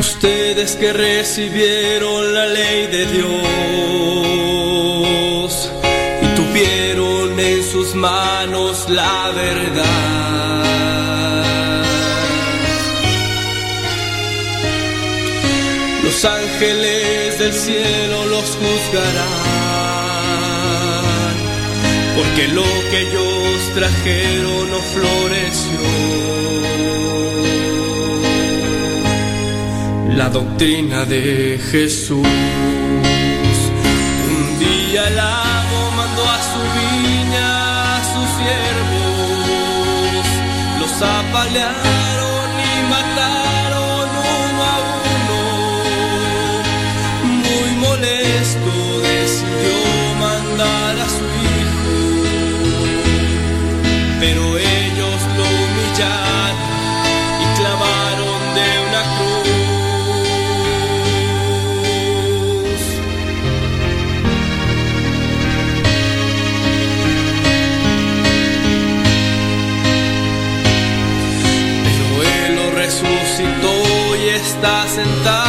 Ustedes 0.00 0.76
que 0.76 0.92
recibieron 0.94 2.32
la 2.32 2.46
ley 2.46 2.86
de 2.86 3.04
Dios 3.04 3.30
y 6.22 6.26
tuvieron 6.34 7.38
en 7.38 7.62
sus 7.62 7.94
manos 7.94 8.88
la 8.88 9.30
verdad. 9.34 10.64
Los 16.02 16.24
ángeles 16.24 17.38
del 17.38 17.52
cielo 17.52 18.24
los 18.24 18.56
juzgarán 18.56 19.20
porque 22.16 22.48
lo 22.48 22.64
que 22.90 23.02
ellos 23.02 23.74
trajeron 23.74 24.70
no 24.70 24.80
floreció. 24.94 25.78
La 30.16 30.28
doctrina 30.28 31.04
de 31.04 31.58
Jesús. 31.70 32.26
Un 34.28 34.58
día 34.58 35.08
el 35.08 35.18
amo 35.18 35.90
mandó 35.96 36.22
a 36.28 36.40
su 36.50 36.60
viña 36.76 37.96
a 37.96 38.00
sus 38.12 38.28
siervos, 38.38 40.26
los 40.80 41.02
apalearon 41.02 41.99
está 74.60 74.86
sentado 74.88 75.39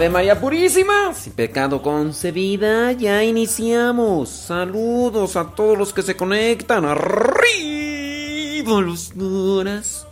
Ave 0.00 0.08
María 0.08 0.40
Purísima, 0.40 1.12
sin 1.12 1.34
pecado 1.34 1.82
concebida, 1.82 2.92
ya 2.92 3.22
iniciamos. 3.22 4.30
Saludos 4.30 5.36
a 5.36 5.50
todos 5.50 5.76
los 5.76 5.92
que 5.92 6.00
se 6.00 6.16
conectan. 6.16 6.86
Arriba 6.86 8.80
los 8.80 9.12
corazones. 9.12 10.08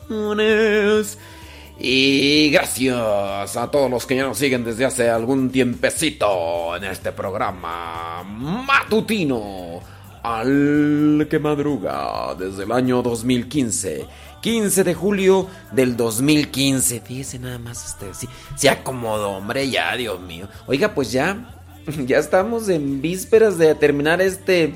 Y 1.78 2.50
gracias 2.50 3.56
a 3.56 3.70
todos 3.70 3.90
los 3.90 4.04
que 4.04 4.16
ya 4.16 4.24
nos 4.24 4.36
siguen 4.36 4.62
desde 4.62 4.84
hace 4.84 5.08
algún 5.08 5.48
tiempecito 5.48 6.76
en 6.76 6.84
este 6.84 7.12
programa 7.12 8.22
matutino. 8.24 9.80
Al 10.22 11.26
que 11.30 11.38
madruga 11.38 12.34
desde 12.38 12.64
el 12.64 12.72
año 12.72 13.00
2015. 13.00 14.04
15 14.40 14.84
de 14.84 14.94
julio 14.94 15.48
del 15.72 15.96
2015. 15.96 17.00
Fíjese 17.00 17.38
nada 17.38 17.58
más 17.58 17.84
usted. 17.84 18.28
Se 18.56 18.68
acomodó, 18.68 19.30
hombre, 19.30 19.68
ya, 19.68 19.94
Dios 19.96 20.20
mío. 20.20 20.48
Oiga, 20.66 20.94
pues 20.94 21.12
ya. 21.12 21.54
Ya 22.06 22.18
estamos 22.18 22.68
en 22.68 23.00
vísperas 23.00 23.56
de 23.56 23.74
terminar 23.74 24.20
este. 24.20 24.74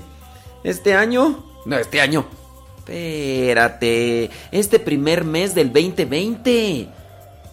Este 0.65 0.95
año. 0.95 1.45
No, 1.67 1.79
este 1.79 2.01
año. 2.01 2.27
Espérate. 2.79 4.31
Este 4.51 4.79
primer 4.79 5.25
mes 5.25 5.55
del 5.55 5.73
2020. 5.73 6.89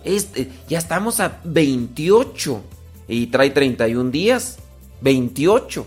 Este, 0.06 0.50
ya 0.70 0.78
estamos 0.78 1.20
a 1.20 1.40
28 1.44 2.64
y 3.10 3.28
trae 3.28 3.50
31 3.50 4.12
días. 4.12 4.60
28. 5.02 5.86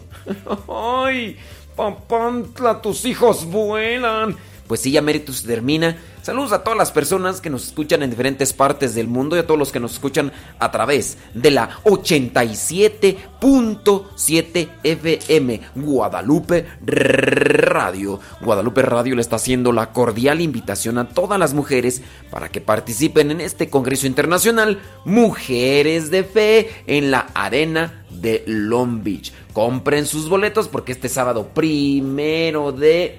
¡Ay! 0.69 1.37
Papantla, 1.75 2.83
tus 2.83 3.05
hijos 3.07 3.47
vuelan. 3.47 4.37
Pues 4.67 4.81
sí, 4.81 4.93
ya 4.93 5.03
mérito 5.03 5.33
se 5.33 5.47
termina. 5.47 5.97
Saludos 6.23 6.53
a 6.53 6.63
todas 6.63 6.79
las 6.79 6.93
personas 6.93 7.41
que 7.41 7.51
nos 7.51 7.67
escuchan 7.67 8.05
en 8.05 8.11
diferentes 8.11 8.53
partes 8.53 8.95
del 8.95 9.09
mundo 9.09 9.35
y 9.35 9.41
a 9.41 9.47
todos 9.47 9.59
los 9.59 9.73
que 9.73 9.81
nos 9.81 9.95
escuchan 9.95 10.31
a 10.61 10.71
través 10.71 11.19
de 11.35 11.51
la 11.51 11.71
87.7 11.83 14.69
FM 14.85 15.61
Guadalupe 15.75 16.67
Radio. 16.81 18.21
Guadalupe 18.41 18.83
Radio 18.83 19.17
le 19.17 19.21
está 19.21 19.35
haciendo 19.35 19.73
la 19.73 19.93
cordial 19.93 20.41
invitación 20.41 20.97
a 20.99 21.09
todas 21.09 21.41
las 21.41 21.55
mujeres 21.55 22.03
para 22.31 22.51
que 22.51 22.61
participen 22.61 23.33
en 23.33 23.41
este 23.41 23.69
Congreso 23.69 24.07
Internacional 24.07 24.79
Mujeres 25.05 26.13
de 26.13 26.23
Fe 26.23 26.71
en 26.87 27.11
la 27.11 27.27
Arena 27.35 28.05
de 28.11 28.45
Long 28.47 29.03
Beach. 29.03 29.33
Compren 29.53 30.07
sus 30.07 30.29
boletos 30.29 30.69
porque 30.69 30.93
este 30.93 31.09
sábado 31.09 31.49
primero 31.53 32.71
de 32.71 33.19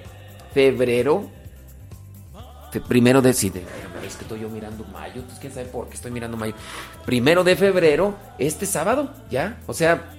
febrero 0.54 1.43
primero 2.80 3.22
de, 3.22 3.30
es 3.30 3.40
que 4.16 4.22
estoy 4.22 4.40
yo 4.40 4.48
mirando 4.48 4.84
mayo, 4.92 5.16
entonces 5.16 5.38
quién 5.40 5.52
sabe 5.52 5.66
por 5.66 5.88
qué 5.88 5.94
estoy 5.94 6.10
mirando 6.10 6.36
mayo. 6.36 6.54
Primero 7.04 7.44
de 7.44 7.56
febrero, 7.56 8.14
este 8.38 8.66
sábado, 8.66 9.12
ya, 9.30 9.58
o 9.66 9.74
sea, 9.74 10.12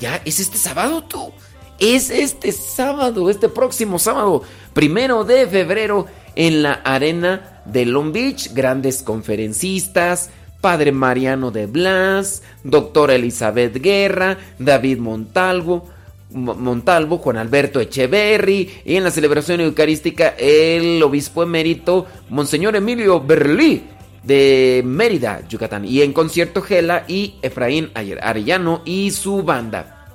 ya 0.00 0.20
es 0.24 0.40
este 0.40 0.58
sábado 0.58 1.04
tú. 1.04 1.32
Es 1.78 2.10
este 2.10 2.52
sábado, 2.52 3.28
este 3.28 3.48
próximo 3.48 3.98
sábado, 3.98 4.42
primero 4.72 5.24
de 5.24 5.46
febrero, 5.48 6.06
en 6.36 6.62
la 6.62 6.74
arena 6.74 7.62
de 7.64 7.84
Long 7.84 8.12
Beach, 8.12 8.52
grandes 8.54 9.02
conferencistas, 9.02 10.30
Padre 10.60 10.92
Mariano 10.92 11.50
de 11.50 11.66
Blas, 11.66 12.42
Doctora 12.62 13.14
Elizabeth 13.14 13.74
Guerra, 13.74 14.38
David 14.58 14.98
Montalvo, 14.98 15.90
Montalvo, 16.34 17.18
Juan 17.18 17.36
Alberto 17.36 17.80
Echeverry 17.80 18.82
y 18.84 18.96
en 18.96 19.04
la 19.04 19.10
celebración 19.10 19.60
eucarística 19.60 20.34
el 20.36 21.02
obispo 21.02 21.42
emérito 21.42 22.06
Monseñor 22.28 22.76
Emilio 22.76 23.20
Berlí 23.20 23.84
de 24.24 24.82
Mérida, 24.84 25.46
Yucatán 25.48 25.84
y 25.84 26.02
en 26.02 26.12
concierto 26.12 26.60
Gela 26.62 27.04
y 27.06 27.36
Efraín 27.42 27.90
Arellano 27.94 28.82
y 28.84 29.10
su 29.10 29.42
banda. 29.42 30.06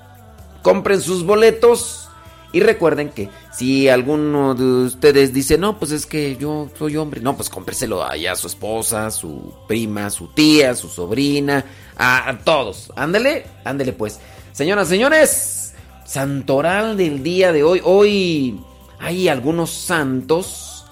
Compren 0.62 1.00
sus 1.00 1.24
boletos 1.24 2.10
y 2.52 2.60
recuerden 2.62 3.10
que 3.10 3.30
si 3.54 3.88
alguno 3.88 4.56
de 4.56 4.64
ustedes 4.86 5.34
dice, 5.34 5.58
no, 5.58 5.78
pues 5.78 5.92
es 5.92 6.06
que 6.06 6.36
yo 6.36 6.70
soy 6.78 6.98
hombre, 6.98 7.22
no, 7.22 7.36
pues 7.36 7.50
cómpreselo 7.50 8.04
allá 8.04 8.32
a 8.32 8.36
su 8.36 8.48
esposa, 8.48 9.12
su 9.12 9.54
prima, 9.68 10.10
su 10.10 10.28
tía, 10.28 10.74
su 10.74 10.90
sobrina, 10.90 11.64
a, 11.96 12.30
a 12.30 12.40
todos. 12.40 12.92
Ándele, 12.96 13.46
ándele 13.64 13.94
pues. 13.94 14.20
Señoras, 14.52 14.88
señores, 14.88 15.69
Santoral 16.10 16.98
del 16.98 17.22
día 17.22 17.52
de 17.52 17.64
hoy. 17.64 17.82
Hoy 17.84 18.60
hay 18.98 19.28
algunos 19.28 19.70
santos. 19.70 20.84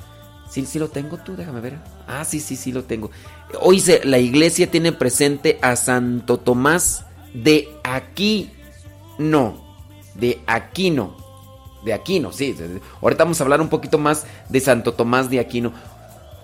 Sí, 0.47 0.63
sí 0.67 0.77
lo 0.77 0.89
tengo 0.89 1.17
tú, 1.17 1.35
déjame 1.35 1.59
ver. 1.59 1.79
Ah, 2.07 2.23
sí, 2.23 2.39
sí, 2.39 2.55
sí 2.55 2.71
lo 2.71 2.83
tengo. 2.83 3.09
Hoy 3.59 3.83
la 4.03 4.19
iglesia 4.19 4.69
tiene 4.69 4.91
presente 4.91 5.57
a 5.63 5.75
Santo 5.75 6.37
Tomás 6.37 7.03
de 7.33 7.67
Aquí. 7.83 8.51
No, 9.17 9.59
de 10.13 10.39
Aquino. 10.45 11.17
De 11.83 11.93
Aquino, 11.93 12.31
sí. 12.31 12.55
Ahorita 13.01 13.23
vamos 13.23 13.41
a 13.41 13.43
hablar 13.43 13.59
un 13.59 13.69
poquito 13.69 13.97
más 13.97 14.27
de 14.49 14.59
Santo 14.59 14.93
Tomás 14.93 15.31
de 15.31 15.39
Aquino. 15.39 15.73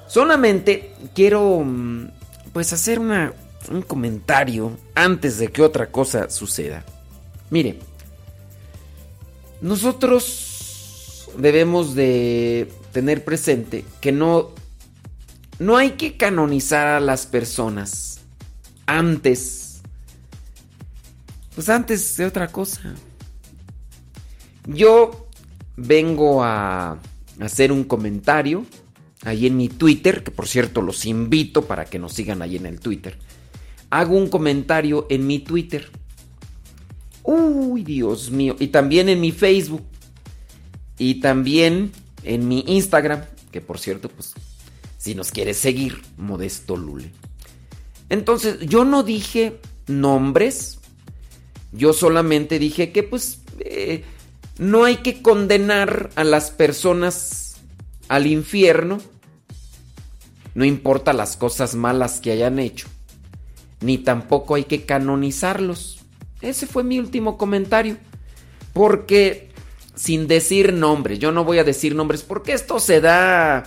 Solamente 0.08 0.96
quiero 1.14 1.60
mm, 1.64 2.08
pues 2.52 2.74
hacer 2.74 2.98
una, 2.98 3.34
un 3.70 3.84
comentario 3.84 4.72
antes 4.96 5.38
de 5.38 5.50
que 5.50 5.62
otra 5.62 5.92
cosa 5.92 6.32
suceda. 6.32 6.84
Mire, 7.52 7.78
nosotros 9.64 11.30
debemos 11.38 11.96
de 11.96 12.70
tener 12.92 13.24
presente 13.24 13.86
que 14.02 14.12
no, 14.12 14.50
no 15.58 15.78
hay 15.78 15.92
que 15.92 16.18
canonizar 16.18 16.86
a 16.86 17.00
las 17.00 17.26
personas 17.26 18.20
antes. 18.86 19.82
Pues 21.56 21.70
antes 21.70 22.18
de 22.18 22.26
otra 22.26 22.50
cosa. 22.50 22.94
Yo 24.68 25.30
vengo 25.78 26.44
a 26.44 27.00
hacer 27.40 27.72
un 27.72 27.86
comentario 27.86 28.66
ahí 29.24 29.48
en 29.48 29.56
mi 29.56 29.70
Twitter, 29.70 30.26
que 30.26 30.32
por 30.32 30.50
cierto 30.50 30.82
los 30.82 31.06
invito 31.06 31.66
para 31.68 31.86
que 31.86 32.00
nos 32.00 32.12
sigan 32.12 32.42
ahí 32.42 32.58
en 32.58 32.66
el 32.66 32.82
Twitter. 32.82 33.18
Hago 33.90 34.18
un 34.18 34.28
comentario 34.28 35.08
en 35.10 35.26
mi 35.26 35.40
Twitter 35.40 35.90
Uy, 37.24 37.84
Dios 37.84 38.32
mío. 38.32 38.56
Y 38.60 38.68
también 38.68 39.10
en 39.10 39.22
mi 39.22 39.32
Facebook. 39.32 39.84
Y 40.98 41.16
también 41.16 41.92
en 42.24 42.48
mi 42.48 42.64
Instagram. 42.68 43.24
Que 43.52 43.62
por 43.62 43.80
cierto, 43.80 44.10
pues, 44.10 44.34
si 44.98 45.16
nos 45.16 45.32
quieres 45.32 45.58
seguir, 45.58 46.02
Modesto 46.18 46.78
Lule. 46.78 47.12
Entonces, 48.10 48.60
yo 48.62 48.86
no 48.86 49.04
dije 49.04 49.60
nombres. 49.88 50.80
Yo 51.72 51.94
solamente 51.94 52.60
dije 52.60 52.92
que, 52.92 53.04
pues, 53.04 53.42
eh, 53.60 54.04
no 54.58 54.84
hay 54.84 54.98
que 54.98 55.22
condenar 55.22 56.12
a 56.16 56.24
las 56.24 56.52
personas 56.52 57.56
al 58.08 58.28
infierno. 58.28 59.00
No 60.56 60.66
importa 60.66 61.14
las 61.14 61.36
cosas 61.36 61.74
malas 61.74 62.20
que 62.20 62.32
hayan 62.32 62.60
hecho. 62.60 62.88
Ni 63.82 63.98
tampoco 63.98 64.56
hay 64.56 64.66
que 64.66 64.86
canonizarlos. 64.86 66.03
Ese 66.44 66.68
fue 66.68 66.84
mi 66.84 67.00
último 67.00 67.38
comentario. 67.38 67.98
Porque, 68.74 69.50
sin 69.96 70.28
decir 70.28 70.74
nombres, 70.74 71.20
yo 71.20 71.32
no 71.32 71.44
voy 71.44 71.60
a 71.60 71.64
decir 71.64 71.96
nombres, 71.96 72.24
porque 72.24 72.54
esto 72.54 72.80
se 72.80 73.02
da 73.02 73.64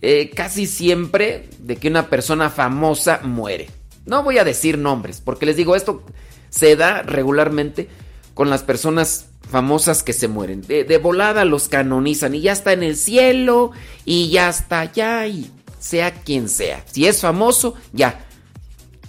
eh, 0.00 0.30
casi 0.30 0.66
siempre 0.66 1.48
de 1.58 1.76
que 1.76 1.88
una 1.88 2.08
persona 2.08 2.50
famosa 2.50 3.20
muere. 3.22 3.70
No 4.04 4.22
voy 4.22 4.38
a 4.38 4.44
decir 4.44 4.78
nombres, 4.78 5.20
porque 5.20 5.46
les 5.46 5.56
digo, 5.56 5.76
esto 5.76 6.02
se 6.50 6.76
da 6.76 7.02
regularmente 7.02 7.88
con 8.34 8.50
las 8.50 8.62
personas 8.62 9.26
famosas 9.48 10.02
que 10.02 10.12
se 10.12 10.28
mueren. 10.28 10.62
De, 10.62 10.84
de, 10.84 10.98
volada 10.98 11.44
los 11.44 11.68
canonizan 11.68 12.34
y 12.34 12.40
ya 12.40 12.52
está 12.52 12.72
en 12.72 12.82
el 12.82 12.96
cielo 12.96 13.70
y 14.04 14.30
ya 14.30 14.48
está 14.48 14.80
allá 14.80 15.26
y 15.26 15.50
sea 15.78 16.12
quien 16.12 16.48
sea. 16.48 16.84
Si 16.90 17.06
es 17.06 17.20
famoso, 17.20 17.74
ya. 17.92 18.26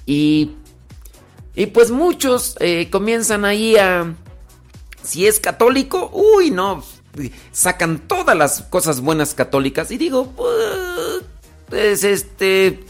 Y 0.05 0.51
y 1.55 1.67
pues 1.67 1.91
muchos 1.91 2.55
eh, 2.60 2.89
comienzan 2.89 3.45
ahí 3.45 3.75
a... 3.77 4.13
Si 5.03 5.27
es 5.27 5.39
católico, 5.39 6.10
uy, 6.13 6.50
no, 6.50 6.83
sacan 7.51 8.00
todas 8.07 8.38
las 8.38 8.62
cosas 8.63 9.01
buenas 9.01 9.33
católicas 9.33 9.91
y 9.91 9.98
digo, 9.98 10.33
pues 11.67 12.03
este... 12.03 12.83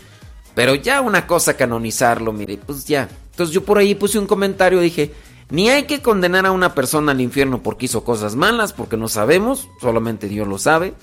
Pero 0.56 0.76
ya 0.76 1.02
una 1.02 1.26
cosa 1.26 1.56
canonizarlo, 1.56 2.32
mire, 2.32 2.60
pues 2.64 2.86
ya. 2.86 3.10
Entonces 3.32 3.54
yo 3.54 3.64
por 3.64 3.80
ahí 3.80 3.96
puse 3.96 4.20
un 4.20 4.28
comentario 4.28 4.80
dije, 4.80 5.12
ni 5.50 5.70
hay 5.70 5.84
que 5.84 6.02
condenar 6.02 6.46
a 6.46 6.52
una 6.52 6.76
persona 6.76 7.12
al 7.12 7.22
infierno 7.22 7.64
porque 7.64 7.86
hizo 7.86 8.04
cosas 8.04 8.36
malas, 8.36 8.72
porque 8.72 8.96
no 8.96 9.08
sabemos, 9.08 9.68
solamente 9.82 10.28
Dios 10.28 10.48
lo 10.48 10.60
sabe. 10.60 10.94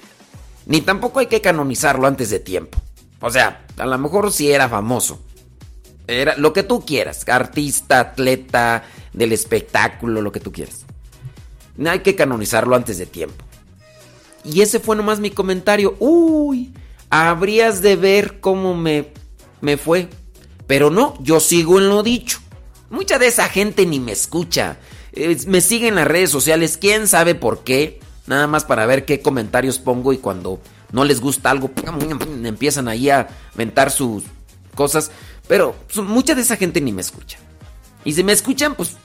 Ni 0.67 0.81
tampoco 0.81 1.19
hay 1.19 1.27
que 1.27 1.41
canonizarlo 1.41 2.07
antes 2.07 2.31
de 2.31 2.39
tiempo. 2.39 2.81
O 3.21 3.31
sea, 3.31 3.67
a 3.77 3.87
lo 3.87 3.99
mejor 3.99 4.33
si 4.33 4.51
era 4.51 4.69
famoso. 4.69 5.21
Era 6.11 6.37
lo 6.37 6.53
que 6.53 6.63
tú 6.63 6.85
quieras, 6.85 7.27
artista, 7.29 8.01
atleta, 8.01 8.85
del 9.13 9.33
espectáculo, 9.33 10.23
lo 10.23 10.33
que 10.33 10.41
tú 10.41 10.53
quieras. 10.53 10.85
No 11.77 11.91
hay 11.91 12.01
que 12.01 12.17
canonizarlo 12.17 12.77
antes 12.77 12.99
de 12.99 13.07
tiempo. 13.07 13.45
Y 14.45 14.63
ese 14.63 14.81
fue 14.81 14.97
nomás 14.97 15.21
mi 15.21 15.31
comentario. 15.31 15.97
Uy, 15.99 16.73
habrías 17.11 17.83
de 17.83 17.97
ver 17.97 18.41
cómo 18.41 18.75
me, 18.75 19.09
me 19.61 19.77
fue. 19.77 20.09
Pero 20.67 20.91
no, 20.91 21.15
yo 21.21 21.41
sigo 21.41 21.79
en 21.79 21.89
lo 21.89 22.03
dicho. 22.03 22.39
Mucha 22.91 23.19
de 23.19 23.29
esa 23.29 23.49
gente 23.49 23.87
ni 23.87 24.01
me 24.01 24.13
escucha. 24.13 24.79
me 25.47 25.61
sigue 25.61 25.89
en 25.89 25.95
las 25.95 26.07
redes 26.07 26.31
sociales, 26.31 26.77
quién 26.77 27.07
sabe 27.09 27.35
por 27.35 27.63
qué. 27.63 28.01
Nada 28.27 28.47
más 28.47 28.65
para 28.65 28.87
ver 28.87 29.05
qué 29.05 29.21
comentarios 29.21 29.79
pongo 29.79 30.13
y 30.13 30.19
cuando 30.19 30.61
no 30.93 31.05
les 31.05 31.21
gusta 31.21 31.51
algo, 31.51 31.71
empiezan 32.45 32.89
ahí 32.89 33.11
a 33.11 33.29
mentar 33.55 33.91
sus 33.91 34.25
cosas. 34.75 35.11
Pero 35.51 35.75
mucha 35.97 36.37
de 36.37 36.43
esa 36.43 36.57
gente 36.57 36.81
ni 36.81 36.93
me 36.93 37.01
escucha. 37.01 37.37
Y 38.05 38.13
si 38.13 38.23
me 38.23 38.31
escuchan, 38.31 38.77
pues... 38.77 38.97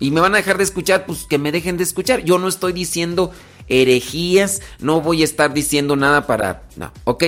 Y 0.00 0.10
me 0.10 0.20
van 0.20 0.34
a 0.34 0.38
dejar 0.38 0.58
de 0.58 0.64
escuchar, 0.64 1.06
pues 1.06 1.24
que 1.24 1.38
me 1.38 1.52
dejen 1.52 1.76
de 1.76 1.84
escuchar. 1.84 2.24
Yo 2.24 2.40
no 2.40 2.48
estoy 2.48 2.72
diciendo 2.72 3.30
herejías, 3.68 4.60
no 4.80 5.00
voy 5.00 5.22
a 5.22 5.24
estar 5.24 5.54
diciendo 5.54 5.94
nada 5.94 6.26
para... 6.26 6.64
No, 6.74 6.90
¿ok? 7.04 7.24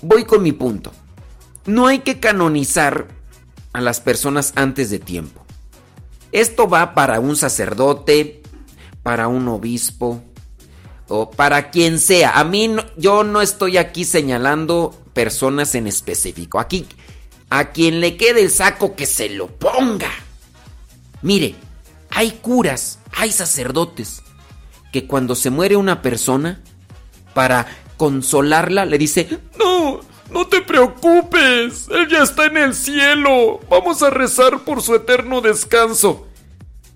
Voy 0.00 0.24
con 0.24 0.42
mi 0.42 0.52
punto. 0.52 0.90
No 1.66 1.86
hay 1.86 1.98
que 1.98 2.18
canonizar 2.18 3.08
a 3.74 3.82
las 3.82 4.00
personas 4.00 4.54
antes 4.56 4.88
de 4.88 5.00
tiempo. 5.00 5.44
Esto 6.32 6.66
va 6.66 6.94
para 6.94 7.20
un 7.20 7.36
sacerdote, 7.36 8.40
para 9.02 9.28
un 9.28 9.48
obispo 9.48 10.22
o 11.08 11.30
para 11.30 11.68
quien 11.68 11.98
sea. 11.98 12.38
A 12.40 12.44
mí 12.44 12.74
yo 12.96 13.22
no 13.22 13.42
estoy 13.42 13.76
aquí 13.76 14.06
señalando 14.06 14.94
personas 15.18 15.74
en 15.74 15.88
específico. 15.88 16.60
Aquí, 16.60 16.86
a 17.50 17.72
quien 17.72 18.00
le 18.00 18.16
quede 18.16 18.40
el 18.40 18.52
saco, 18.52 18.94
que 18.94 19.04
se 19.04 19.28
lo 19.28 19.48
ponga. 19.48 20.12
Mire, 21.22 21.56
hay 22.08 22.30
curas, 22.40 23.00
hay 23.16 23.32
sacerdotes, 23.32 24.22
que 24.92 25.08
cuando 25.08 25.34
se 25.34 25.50
muere 25.50 25.74
una 25.74 26.02
persona, 26.02 26.62
para 27.34 27.66
consolarla, 27.96 28.84
le 28.84 28.96
dice, 28.96 29.40
no, 29.58 29.98
no 30.30 30.46
te 30.46 30.60
preocupes, 30.60 31.88
él 31.90 32.06
ya 32.08 32.22
está 32.22 32.46
en 32.46 32.56
el 32.56 32.74
cielo, 32.76 33.58
vamos 33.68 34.04
a 34.04 34.10
rezar 34.10 34.60
por 34.60 34.82
su 34.82 34.94
eterno 34.94 35.40
descanso. 35.40 36.28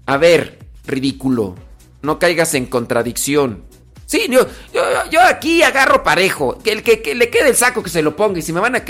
A 0.06 0.16
ver, 0.16 0.60
ridículo, 0.86 1.56
no 2.02 2.20
caigas 2.20 2.54
en 2.54 2.66
contradicción. 2.66 3.64
Sí, 4.12 4.26
yo, 4.28 4.46
yo, 5.10 5.22
aquí 5.22 5.62
agarro 5.62 6.02
parejo. 6.02 6.58
Que 6.58 6.72
el 6.72 6.82
que, 6.82 7.14
le 7.14 7.30
quede 7.30 7.48
el 7.48 7.56
saco 7.56 7.82
que 7.82 7.88
se 7.88 8.02
lo 8.02 8.14
ponga. 8.14 8.38
Y 8.38 8.42
si 8.42 8.52
me 8.52 8.60
van 8.60 8.76
a. 8.76 8.84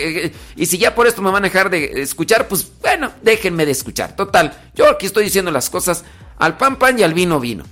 Y 0.56 0.66
si 0.66 0.78
ya 0.78 0.96
por 0.96 1.06
esto 1.06 1.22
me 1.22 1.30
van 1.30 1.44
a 1.44 1.46
dejar 1.46 1.70
de 1.70 2.02
escuchar, 2.02 2.48
pues 2.48 2.68
bueno, 2.80 3.12
déjenme 3.22 3.64
de 3.64 3.70
escuchar. 3.70 4.16
Total, 4.16 4.70
yo 4.74 4.88
aquí 4.88 5.06
estoy 5.06 5.22
diciendo 5.22 5.52
las 5.52 5.70
cosas 5.70 6.02
al 6.38 6.56
pan 6.56 6.76
pan 6.76 6.98
y 6.98 7.04
al 7.04 7.14
vino 7.14 7.38
vino. 7.38 7.62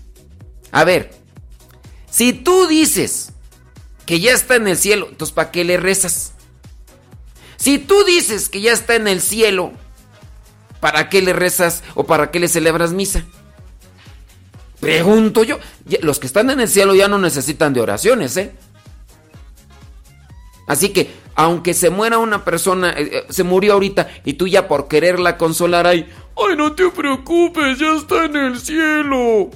A 0.70 0.84
ver, 0.84 1.10
si 2.08 2.32
tú 2.32 2.68
dices 2.68 3.32
que 4.06 4.20
ya 4.20 4.30
está 4.30 4.54
en 4.54 4.68
el 4.68 4.76
cielo, 4.76 5.08
entonces 5.10 5.34
¿para 5.34 5.50
qué 5.50 5.64
le 5.64 5.76
rezas? 5.76 6.34
Si 7.56 7.78
tú 7.78 8.04
dices 8.04 8.48
que 8.48 8.60
ya 8.60 8.70
está 8.70 8.94
en 8.94 9.08
el 9.08 9.20
cielo, 9.20 9.72
¿para 10.78 11.08
qué 11.08 11.20
le 11.20 11.32
rezas 11.32 11.82
o 11.96 12.04
para 12.04 12.30
qué 12.30 12.38
le 12.38 12.46
celebras 12.46 12.92
misa? 12.92 13.24
Pregunto 14.80 15.44
yo, 15.44 15.58
los 16.02 16.18
que 16.18 16.26
están 16.26 16.50
en 16.50 16.60
el 16.60 16.68
cielo 16.68 16.94
ya 16.94 17.06
no 17.06 17.18
necesitan 17.18 17.74
de 17.74 17.82
oraciones, 17.82 18.36
¿eh? 18.38 18.52
Así 20.66 20.90
que, 20.90 21.10
aunque 21.34 21.74
se 21.74 21.90
muera 21.90 22.18
una 22.18 22.44
persona, 22.44 22.90
eh, 22.92 23.10
eh, 23.12 23.24
se 23.28 23.42
murió 23.42 23.74
ahorita 23.74 24.08
y 24.24 24.34
tú 24.34 24.46
ya 24.46 24.68
por 24.68 24.88
quererla 24.88 25.36
consolar 25.36 25.86
ahí, 25.86 26.08
ay, 26.36 26.56
no 26.56 26.74
te 26.74 26.88
preocupes, 26.90 27.78
ya 27.78 27.94
está 27.94 28.24
en 28.24 28.36
el 28.36 28.58
cielo. 28.58 29.50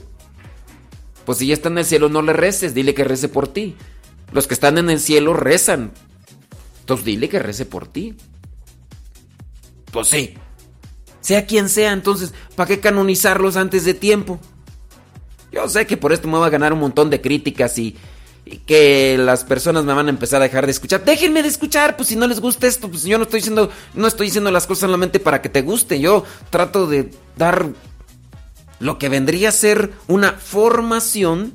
Pues 1.25 1.38
si 1.38 1.47
ya 1.47 1.54
está 1.54 1.69
en 1.69 1.78
el 1.78 1.85
cielo, 1.85 2.09
no 2.09 2.21
le 2.21 2.33
reces, 2.33 2.75
dile 2.75 2.95
que 2.95 3.04
rece 3.04 3.28
por 3.28 3.49
ti. 3.49 3.76
Los 4.33 4.47
que 4.47 4.54
están 4.54 4.76
en 4.76 4.90
el 4.90 5.00
cielo 5.00 5.33
rezan. 5.33 5.93
Entonces 6.81 7.07
dile 7.07 7.28
que 7.28 7.38
rece 7.38 7.64
por 7.64 7.87
ti. 7.87 8.16
Pues 9.90 10.09
sí. 10.09 10.35
Sea 11.21 11.47
quien 11.47 11.71
sea, 11.71 11.93
entonces, 11.93 12.35
¿para 12.57 12.69
qué 12.69 12.81
canonizarlos 12.81 13.57
antes 13.57 13.85
de 13.85 13.95
tiempo? 13.95 14.38
Yo 15.54 15.68
sé 15.68 15.87
que 15.87 15.96
por 15.96 16.12
esto 16.12 16.26
me 16.26 16.37
voy 16.37 16.46
a 16.46 16.50
ganar 16.50 16.73
un 16.73 16.80
montón 16.80 17.11
de 17.11 17.20
críticas 17.20 17.78
y, 17.78 17.96
que 18.66 19.16
las 19.18 19.42
personas 19.42 19.84
me 19.84 19.94
van 19.94 20.06
a 20.06 20.11
empezar 20.11 20.42
a 20.42 20.44
dejar 20.44 20.66
de 20.66 20.73
escuchar. 20.73 21.02
Déjenme 21.02 21.42
de 21.42 21.49
escuchar, 21.49 21.96
pues 21.96 22.11
si 22.11 22.16
no 22.16 22.26
les 22.26 22.40
gusta 22.40 22.66
esto, 22.66 22.90
pues 22.90 23.04
yo 23.04 23.16
no 23.16 23.25
estoy 23.25 23.38
diciendo, 23.38 23.70
no 23.94 24.06
estoy 24.06 24.26
diciendo 24.26 24.50
las 24.50 24.66
cosas 24.66 24.82
solamente 24.82 25.18
para 25.18 25.40
que 25.40 25.49
te 25.49 25.62
guste. 25.62 25.99
Yo 25.99 26.25
trato 26.50 26.87
de 26.87 27.11
dar 27.38 27.70
lo 28.80 28.99
que 28.99 29.08
vendría 29.08 29.49
a 29.49 29.52
ser 29.52 29.92
una 30.08 30.32
formación. 30.32 31.54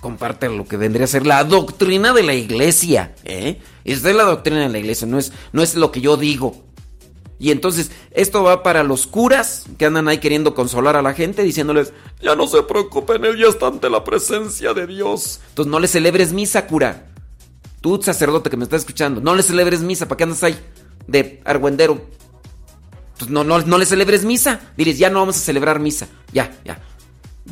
Comparte 0.00 0.48
lo 0.48 0.64
que 0.64 0.76
vendría 0.76 1.06
a 1.06 1.08
ser 1.08 1.26
la 1.26 1.42
doctrina 1.42 2.12
de 2.12 2.22
la 2.22 2.34
iglesia. 2.34 3.16
¿eh? 3.24 3.60
Esta 3.84 4.10
es 4.10 4.16
la 4.16 4.24
doctrina 4.24 4.60
de 4.60 4.68
la 4.68 4.78
iglesia, 4.78 5.08
no 5.08 5.18
es, 5.18 5.32
no 5.52 5.60
es 5.62 5.74
lo 5.74 5.90
que 5.90 6.00
yo 6.00 6.16
digo. 6.16 6.62
Y 7.44 7.50
entonces 7.50 7.90
esto 8.12 8.42
va 8.42 8.62
para 8.62 8.82
los 8.82 9.06
curas 9.06 9.66
que 9.76 9.84
andan 9.84 10.08
ahí 10.08 10.16
queriendo 10.16 10.54
consolar 10.54 10.96
a 10.96 11.02
la 11.02 11.12
gente 11.12 11.42
diciéndoles, 11.42 11.92
ya 12.22 12.34
no 12.34 12.46
se 12.46 12.62
preocupen, 12.62 13.22
él 13.26 13.36
ya 13.36 13.48
está 13.48 13.66
ante 13.66 13.90
la 13.90 14.02
presencia 14.02 14.72
de 14.72 14.86
Dios. 14.86 15.40
Entonces 15.50 15.70
no 15.70 15.78
le 15.78 15.86
celebres 15.86 16.32
misa, 16.32 16.66
cura. 16.66 17.08
Tú, 17.82 18.00
sacerdote 18.02 18.48
que 18.48 18.56
me 18.56 18.64
estás 18.64 18.80
escuchando, 18.80 19.20
no 19.20 19.34
le 19.34 19.42
celebres 19.42 19.82
misa, 19.82 20.08
¿para 20.08 20.16
qué 20.16 20.24
andas 20.24 20.42
ahí? 20.42 20.58
De 21.06 21.42
argüendero. 21.44 22.00
Pues 23.18 23.30
no, 23.30 23.44
no, 23.44 23.60
no 23.60 23.76
le 23.76 23.84
celebres 23.84 24.24
misa. 24.24 24.72
Diles, 24.78 24.96
ya 24.96 25.10
no 25.10 25.18
vamos 25.18 25.36
a 25.36 25.40
celebrar 25.40 25.80
misa. 25.80 26.08
Ya, 26.32 26.50
ya. 26.64 26.80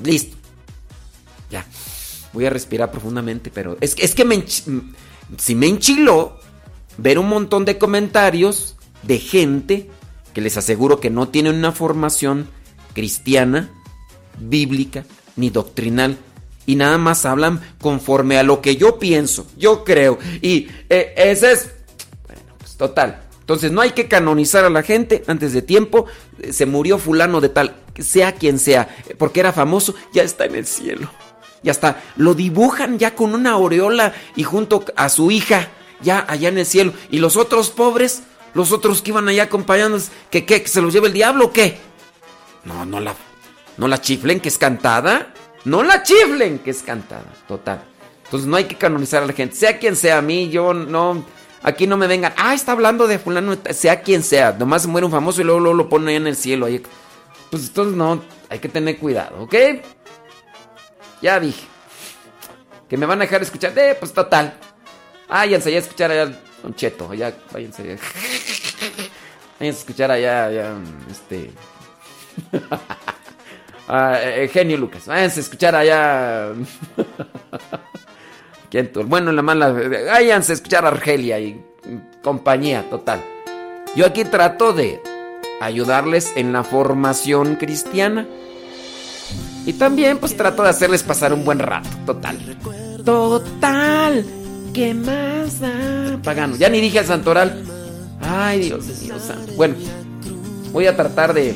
Listo. 0.02 0.38
Ya. 1.50 1.66
Voy 2.32 2.46
a 2.46 2.50
respirar 2.50 2.90
profundamente, 2.90 3.50
pero 3.50 3.76
es, 3.82 3.94
es 3.98 4.14
que 4.14 4.24
me, 4.24 4.42
si 4.46 5.54
me 5.54 5.66
enchiló 5.66 6.40
ver 6.96 7.18
un 7.18 7.28
montón 7.28 7.66
de 7.66 7.76
comentarios 7.76 8.76
de 9.02 9.18
gente 9.18 9.90
que 10.34 10.40
les 10.40 10.56
aseguro 10.56 11.00
que 11.00 11.10
no 11.10 11.28
tienen 11.28 11.54
una 11.54 11.72
formación 11.72 12.48
cristiana, 12.94 13.70
bíblica, 14.38 15.04
ni 15.36 15.50
doctrinal. 15.50 16.16
Y 16.64 16.76
nada 16.76 16.96
más 16.96 17.26
hablan 17.26 17.60
conforme 17.80 18.38
a 18.38 18.42
lo 18.42 18.60
que 18.60 18.76
yo 18.76 18.98
pienso, 18.98 19.46
yo 19.56 19.84
creo. 19.84 20.18
Y 20.40 20.68
eh, 20.88 21.12
ese 21.16 21.52
es... 21.52 21.70
Bueno, 22.26 22.54
pues 22.58 22.76
total. 22.76 23.22
Entonces 23.40 23.72
no 23.72 23.80
hay 23.80 23.90
que 23.90 24.06
canonizar 24.06 24.64
a 24.64 24.70
la 24.70 24.82
gente 24.82 25.24
antes 25.26 25.52
de 25.52 25.62
tiempo. 25.62 26.06
Se 26.50 26.64
murió 26.64 26.98
fulano 26.98 27.40
de 27.40 27.48
tal, 27.48 27.74
sea 27.98 28.32
quien 28.32 28.60
sea, 28.60 28.88
porque 29.18 29.40
era 29.40 29.52
famoso, 29.52 29.94
ya 30.14 30.22
está 30.22 30.44
en 30.44 30.54
el 30.54 30.66
cielo. 30.66 31.10
Ya 31.64 31.72
está. 31.72 32.00
Lo 32.16 32.34
dibujan 32.34 32.98
ya 32.98 33.14
con 33.14 33.34
una 33.34 33.50
aureola 33.50 34.14
y 34.36 34.44
junto 34.44 34.84
a 34.96 35.08
su 35.08 35.30
hija, 35.30 35.68
ya 36.00 36.24
allá 36.28 36.48
en 36.48 36.58
el 36.58 36.66
cielo. 36.66 36.92
Y 37.10 37.18
los 37.18 37.36
otros 37.36 37.70
pobres 37.70 38.22
los 38.54 38.72
otros 38.72 39.02
que 39.02 39.10
iban 39.10 39.28
allá 39.28 39.44
acompañándonos, 39.44 40.10
¿que 40.30 40.44
qué? 40.44 40.62
¿Que 40.62 40.68
se 40.68 40.80
los 40.80 40.92
lleva 40.92 41.06
el 41.06 41.12
diablo 41.12 41.46
o 41.46 41.52
qué? 41.52 41.78
No, 42.64 42.84
no 42.84 43.00
la, 43.00 43.14
no 43.76 43.88
la 43.88 44.00
chiflen, 44.00 44.40
que 44.40 44.48
es 44.48 44.58
cantada. 44.58 45.32
No 45.64 45.82
la 45.82 46.02
chiflen, 46.02 46.58
que 46.58 46.70
es 46.70 46.82
cantada. 46.82 47.32
Total. 47.48 47.82
Entonces 48.24 48.48
no 48.48 48.56
hay 48.56 48.64
que 48.64 48.76
canonizar 48.76 49.22
a 49.22 49.26
la 49.26 49.32
gente. 49.32 49.56
Sea 49.56 49.78
quien 49.78 49.96
sea, 49.96 50.18
a 50.18 50.22
mí, 50.22 50.50
yo 50.50 50.74
no. 50.74 51.24
Aquí 51.62 51.86
no 51.86 51.96
me 51.96 52.06
vengan. 52.06 52.34
Ah, 52.36 52.54
está 52.54 52.72
hablando 52.72 53.06
de 53.06 53.18
fulano. 53.18 53.56
Sea 53.70 54.02
quien 54.02 54.22
sea. 54.22 54.52
Nomás 54.52 54.86
muere 54.86 55.06
un 55.06 55.12
famoso 55.12 55.40
y 55.40 55.44
luego, 55.44 55.60
lo 55.60 55.88
ponen 55.88 56.08
ahí 56.08 56.16
en 56.16 56.26
el 56.26 56.36
cielo. 56.36 56.66
Pues 57.50 57.68
entonces 57.68 57.94
no. 57.94 58.22
Hay 58.48 58.58
que 58.58 58.68
tener 58.68 58.98
cuidado, 58.98 59.42
¿ok? 59.42 59.54
Ya 61.22 61.38
dije. 61.40 61.64
Que 62.88 62.96
me 62.96 63.06
van 63.06 63.20
a 63.20 63.24
dejar 63.24 63.42
escuchar. 63.42 63.78
Eh, 63.78 63.96
pues 63.98 64.12
total. 64.12 64.54
Váyanse 65.28 65.70
ya 65.70 65.78
a 65.78 65.80
escuchar 65.80 66.10
allá 66.10 66.38
un 66.62 66.74
cheto, 66.74 67.10
allá, 67.10 67.34
váyanse. 67.52 67.98
Váyanse 69.62 69.78
a 69.78 69.82
escuchar 69.82 70.10
allá, 70.10 70.46
allá, 70.46 70.74
este. 71.08 71.52
eh, 73.88 74.50
genio 74.52 74.76
Lucas, 74.76 75.06
váyanse 75.06 75.38
a 75.38 75.42
escuchar 75.44 75.76
allá. 75.76 76.48
¿Quién 78.70 78.90
Bueno, 79.06 79.30
en 79.30 79.36
la 79.36 79.42
mala. 79.42 79.70
Váyanse 79.70 80.50
a 80.50 80.54
escuchar 80.56 80.84
a 80.84 80.88
Argelia 80.88 81.38
y 81.38 81.64
compañía, 82.24 82.90
total. 82.90 83.22
Yo 83.94 84.04
aquí 84.04 84.24
trato 84.24 84.72
de 84.72 85.00
ayudarles 85.60 86.32
en 86.34 86.52
la 86.52 86.64
formación 86.64 87.54
cristiana. 87.54 88.26
Y 89.64 89.74
también 89.74 90.18
pues 90.18 90.36
trato 90.36 90.64
de 90.64 90.70
hacerles 90.70 91.04
pasar 91.04 91.32
un 91.32 91.44
buen 91.44 91.60
rato, 91.60 91.88
total. 92.04 92.58
Total. 93.04 94.26
¿Qué 94.74 94.92
más 94.92 95.60
da? 95.60 96.18
Pagano. 96.24 96.56
Ya 96.56 96.68
ni 96.68 96.80
dije 96.80 96.98
al 96.98 97.06
santoral. 97.06 97.81
Ay, 98.22 98.60
Dios 98.60 98.84
mío 99.02 99.14
santo. 99.18 99.52
Bueno, 99.56 99.74
voy 100.72 100.86
a 100.86 100.96
tratar 100.96 101.34
de 101.34 101.54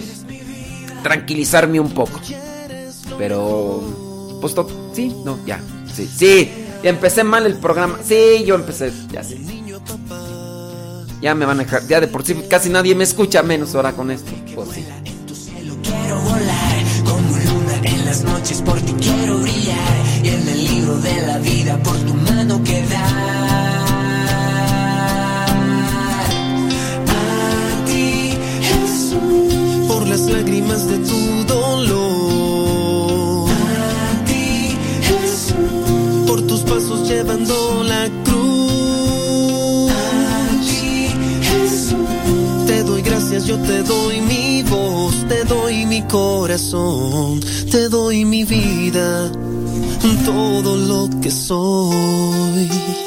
tranquilizarme 1.03 1.81
un 1.81 1.91
poco. 1.91 2.21
Pero. 3.19 4.39
Pues 4.41 4.55
sí, 4.93 5.15
no, 5.25 5.39
ya. 5.47 5.61
Sí, 5.93 6.07
sí. 6.07 6.51
Ya 6.83 6.91
empecé 6.91 7.25
mal 7.25 7.47
el 7.47 7.57
programa. 7.57 7.99
Sí, 8.05 8.45
yo 8.45 8.55
empecé. 8.55 8.93
Ya 9.11 9.23
sé. 9.23 9.39
Ya 11.21 11.35
me 11.35 11.47
van 11.47 11.61
a 11.61 11.65
dejar. 11.65 11.87
Ya 11.87 12.01
de 12.01 12.09
por 12.09 12.25
sí 12.25 12.35
casi 12.49 12.69
nadie 12.69 12.95
me 12.95 13.05
escucha, 13.05 13.43
menos 13.43 13.75
ahora 13.75 13.93
con 13.93 14.11
esto. 14.11 14.31
Pues 14.55 14.69
sí. 14.71 14.85
Quiero 15.83 16.21
volar 16.21 16.85
como 17.05 17.37
luna 17.37 17.81
en 17.85 18.05
las 18.05 18.23
noches 18.25 18.63
porque 18.65 18.93
quiero 18.95 19.39
brillar 19.39 19.97
y 20.23 20.29
en 20.29 20.49
el 20.49 20.65
libro 20.65 20.97
de 20.99 21.27
la 21.27 21.39
vida 21.39 21.79
por 21.83 21.97
tu 21.99 22.15
mano 22.15 22.63
quedar. 22.65 23.36
Las 30.17 30.31
lágrimas 30.31 30.89
de 30.89 30.97
tu 30.99 31.45
dolor. 31.47 33.51
A 33.51 34.25
ti, 34.25 34.75
Jesús, 35.03 35.55
por 36.27 36.41
tus 36.43 36.61
pasos 36.61 37.07
llevando 37.07 37.85
la 37.85 38.09
cruz. 38.25 39.91
A 39.91 40.49
ti, 40.69 41.09
Jesús, 41.51 41.99
te 42.67 42.83
doy 42.83 43.03
gracias, 43.03 43.47
yo 43.47 43.59
te 43.59 43.83
doy 43.83 44.23
mi 44.23 44.63
voz, 44.63 45.15
te 45.29 45.45
doy 45.45 45.85
mi 45.85 46.01
corazón, 46.03 47.41
te 47.71 47.91
doy 47.91 48.25
mi 48.25 48.45
vida 48.45 49.31
todo 50.25 50.77
lo 50.77 51.11
que 51.21 51.31
soy. 51.31 53.06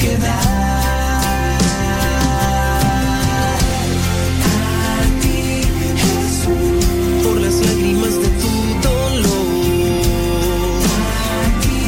Quedar 0.00 0.30
a 4.42 5.20
ti, 5.20 5.60
Jesús, 6.02 6.84
por 7.22 7.36
las 7.38 7.54
lágrimas 7.66 8.14
de 8.22 8.28
tu 8.40 8.52
dolor. 8.88 9.60
A 11.36 11.60
ti, 11.60 11.82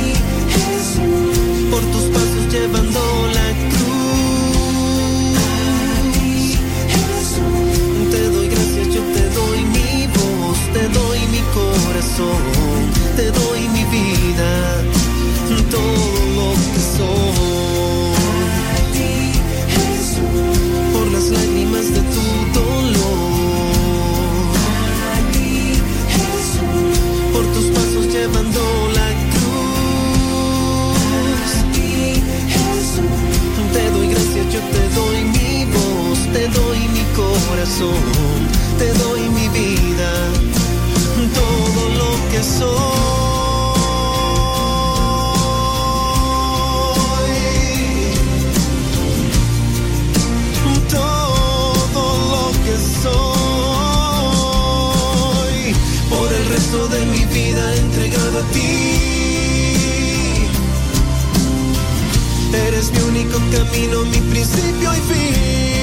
Jesús, 0.57 1.37
por 1.71 1.81
tus 1.93 2.05
pasos 2.15 2.45
llevando 2.53 3.01
la 3.33 3.49
cruz. 3.71 5.39
A 5.39 6.03
ti, 6.13 6.59
Jesús, 6.95 8.11
te 8.11 8.23
doy 8.29 8.49
gracias, 8.49 8.87
yo 8.95 9.03
te 9.15 9.25
doy 9.31 9.61
mi 9.65 10.07
voz, 10.09 10.59
te 10.75 10.85
doy 10.89 11.21
mi 11.31 11.41
corazón. 11.55 12.52
Te 38.79 38.93
doy 38.95 39.21
mi 39.31 39.49
vida, 39.49 40.13
todo 41.35 41.89
lo 41.91 42.31
que 42.31 42.43
soy. 42.43 43.32
Mi 62.93 62.99
único 63.03 63.39
camino, 63.51 64.05
mi 64.05 64.19
principio 64.31 64.93
y 64.93 65.01
fin. 65.13 65.82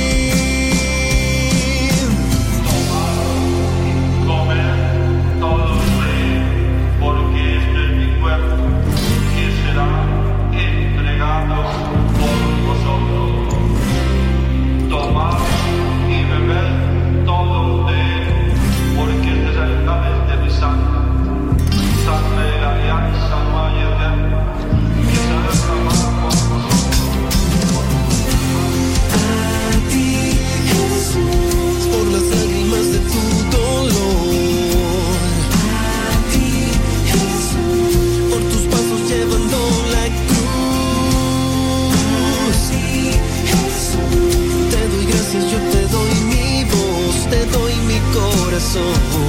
Corazón, 48.71 49.28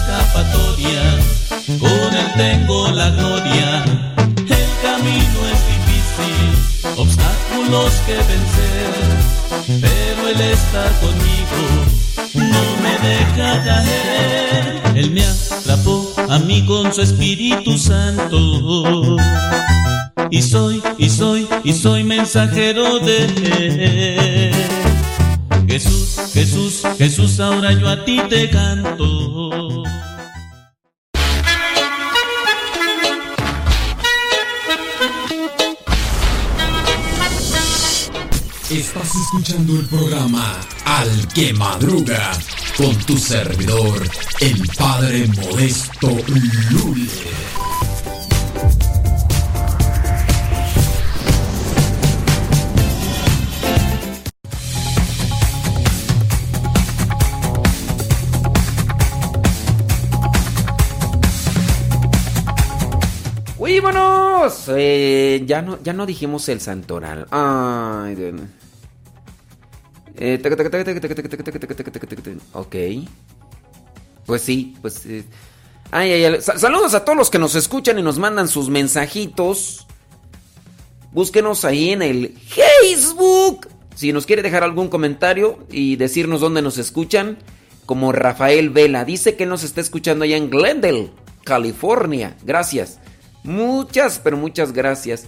no 12.33 12.63
me 12.81 13.07
deja 13.07 13.63
caer. 13.63 14.81
Él 14.95 15.11
me 15.11 15.23
atrapó 15.23 16.13
a 16.29 16.39
mí 16.39 16.65
con 16.65 16.93
su 16.93 17.01
Espíritu 17.01 17.77
Santo. 17.77 19.17
Y 20.29 20.41
soy, 20.41 20.81
y 20.97 21.09
soy, 21.09 21.47
y 21.63 21.73
soy 21.73 22.03
mensajero 22.03 22.99
de 22.99 23.25
él. 23.25 24.53
Jesús, 25.67 26.31
Jesús, 26.33 26.83
Jesús, 26.97 27.39
ahora 27.39 27.73
yo 27.73 27.89
a 27.89 28.05
ti 28.05 28.21
te 28.29 28.49
canto. 28.49 29.40
Escuchando 39.51 39.79
el 39.79 39.85
programa 39.87 40.55
Al 40.85 41.27
que 41.33 41.53
Madruga 41.53 42.31
con 42.77 42.95
tu 42.99 43.17
servidor, 43.17 44.01
el 44.39 44.67
Padre 44.77 45.27
Modesto 45.27 46.09
Lule. 46.71 47.09
Eh, 64.73 65.43
ya, 65.45 65.61
no, 65.61 65.81
ya 65.83 65.93
no 65.93 66.05
dijimos 66.05 66.47
el 66.49 66.61
santoral. 66.61 67.27
Ok. 72.53 72.75
Pues 74.25 74.41
sí, 74.41 74.75
pues. 74.81 75.05
eh. 75.05 75.23
Ay, 75.91 76.11
ay, 76.13 76.25
ay. 76.25 76.41
Sa- 76.41 76.57
Saludos 76.57 76.93
a 76.93 77.03
todos 77.03 77.17
los 77.17 77.29
que 77.29 77.39
nos 77.39 77.55
escuchan 77.55 77.97
y 77.99 78.01
nos 78.03 78.19
mandan 78.19 78.47
sus 78.47 78.69
mensajitos. 78.69 79.87
Búsquenos 81.11 81.65
ahí 81.65 81.89
en 81.89 82.01
el 82.01 82.37
Facebook. 82.47 83.67
Si 83.95 84.13
nos 84.13 84.25
quiere 84.25 84.41
dejar 84.41 84.63
algún 84.63 84.87
comentario 84.87 85.59
y 85.69 85.97
decirnos 85.97 86.39
dónde 86.39 86.61
nos 86.61 86.77
escuchan, 86.77 87.37
como 87.85 88.11
Rafael 88.13 88.69
Vela. 88.69 89.03
Dice 89.03 89.35
que 89.35 89.45
nos 89.45 89.63
está 89.63 89.81
escuchando 89.81 90.23
allá 90.23 90.37
en 90.37 90.49
Glendale, 90.49 91.11
California. 91.43 92.37
Gracias. 92.43 92.99
Muchas, 93.43 94.19
pero 94.23 94.37
muchas 94.37 94.71
gracias. 94.71 95.25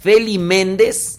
Feli 0.00 0.38
Méndez 0.38 1.18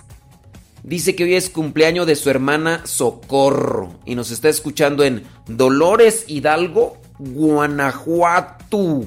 dice 0.88 1.16
que 1.16 1.26
hoy 1.26 1.36
es 1.36 1.50
cumpleaños 1.50 2.08
de 2.08 2.16
su 2.16 2.30
hermana 2.30 2.82
Socorro 2.86 4.00
y 4.06 4.16
nos 4.16 4.32
está 4.32 4.48
escuchando 4.48 5.04
en 5.04 5.24
Dolores 5.48 6.24
Hidalgo, 6.28 6.98
Guanajuato. 7.20 9.06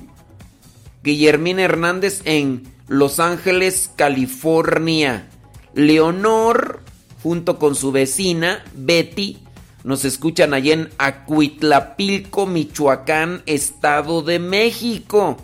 Guillermina 1.02 1.62
Hernández 1.62 2.20
en 2.26 2.64
Los 2.86 3.18
Ángeles, 3.18 3.90
California. 3.96 5.30
Leonor, 5.72 6.80
junto 7.22 7.58
con 7.58 7.74
su 7.74 7.92
vecina 7.92 8.62
Betty, 8.74 9.38
nos 9.82 10.04
escuchan 10.04 10.52
allá 10.52 10.74
en 10.74 10.90
Acuitlapilco, 10.98 12.44
Michoacán, 12.44 13.42
Estado 13.46 14.20
de 14.20 14.38
México. 14.38 15.38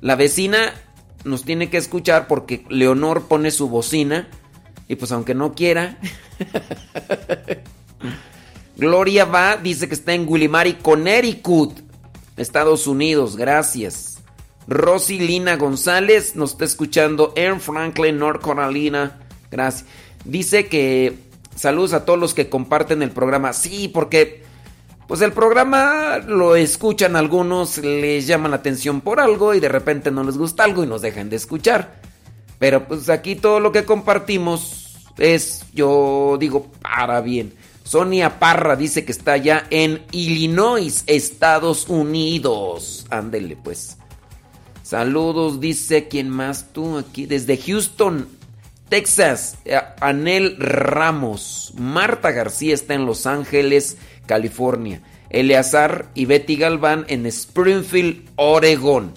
La 0.00 0.16
vecina 0.16 0.74
nos 1.22 1.44
tiene 1.44 1.70
que 1.70 1.76
escuchar 1.76 2.26
porque 2.26 2.64
Leonor 2.68 3.28
pone 3.28 3.52
su 3.52 3.68
bocina 3.68 4.28
y 4.88 4.96
pues 4.96 5.12
aunque 5.12 5.34
no 5.34 5.54
quiera. 5.54 5.98
Gloria 8.76 9.24
va, 9.24 9.56
dice 9.56 9.88
que 9.88 9.94
está 9.94 10.14
en 10.14 10.26
Willimari, 10.26 10.74
Connecticut, 10.74 11.78
Estados 12.36 12.86
Unidos. 12.86 13.36
Gracias. 13.36 14.18
Rosy 14.66 15.18
Lina 15.18 15.56
González 15.56 16.36
nos 16.36 16.52
está 16.52 16.64
escuchando 16.64 17.32
en 17.36 17.60
Franklin, 17.60 18.18
North 18.18 18.42
Carolina. 18.42 19.18
Gracias. 19.50 19.88
Dice 20.24 20.66
que 20.68 21.18
saludos 21.54 21.92
a 21.92 22.04
todos 22.04 22.18
los 22.18 22.34
que 22.34 22.48
comparten 22.48 23.02
el 23.02 23.10
programa. 23.10 23.52
Sí, 23.52 23.88
porque 23.88 24.44
pues 25.06 25.22
el 25.22 25.32
programa 25.32 26.18
lo 26.18 26.54
escuchan 26.54 27.16
algunos, 27.16 27.78
les 27.78 28.26
llama 28.26 28.48
la 28.48 28.56
atención 28.56 29.00
por 29.00 29.20
algo 29.20 29.54
y 29.54 29.60
de 29.60 29.68
repente 29.68 30.10
no 30.10 30.22
les 30.22 30.36
gusta 30.36 30.64
algo 30.64 30.84
y 30.84 30.86
nos 30.86 31.02
dejan 31.02 31.30
de 31.30 31.36
escuchar. 31.36 32.07
Pero 32.58 32.86
pues 32.86 33.08
aquí 33.08 33.36
todo 33.36 33.60
lo 33.60 33.72
que 33.72 33.84
compartimos 33.84 34.96
es, 35.18 35.64
yo 35.72 36.36
digo, 36.38 36.66
para 36.80 37.20
bien. 37.20 37.52
Sonia 37.84 38.38
Parra 38.38 38.76
dice 38.76 39.04
que 39.04 39.12
está 39.12 39.32
allá 39.32 39.66
en 39.70 40.02
Illinois, 40.12 41.04
Estados 41.06 41.88
Unidos. 41.88 43.06
Ándele 43.10 43.56
pues. 43.56 43.96
Saludos, 44.82 45.60
dice 45.60 46.08
quién 46.08 46.28
más 46.28 46.72
tú 46.72 46.98
aquí. 46.98 47.26
Desde 47.26 47.56
Houston, 47.56 48.28
Texas, 48.88 49.58
eh, 49.64 49.80
Anel 50.00 50.56
Ramos. 50.58 51.72
Marta 51.76 52.30
García 52.30 52.74
está 52.74 52.94
en 52.94 53.06
Los 53.06 53.26
Ángeles, 53.26 53.96
California. 54.26 55.02
Eleazar 55.30 56.10
y 56.14 56.24
Betty 56.24 56.56
Galván 56.56 57.04
en 57.08 57.26
Springfield, 57.26 58.28
Oregon. 58.36 59.12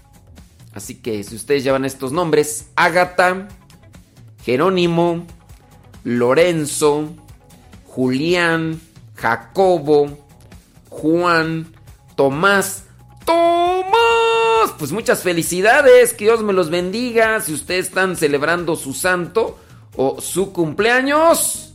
Así 0.76 0.96
que 0.96 1.24
si 1.24 1.34
ustedes 1.34 1.64
llevan 1.64 1.86
estos 1.86 2.12
nombres, 2.12 2.68
Ágata, 2.76 3.48
Jerónimo, 4.44 5.26
Lorenzo, 6.04 7.14
Julián, 7.86 8.78
Jacobo, 9.14 10.18
Juan, 10.90 11.72
Tomás, 12.14 12.84
Tomás. 13.24 14.74
Pues 14.78 14.92
muchas 14.92 15.22
felicidades, 15.22 16.12
que 16.12 16.26
Dios 16.26 16.42
me 16.42 16.52
los 16.52 16.68
bendiga. 16.68 17.40
Si 17.40 17.54
ustedes 17.54 17.86
están 17.86 18.14
celebrando 18.14 18.76
su 18.76 18.92
santo 18.92 19.58
o 19.96 20.20
su 20.20 20.52
cumpleaños. 20.52 21.65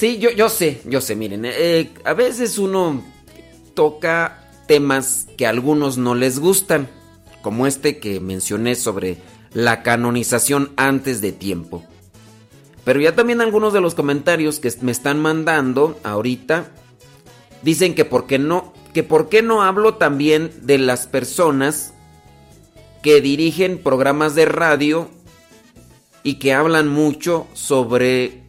Sí, 0.00 0.16
yo, 0.16 0.30
yo 0.30 0.48
sé, 0.48 0.80
yo 0.86 1.02
sé, 1.02 1.14
miren, 1.14 1.42
eh, 1.44 1.90
a 2.04 2.14
veces 2.14 2.56
uno 2.56 3.04
toca 3.74 4.48
temas 4.66 5.26
que 5.36 5.44
a 5.44 5.50
algunos 5.50 5.98
no 5.98 6.14
les 6.14 6.38
gustan, 6.38 6.88
como 7.42 7.66
este 7.66 7.98
que 7.98 8.18
mencioné 8.18 8.76
sobre 8.76 9.18
la 9.52 9.82
canonización 9.82 10.72
antes 10.76 11.20
de 11.20 11.32
tiempo. 11.32 11.84
Pero 12.82 12.98
ya 12.98 13.14
también 13.14 13.42
algunos 13.42 13.74
de 13.74 13.82
los 13.82 13.94
comentarios 13.94 14.58
que 14.58 14.72
me 14.80 14.90
están 14.90 15.20
mandando 15.20 16.00
ahorita 16.02 16.70
dicen 17.60 17.94
que 17.94 18.06
por 18.06 18.26
qué 18.26 18.38
no, 18.38 18.72
que 18.94 19.02
por 19.02 19.28
qué 19.28 19.42
no 19.42 19.62
hablo 19.62 19.96
también 19.96 20.50
de 20.62 20.78
las 20.78 21.06
personas 21.08 21.92
que 23.02 23.20
dirigen 23.20 23.76
programas 23.76 24.34
de 24.34 24.46
radio 24.46 25.10
y 26.22 26.36
que 26.36 26.54
hablan 26.54 26.88
mucho 26.88 27.46
sobre 27.52 28.39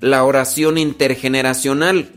la 0.00 0.24
oración 0.24 0.78
intergeneracional. 0.78 2.10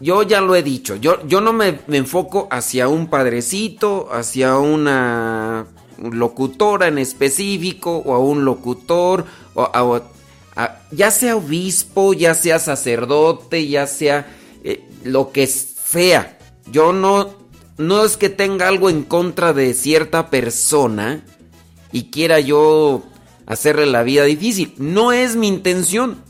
Yo 0.00 0.22
ya 0.22 0.40
lo 0.40 0.54
he 0.54 0.62
dicho, 0.62 0.96
yo, 0.96 1.26
yo 1.26 1.40
no 1.40 1.52
me, 1.52 1.80
enfoco 1.88 2.48
hacia 2.50 2.88
un 2.88 3.06
padrecito, 3.06 4.08
hacia 4.12 4.58
una 4.58 5.66
locutora 5.98 6.88
en 6.88 6.98
específico, 6.98 7.96
o 8.04 8.14
a 8.14 8.18
un 8.18 8.44
locutor, 8.44 9.24
o 9.54 10.02
ya 10.90 11.10
sea 11.10 11.36
obispo, 11.36 12.12
ya 12.12 12.34
sea 12.34 12.58
sacerdote, 12.58 13.68
ya 13.68 13.86
sea 13.86 14.26
eh, 14.64 14.84
lo 15.04 15.32
que 15.32 15.46
sea. 15.46 16.38
Yo 16.70 16.92
no, 16.92 17.30
no 17.78 18.04
es 18.04 18.16
que 18.16 18.28
tenga 18.28 18.68
algo 18.68 18.90
en 18.90 19.02
contra 19.02 19.52
de 19.52 19.74
cierta 19.74 20.30
persona 20.30 21.24
y 21.92 22.10
quiera 22.10 22.40
yo 22.40 23.02
hacerle 23.46 23.86
la 23.86 24.02
vida 24.02 24.24
difícil. 24.24 24.74
No 24.78 25.12
es 25.12 25.36
mi 25.36 25.48
intención. 25.48 26.22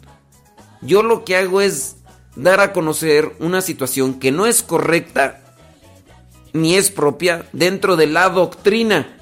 Yo 0.82 1.02
lo 1.02 1.24
que 1.24 1.36
hago 1.36 1.60
es 1.60 1.96
dar 2.36 2.60
a 2.60 2.72
conocer 2.72 3.34
una 3.40 3.62
situación 3.62 4.20
que 4.20 4.30
no 4.30 4.46
es 4.46 4.62
correcta 4.62 5.42
ni 6.52 6.74
es 6.74 6.90
propia 6.90 7.46
dentro 7.52 7.96
de 7.96 8.06
la 8.06 8.28
doctrina. 8.28 9.12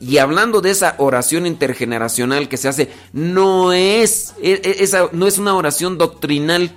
Y 0.00 0.18
hablando 0.18 0.60
de 0.60 0.70
esa 0.70 0.94
oración 0.98 1.46
intergeneracional 1.46 2.48
que 2.48 2.56
se 2.56 2.68
hace, 2.68 2.90
no 3.12 3.72
es, 3.72 4.34
e, 4.40 4.52
e, 4.52 4.82
esa, 4.84 5.08
no 5.12 5.26
es 5.26 5.38
una 5.38 5.54
oración 5.56 5.98
doctrinal, 5.98 6.70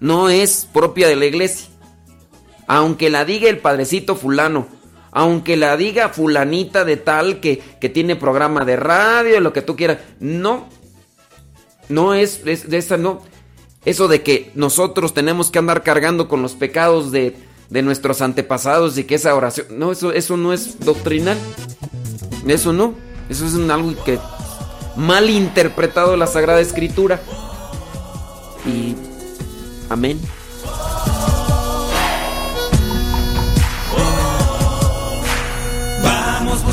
no 0.00 0.28
es 0.28 0.66
propia 0.72 1.06
de 1.06 1.16
la 1.16 1.26
iglesia. 1.26 1.68
Aunque 2.66 3.08
la 3.08 3.24
diga 3.24 3.48
el 3.48 3.58
padrecito 3.58 4.16
fulano, 4.16 4.66
aunque 5.12 5.56
la 5.56 5.76
diga 5.76 6.08
fulanita 6.08 6.84
de 6.84 6.96
tal 6.96 7.38
que, 7.38 7.62
que 7.80 7.88
tiene 7.88 8.16
programa 8.16 8.64
de 8.64 8.76
radio, 8.76 9.40
lo 9.40 9.52
que 9.52 9.62
tú 9.62 9.76
quieras, 9.76 9.98
no, 10.18 10.66
no 11.88 12.14
es, 12.14 12.44
de 12.44 12.76
esa 12.76 12.96
no. 12.96 13.20
Eso 13.84 14.08
de 14.08 14.22
que 14.22 14.50
nosotros 14.54 15.12
tenemos 15.12 15.50
que 15.50 15.58
andar 15.58 15.82
cargando 15.82 16.28
con 16.28 16.40
los 16.40 16.54
pecados 16.54 17.12
de, 17.12 17.36
de 17.68 17.82
nuestros 17.82 18.22
antepasados 18.22 18.96
y 18.96 19.04
que 19.04 19.16
esa 19.16 19.34
oración, 19.34 19.66
no, 19.70 19.92
eso, 19.92 20.12
eso 20.12 20.36
no 20.36 20.52
es 20.52 20.80
doctrinal. 20.80 21.38
Eso 22.46 22.72
no, 22.72 22.94
eso 23.28 23.46
es 23.46 23.54
algo 23.70 23.94
que 24.04 24.18
mal 24.96 25.30
interpretado 25.30 26.16
la 26.16 26.26
Sagrada 26.26 26.60
Escritura. 26.60 27.20
Y 28.66 28.94
amén. 29.88 30.20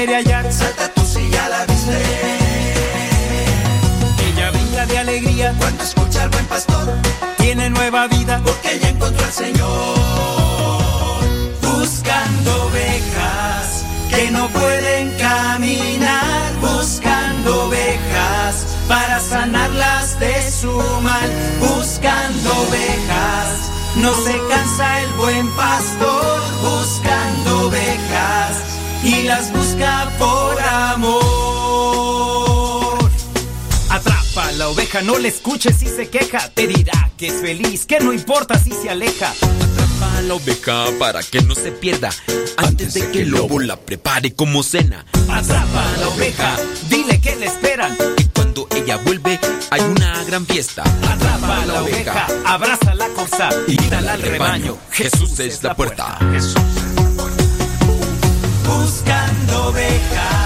Quiere 0.00 0.16
hallar. 0.16 0.50
Salta 0.52 0.88
tú 0.94 1.02
si 1.04 1.28
ya 1.30 1.48
la 1.48 1.66
viste. 1.66 1.98
Ella 4.28 4.50
brinda 4.50 4.86
de 4.86 4.98
alegría 4.98 5.54
cuando 5.58 5.82
escucha 5.82 6.22
al 6.22 6.30
buen 6.30 6.46
pastor. 6.46 6.88
Tiene 7.36 7.68
nueva 7.68 8.06
vida 8.08 8.40
porque 8.44 8.76
ella 8.76 8.88
encontró 8.88 9.24
al 9.24 9.32
Señor. 9.32 9.98
Buscando 11.60 12.50
ovejas 12.68 13.84
que 14.08 14.30
no 14.30 14.48
pueden 14.48 15.10
caminar. 15.18 16.52
Buscando 16.60 17.66
ovejas 17.66 18.54
para 18.88 19.20
sanarlas 19.20 20.18
de 20.18 20.50
su 20.50 20.72
mal. 21.02 21.30
Buscando 21.60 22.48
ovejas. 22.66 23.70
No 23.96 24.14
se 24.14 24.34
cansa 24.48 25.00
el 25.02 25.12
buen 25.14 25.46
pastor 25.56 26.40
buscando 26.62 27.66
ovejas 27.66 28.49
y 29.02 29.22
las 29.22 29.52
busca 29.52 30.10
por 30.18 30.60
amor. 30.60 31.20
Atrapa 33.88 34.52
la 34.52 34.68
oveja, 34.68 35.00
no 35.02 35.18
le 35.18 35.28
escuches 35.28 35.76
si 35.76 35.86
se 35.86 36.08
queja. 36.08 36.48
Te 36.50 36.66
dirá 36.66 37.10
que 37.16 37.28
es 37.28 37.40
feliz, 37.40 37.86
que 37.86 38.00
no 38.00 38.12
importa 38.12 38.58
si 38.58 38.72
se 38.72 38.90
aleja. 38.90 39.30
Atrapa 39.30 40.18
a 40.18 40.22
la 40.22 40.34
oveja 40.34 40.86
para 40.98 41.22
que 41.22 41.40
no 41.42 41.54
se 41.54 41.72
pierda 41.72 42.10
antes 42.56 42.94
de 42.94 43.10
que 43.10 43.22
el 43.22 43.30
lobo 43.30 43.58
la 43.58 43.76
prepare 43.76 44.34
como 44.34 44.62
cena. 44.62 45.04
Atrapa 45.28 45.94
a 45.94 45.96
la 45.98 46.08
oveja, 46.08 46.56
dile 46.88 47.20
que 47.20 47.36
le 47.36 47.46
esperan. 47.46 47.96
Y 48.18 48.24
cuando 48.24 48.68
ella 48.76 48.96
vuelve 48.98 49.40
hay 49.70 49.80
una 49.80 50.22
gran 50.24 50.46
fiesta. 50.46 50.82
Atrapa 50.82 51.62
a 51.62 51.66
la 51.66 51.82
oveja, 51.82 52.26
abraza 52.44 52.94
la 52.94 53.08
cosa 53.08 53.48
y 53.66 53.76
quítala 53.76 54.12
al 54.12 54.22
rebaño. 54.22 54.76
Jesús 54.90 55.40
es 55.40 55.62
la 55.62 55.74
puerta. 55.74 56.18
Buscando 58.70 59.66
ovejas 59.66 60.39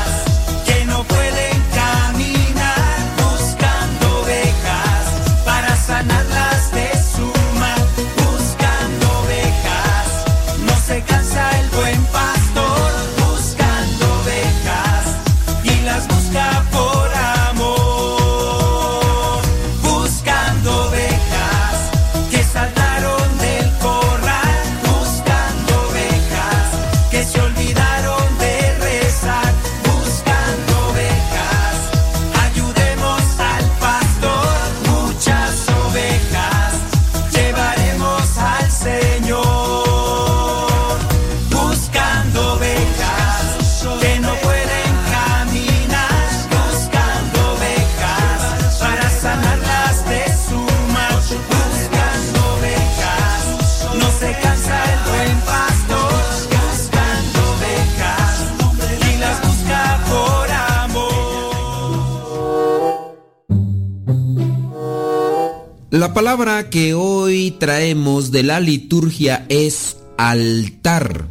La 65.94 66.12
palabra 66.12 66.70
que 66.70 66.92
hoy 66.92 67.52
traemos 67.52 68.32
de 68.32 68.42
la 68.42 68.58
liturgia 68.58 69.46
es 69.48 69.98
altar. 70.18 71.28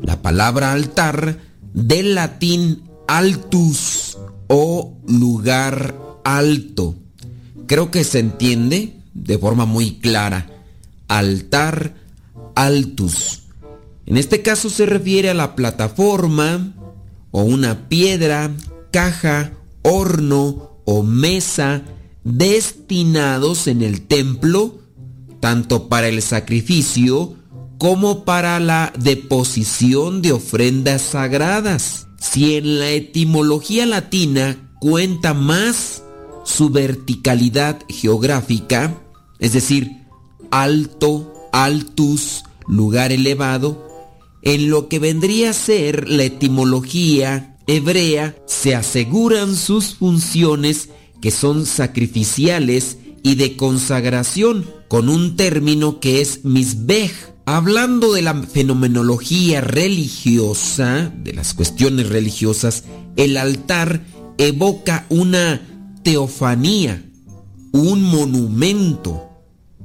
La 0.00 0.22
palabra 0.22 0.70
altar 0.70 1.40
del 1.74 2.14
latín 2.14 2.84
altus 3.08 4.16
o 4.46 4.96
lugar 5.08 5.96
alto. 6.22 6.94
Creo 7.66 7.90
que 7.90 8.04
se 8.04 8.20
entiende 8.20 9.00
de 9.14 9.36
forma 9.36 9.64
muy 9.64 9.98
clara. 9.98 10.48
Altar 11.08 11.94
altus. 12.54 13.48
En 14.06 14.16
este 14.16 14.42
caso 14.42 14.70
se 14.70 14.86
refiere 14.86 15.28
a 15.28 15.34
la 15.34 15.56
plataforma 15.56 16.72
o 17.32 17.42
una 17.42 17.88
piedra, 17.88 18.52
caja, 18.92 19.54
horno 19.82 20.78
o 20.84 21.02
mesa 21.02 21.82
destinados 22.24 23.66
en 23.66 23.82
el 23.82 24.02
templo 24.02 24.78
tanto 25.40 25.88
para 25.88 26.08
el 26.08 26.22
sacrificio 26.22 27.34
como 27.78 28.24
para 28.24 28.58
la 28.58 28.92
deposición 28.98 30.20
de 30.20 30.32
ofrendas 30.32 31.02
sagradas. 31.02 32.08
Si 32.18 32.56
en 32.56 32.80
la 32.80 32.90
etimología 32.90 33.86
latina 33.86 34.72
cuenta 34.80 35.34
más 35.34 36.02
su 36.44 36.70
verticalidad 36.70 37.78
geográfica, 37.88 39.00
es 39.38 39.52
decir, 39.52 39.92
alto, 40.50 41.32
altus, 41.52 42.42
lugar 42.66 43.12
elevado, 43.12 43.86
en 44.42 44.70
lo 44.70 44.88
que 44.88 44.98
vendría 44.98 45.50
a 45.50 45.54
ser 45.54 46.08
la 46.08 46.24
etimología 46.24 47.56
hebrea, 47.66 48.34
se 48.46 48.74
aseguran 48.74 49.54
sus 49.54 49.94
funciones 49.94 50.88
que 51.20 51.30
son 51.30 51.66
sacrificiales 51.66 52.98
y 53.22 53.34
de 53.34 53.56
consagración, 53.56 54.66
con 54.88 55.08
un 55.08 55.36
término 55.36 56.00
que 56.00 56.20
es 56.20 56.44
misbej. 56.44 57.12
Hablando 57.44 58.12
de 58.12 58.22
la 58.22 58.34
fenomenología 58.42 59.60
religiosa, 59.60 61.12
de 61.22 61.32
las 61.32 61.54
cuestiones 61.54 62.08
religiosas, 62.08 62.84
el 63.16 63.36
altar 63.36 64.02
evoca 64.36 65.06
una 65.08 65.60
teofanía, 66.02 67.02
un 67.72 68.02
monumento, 68.02 69.28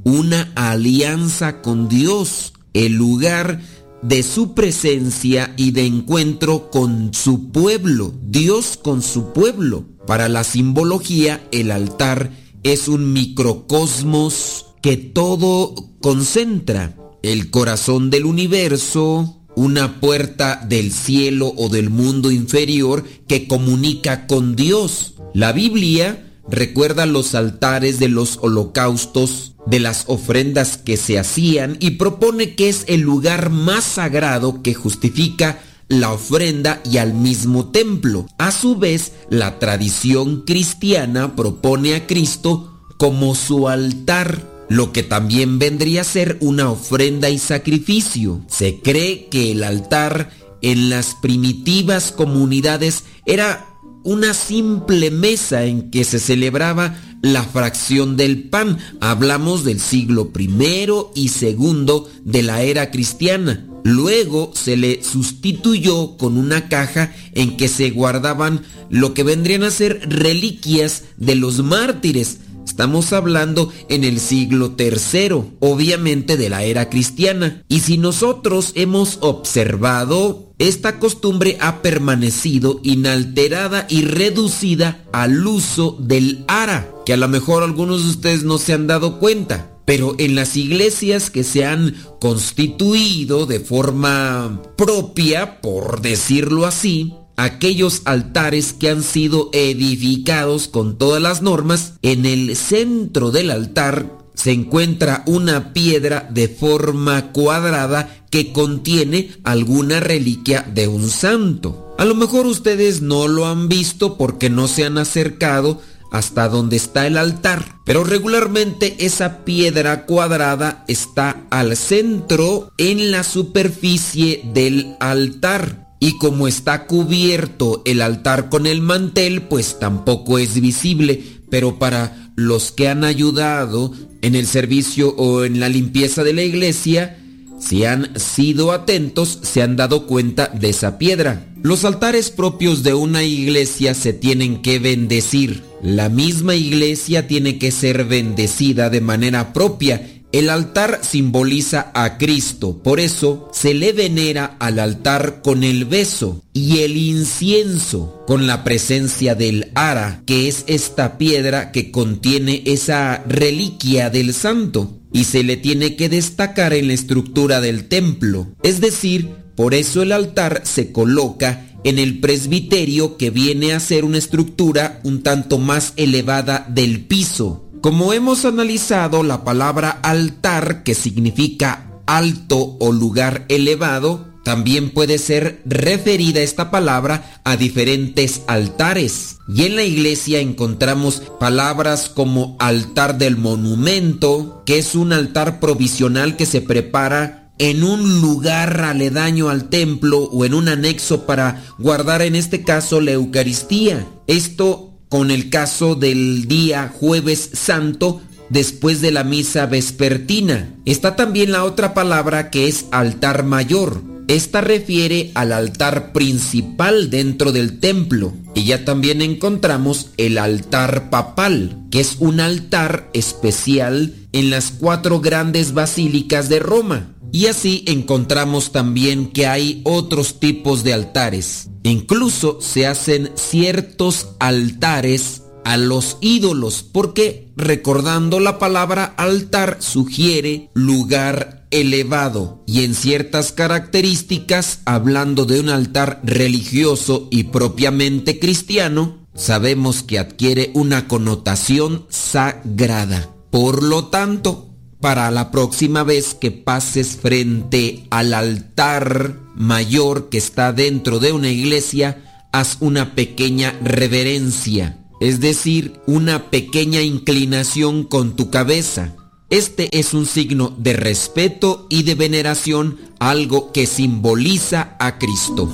una 0.03 0.51
alianza 0.55 1.61
con 1.61 1.87
Dios, 1.89 2.53
el 2.73 2.93
lugar 2.93 3.61
de 4.03 4.21
su 4.21 4.53
presencia 4.53 5.53
y 5.57 5.71
de 5.71 5.85
encuentro 5.85 6.69
con 6.69 7.13
su 7.13 7.51
pueblo, 7.51 8.13
Dios 8.21 8.77
con 8.81 9.01
su 9.01 9.31
pueblo. 9.31 9.85
Para 10.05 10.27
la 10.27 10.43
simbología, 10.43 11.47
el 11.51 11.71
altar 11.71 12.31
es 12.63 12.87
un 12.87 13.13
microcosmos 13.13 14.65
que 14.81 14.97
todo 14.97 15.73
concentra, 16.01 16.97
el 17.21 17.49
corazón 17.49 18.09
del 18.09 18.25
universo, 18.25 19.39
una 19.55 20.01
puerta 20.01 20.65
del 20.67 20.91
cielo 20.91 21.53
o 21.55 21.69
del 21.69 21.89
mundo 21.89 22.31
inferior 22.31 23.05
que 23.27 23.47
comunica 23.47 24.27
con 24.27 24.57
Dios. 24.57 25.13
La 25.33 25.53
Biblia 25.53 26.32
recuerda 26.49 27.05
los 27.05 27.35
altares 27.35 27.99
de 27.99 28.09
los 28.09 28.39
holocaustos, 28.41 29.55
de 29.65 29.79
las 29.79 30.05
ofrendas 30.07 30.77
que 30.77 30.97
se 30.97 31.17
hacían 31.17 31.77
y 31.79 31.91
propone 31.91 32.55
que 32.55 32.69
es 32.69 32.83
el 32.87 33.01
lugar 33.01 33.49
más 33.49 33.83
sagrado 33.83 34.61
que 34.61 34.73
justifica 34.73 35.59
la 35.87 36.11
ofrenda 36.11 36.81
y 36.89 36.97
al 36.97 37.13
mismo 37.13 37.69
templo. 37.69 38.25
A 38.37 38.51
su 38.51 38.75
vez, 38.75 39.13
la 39.29 39.59
tradición 39.59 40.41
cristiana 40.41 41.35
propone 41.35 41.95
a 41.95 42.07
Cristo 42.07 42.79
como 42.97 43.35
su 43.35 43.67
altar, 43.67 44.41
lo 44.69 44.91
que 44.91 45.03
también 45.03 45.59
vendría 45.59 46.01
a 46.01 46.05
ser 46.05 46.37
una 46.41 46.69
ofrenda 46.71 47.29
y 47.29 47.37
sacrificio. 47.37 48.41
Se 48.47 48.79
cree 48.79 49.27
que 49.27 49.51
el 49.51 49.63
altar 49.63 50.31
en 50.61 50.89
las 50.89 51.15
primitivas 51.15 52.11
comunidades 52.11 53.03
era 53.25 53.72
una 54.03 54.33
simple 54.33 55.11
mesa 55.11 55.65
en 55.65 55.89
que 55.89 56.03
se 56.03 56.19
celebraba 56.19 56.99
la 57.21 57.43
fracción 57.43 58.17
del 58.17 58.43
pan. 58.49 58.77
Hablamos 58.99 59.63
del 59.63 59.79
siglo 59.79 60.29
primero 60.29 61.11
y 61.15 61.29
segundo 61.29 62.09
de 62.23 62.43
la 62.43 62.61
era 62.61 62.91
cristiana. 62.91 63.65
Luego 63.83 64.51
se 64.53 64.77
le 64.77 65.03
sustituyó 65.03 66.15
con 66.17 66.37
una 66.37 66.69
caja 66.69 67.13
en 67.33 67.57
que 67.57 67.67
se 67.67 67.89
guardaban 67.89 68.61
lo 68.89 69.13
que 69.13 69.23
vendrían 69.23 69.63
a 69.63 69.71
ser 69.71 70.01
reliquias 70.07 71.03
de 71.17 71.35
los 71.35 71.63
mártires. 71.63 72.39
Estamos 72.73 73.13
hablando 73.13 73.71
en 73.87 74.03
el 74.03 74.19
siglo 74.19 74.73
III, 74.79 75.43
obviamente 75.59 76.37
de 76.37 76.49
la 76.49 76.63
era 76.63 76.89
cristiana. 76.89 77.63
Y 77.67 77.81
si 77.81 77.99
nosotros 77.99 78.71
hemos 78.73 79.19
observado, 79.21 80.55
esta 80.57 80.97
costumbre 80.97 81.59
ha 81.61 81.83
permanecido 81.83 82.79
inalterada 82.81 83.85
y 83.91 84.05
reducida 84.05 85.05
al 85.13 85.45
uso 85.45 85.97
del 85.99 86.45
ara, 86.47 86.89
que 87.05 87.13
a 87.13 87.17
lo 87.17 87.27
mejor 87.27 87.61
algunos 87.61 88.05
de 88.05 88.09
ustedes 88.09 88.43
no 88.43 88.57
se 88.57 88.73
han 88.73 88.87
dado 88.87 89.19
cuenta. 89.19 89.69
Pero 89.85 90.15
en 90.17 90.33
las 90.33 90.57
iglesias 90.57 91.29
que 91.29 91.43
se 91.43 91.65
han 91.65 91.93
constituido 92.19 93.45
de 93.45 93.59
forma 93.59 94.63
propia, 94.77 95.61
por 95.61 96.01
decirlo 96.01 96.65
así, 96.65 97.13
aquellos 97.35 98.01
altares 98.05 98.73
que 98.73 98.89
han 98.89 99.03
sido 99.03 99.49
edificados 99.53 100.67
con 100.67 100.97
todas 100.97 101.21
las 101.21 101.41
normas, 101.41 101.93
en 102.01 102.25
el 102.25 102.55
centro 102.55 103.31
del 103.31 103.51
altar 103.51 104.23
se 104.35 104.51
encuentra 104.51 105.23
una 105.25 105.73
piedra 105.73 106.27
de 106.31 106.47
forma 106.47 107.31
cuadrada 107.31 108.25
que 108.29 108.51
contiene 108.51 109.31
alguna 109.43 109.99
reliquia 109.99 110.65
de 110.73 110.87
un 110.87 111.09
santo. 111.09 111.95
A 111.97 112.05
lo 112.05 112.15
mejor 112.15 112.47
ustedes 112.47 113.01
no 113.01 113.27
lo 113.27 113.45
han 113.45 113.69
visto 113.69 114.17
porque 114.17 114.49
no 114.49 114.67
se 114.67 114.85
han 114.85 114.97
acercado 114.97 115.79
hasta 116.11 116.47
donde 116.47 116.75
está 116.75 117.07
el 117.07 117.17
altar, 117.17 117.77
pero 117.85 118.03
regularmente 118.03 118.95
esa 118.99 119.43
piedra 119.45 120.05
cuadrada 120.05 120.83
está 120.87 121.43
al 121.49 121.75
centro 121.75 122.71
en 122.77 123.11
la 123.11 123.23
superficie 123.23 124.41
del 124.53 124.95
altar 124.99 125.82
y 126.03 126.17
como 126.17 126.49
está 126.49 126.85
cubierto 126.85 127.81
el 127.85 128.01
altar 128.01 128.49
con 128.49 128.67
el 128.67 128.81
mantel, 128.81 129.43
pues 129.43 129.79
tampoco 129.79 130.37
es 130.37 130.59
visible, 130.59 131.23
pero 131.49 131.79
para 131.79 132.33
los 132.35 132.73
que 132.73 132.89
han 132.89 133.05
ayudado 133.05 133.93
en 134.21 134.35
el 134.35 134.45
servicio 134.45 135.15
o 135.15 135.45
en 135.45 135.61
la 135.61 135.69
limpieza 135.69 136.25
de 136.25 136.33
la 136.33 136.43
iglesia, 136.43 137.17
si 137.57 137.85
han 137.85 138.19
sido 138.19 138.73
atentos, 138.73 139.39
se 139.43 139.61
han 139.61 139.77
dado 139.77 140.05
cuenta 140.05 140.47
de 140.47 140.71
esa 140.71 140.97
piedra. 140.97 141.45
Los 141.61 141.85
altares 141.85 142.31
propios 142.31 142.83
de 142.83 142.93
una 142.93 143.23
iglesia 143.23 143.93
se 143.93 144.11
tienen 144.11 144.61
que 144.61 144.79
bendecir. 144.79 145.63
La 145.81 146.09
misma 146.09 146.53
iglesia 146.55 147.27
tiene 147.27 147.57
que 147.57 147.71
ser 147.71 148.03
bendecida 148.03 148.89
de 148.89 148.99
manera 148.99 149.53
propia 149.53 150.05
el 150.33 150.49
altar 150.49 150.99
simboliza 151.03 151.91
a 151.93 152.17
Cristo, 152.17 152.81
por 152.83 152.99
eso 152.99 153.49
se 153.53 153.75
le 153.75 153.93
venera 153.93 154.57
al 154.59 154.79
altar 154.79 155.41
con 155.43 155.63
el 155.63 155.85
beso 155.85 156.43
y 156.53 156.79
el 156.79 156.97
incienso 156.97 158.23
con 158.25 158.47
la 158.47 158.63
presencia 158.63 159.35
del 159.35 159.71
ara, 159.75 160.23
que 160.25 160.47
es 160.47 160.63
esta 160.65 161.19
piedra 161.19 161.71
que 161.71 161.91
contiene 161.91 162.63
esa 162.65 163.23
reliquia 163.27 164.09
del 164.09 164.33
santo 164.33 164.99
y 165.13 165.25
se 165.25 165.43
le 165.43 165.55
tiene 165.55 165.95
que 165.95 166.09
destacar 166.09 166.73
en 166.73 166.87
la 166.87 166.93
estructura 166.93 167.61
del 167.61 167.87
templo. 167.87 168.47
Es 168.63 168.81
decir, 168.81 169.29
por 169.55 169.75
eso 169.75 170.01
el 170.01 170.11
altar 170.11 170.63
se 170.65 170.91
coloca 170.91 171.67
en 171.83 171.99
el 171.99 172.19
presbiterio 172.19 173.17
que 173.17 173.29
viene 173.29 173.73
a 173.73 173.79
ser 173.79 174.03
una 174.03 174.17
estructura 174.17 174.99
un 175.03 175.21
tanto 175.21 175.59
más 175.59 175.93
elevada 175.95 176.65
del 176.69 177.05
piso. 177.05 177.69
Como 177.83 178.13
hemos 178.13 178.45
analizado 178.45 179.23
la 179.23 179.43
palabra 179.43 179.99
altar, 180.03 180.83
que 180.83 180.95
significa 180.95 181.99
alto 182.05 182.77
o 182.79 182.93
lugar 182.93 183.43
elevado, 183.49 184.25
también 184.45 184.91
puede 184.91 185.17
ser 185.17 185.61
referida 185.65 186.39
esta 186.39 186.71
palabra 186.71 187.41
a 187.43 187.57
diferentes 187.57 188.43
altares. 188.47 189.39
Y 189.49 189.63
en 189.63 189.75
la 189.75 189.83
iglesia 189.83 190.39
encontramos 190.39 191.23
palabras 191.41 192.07
como 192.07 192.55
altar 192.57 193.17
del 193.17 193.35
monumento, 193.35 194.63
que 194.65 194.77
es 194.77 194.95
un 194.95 195.11
altar 195.11 195.59
provisional 195.59 196.37
que 196.37 196.45
se 196.45 196.61
prepara 196.61 197.51
en 197.57 197.83
un 197.83 198.21
lugar 198.21 198.79
aledaño 198.79 199.49
al 199.49 199.67
templo 199.67 200.19
o 200.19 200.45
en 200.45 200.53
un 200.53 200.69
anexo 200.69 201.25
para 201.25 201.65
guardar 201.79 202.21
en 202.21 202.37
este 202.37 202.63
caso 202.63 203.01
la 203.01 203.11
Eucaristía. 203.11 204.07
Esto 204.27 204.92
con 205.13 205.29
el 205.29 205.51
caso 205.51 205.93
del 205.93 206.47
día 206.47 206.91
jueves 206.91 207.51
santo 207.53 208.19
después 208.49 208.99
de 208.99 209.11
la 209.11 209.23
misa 209.23 209.67
vespertina. 209.67 210.73
Está 210.85 211.15
también 211.15 211.51
la 211.51 211.65
otra 211.65 211.93
palabra 211.93 212.49
que 212.49 212.67
es 212.67 212.87
altar 212.89 213.43
mayor. 213.43 214.01
Esta 214.27 214.61
refiere 214.61 215.29
al 215.35 215.51
altar 215.51 216.13
principal 216.13 217.11
dentro 217.11 217.51
del 217.51 217.79
templo 217.79 218.33
y 218.55 218.63
ya 218.63 218.85
también 218.85 219.21
encontramos 219.21 220.09
el 220.17 220.39
altar 220.39 221.11
papal, 221.11 221.77
que 221.91 221.99
es 221.99 222.15
un 222.17 222.39
altar 222.39 223.11
especial 223.13 224.15
en 224.31 224.49
las 224.49 224.71
cuatro 224.71 225.21
grandes 225.21 225.75
basílicas 225.75 226.49
de 226.49 226.57
Roma. 226.57 227.12
Y 227.33 227.47
así 227.47 227.83
encontramos 227.87 228.71
también 228.71 229.31
que 229.31 229.47
hay 229.47 229.81
otros 229.85 230.39
tipos 230.39 230.83
de 230.83 230.93
altares. 230.93 231.67
Incluso 231.81 232.59
se 232.61 232.85
hacen 232.85 233.31
ciertos 233.33 234.35
altares 234.39 235.41
a 235.65 235.77
los 235.77 236.17
ídolos, 236.21 236.83
porque 236.83 237.51
recordando 237.57 238.39
la 238.39 238.59
palabra 238.59 239.15
altar 239.17 239.77
sugiere 239.79 240.69
lugar 240.75 241.65
elevado 241.71 242.63
y 242.67 242.83
en 242.83 242.93
ciertas 242.93 243.51
características, 243.51 244.81
hablando 244.85 245.45
de 245.45 245.59
un 245.59 245.69
altar 245.69 246.21
religioso 246.23 247.29
y 247.31 247.45
propiamente 247.45 248.37
cristiano, 248.37 249.25
sabemos 249.33 250.03
que 250.03 250.19
adquiere 250.19 250.69
una 250.75 251.07
connotación 251.07 252.05
sagrada. 252.09 253.29
Por 253.49 253.81
lo 253.81 254.05
tanto, 254.09 254.72
para 255.03 255.29
la 255.31 255.51
próxima 255.51 256.05
vez 256.05 256.33
que 256.33 256.49
pases 256.49 257.17
frente 257.21 258.07
al 258.09 258.33
altar 258.33 259.37
mayor 259.53 260.29
que 260.29 260.37
está 260.37 260.71
dentro 260.71 261.19
de 261.19 261.33
una 261.33 261.49
iglesia, 261.49 262.47
haz 262.53 262.77
una 262.79 263.13
pequeña 263.13 263.77
reverencia, 263.83 265.05
es 265.19 265.41
decir, 265.41 265.99
una 266.07 266.49
pequeña 266.49 267.01
inclinación 267.01 268.05
con 268.05 268.37
tu 268.37 268.49
cabeza. 268.49 269.13
Este 269.49 269.89
es 269.99 270.13
un 270.13 270.25
signo 270.25 270.73
de 270.77 270.93
respeto 270.93 271.85
y 271.89 272.03
de 272.03 272.15
veneración, 272.15 272.97
algo 273.19 273.73
que 273.73 273.87
simboliza 273.87 274.95
a 275.01 275.17
Cristo. 275.19 275.69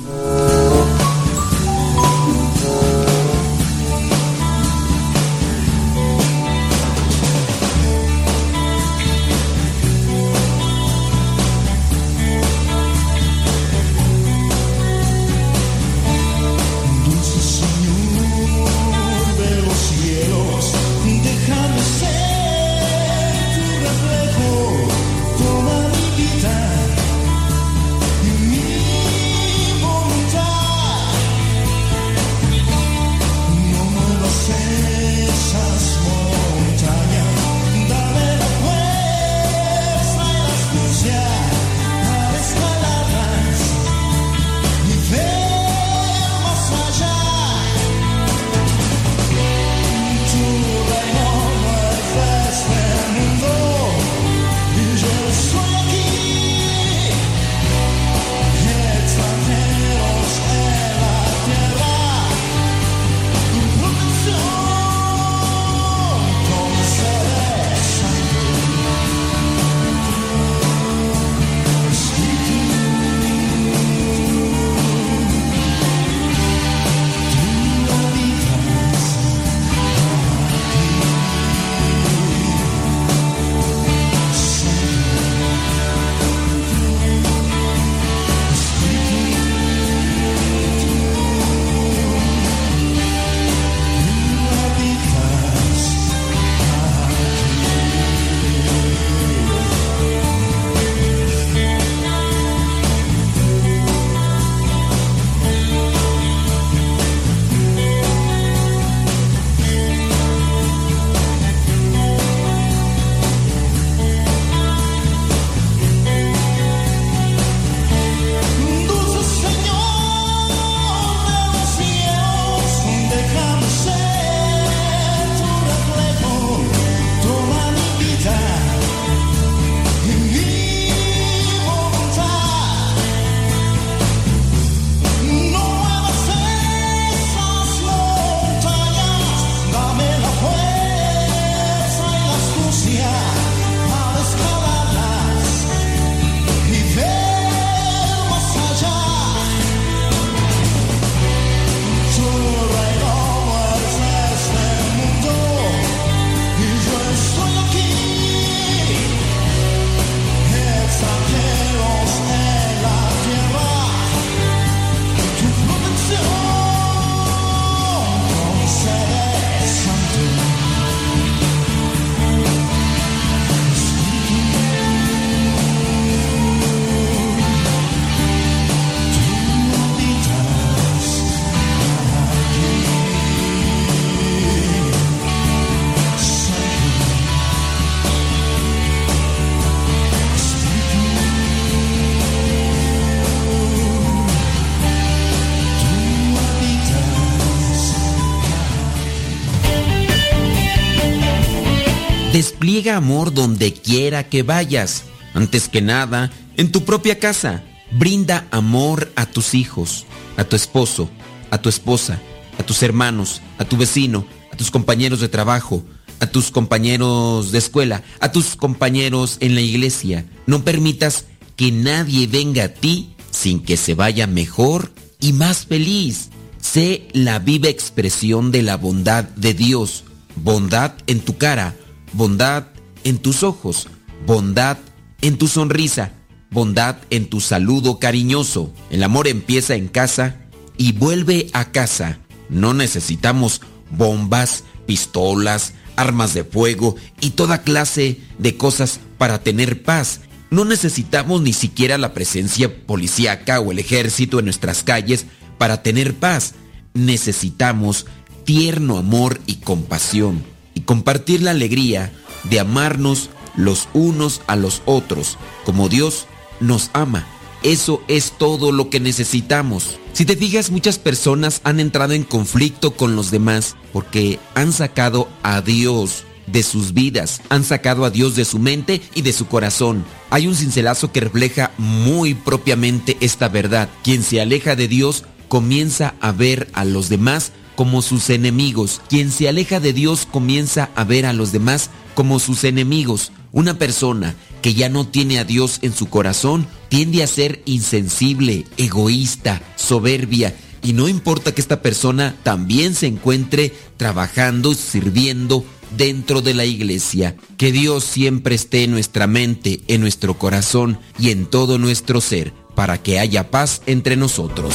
Despliega 202.80 202.96
amor 202.96 203.34
donde 203.34 203.74
quiera 203.74 204.26
que 204.30 204.42
vayas. 204.42 205.02
Antes 205.34 205.68
que 205.68 205.82
nada, 205.82 206.30
en 206.56 206.72
tu 206.72 206.86
propia 206.86 207.18
casa. 207.18 207.62
Brinda 207.90 208.46
amor 208.50 209.12
a 209.16 209.26
tus 209.26 209.52
hijos, 209.52 210.06
a 210.38 210.44
tu 210.44 210.56
esposo, 210.56 211.10
a 211.50 211.58
tu 211.58 211.68
esposa, 211.68 212.22
a 212.58 212.62
tus 212.62 212.82
hermanos, 212.82 213.42
a 213.58 213.66
tu 213.66 213.76
vecino, 213.76 214.24
a 214.50 214.56
tus 214.56 214.70
compañeros 214.70 215.20
de 215.20 215.28
trabajo, 215.28 215.84
a 216.20 216.26
tus 216.28 216.50
compañeros 216.50 217.52
de 217.52 217.58
escuela, 217.58 218.02
a 218.18 218.32
tus 218.32 218.56
compañeros 218.56 219.36
en 219.40 219.54
la 219.54 219.60
iglesia. 219.60 220.24
No 220.46 220.64
permitas 220.64 221.26
que 221.56 221.72
nadie 221.72 222.28
venga 222.28 222.64
a 222.64 222.68
ti 222.68 223.14
sin 223.30 223.60
que 223.60 223.76
se 223.76 223.94
vaya 223.94 224.26
mejor 224.26 224.90
y 225.20 225.34
más 225.34 225.66
feliz. 225.66 226.30
Sé 226.62 227.08
la 227.12 227.40
viva 227.40 227.68
expresión 227.68 228.50
de 228.50 228.62
la 228.62 228.78
bondad 228.78 229.24
de 229.24 229.52
Dios. 229.52 230.04
Bondad 230.34 230.94
en 231.06 231.20
tu 231.20 231.36
cara, 231.36 231.76
bondad 232.12 232.66
en 233.04 233.18
tus 233.18 233.42
ojos, 233.42 233.88
bondad 234.26 234.78
en 235.20 235.38
tu 235.38 235.48
sonrisa. 235.48 236.12
bondad 236.52 236.96
en 237.10 237.30
tu 237.30 237.40
saludo 237.40 238.00
cariñoso. 238.00 238.72
El 238.90 239.04
amor 239.04 239.28
empieza 239.28 239.76
en 239.76 239.86
casa 239.86 240.40
y 240.76 240.90
vuelve 240.90 241.46
a 241.52 241.70
casa. 241.70 242.18
No 242.48 242.74
necesitamos 242.74 243.60
bombas, 243.90 244.64
pistolas, 244.84 245.74
armas 245.94 246.34
de 246.34 246.42
fuego 246.42 246.96
y 247.20 247.30
toda 247.30 247.62
clase 247.62 248.18
de 248.38 248.56
cosas 248.56 248.98
para 249.16 249.44
tener 249.44 249.84
paz. 249.84 250.22
No 250.50 250.64
necesitamos 250.64 251.40
ni 251.42 251.52
siquiera 251.52 251.98
la 251.98 252.14
presencia 252.14 252.84
policíaca 252.84 253.60
o 253.60 253.70
el 253.70 253.78
ejército 253.78 254.40
en 254.40 254.46
nuestras 254.46 254.82
calles 254.82 255.26
para 255.56 255.84
tener 255.84 256.16
paz. 256.16 256.54
Necesitamos 256.94 258.06
tierno 258.44 258.98
amor 258.98 259.40
y 259.46 259.56
compasión 259.56 260.49
y 260.74 260.80
compartir 260.82 261.42
la 261.42 261.52
alegría 261.52 262.12
de 262.44 262.60
amarnos 262.60 263.30
los 263.56 263.88
unos 263.92 264.42
a 264.46 264.56
los 264.56 264.82
otros 264.84 265.36
como 265.64 265.88
Dios 265.88 266.26
nos 266.60 266.90
ama. 266.92 267.26
Eso 267.62 268.02
es 268.08 268.32
todo 268.38 268.72
lo 268.72 268.88
que 268.88 269.00
necesitamos. 269.00 269.98
Si 270.14 270.24
te 270.24 270.36
fijas, 270.36 270.70
muchas 270.70 270.98
personas 270.98 271.60
han 271.62 271.78
entrado 271.78 272.14
en 272.14 272.24
conflicto 272.24 272.92
con 272.92 273.16
los 273.16 273.30
demás 273.30 273.76
porque 273.92 274.38
han 274.54 274.72
sacado 274.72 275.28
a 275.42 275.60
Dios 275.60 276.24
de 276.46 276.62
sus 276.62 276.94
vidas, 276.94 277.42
han 277.48 277.64
sacado 277.64 278.04
a 278.04 278.10
Dios 278.10 278.34
de 278.34 278.44
su 278.44 278.58
mente 278.58 279.00
y 279.14 279.22
de 279.22 279.32
su 279.32 279.46
corazón. 279.46 280.04
Hay 280.30 280.46
un 280.46 280.56
cincelazo 280.56 281.12
que 281.12 281.20
refleja 281.20 281.70
muy 281.78 282.34
propiamente 282.34 283.16
esta 283.20 283.48
verdad. 283.48 283.88
Quien 284.02 284.22
se 284.22 284.40
aleja 284.40 284.74
de 284.74 284.88
Dios 284.88 285.24
comienza 285.48 286.14
a 286.20 286.32
ver 286.32 286.68
a 286.72 286.84
los 286.84 287.08
demás 287.08 287.52
como 287.80 288.02
sus 288.02 288.28
enemigos. 288.28 289.00
Quien 289.08 289.32
se 289.32 289.48
aleja 289.48 289.80
de 289.80 289.94
Dios 289.94 290.28
comienza 290.30 290.90
a 290.96 291.02
ver 291.02 291.24
a 291.24 291.32
los 291.32 291.50
demás 291.50 291.88
como 292.14 292.38
sus 292.38 292.64
enemigos. 292.64 293.32
Una 293.52 293.78
persona 293.78 294.34
que 294.60 294.74
ya 294.74 294.90
no 294.90 295.06
tiene 295.06 295.38
a 295.38 295.44
Dios 295.44 295.78
en 295.80 295.94
su 295.94 296.10
corazón 296.10 296.66
tiende 296.90 297.22
a 297.22 297.26
ser 297.26 297.62
insensible, 297.64 298.66
egoísta, 298.76 299.62
soberbia. 299.76 300.54
Y 300.82 300.92
no 300.92 301.08
importa 301.08 301.54
que 301.54 301.62
esta 301.62 301.80
persona 301.80 302.36
también 302.42 302.94
se 302.94 303.06
encuentre 303.06 303.72
trabajando, 303.96 304.74
sirviendo 304.74 305.64
dentro 305.96 306.42
de 306.42 306.52
la 306.52 306.66
iglesia. 306.66 307.34
Que 307.56 307.72
Dios 307.72 308.04
siempre 308.04 308.56
esté 308.56 308.84
en 308.84 308.90
nuestra 308.90 309.26
mente, 309.26 309.80
en 309.88 310.02
nuestro 310.02 310.38
corazón 310.38 310.98
y 311.18 311.30
en 311.30 311.46
todo 311.46 311.78
nuestro 311.78 312.20
ser, 312.20 312.52
para 312.74 313.02
que 313.02 313.18
haya 313.18 313.50
paz 313.50 313.80
entre 313.86 314.16
nosotros. 314.16 314.74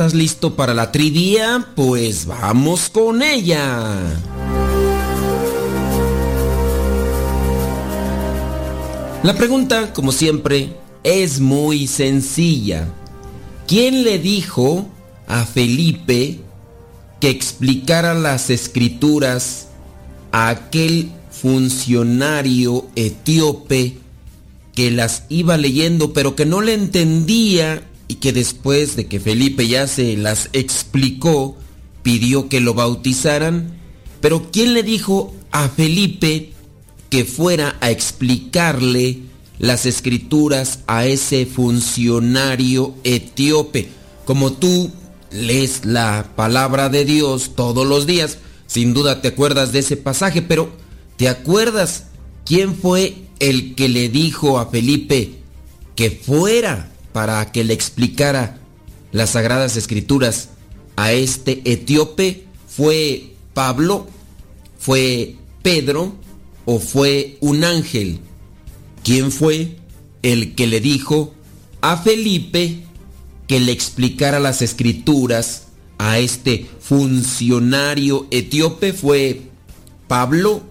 Estás 0.00 0.14
listo 0.14 0.56
para 0.56 0.72
la 0.72 0.92
trivia? 0.92 1.66
Pues 1.76 2.24
vamos 2.24 2.88
con 2.88 3.20
ella. 3.20 3.98
La 9.22 9.34
pregunta, 9.34 9.92
como 9.92 10.12
siempre, 10.12 10.74
es 11.04 11.38
muy 11.40 11.86
sencilla. 11.86 12.88
¿Quién 13.66 14.02
le 14.02 14.18
dijo 14.18 14.88
a 15.26 15.44
Felipe 15.44 16.40
que 17.20 17.28
explicara 17.28 18.14
las 18.14 18.48
escrituras 18.48 19.68
a 20.32 20.48
aquel 20.48 21.10
funcionario 21.30 22.86
etíope 22.96 23.98
que 24.74 24.90
las 24.90 25.24
iba 25.28 25.58
leyendo 25.58 26.14
pero 26.14 26.36
que 26.36 26.46
no 26.46 26.62
le 26.62 26.72
entendía 26.72 27.82
que 28.20 28.32
después 28.32 28.96
de 28.96 29.06
que 29.06 29.18
Felipe 29.18 29.66
ya 29.66 29.86
se 29.86 30.16
las 30.16 30.50
explicó, 30.52 31.56
pidió 32.02 32.48
que 32.48 32.60
lo 32.60 32.74
bautizaran? 32.74 33.78
Pero 34.20 34.50
¿quién 34.52 34.74
le 34.74 34.82
dijo 34.82 35.34
a 35.50 35.68
Felipe 35.68 36.52
que 37.08 37.24
fuera 37.24 37.76
a 37.80 37.90
explicarle 37.90 39.20
las 39.58 39.86
escrituras 39.86 40.80
a 40.86 41.06
ese 41.06 41.46
funcionario 41.46 42.94
etíope? 43.04 43.88
Como 44.26 44.52
tú 44.52 44.92
lees 45.30 45.84
la 45.84 46.32
palabra 46.36 46.88
de 46.88 47.04
Dios 47.04 47.52
todos 47.56 47.86
los 47.86 48.06
días, 48.06 48.38
sin 48.66 48.92
duda 48.94 49.22
te 49.22 49.28
acuerdas 49.28 49.72
de 49.72 49.80
ese 49.80 49.96
pasaje, 49.96 50.42
pero 50.42 50.70
¿te 51.16 51.28
acuerdas 51.28 52.04
quién 52.44 52.76
fue 52.76 53.16
el 53.38 53.74
que 53.74 53.88
le 53.88 54.10
dijo 54.10 54.58
a 54.58 54.66
Felipe 54.66 55.40
que 55.96 56.10
fuera 56.10 56.90
para 57.12 57.50
que 57.52 57.64
le 57.64 57.74
explicara 57.74 58.58
las 59.12 59.30
sagradas 59.30 59.76
escrituras 59.76 60.50
a 60.96 61.12
este 61.12 61.62
etíope? 61.64 62.44
¿Fue 62.66 63.34
Pablo? 63.54 64.06
¿Fue 64.78 65.36
Pedro? 65.62 66.14
¿O 66.64 66.78
fue 66.78 67.38
un 67.40 67.64
ángel? 67.64 68.20
¿Quién 69.02 69.32
fue 69.32 69.76
el 70.22 70.54
que 70.54 70.66
le 70.66 70.80
dijo 70.80 71.34
a 71.80 71.96
Felipe 71.96 72.84
que 73.46 73.60
le 73.60 73.72
explicara 73.72 74.38
las 74.38 74.62
escrituras 74.62 75.64
a 75.98 76.18
este 76.18 76.66
funcionario 76.80 78.26
etíope? 78.30 78.92
¿Fue 78.92 79.42
Pablo? 80.06 80.62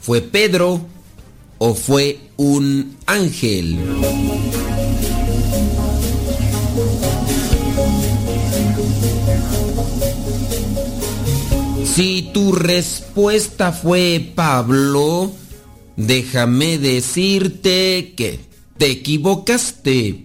¿Fue 0.00 0.20
Pedro? 0.20 0.86
¿O 1.58 1.74
fue 1.74 2.18
un 2.36 2.96
ángel? 3.06 3.78
Si 11.84 12.30
tu 12.32 12.52
respuesta 12.52 13.70
fue 13.70 14.32
Pablo, 14.34 15.30
déjame 15.96 16.78
decirte 16.78 18.14
que 18.16 18.40
te 18.78 18.90
equivocaste. 18.90 20.24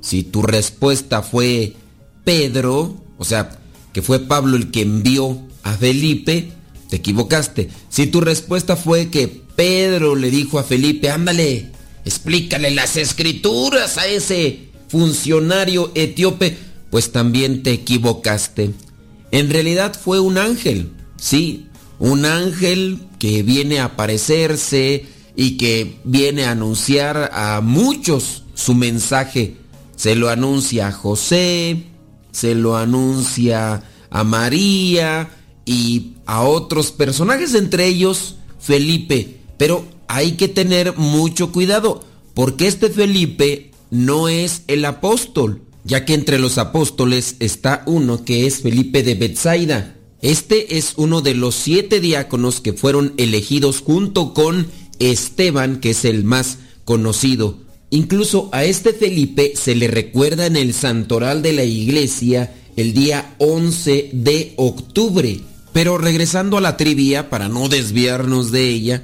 Si 0.00 0.22
tu 0.22 0.42
respuesta 0.42 1.22
fue 1.22 1.74
Pedro, 2.24 3.02
o 3.16 3.24
sea, 3.24 3.58
que 3.92 4.02
fue 4.02 4.20
Pablo 4.20 4.56
el 4.56 4.70
que 4.70 4.82
envió 4.82 5.40
a 5.64 5.72
Felipe, 5.72 6.52
te 6.88 6.96
equivocaste. 6.96 7.68
Si 7.88 8.06
tu 8.06 8.20
respuesta 8.20 8.76
fue 8.76 9.08
que 9.08 9.26
Pedro 9.28 10.14
le 10.14 10.30
dijo 10.30 10.58
a 10.58 10.62
Felipe, 10.62 11.10
ándale, 11.10 11.72
explícale 12.04 12.70
las 12.70 12.96
escrituras 12.96 13.98
a 13.98 14.06
ese 14.06 14.68
funcionario 14.88 15.90
etíope, 15.94 16.56
pues 16.90 17.12
también 17.12 17.62
te 17.62 17.72
equivocaste. 17.72 18.70
En 19.30 19.50
realidad 19.50 19.98
fue 20.00 20.20
un 20.20 20.38
ángel, 20.38 20.92
sí, 21.18 21.66
un 21.98 22.24
ángel 22.24 23.00
que 23.18 23.42
viene 23.42 23.80
a 23.80 23.86
aparecerse 23.86 25.06
y 25.36 25.56
que 25.56 25.98
viene 26.04 26.44
a 26.44 26.52
anunciar 26.52 27.30
a 27.32 27.60
muchos 27.60 28.44
su 28.54 28.74
mensaje. 28.74 29.56
Se 29.96 30.14
lo 30.14 30.30
anuncia 30.30 30.88
a 30.88 30.92
José, 30.92 31.84
se 32.32 32.54
lo 32.54 32.76
anuncia 32.76 33.82
a 34.10 34.24
María 34.24 35.30
y 35.64 36.14
a 36.26 36.42
otros 36.42 36.92
personajes, 36.92 37.54
entre 37.54 37.86
ellos 37.86 38.36
Felipe. 38.58 39.40
Pero 39.56 39.84
hay 40.06 40.32
que 40.32 40.48
tener 40.48 40.96
mucho 40.96 41.52
cuidado, 41.52 42.04
porque 42.34 42.66
este 42.66 42.90
Felipe 42.90 43.72
no 43.90 44.28
es 44.28 44.62
el 44.66 44.84
apóstol, 44.84 45.62
ya 45.84 46.04
que 46.04 46.14
entre 46.14 46.38
los 46.38 46.58
apóstoles 46.58 47.36
está 47.40 47.82
uno 47.86 48.24
que 48.24 48.46
es 48.46 48.62
Felipe 48.62 49.02
de 49.02 49.14
Bethsaida. 49.14 49.97
Este 50.20 50.78
es 50.78 50.94
uno 50.96 51.20
de 51.20 51.34
los 51.34 51.54
siete 51.54 52.00
diáconos 52.00 52.60
que 52.60 52.72
fueron 52.72 53.14
elegidos 53.18 53.80
junto 53.80 54.34
con 54.34 54.66
Esteban, 54.98 55.80
que 55.80 55.90
es 55.90 56.04
el 56.04 56.24
más 56.24 56.58
conocido. 56.84 57.58
Incluso 57.90 58.48
a 58.52 58.64
este 58.64 58.92
Felipe 58.92 59.52
se 59.54 59.74
le 59.74 59.86
recuerda 59.88 60.46
en 60.46 60.56
el 60.56 60.74
santoral 60.74 61.40
de 61.40 61.52
la 61.52 61.64
iglesia 61.64 62.52
el 62.76 62.94
día 62.94 63.34
11 63.38 64.10
de 64.12 64.54
octubre. 64.56 65.40
Pero 65.72 65.98
regresando 65.98 66.58
a 66.58 66.60
la 66.60 66.76
trivia, 66.76 67.30
para 67.30 67.48
no 67.48 67.68
desviarnos 67.68 68.50
de 68.50 68.68
ella, 68.68 69.02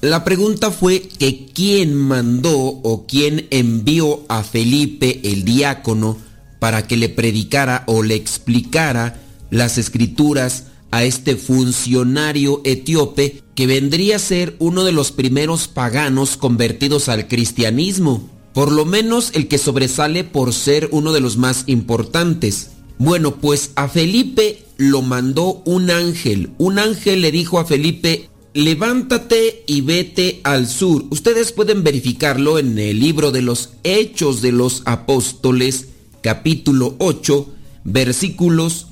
la 0.00 0.24
pregunta 0.24 0.70
fue 0.70 1.02
que 1.02 1.46
quién 1.54 1.94
mandó 1.94 2.56
o 2.56 3.06
quién 3.06 3.46
envió 3.50 4.24
a 4.28 4.42
Felipe 4.42 5.20
el 5.22 5.44
diácono 5.44 6.18
para 6.58 6.86
que 6.86 6.96
le 6.96 7.08
predicara 7.08 7.84
o 7.86 8.02
le 8.02 8.16
explicara 8.16 9.22
las 9.50 9.78
escrituras 9.78 10.64
a 10.90 11.04
este 11.04 11.36
funcionario 11.36 12.60
etíope 12.64 13.42
que 13.54 13.66
vendría 13.66 14.16
a 14.16 14.20
ser 14.20 14.56
uno 14.58 14.84
de 14.84 14.92
los 14.92 15.12
primeros 15.12 15.68
paganos 15.68 16.36
convertidos 16.36 17.08
al 17.08 17.28
cristianismo, 17.28 18.30
por 18.52 18.72
lo 18.72 18.84
menos 18.84 19.30
el 19.34 19.48
que 19.48 19.58
sobresale 19.58 20.24
por 20.24 20.52
ser 20.52 20.88
uno 20.92 21.12
de 21.12 21.20
los 21.20 21.36
más 21.36 21.64
importantes. 21.66 22.70
Bueno, 22.98 23.36
pues 23.36 23.72
a 23.74 23.88
Felipe 23.88 24.64
lo 24.78 25.02
mandó 25.02 25.62
un 25.64 25.90
ángel. 25.90 26.50
Un 26.58 26.78
ángel 26.78 27.20
le 27.20 27.30
dijo 27.30 27.58
a 27.58 27.66
Felipe, 27.66 28.30
levántate 28.54 29.64
y 29.66 29.82
vete 29.82 30.40
al 30.44 30.66
sur. 30.66 31.04
Ustedes 31.10 31.52
pueden 31.52 31.82
verificarlo 31.82 32.58
en 32.58 32.78
el 32.78 33.00
libro 33.00 33.32
de 33.32 33.42
los 33.42 33.70
Hechos 33.84 34.40
de 34.40 34.52
los 34.52 34.82
Apóstoles, 34.86 35.88
capítulo 36.22 36.96
8, 36.98 37.48
versículos 37.84 38.86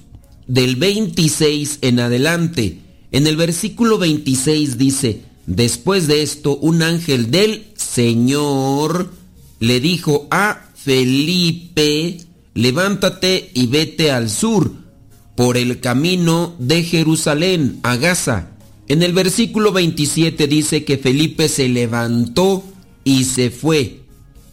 del 0.46 0.76
26 0.76 1.78
en 1.82 2.00
adelante. 2.00 2.78
En 3.12 3.26
el 3.26 3.36
versículo 3.36 3.98
26 3.98 4.78
dice, 4.78 5.22
después 5.46 6.06
de 6.06 6.22
esto, 6.22 6.56
un 6.56 6.82
ángel 6.82 7.30
del 7.30 7.66
Señor 7.76 9.12
le 9.60 9.80
dijo 9.80 10.26
a 10.30 10.68
Felipe, 10.74 12.18
levántate 12.54 13.50
y 13.54 13.66
vete 13.66 14.10
al 14.10 14.30
sur, 14.30 14.72
por 15.36 15.56
el 15.56 15.80
camino 15.80 16.54
de 16.58 16.82
Jerusalén 16.82 17.78
a 17.82 17.96
Gaza. 17.96 18.50
En 18.86 19.02
el 19.02 19.12
versículo 19.12 19.72
27 19.72 20.46
dice 20.46 20.84
que 20.84 20.98
Felipe 20.98 21.48
se 21.48 21.68
levantó 21.68 22.62
y 23.02 23.24
se 23.24 23.50
fue, 23.50 24.00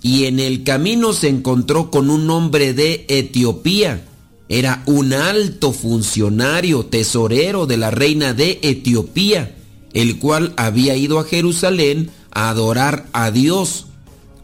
y 0.02 0.26
en 0.26 0.40
el 0.40 0.64
camino 0.64 1.14
se 1.14 1.28
encontró 1.28 1.92
con 1.92 2.10
un 2.10 2.30
hombre 2.30 2.74
de 2.74 3.06
Etiopía. 3.10 4.06
Era 4.52 4.84
un 4.86 5.14
alto 5.14 5.72
funcionario, 5.72 6.86
tesorero 6.86 7.68
de 7.68 7.78
la 7.78 7.90
reina 7.90 8.34
de 8.34 8.60
Etiopía, 8.64 9.56
el 9.94 10.20
cual 10.20 10.54
había 10.58 10.98
ido 10.98 11.20
a 11.20 11.24
Jerusalén 11.24 12.12
a 12.32 12.50
adorar 12.50 13.08
a 13.14 13.32
Dios. 13.32 13.86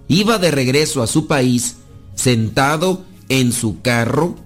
Iba 0.08 0.38
de 0.38 0.50
regreso 0.50 1.04
a 1.04 1.08
su 1.08 1.28
país, 1.28 1.76
sentado 2.16 3.04
en 3.28 3.52
su 3.52 3.82
carro 3.82 4.38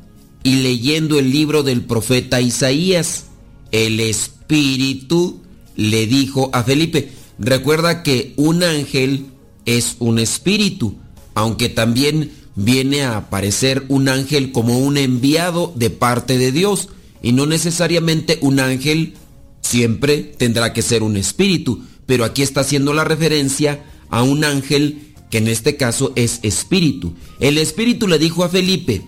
y 0.44 0.64
leyendo 0.64 1.20
el 1.20 1.30
libro 1.30 1.62
del 1.62 1.82
profeta 1.82 2.42
Isaías. 2.42 3.26
El 3.72 4.00
Espíritu 4.00 5.42
le 5.76 6.08
dijo 6.08 6.50
a 6.54 6.64
Felipe, 6.64 7.12
recuerda 7.38 8.02
que 8.02 8.34
un 8.36 8.64
ángel 8.64 9.28
es 9.68 9.96
un 10.00 10.18
espíritu, 10.18 10.96
aunque 11.36 11.70
también 11.70 12.32
viene 12.64 13.04
a 13.04 13.18
aparecer 13.18 13.86
un 13.90 14.10
ángel 14.10 14.52
como 14.52 14.80
un 14.80 14.98
enviado 14.98 15.74
de 15.76 15.90
parte 15.90 16.38
de 16.38 16.52
Dios, 16.52 16.90
y 17.22 17.34
no 17.34 17.46
necesariamente 17.46 18.38
un 18.42 18.60
ángel 18.60 19.14
siempre 19.62 20.18
tendrá 20.38 20.74
que 20.74 20.82
ser 20.82 21.04
un 21.04 21.18
espíritu, 21.18 21.84
pero 22.06 22.26
aquí 22.26 22.42
está 22.42 22.62
haciendo 22.62 22.94
la 22.94 23.04
referencia 23.04 23.84
a 24.10 24.24
un 24.24 24.44
ángel 24.44 25.14
que 25.30 25.38
en 25.38 25.48
este 25.48 25.78
caso 25.78 26.12
es 26.16 26.40
espíritu. 26.44 27.14
El 27.40 27.58
espíritu 27.58 28.08
le 28.08 28.20
dijo 28.20 28.44
a 28.44 28.50
Felipe, 28.50 29.02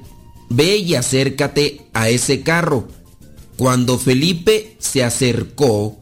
ve 0.50 0.78
y 0.78 0.96
acércate 0.96 1.82
a 1.94 2.10
ese 2.10 2.42
carro. 2.42 2.88
Cuando 3.58 4.00
Felipe 4.00 4.78
se 4.80 5.04
acercó, 5.04 6.00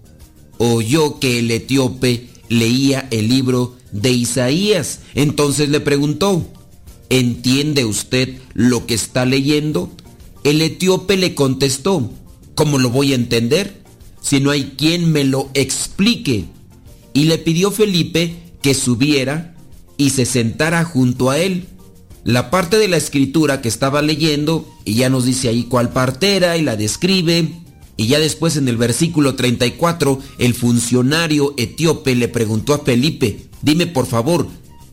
oyó 0.57 1.19
que 1.19 1.39
el 1.39 1.49
etíope 1.49 2.29
leía 2.49 3.07
el 3.11 3.29
libro 3.29 3.75
de 3.91 4.11
Isaías. 4.11 4.99
Entonces 5.15 5.69
le 5.69 5.79
preguntó, 5.79 6.45
¿entiende 7.11 7.85
usted 7.85 8.39
lo 8.53 8.87
que 8.87 8.95
está 8.95 9.25
leyendo? 9.25 9.91
El 10.43 10.61
etíope 10.61 11.17
le 11.17 11.35
contestó, 11.35 12.09
¿cómo 12.55 12.79
lo 12.79 12.89
voy 12.89 13.11
a 13.11 13.15
entender? 13.15 13.83
Si 14.21 14.39
no 14.39 14.49
hay 14.49 14.73
quien 14.77 15.11
me 15.11 15.25
lo 15.25 15.49
explique. 15.53 16.45
Y 17.13 17.25
le 17.25 17.37
pidió 17.37 17.69
Felipe 17.69 18.37
que 18.61 18.73
subiera 18.73 19.55
y 19.97 20.11
se 20.11 20.25
sentara 20.25 20.85
junto 20.85 21.29
a 21.29 21.37
él. 21.37 21.65
La 22.23 22.49
parte 22.49 22.77
de 22.77 22.87
la 22.87 22.97
escritura 22.97 23.61
que 23.61 23.67
estaba 23.67 24.01
leyendo, 24.01 24.67
y 24.85 24.93
ya 24.93 25.09
nos 25.09 25.25
dice 25.25 25.49
ahí 25.49 25.63
cuál 25.63 25.91
parte 25.91 26.37
era 26.37 26.55
y 26.55 26.61
la 26.61 26.77
describe, 26.77 27.49
y 27.97 28.07
ya 28.07 28.19
después 28.19 28.55
en 28.55 28.67
el 28.69 28.77
versículo 28.77 29.35
34, 29.35 30.19
el 30.37 30.53
funcionario 30.53 31.55
etíope 31.57 32.15
le 32.15 32.29
preguntó 32.29 32.73
a 32.73 32.79
Felipe, 32.79 33.47
dime 33.61 33.85
por 33.85 34.05
favor, 34.05 34.47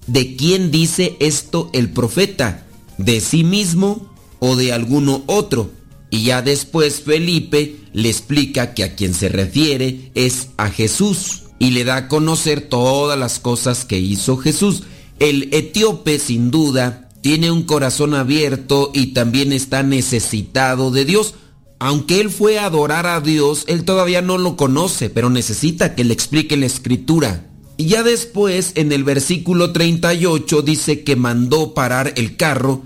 ¿de 0.09 0.37
quién 0.37 0.71
dice 0.71 1.17
esto 1.21 1.71
el 1.73 1.91
profeta? 1.91 2.67
¿De 2.97 3.21
sí 3.21 3.45
mismo 3.45 4.13
o 4.41 4.57
de 4.57 4.73
alguno 4.73 5.23
otro? 5.27 5.71
Y 6.11 6.25
ya 6.25 6.43
después 6.43 7.03
Felipe 7.03 7.77
le 7.93 8.09
explica 8.09 8.75
que 8.75 8.83
a 8.83 8.95
quien 8.97 9.15
se 9.15 9.29
refiere 9.29 10.11
es 10.15 10.49
a 10.57 10.71
Jesús 10.71 11.45
y 11.59 11.71
le 11.71 11.85
da 11.85 11.97
a 11.97 12.09
conocer 12.09 12.63
todas 12.63 13.19
las 13.19 13.39
cosas 13.39 13.85
que 13.85 13.99
hizo 13.99 14.37
Jesús. 14.37 14.85
El 15.19 15.49
etíope 15.53 16.19
sin 16.19 16.51
duda 16.51 17.09
tiene 17.21 17.51
un 17.51 17.65
corazón 17.65 18.15
abierto 18.15 18.91
y 18.95 19.09
también 19.09 19.53
está 19.53 19.83
necesitado 19.83 20.91
de 20.91 21.05
Dios. 21.05 21.35
Aunque 21.81 22.21
él 22.21 22.31
fue 22.31 22.59
a 22.59 22.67
adorar 22.67 23.07
a 23.07 23.21
Dios, 23.21 23.65
él 23.69 23.85
todavía 23.85 24.23
no 24.23 24.39
lo 24.39 24.57
conoce, 24.57 25.11
pero 25.11 25.31
necesita 25.31 25.95
que 25.95 26.05
le 26.05 26.15
explique 26.15 26.57
la 26.57 26.67
escritura. 26.67 27.48
Y 27.79 27.87
ya 27.87 28.03
después, 28.03 28.73
en 28.75 28.91
el 28.91 29.05
versículo 29.05 29.73
38, 29.73 30.63
dice 30.63 31.05
que 31.05 31.15
mandó 31.15 31.75
parar 31.75 32.13
el 32.17 32.37
carro. 32.37 32.83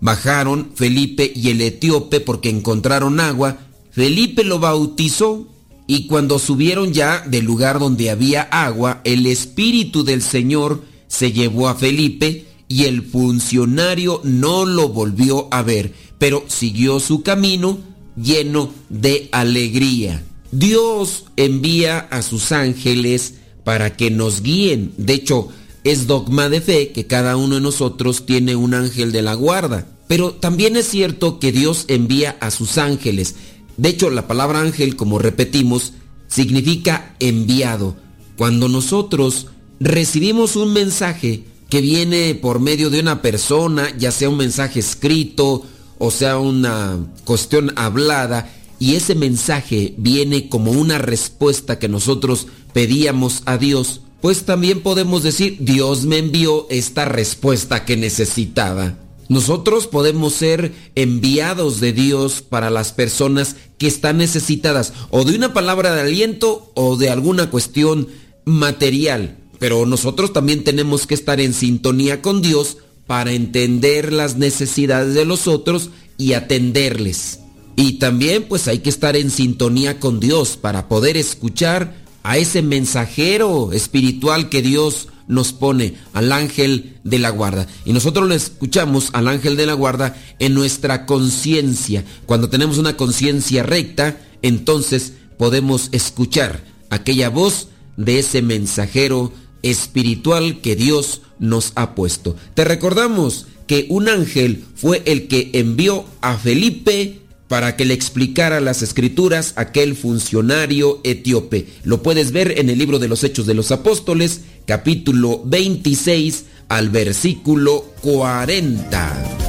Bajaron 0.00 0.70
Felipe 0.76 1.30
y 1.34 1.50
el 1.50 1.60
etíope 1.60 2.20
porque 2.20 2.48
encontraron 2.48 3.18
agua. 3.18 3.58
Felipe 3.90 4.44
lo 4.44 4.60
bautizó 4.60 5.48
y 5.88 6.06
cuando 6.06 6.38
subieron 6.38 6.92
ya 6.92 7.24
del 7.26 7.46
lugar 7.46 7.80
donde 7.80 8.10
había 8.10 8.42
agua, 8.42 9.00
el 9.02 9.26
Espíritu 9.26 10.04
del 10.04 10.22
Señor 10.22 10.84
se 11.08 11.32
llevó 11.32 11.68
a 11.68 11.74
Felipe 11.74 12.46
y 12.68 12.84
el 12.84 13.02
funcionario 13.02 14.20
no 14.22 14.66
lo 14.66 14.90
volvió 14.90 15.48
a 15.50 15.62
ver, 15.62 15.92
pero 16.18 16.44
siguió 16.46 17.00
su 17.00 17.24
camino 17.24 17.80
lleno 18.14 18.70
de 18.88 19.28
alegría. 19.32 20.22
Dios 20.52 21.24
envía 21.36 21.98
a 21.98 22.22
sus 22.22 22.52
ángeles 22.52 23.37
para 23.68 23.98
que 23.98 24.10
nos 24.10 24.40
guíen. 24.40 24.94
De 24.96 25.12
hecho, 25.12 25.50
es 25.84 26.06
dogma 26.06 26.48
de 26.48 26.62
fe 26.62 26.90
que 26.90 27.06
cada 27.06 27.36
uno 27.36 27.56
de 27.56 27.60
nosotros 27.60 28.24
tiene 28.24 28.56
un 28.56 28.72
ángel 28.72 29.12
de 29.12 29.20
la 29.20 29.34
guarda. 29.34 29.86
Pero 30.06 30.32
también 30.32 30.74
es 30.74 30.88
cierto 30.88 31.38
que 31.38 31.52
Dios 31.52 31.84
envía 31.88 32.38
a 32.40 32.50
sus 32.50 32.78
ángeles. 32.78 33.34
De 33.76 33.90
hecho, 33.90 34.08
la 34.08 34.26
palabra 34.26 34.62
ángel, 34.62 34.96
como 34.96 35.18
repetimos, 35.18 35.92
significa 36.28 37.14
enviado. 37.20 37.94
Cuando 38.38 38.70
nosotros 38.70 39.48
recibimos 39.80 40.56
un 40.56 40.72
mensaje 40.72 41.44
que 41.68 41.82
viene 41.82 42.34
por 42.36 42.60
medio 42.60 42.88
de 42.88 43.00
una 43.00 43.20
persona, 43.20 43.94
ya 43.98 44.12
sea 44.12 44.30
un 44.30 44.38
mensaje 44.38 44.80
escrito 44.80 45.62
o 45.98 46.10
sea 46.10 46.38
una 46.38 47.00
cuestión 47.26 47.74
hablada, 47.76 48.50
y 48.78 48.94
ese 48.94 49.14
mensaje 49.14 49.94
viene 49.96 50.48
como 50.48 50.70
una 50.70 50.98
respuesta 50.98 51.78
que 51.78 51.88
nosotros 51.88 52.46
pedíamos 52.72 53.42
a 53.44 53.58
Dios, 53.58 54.02
pues 54.20 54.44
también 54.44 54.80
podemos 54.80 55.22
decir, 55.22 55.56
Dios 55.60 56.04
me 56.04 56.18
envió 56.18 56.66
esta 56.70 57.04
respuesta 57.04 57.84
que 57.84 57.96
necesitaba. 57.96 58.98
Nosotros 59.28 59.86
podemos 59.86 60.32
ser 60.32 60.72
enviados 60.94 61.80
de 61.80 61.92
Dios 61.92 62.40
para 62.40 62.70
las 62.70 62.92
personas 62.92 63.56
que 63.76 63.86
están 63.86 64.16
necesitadas 64.16 64.94
o 65.10 65.24
de 65.24 65.36
una 65.36 65.52
palabra 65.52 65.94
de 65.94 66.00
aliento 66.00 66.72
o 66.74 66.96
de 66.96 67.10
alguna 67.10 67.50
cuestión 67.50 68.08
material. 68.44 69.36
Pero 69.58 69.84
nosotros 69.86 70.32
también 70.32 70.64
tenemos 70.64 71.06
que 71.06 71.14
estar 71.14 71.40
en 71.40 71.52
sintonía 71.52 72.22
con 72.22 72.40
Dios 72.40 72.78
para 73.06 73.32
entender 73.32 74.12
las 74.12 74.36
necesidades 74.36 75.14
de 75.14 75.24
los 75.24 75.46
otros 75.46 75.90
y 76.16 76.32
atenderles. 76.32 77.40
Y 77.78 78.00
también 78.00 78.42
pues 78.48 78.66
hay 78.66 78.80
que 78.80 78.90
estar 78.90 79.14
en 79.14 79.30
sintonía 79.30 80.00
con 80.00 80.18
Dios 80.18 80.56
para 80.56 80.88
poder 80.88 81.16
escuchar 81.16 81.94
a 82.24 82.36
ese 82.36 82.60
mensajero 82.60 83.72
espiritual 83.72 84.48
que 84.48 84.62
Dios 84.62 85.06
nos 85.28 85.52
pone, 85.52 85.94
al 86.12 86.32
ángel 86.32 86.96
de 87.04 87.20
la 87.20 87.30
guarda. 87.30 87.68
Y 87.84 87.92
nosotros 87.92 88.26
lo 88.28 88.34
escuchamos 88.34 89.10
al 89.12 89.28
ángel 89.28 89.56
de 89.56 89.66
la 89.66 89.74
guarda 89.74 90.16
en 90.40 90.54
nuestra 90.54 91.06
conciencia. 91.06 92.04
Cuando 92.26 92.48
tenemos 92.48 92.78
una 92.78 92.96
conciencia 92.96 93.62
recta, 93.62 94.18
entonces 94.42 95.12
podemos 95.38 95.88
escuchar 95.92 96.64
aquella 96.90 97.28
voz 97.28 97.68
de 97.96 98.18
ese 98.18 98.42
mensajero 98.42 99.32
espiritual 99.62 100.60
que 100.62 100.74
Dios 100.74 101.20
nos 101.38 101.70
ha 101.76 101.94
puesto. 101.94 102.34
Te 102.54 102.64
recordamos 102.64 103.46
que 103.68 103.86
un 103.88 104.08
ángel 104.08 104.64
fue 104.74 105.00
el 105.06 105.28
que 105.28 105.52
envió 105.52 106.06
a 106.22 106.36
Felipe 106.36 107.20
para 107.48 107.76
que 107.76 107.84
le 107.84 107.94
explicara 107.94 108.60
las 108.60 108.82
escrituras 108.82 109.54
aquel 109.56 109.96
funcionario 109.96 111.00
etíope. 111.02 111.66
Lo 111.82 112.02
puedes 112.02 112.30
ver 112.30 112.58
en 112.58 112.68
el 112.68 112.78
libro 112.78 112.98
de 112.98 113.08
los 113.08 113.24
Hechos 113.24 113.46
de 113.46 113.54
los 113.54 113.72
Apóstoles, 113.72 114.42
capítulo 114.66 115.42
26 115.44 116.44
al 116.68 116.90
versículo 116.90 117.86
40. 118.02 119.47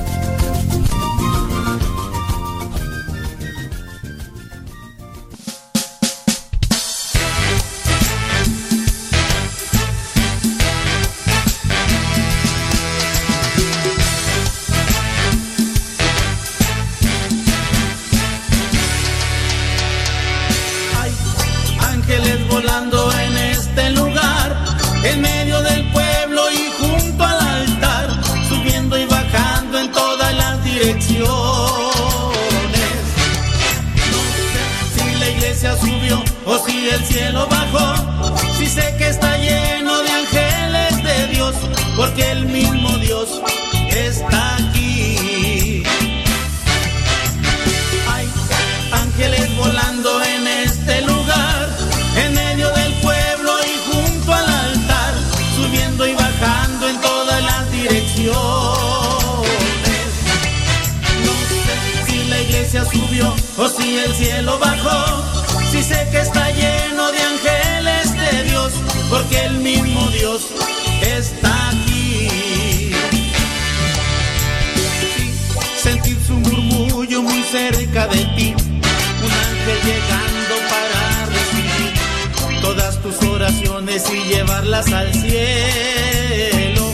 Y 84.14 84.34
llevarlas 84.34 84.92
al 84.94 85.12
cielo. 85.14 86.94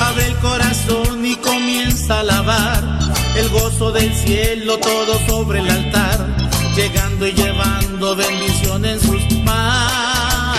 Abre 0.00 0.26
el 0.26 0.36
corazón 0.36 1.24
y 1.24 1.36
comienza 1.36 2.16
a 2.16 2.20
alabar 2.20 2.82
el 3.36 3.48
gozo 3.50 3.92
del 3.92 4.12
cielo 4.14 4.78
todo 4.78 5.18
sobre 5.26 5.60
el 5.60 5.70
altar, 5.70 6.26
llegando 6.74 7.26
y 7.26 7.32
llevando 7.32 8.16
bendición 8.16 8.84
en 8.84 9.00
sus 9.00 9.22
manos. 9.44 10.58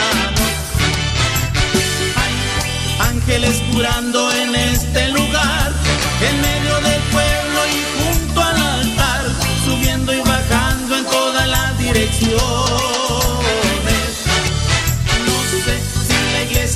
Ángeles 3.00 3.62
curando 3.74 4.32
en 4.32 4.56
este 4.56 5.10
lugar, 5.10 5.74
en 6.22 6.42
medio 6.42 6.76
del 6.90 7.02
pueblo 7.12 7.60
y 7.68 7.84
junto 8.00 8.42
al 8.42 8.56
altar, 8.56 9.26
subiendo 9.66 10.14
y 10.14 10.22
bajando 10.22 10.98
en 10.98 11.06
todas 11.06 11.48
las 11.48 11.78
direcciones. 11.78 13.27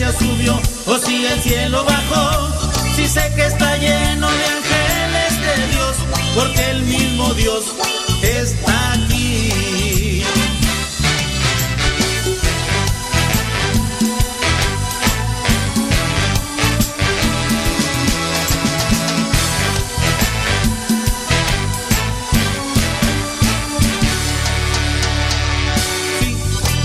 Subió 0.09 0.59
o 0.87 0.97
si 0.97 1.25
el 1.25 1.39
cielo 1.41 1.85
bajó, 1.85 2.49
si 2.95 3.07
sé 3.07 3.31
que 3.35 3.45
está 3.45 3.77
lleno 3.77 4.27
de 4.31 4.45
ángeles 4.45 5.41
de 5.41 5.67
Dios, 5.67 5.95
porque 6.33 6.71
el 6.71 6.81
mismo 6.83 7.33
Dios 7.35 7.65
está 8.23 8.93
aquí. 8.93 10.23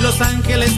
Los 0.02 0.20
ángeles 0.20 0.70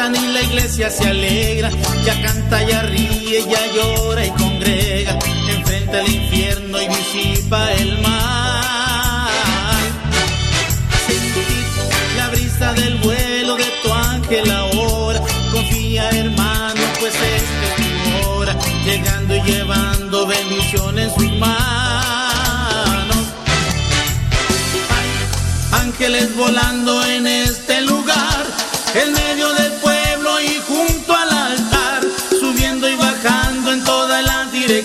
pasan 0.00 0.16
y 0.16 0.32
la 0.32 0.42
iglesia 0.42 0.90
se 0.90 1.08
alegra, 1.08 1.70
ya 2.04 2.20
canta, 2.22 2.62
ya 2.62 2.82
ríe, 2.82 3.44
ya 3.50 3.66
llora 3.74 4.24
y 4.24 4.30
congrega, 4.30 5.18
enfrenta 5.48 6.00
el 6.00 6.14
infierno 6.14 6.80
y 6.80 6.88
disipa 6.88 7.72
el 7.72 7.98
mal. 7.98 9.30
Sentir 11.06 11.44
la 12.16 12.28
brisa 12.28 12.72
del 12.74 12.96
vuelo 12.98 13.56
de 13.56 13.64
tu 13.82 13.92
ángel 13.92 14.50
ahora, 14.50 15.20
confía 15.52 16.08
hermano, 16.10 16.80
pues 16.98 17.14
esta 17.14 17.66
es 17.66 18.22
tu 18.22 18.28
hora, 18.28 18.56
llegando 18.84 19.36
y 19.36 19.42
llevando 19.42 20.26
bendición 20.26 20.98
en 20.98 21.14
sus 21.14 21.32
manos. 21.36 23.16
Ángeles 25.72 26.34
volando 26.36 27.04
en 27.04 27.26
este 27.26 27.82
lugar, 27.82 28.46
en 28.94 29.12
medio 29.12 29.52
del 29.54 29.59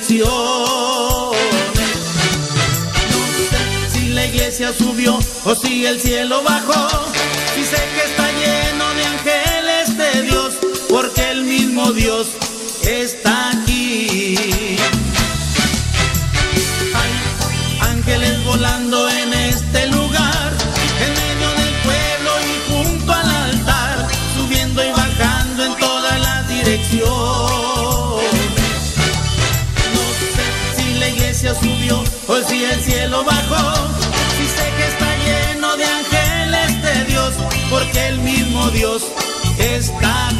si 0.04 0.20
la 4.10 4.26
iglesia 4.26 4.74
subió 4.74 5.18
o 5.46 5.56
si 5.56 5.86
el 5.86 6.02
cielo 6.02 6.44
bajó, 6.44 7.06
si 7.56 7.64
sé 7.64 7.78
que 7.96 8.04
está 8.04 8.30
lleno 8.32 8.94
de 8.94 9.06
ángeles 9.06 9.98
de 9.98 10.22
Dios, 10.24 10.54
porque 10.90 11.32
el 11.32 11.44
mismo 11.44 11.94
Dios 11.94 12.28
está 12.86 13.55
subió 31.60 32.04
o 32.28 32.36
si 32.48 32.64
el 32.64 32.82
cielo 32.82 33.24
bajó, 33.24 33.76
si 34.38 34.46
sé 34.48 34.74
que 34.78 34.88
está 34.88 35.16
lleno 35.26 35.76
de 35.78 35.86
ángeles 35.86 36.82
de 36.82 37.06
Dios, 37.06 37.34
porque 37.70 38.08
el 38.08 38.20
mismo 38.20 38.70
Dios 38.72 39.04
está 39.58 40.32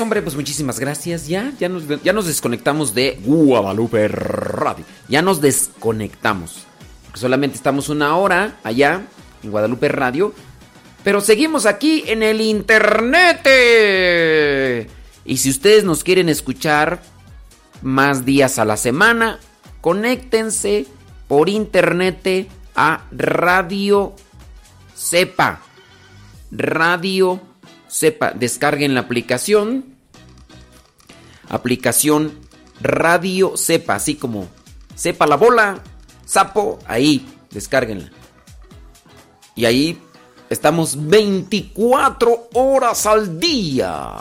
Hombre, 0.00 0.20
pues 0.20 0.36
muchísimas 0.36 0.78
gracias. 0.78 1.28
Ya, 1.28 1.50
ya 1.58 1.70
nos, 1.70 1.84
ya 2.02 2.12
nos 2.12 2.26
desconectamos 2.26 2.94
de 2.94 3.18
Guadalupe 3.24 4.06
Radio. 4.06 4.84
Ya 5.08 5.22
nos 5.22 5.40
desconectamos. 5.40 6.66
Solamente 7.14 7.56
estamos 7.56 7.88
una 7.88 8.14
hora 8.16 8.58
allá 8.64 9.06
en 9.42 9.50
Guadalupe 9.50 9.88
Radio. 9.88 10.34
Pero 11.02 11.22
seguimos 11.22 11.64
aquí 11.64 12.04
en 12.06 12.22
el 12.22 12.42
internet. 12.42 13.40
Y 15.24 15.38
si 15.38 15.48
ustedes 15.48 15.84
nos 15.84 16.04
quieren 16.04 16.28
escuchar 16.28 17.02
más 17.80 18.26
días 18.26 18.58
a 18.58 18.66
la 18.66 18.76
semana, 18.76 19.40
conéctense 19.80 20.84
por 21.28 21.48
internet 21.48 22.46
a 22.76 23.04
Radio 23.10 24.14
Sepa. 24.94 25.62
Radio 26.50 27.40
Sepa, 27.88 28.32
descarguen 28.32 28.94
la 28.94 29.00
aplicación. 29.00 29.96
Aplicación 31.48 32.38
Radio 32.80 33.56
Sepa, 33.56 33.96
así 33.96 34.14
como 34.14 34.48
Sepa 34.94 35.26
la 35.26 35.36
bola, 35.36 35.80
sapo, 36.26 36.78
ahí, 36.86 37.24
descárguenla. 37.50 38.10
Y 39.54 39.64
ahí 39.64 39.98
estamos 40.50 41.08
24 41.08 42.48
horas 42.54 43.06
al 43.06 43.38
día. 43.38 44.16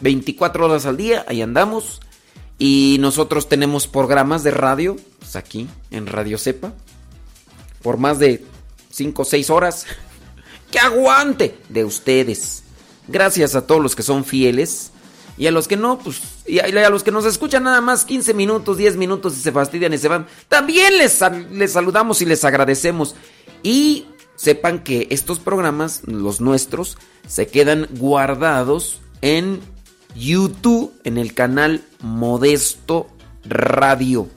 24 0.00 0.66
horas 0.66 0.86
al 0.86 0.96
día, 0.96 1.24
ahí 1.28 1.42
andamos. 1.42 2.00
Y 2.58 2.98
nosotros 3.00 3.48
tenemos 3.48 3.86
programas 3.86 4.42
de 4.42 4.52
radio, 4.52 4.96
pues 5.18 5.36
aquí 5.36 5.68
en 5.90 6.06
Radio 6.06 6.38
Sepa, 6.38 6.72
por 7.82 7.98
más 7.98 8.18
de 8.18 8.44
5 8.90 9.22
o 9.22 9.24
6 9.24 9.50
horas. 9.50 9.86
¡Que 10.70 10.78
aguante! 10.78 11.58
De 11.68 11.84
ustedes. 11.84 12.62
Gracias 13.08 13.54
a 13.54 13.66
todos 13.66 13.82
los 13.82 13.94
que 13.94 14.02
son 14.02 14.24
fieles. 14.24 14.90
Y 15.38 15.46
a 15.46 15.50
los 15.50 15.68
que 15.68 15.76
no, 15.76 15.98
pues. 15.98 16.20
Y 16.46 16.58
a, 16.60 16.90
los 16.90 17.02
que 17.02 17.10
nos 17.10 17.26
escuchan 17.26 17.64
nada 17.64 17.80
más 17.80 18.04
15 18.04 18.32
minutos, 18.32 18.78
10 18.78 18.96
minutos 18.96 19.36
y 19.36 19.40
se 19.40 19.52
fastidian 19.52 19.92
y 19.92 19.98
se 19.98 20.08
van. 20.08 20.26
También 20.48 20.96
les, 20.96 21.20
les 21.52 21.72
saludamos 21.72 22.22
y 22.22 22.24
les 22.24 22.44
agradecemos. 22.44 23.14
Y 23.62 24.06
sepan 24.34 24.82
que 24.82 25.08
estos 25.10 25.38
programas, 25.38 26.02
los 26.06 26.40
nuestros, 26.40 26.96
se 27.26 27.48
quedan 27.48 27.86
guardados 27.98 29.00
en 29.20 29.60
YouTube, 30.14 30.92
en 31.04 31.18
el 31.18 31.34
canal 31.34 31.82
Modesto 32.00 33.08
Radio. 33.44 34.28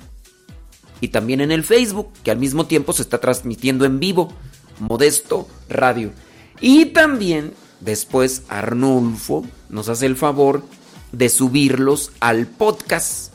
Y 1.01 1.09
también 1.09 1.39
en 1.39 1.51
el 1.51 1.63
Facebook, 1.63 2.09
que 2.23 2.31
al 2.31 2.39
mismo 2.39 2.65
tiempo 2.65 2.91
se 2.91 3.03
está 3.03 3.19
transmitiendo 3.19 3.85
en 3.85 3.99
vivo, 3.99 4.33
Modesto 4.79 5.47
Radio. 5.69 6.11
Y 6.59 6.87
también 6.87 7.53
después 7.79 8.43
Arnulfo 8.49 9.45
nos 9.69 9.89
hace 9.89 10.05
el 10.05 10.15
favor 10.15 10.63
de 11.11 11.29
subirlos 11.29 12.11
al 12.19 12.47
podcast. 12.47 13.31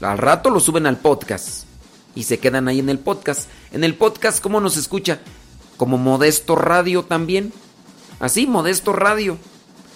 Al 0.00 0.18
rato 0.18 0.50
lo 0.50 0.60
suben 0.60 0.86
al 0.86 0.98
podcast. 0.98 1.64
Y 2.14 2.24
se 2.24 2.38
quedan 2.38 2.68
ahí 2.68 2.78
en 2.78 2.88
el 2.88 2.98
podcast. 2.98 3.48
En 3.72 3.84
el 3.84 3.94
podcast, 3.94 4.42
¿cómo 4.42 4.60
nos 4.60 4.76
escucha? 4.76 5.20
Como 5.76 5.98
Modesto 5.98 6.54
Radio 6.56 7.02
también. 7.04 7.52
Así, 8.20 8.46
Modesto 8.46 8.92
Radio. 8.92 9.38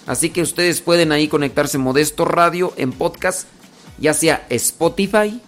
Así 0.06 0.30
que 0.30 0.42
ustedes 0.42 0.80
pueden 0.80 1.12
ahí 1.12 1.28
conectarse 1.28 1.78
Modesto 1.78 2.24
Radio 2.24 2.72
en 2.76 2.92
podcast, 2.92 3.46
ya 3.98 4.14
sea 4.14 4.46
Spotify. 4.48 5.40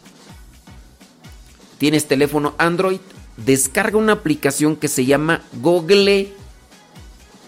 Tienes 1.78 2.06
teléfono 2.06 2.54
Android, 2.58 3.00
descarga 3.38 3.96
una 3.96 4.12
aplicación 4.12 4.76
que 4.76 4.88
se 4.88 5.06
llama 5.06 5.42
Google 5.62 6.34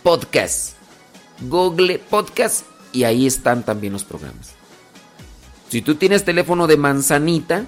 Podcast. 0.03 0.77
Google 1.41 1.99
Podcast 1.99 2.67
y 2.93 3.05
ahí 3.05 3.27
están 3.27 3.65
también 3.65 3.93
los 3.93 4.05
programas. 4.05 4.55
Si 5.69 5.81
tú 5.83 5.95
tienes 5.95 6.25
teléfono 6.25 6.67
de 6.67 6.77
manzanita, 6.77 7.67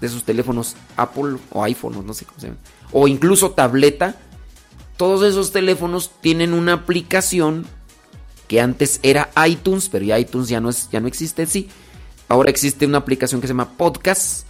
de 0.00 0.06
esos 0.06 0.24
teléfonos 0.24 0.76
Apple 0.96 1.38
o 1.50 1.64
iPhone, 1.64 2.06
no 2.06 2.12
sé 2.12 2.24
cómo 2.24 2.40
se 2.40 2.48
llama, 2.48 2.58
o 2.92 3.08
incluso 3.08 3.52
tableta, 3.52 4.16
todos 4.96 5.26
esos 5.28 5.50
teléfonos 5.50 6.10
tienen 6.20 6.52
una 6.52 6.74
aplicación 6.74 7.66
que 8.46 8.60
antes 8.60 9.00
era 9.02 9.30
iTunes, 9.46 9.88
pero 9.88 10.16
iTunes 10.16 10.48
ya 10.48 10.60
no, 10.60 10.68
es, 10.70 10.90
ya 10.90 11.00
no 11.00 11.08
existe, 11.08 11.46
sí. 11.46 11.68
Ahora 12.28 12.50
existe 12.50 12.86
una 12.86 12.98
aplicación 12.98 13.40
que 13.40 13.46
se 13.46 13.52
llama 13.52 13.76
Podcast 13.76 14.46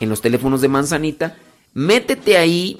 en 0.00 0.08
los 0.08 0.20
teléfonos 0.20 0.60
de 0.60 0.68
manzanita. 0.68 1.36
Métete 1.74 2.36
ahí 2.36 2.78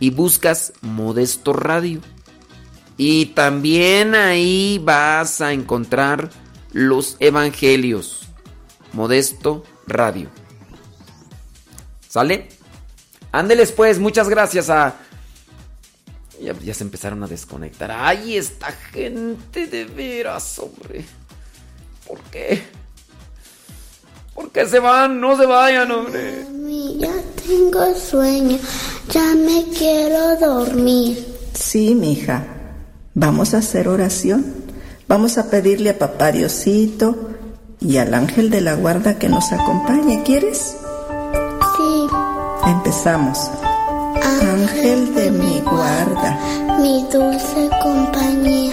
y 0.00 0.10
buscas 0.10 0.72
Modesto 0.80 1.52
Radio. 1.52 2.00
Y 2.96 3.26
también 3.26 4.14
ahí 4.14 4.80
vas 4.82 5.40
a 5.40 5.52
encontrar 5.52 6.30
los 6.72 7.16
evangelios. 7.20 8.26
Modesto 8.92 9.64
Radio. 9.86 10.28
¿Sale? 12.08 12.48
Ándeles 13.32 13.72
pues, 13.72 13.98
muchas 13.98 14.28
gracias 14.28 14.70
a... 14.70 14.96
Ya, 16.40 16.74
se 16.74 16.84
empezaron 16.84 17.22
a 17.24 17.26
desconectar. 17.26 17.90
¡Ay, 17.90 18.36
esta 18.36 18.70
gente 18.70 19.66
de 19.66 19.84
veras, 19.84 20.58
hombre! 20.58 21.04
¿Por 22.06 22.20
qué? 22.30 22.62
¿Por 24.38 24.52
qué 24.52 24.66
se 24.66 24.78
van? 24.78 25.20
No 25.20 25.36
se 25.36 25.46
vayan, 25.46 25.90
hombre. 25.90 26.46
ya 26.96 27.10
tengo 27.44 27.92
sueño. 27.96 28.56
Ya 29.10 29.34
me 29.34 29.64
quiero 29.76 30.36
dormir. 30.36 31.26
Sí, 31.54 31.92
mija. 31.96 32.44
Vamos 33.14 33.52
a 33.54 33.58
hacer 33.58 33.88
oración. 33.88 34.46
Vamos 35.08 35.38
a 35.38 35.50
pedirle 35.50 35.90
a 35.90 35.98
papá 35.98 36.30
Diosito 36.30 37.30
y 37.80 37.96
al 37.96 38.14
ángel 38.14 38.48
de 38.50 38.60
la 38.60 38.74
guarda 38.74 39.18
que 39.18 39.28
nos 39.28 39.50
acompañe. 39.50 40.22
¿Quieres? 40.22 40.76
Sí. 41.76 42.06
Empezamos. 42.64 43.50
Ángel 44.22 45.16
de 45.16 45.32
mi 45.32 45.60
guarda, 45.62 46.78
mi 46.78 47.04
dulce 47.10 47.70
compañía, 47.82 48.72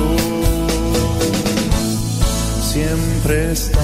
siempre 2.71 3.51
estás. 3.51 3.81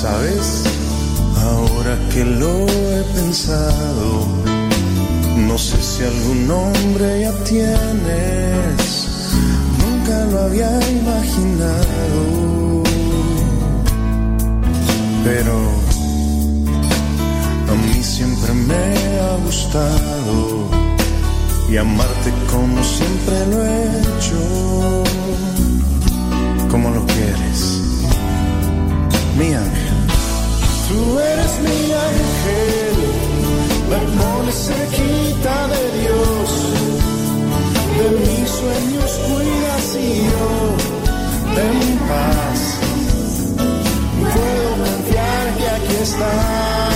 Sabes, 0.00 0.64
ahora 1.48 1.98
que 2.12 2.24
lo 2.24 2.54
he 2.68 3.02
pensado, 3.14 4.08
no 5.48 5.58
sé 5.58 5.82
si 5.82 6.04
algún 6.04 6.46
nombre 6.46 7.22
ya 7.22 7.32
tienes, 7.44 8.78
nunca 9.82 10.16
lo 10.26 10.42
había 10.42 10.70
imaginado, 11.00 12.22
pero 15.24 15.85
siempre 18.16 18.54
me 18.54 19.20
ha 19.20 19.36
gustado 19.44 20.70
y 21.68 21.76
amarte 21.76 22.32
como 22.50 22.82
siempre 22.82 23.34
lo 23.50 23.62
he 23.62 23.82
hecho, 24.00 25.02
como 26.70 26.88
lo 26.92 27.04
quieres, 27.04 27.60
mi 29.36 29.52
ángel. 29.52 29.98
Tú 30.88 31.18
eres 31.18 31.52
mi 31.66 31.80
ángel, 32.08 32.96
me 33.90 33.98
pones 34.18 34.58
cerquita 34.66 35.56
de 35.74 35.82
Dios, 36.00 36.48
de 37.98 38.08
mis 38.18 38.48
sueños 38.60 39.10
cuidas 39.28 39.86
y 39.94 40.08
yo 40.30 40.48
en 41.66 41.98
paz 42.08 42.58
puedo 44.32 44.70
confiar 44.84 45.44
que 45.58 45.68
aquí 45.68 45.96
estás. 46.02 46.95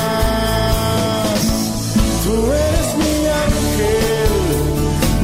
Tú 2.30 2.36
eres 2.36 2.88
mi 2.96 3.14
ángel, 3.46 4.34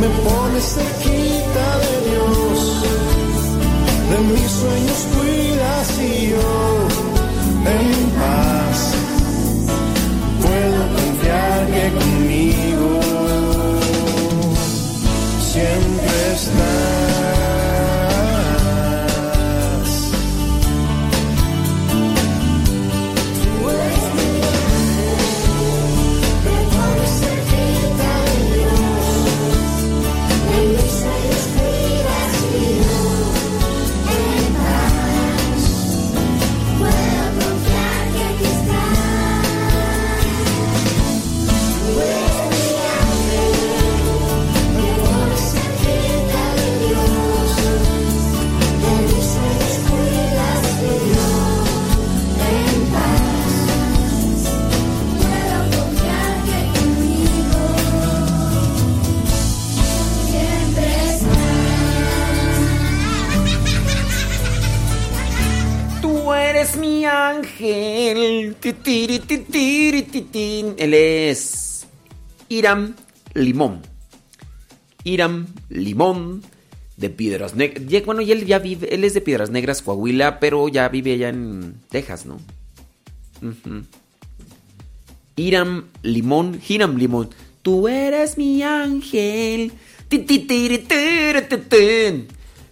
me 0.00 0.09
pones 0.28 0.64
cerquita 0.74 1.66
de 1.84 1.92
Dios, 2.11 2.59
de 4.11 4.18
mis 4.28 4.50
sueños 4.50 5.00
cuidas 5.14 5.88
y 6.00 6.30
yo 6.30 6.50
en 7.74 8.15
Él 70.78 70.94
es 70.94 71.86
Iram 72.48 72.94
Limón. 73.34 73.82
Iram 75.05 75.47
Limón 75.68 76.43
de 76.97 77.10
Piedras 77.10 77.55
Negras. 77.55 77.84
Bueno, 78.05 78.22
y 78.22 78.32
él 78.32 78.47
ya 78.47 78.59
vive, 78.59 78.94
él 78.94 79.05
es 79.05 79.14
de 79.14 79.20
Piedras 79.20 79.51
Negras, 79.51 79.82
Coahuila, 79.82 80.40
pero 80.40 80.68
ya 80.68 80.88
vive 80.88 81.14
allá 81.14 81.28
en 81.28 81.80
Texas, 81.90 82.26
¿no? 82.26 82.40
Ujú. 83.43 83.84
Iram 85.36 85.88
Limón, 86.02 86.60
Hiram 86.66 86.97
Limón. 86.97 87.30
Tú 87.62 87.88
eres 87.88 88.38
mi 88.38 88.62
ángel. 88.62 89.72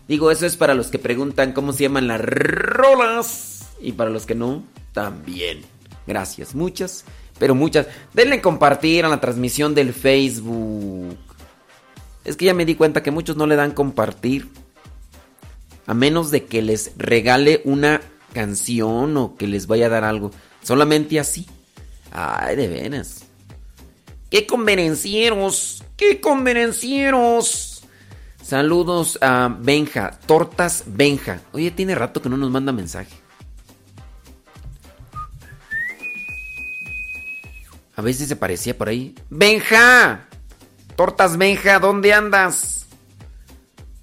Digo, 0.09 0.31
eso 0.31 0.47
es 0.47 0.57
para 0.57 0.75
los 0.75 0.89
que 0.89 0.99
preguntan 0.99 1.53
cómo 1.53 1.73
se 1.73 1.83
llaman 1.83 2.09
las 2.09 2.21
rolas. 2.21 3.67
Y 3.83 3.93
para 3.93 4.11
los 4.11 4.25
que 4.25 4.35
no, 4.35 4.65
también. 4.95 5.63
Gracias, 6.07 6.55
muchas, 6.55 7.05
pero 7.39 7.55
muchas. 7.55 7.89
Denle 8.15 8.41
compartir 8.41 9.05
a 9.05 9.09
la 9.09 9.21
transmisión 9.21 9.75
del 9.75 9.93
Facebook. 9.93 11.19
Es 12.25 12.37
que 12.37 12.47
ya 12.47 12.55
me 12.55 12.65
di 12.65 12.77
cuenta 12.77 13.03
que 13.03 13.11
muchos 13.11 13.37
no 13.37 13.47
le 13.47 13.57
dan 13.57 13.73
compartir. 13.73 14.49
A 15.87 15.93
menos 15.93 16.31
de 16.31 16.47
que 16.47 16.63
les 16.63 16.93
regale 16.97 17.61
una 17.65 18.01
canción 18.33 19.15
o 19.19 19.37
que 19.37 19.47
les 19.47 19.67
vaya 19.67 19.87
a 19.87 19.91
dar 19.91 20.05
algo. 20.05 20.31
Solamente 20.63 21.21
así. 21.21 21.47
Ay, 22.11 22.57
de 22.57 22.69
veras. 22.69 23.25
¡Qué 24.31 24.47
convenencieros! 24.47 25.85
¡Qué 25.97 26.21
convenencieros! 26.21 27.85
Saludos 28.43 29.19
a 29.21 29.55
Benja, 29.61 30.19
Tortas 30.27 30.85
Benja. 30.87 31.41
Oye, 31.53 31.71
tiene 31.71 31.95
rato 31.95 32.21
que 32.21 32.29
no 32.29 32.37
nos 32.37 32.51
manda 32.51 32.73
mensaje. 32.73 33.24
A 37.97 38.03
si 38.03 38.27
se 38.27 38.37
parecía 38.37 38.77
por 38.77 38.89
ahí. 38.89 39.15
¡Benja! 39.31 40.27
Tortas 40.97 41.37
Benja, 41.37 41.79
¿dónde 41.79 42.13
andas? 42.13 42.87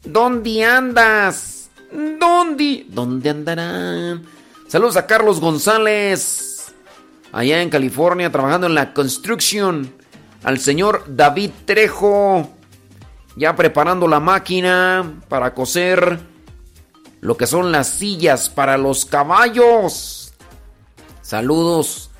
¿Dónde 0.03 0.63
andas? 0.63 1.69
¿Dónde? 1.91 2.85
¿Dónde 2.89 3.29
andarán? 3.29 4.25
Saludos 4.67 4.95
a 4.95 5.05
Carlos 5.05 5.41
González, 5.41 6.73
allá 7.33 7.61
en 7.61 7.69
California, 7.69 8.31
trabajando 8.31 8.67
en 8.67 8.75
la 8.75 8.93
construction. 8.93 9.93
Al 10.43 10.59
señor 10.59 11.03
David 11.07 11.51
Trejo, 11.65 12.49
ya 13.35 13.55
preparando 13.55 14.07
la 14.07 14.19
máquina 14.19 15.19
para 15.27 15.53
coser 15.53 16.19
lo 17.19 17.37
que 17.37 17.45
son 17.45 17.71
las 17.71 17.87
sillas 17.87 18.49
para 18.49 18.77
los 18.77 19.05
caballos. 19.05 20.33
Saludos 21.21 22.10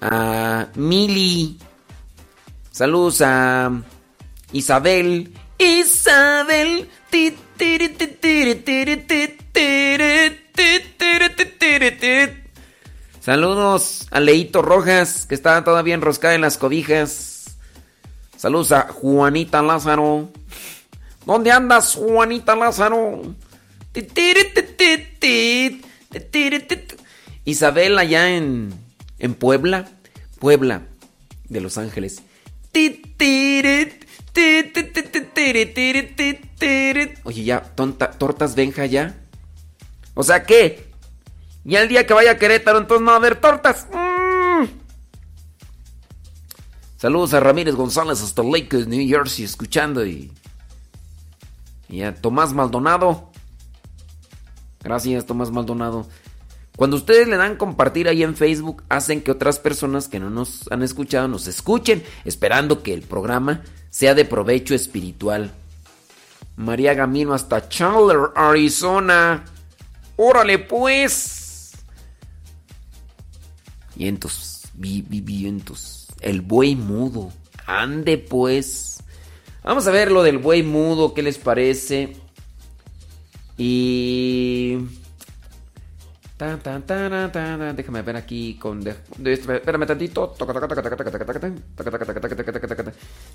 a 0.00 0.68
Mili. 0.74 1.58
Saludos 2.70 3.22
a 3.22 3.70
Isabel. 4.52 5.32
Isabel. 5.58 6.88
Saludos 13.20 14.06
a 14.10 14.20
Leito 14.20 14.62
Rojas, 14.62 15.26
que 15.26 15.34
está 15.34 15.64
todavía 15.64 15.94
enroscada 15.94 16.34
en 16.34 16.42
las 16.42 16.58
cobijas. 16.58 17.56
Saludos 18.36 18.72
a 18.72 18.82
Juanita 18.92 19.62
Lázaro. 19.62 20.28
¿Dónde 21.24 21.50
andas, 21.50 21.94
Juanita 21.94 22.54
Lázaro? 22.54 23.34
Isabel 27.44 27.98
allá 27.98 28.28
en 28.36 28.85
en 29.18 29.34
Puebla. 29.34 29.88
Puebla 30.38 30.82
de 31.48 31.60
Los 31.60 31.78
Ángeles. 31.78 32.22
Oye, 37.24 37.44
ya, 37.44 37.62
tonta, 37.62 38.10
tortas 38.10 38.54
Benja 38.54 38.86
ya. 38.86 39.16
O 40.14 40.22
sea, 40.22 40.44
¿qué? 40.44 40.92
Ya 41.64 41.82
el 41.82 41.88
día 41.88 42.06
que 42.06 42.14
vaya 42.14 42.32
a 42.32 42.38
Querétaro, 42.38 42.78
entonces 42.78 43.02
no 43.02 43.10
va 43.10 43.14
a 43.14 43.16
haber 43.16 43.40
tortas. 43.40 43.86
Mm. 43.92 44.66
Saludos 46.96 47.34
a 47.34 47.40
Ramírez 47.40 47.74
González 47.74 48.22
hasta 48.22 48.42
Lake, 48.42 48.86
New 48.86 49.08
Jersey, 49.08 49.44
escuchando 49.44 50.06
y. 50.06 50.32
Y 51.88 52.02
a 52.02 52.14
Tomás 52.14 52.52
Maldonado. 52.52 53.30
Gracias, 54.82 55.26
Tomás 55.26 55.50
Maldonado. 55.50 56.06
Cuando 56.76 56.96
ustedes 56.96 57.26
le 57.26 57.36
dan 57.36 57.56
compartir 57.56 58.06
ahí 58.06 58.22
en 58.22 58.36
Facebook, 58.36 58.84
hacen 58.90 59.22
que 59.22 59.30
otras 59.30 59.58
personas 59.58 60.08
que 60.08 60.20
no 60.20 60.28
nos 60.30 60.70
han 60.70 60.82
escuchado 60.82 61.26
nos 61.26 61.46
escuchen, 61.46 62.02
esperando 62.26 62.82
que 62.82 62.92
el 62.92 63.02
programa 63.02 63.62
sea 63.90 64.14
de 64.14 64.26
provecho 64.26 64.74
espiritual. 64.74 65.52
María 66.56 66.92
Gamino 66.94 67.32
hasta 67.34 67.68
Chandler, 67.68 68.18
Arizona. 68.34 69.44
Órale 70.16 70.58
pues. 70.58 71.72
Vientos, 73.94 74.62
vi, 74.74 75.02
vi- 75.02 75.20
vientos. 75.22 76.06
El 76.20 76.42
buey 76.42 76.76
mudo. 76.76 77.32
Ande 77.66 78.18
pues. 78.18 79.02
Vamos 79.64 79.86
a 79.86 79.90
ver 79.90 80.12
lo 80.12 80.22
del 80.22 80.38
buey 80.38 80.62
mudo, 80.62 81.12
¿qué 81.14 81.22
les 81.22 81.38
parece? 81.38 82.16
Y... 83.58 84.76
Tan, 86.36 86.60
tan, 86.60 86.82
tan, 86.82 87.32
tan, 87.32 87.76
Déjame 87.76 88.02
ver 88.02 88.16
aquí 88.16 88.58
con. 88.60 88.86
Espérame 88.86 89.86
tantito. 89.86 90.34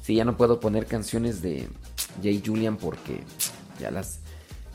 Sí, 0.04 0.16
ya 0.16 0.24
no 0.24 0.38
puedo 0.38 0.60
poner 0.60 0.86
canciones 0.86 1.42
de 1.42 1.68
J. 2.22 2.30
Julian 2.46 2.78
porque 2.78 3.24
ya 3.80 3.90
las. 3.90 4.20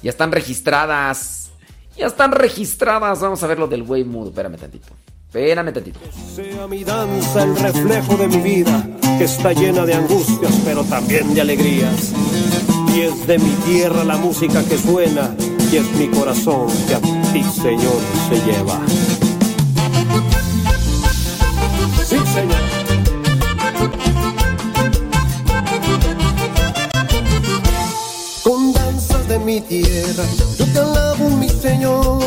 Ya 0.03 0.11
están 0.11 0.32
registradas. 0.32 1.51
Ya 1.97 2.07
están 2.07 2.32
registradas. 2.32 3.20
Vamos 3.20 3.43
a 3.44 3.47
ver 3.47 3.61
lo 3.61 3.69
del 3.69 3.82
Way 3.82 4.03
Mood. 4.03 4.28
Espérame 4.28 4.57
tantito. 4.57 4.89
Espérame 5.28 5.73
tantito. 5.73 6.01
Que 6.01 6.11
sea 6.11 6.66
mi 6.66 6.82
danza 6.82 7.44
el 7.44 7.57
reflejo 7.57 8.16
de 8.16 8.27
mi 8.27 8.39
vida, 8.39 8.89
que 9.19 9.24
está 9.24 9.53
llena 9.53 9.86
de 9.86 9.94
angustias, 9.94 10.53
pero 10.65 10.82
también 10.82 11.32
de 11.32 11.43
alegrías. 11.43 12.12
Y 12.93 13.03
es 13.03 13.27
de 13.27 13.39
mi 13.39 13.51
tierra 13.66 14.03
la 14.03 14.16
música 14.16 14.65
que 14.65 14.78
suena 14.78 15.32
y 15.72 15.76
es 15.76 15.93
mi 15.93 16.09
corazón 16.09 16.66
que 16.86 16.94
a 16.94 17.01
ti, 17.01 17.43
Señor, 17.62 18.01
se 18.28 18.36
lleva. 18.44 18.80
Sí, 22.05 22.16
Señor. 22.34 22.62
Con 28.44 28.72
danzas 28.72 29.28
de 29.28 29.38
mi 29.40 29.60
tierra, 29.60 30.24
yo 30.59 30.64
te 30.66 30.78
alabo, 30.78 31.30
mi 31.30 31.48
Señor. 31.48 32.20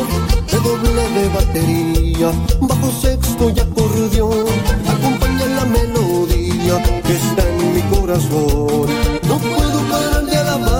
De 0.50 0.58
doble 0.58 0.90
de 0.90 1.28
batería, 1.28 2.32
bajo 2.60 2.90
sexto 3.00 3.50
y 3.50 3.60
acordeón. 3.60 4.46
Acompaña 4.86 5.46
la 5.46 5.64
melodía 5.64 6.82
que 7.06 7.14
está 7.14 7.48
en 7.48 7.74
mi 7.74 7.82
corazón. 7.96 8.86
No 9.28 9.38
puedo 9.38 9.80
parar 9.90 10.24
de 10.24 10.32
eres 10.32 10.79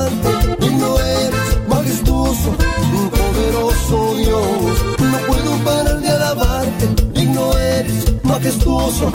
majestuoso, 2.41 2.57
poderoso 3.11 4.15
Dios. 4.17 4.85
No 4.99 5.19
puedo 5.27 5.65
parar 5.65 6.01
de 6.01 6.09
alabarte, 6.09 6.89
y 7.15 7.25
no 7.27 7.53
eres 7.59 8.05
majestuoso, 8.23 9.13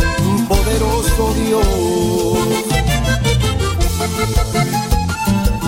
poderoso 0.48 1.34
Dios. 1.46 2.38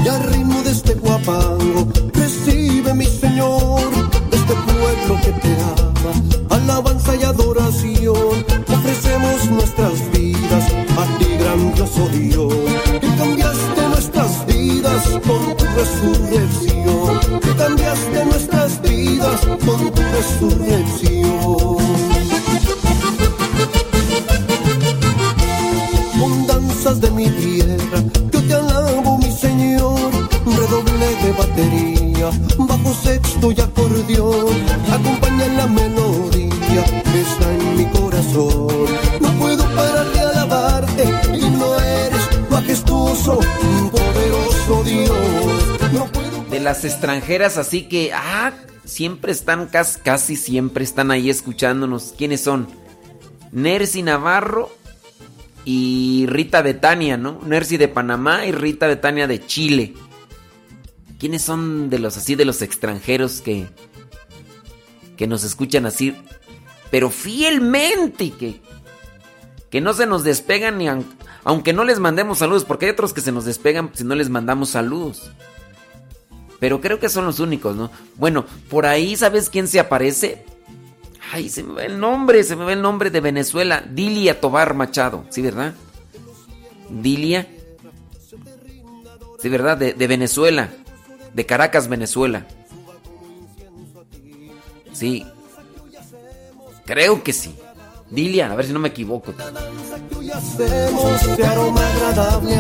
Y 0.03 0.07
al 0.07 0.23
ritmo 0.23 0.61
de 0.63 0.71
este 0.71 0.93
guapango, 0.95 1.87
recibe 2.13 2.93
mi 2.93 3.05
Señor, 3.05 3.81
de 4.29 4.37
este 4.37 4.53
pueblo 4.53 5.21
que 5.23 5.31
te 5.31 5.55
ama, 5.61 6.55
alabanza 6.55 7.15
y 7.15 7.23
adoración. 7.23 8.45
Ofrecemos 8.67 9.49
nuestras 9.49 10.11
vidas 10.11 10.65
a 10.97 11.17
ti, 11.17 11.25
grandioso 11.39 12.07
Dios, 12.09 12.53
que 13.01 13.15
cambiaste 13.17 13.87
nuestras 13.89 14.45
vidas 14.45 14.56
con 14.83 15.57
tu 15.57 15.65
resurrección, 15.75 17.39
que 17.41 17.55
cambiaste 17.55 18.25
nuestras 18.25 18.81
vidas 18.81 19.41
con 19.65 19.91
tu 19.91 20.01
resurrección. 20.01 21.77
con 26.19 26.47
danzas 26.47 27.01
de 27.01 27.11
mi 27.11 27.29
tierra. 27.29 28.03
Yo 28.31 28.41
te 28.43 28.53
alabo, 28.53 29.17
mi 29.17 29.31
Señor, 29.31 30.11
redoble 30.45 31.07
de 31.23 31.31
batería, 31.31 32.29
bajo 32.57 32.93
sexto 32.93 33.51
y 33.51 33.61
acordeón, 33.61 34.55
acompaña 34.91 35.47
la 35.57 35.67
melodía 35.67 36.83
que 37.11 37.21
está 37.21 37.51
en 37.51 37.77
mi 37.77 37.85
corazón. 37.85 38.67
No 39.21 39.29
puedo 39.39 39.63
parar 39.75 40.11
de 40.11 40.19
alabarte 40.19 41.03
y 41.33 41.49
no 41.49 41.79
eres 41.79 42.23
majestuoso, 42.49 43.39
puedo 44.67 44.83
De 46.49 46.59
las 46.59 46.85
extranjeras, 46.85 47.57
así 47.57 47.87
que. 47.87 48.11
¡Ah! 48.13 48.53
siempre 48.87 49.31
están, 49.31 49.67
casi, 49.67 49.99
casi 49.99 50.35
siempre 50.35 50.83
están 50.83 51.11
ahí 51.11 51.29
escuchándonos. 51.29 52.13
¿Quiénes 52.17 52.41
son? 52.41 52.67
Nercy 53.51 54.01
Navarro 54.01 54.71
y 55.65 56.25
Rita 56.27 56.61
Betania, 56.61 57.17
¿no? 57.17 57.39
Nercy 57.45 57.77
de 57.77 57.87
Panamá 57.87 58.45
y 58.45 58.51
Rita 58.51 58.87
Betania 58.87 59.27
de 59.27 59.45
Chile. 59.45 59.93
¿Quiénes 61.19 61.41
son 61.41 61.89
de 61.89 61.99
los 61.99 62.17
así 62.17 62.35
de 62.35 62.45
los 62.45 62.61
extranjeros 62.61 63.41
que 63.41 63.67
que 65.17 65.25
nos 65.25 65.43
escuchan 65.43 65.87
así 65.87 66.15
pero 66.91 67.09
fielmente 67.09 68.29
que 68.29 68.61
que 69.71 69.81
no 69.81 69.95
se 69.95 70.05
nos 70.05 70.23
despegan 70.23 70.77
ni 70.77 70.87
aunque 71.47 71.71
no 71.71 71.85
les 71.85 71.97
mandemos 71.99 72.39
saludos, 72.39 72.65
porque 72.65 72.87
hay 72.87 72.91
otros 72.91 73.13
que 73.13 73.21
se 73.21 73.31
nos 73.31 73.45
despegan 73.45 73.91
si 73.93 74.03
no 74.03 74.15
les 74.15 74.29
mandamos 74.29 74.71
saludos. 74.71 75.31
Pero 76.59 76.81
creo 76.81 76.99
que 76.99 77.07
son 77.07 77.23
los 77.23 77.39
únicos, 77.39 77.73
¿no? 77.73 77.89
Bueno, 78.15 78.45
por 78.69 78.85
ahí 78.85 79.15
¿sabes 79.15 79.49
quién 79.49 79.69
se 79.69 79.79
aparece? 79.79 80.43
Ay, 81.31 81.47
se 81.47 81.63
me 81.63 81.73
va 81.73 81.83
el 81.85 82.01
nombre, 82.01 82.43
se 82.43 82.57
me 82.57 82.65
va 82.65 82.73
el 82.73 82.81
nombre 82.81 83.11
de 83.11 83.21
Venezuela. 83.21 83.81
Dilia 83.89 84.41
Tobar 84.41 84.73
Machado, 84.73 85.23
¿sí, 85.29 85.41
verdad? 85.41 85.73
Dilia. 86.89 87.47
Sí, 89.39 89.47
¿verdad? 89.47 89.77
De, 89.77 89.93
de 89.93 90.07
Venezuela. 90.07 90.69
De 91.33 91.45
Caracas, 91.45 91.87
Venezuela. 91.87 92.45
Sí. 94.91 95.25
Creo 96.85 97.23
que 97.23 97.31
sí. 97.31 97.55
Dilia, 98.09 98.51
a 98.51 98.55
ver 98.55 98.65
si 98.65 98.73
no 98.73 98.79
me 98.79 98.89
equivoco. 98.89 99.33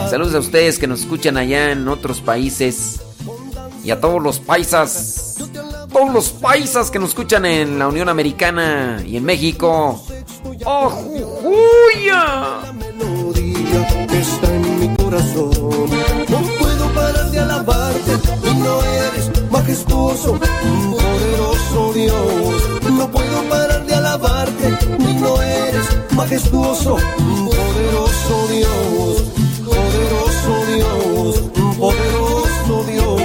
Saludos 0.09 0.35
a 0.35 0.39
ustedes 0.39 0.79
que 0.79 0.87
nos 0.87 1.01
escuchan 1.01 1.37
allá 1.37 1.71
en 1.71 1.87
otros 1.87 2.21
países. 2.21 3.01
Y 3.83 3.91
a 3.91 4.01
todos 4.01 4.21
los 4.21 4.39
paisas. 4.39 5.37
Todos 5.91 6.13
los 6.13 6.29
paisas 6.29 6.91
que 6.91 6.99
nos 6.99 7.09
escuchan 7.09 7.45
en 7.45 7.79
la 7.79 7.87
Unión 7.87 8.09
Americana 8.09 9.01
y 9.05 9.17
en 9.17 9.23
México. 9.23 10.03
¡Oh, 10.65 10.89
Jujuya! 10.89 12.59
que 14.07 14.19
está 14.19 14.53
en 14.53 14.79
mi 14.79 14.95
corazón. 14.95 15.89
No 16.29 16.41
puedo 16.59 16.93
parar 16.93 17.31
de 17.31 17.39
alabarte, 17.39 18.17
tú 18.17 18.53
no 18.55 18.81
eres 18.81 19.51
majestuoso, 19.51 20.39
poderoso 20.91 21.93
Dios. 21.93 22.81
No 22.91 23.11
puedo 23.11 23.41
parar 23.49 23.85
de 23.85 23.95
alabarte, 23.95 24.77
majestuoso, 26.11 26.95
poderoso 26.95 28.47
Dios, 28.51 29.23
poderoso 29.65 30.65
Dios, 30.75 31.41
poderoso 31.77 32.83
Dios. 32.91 33.21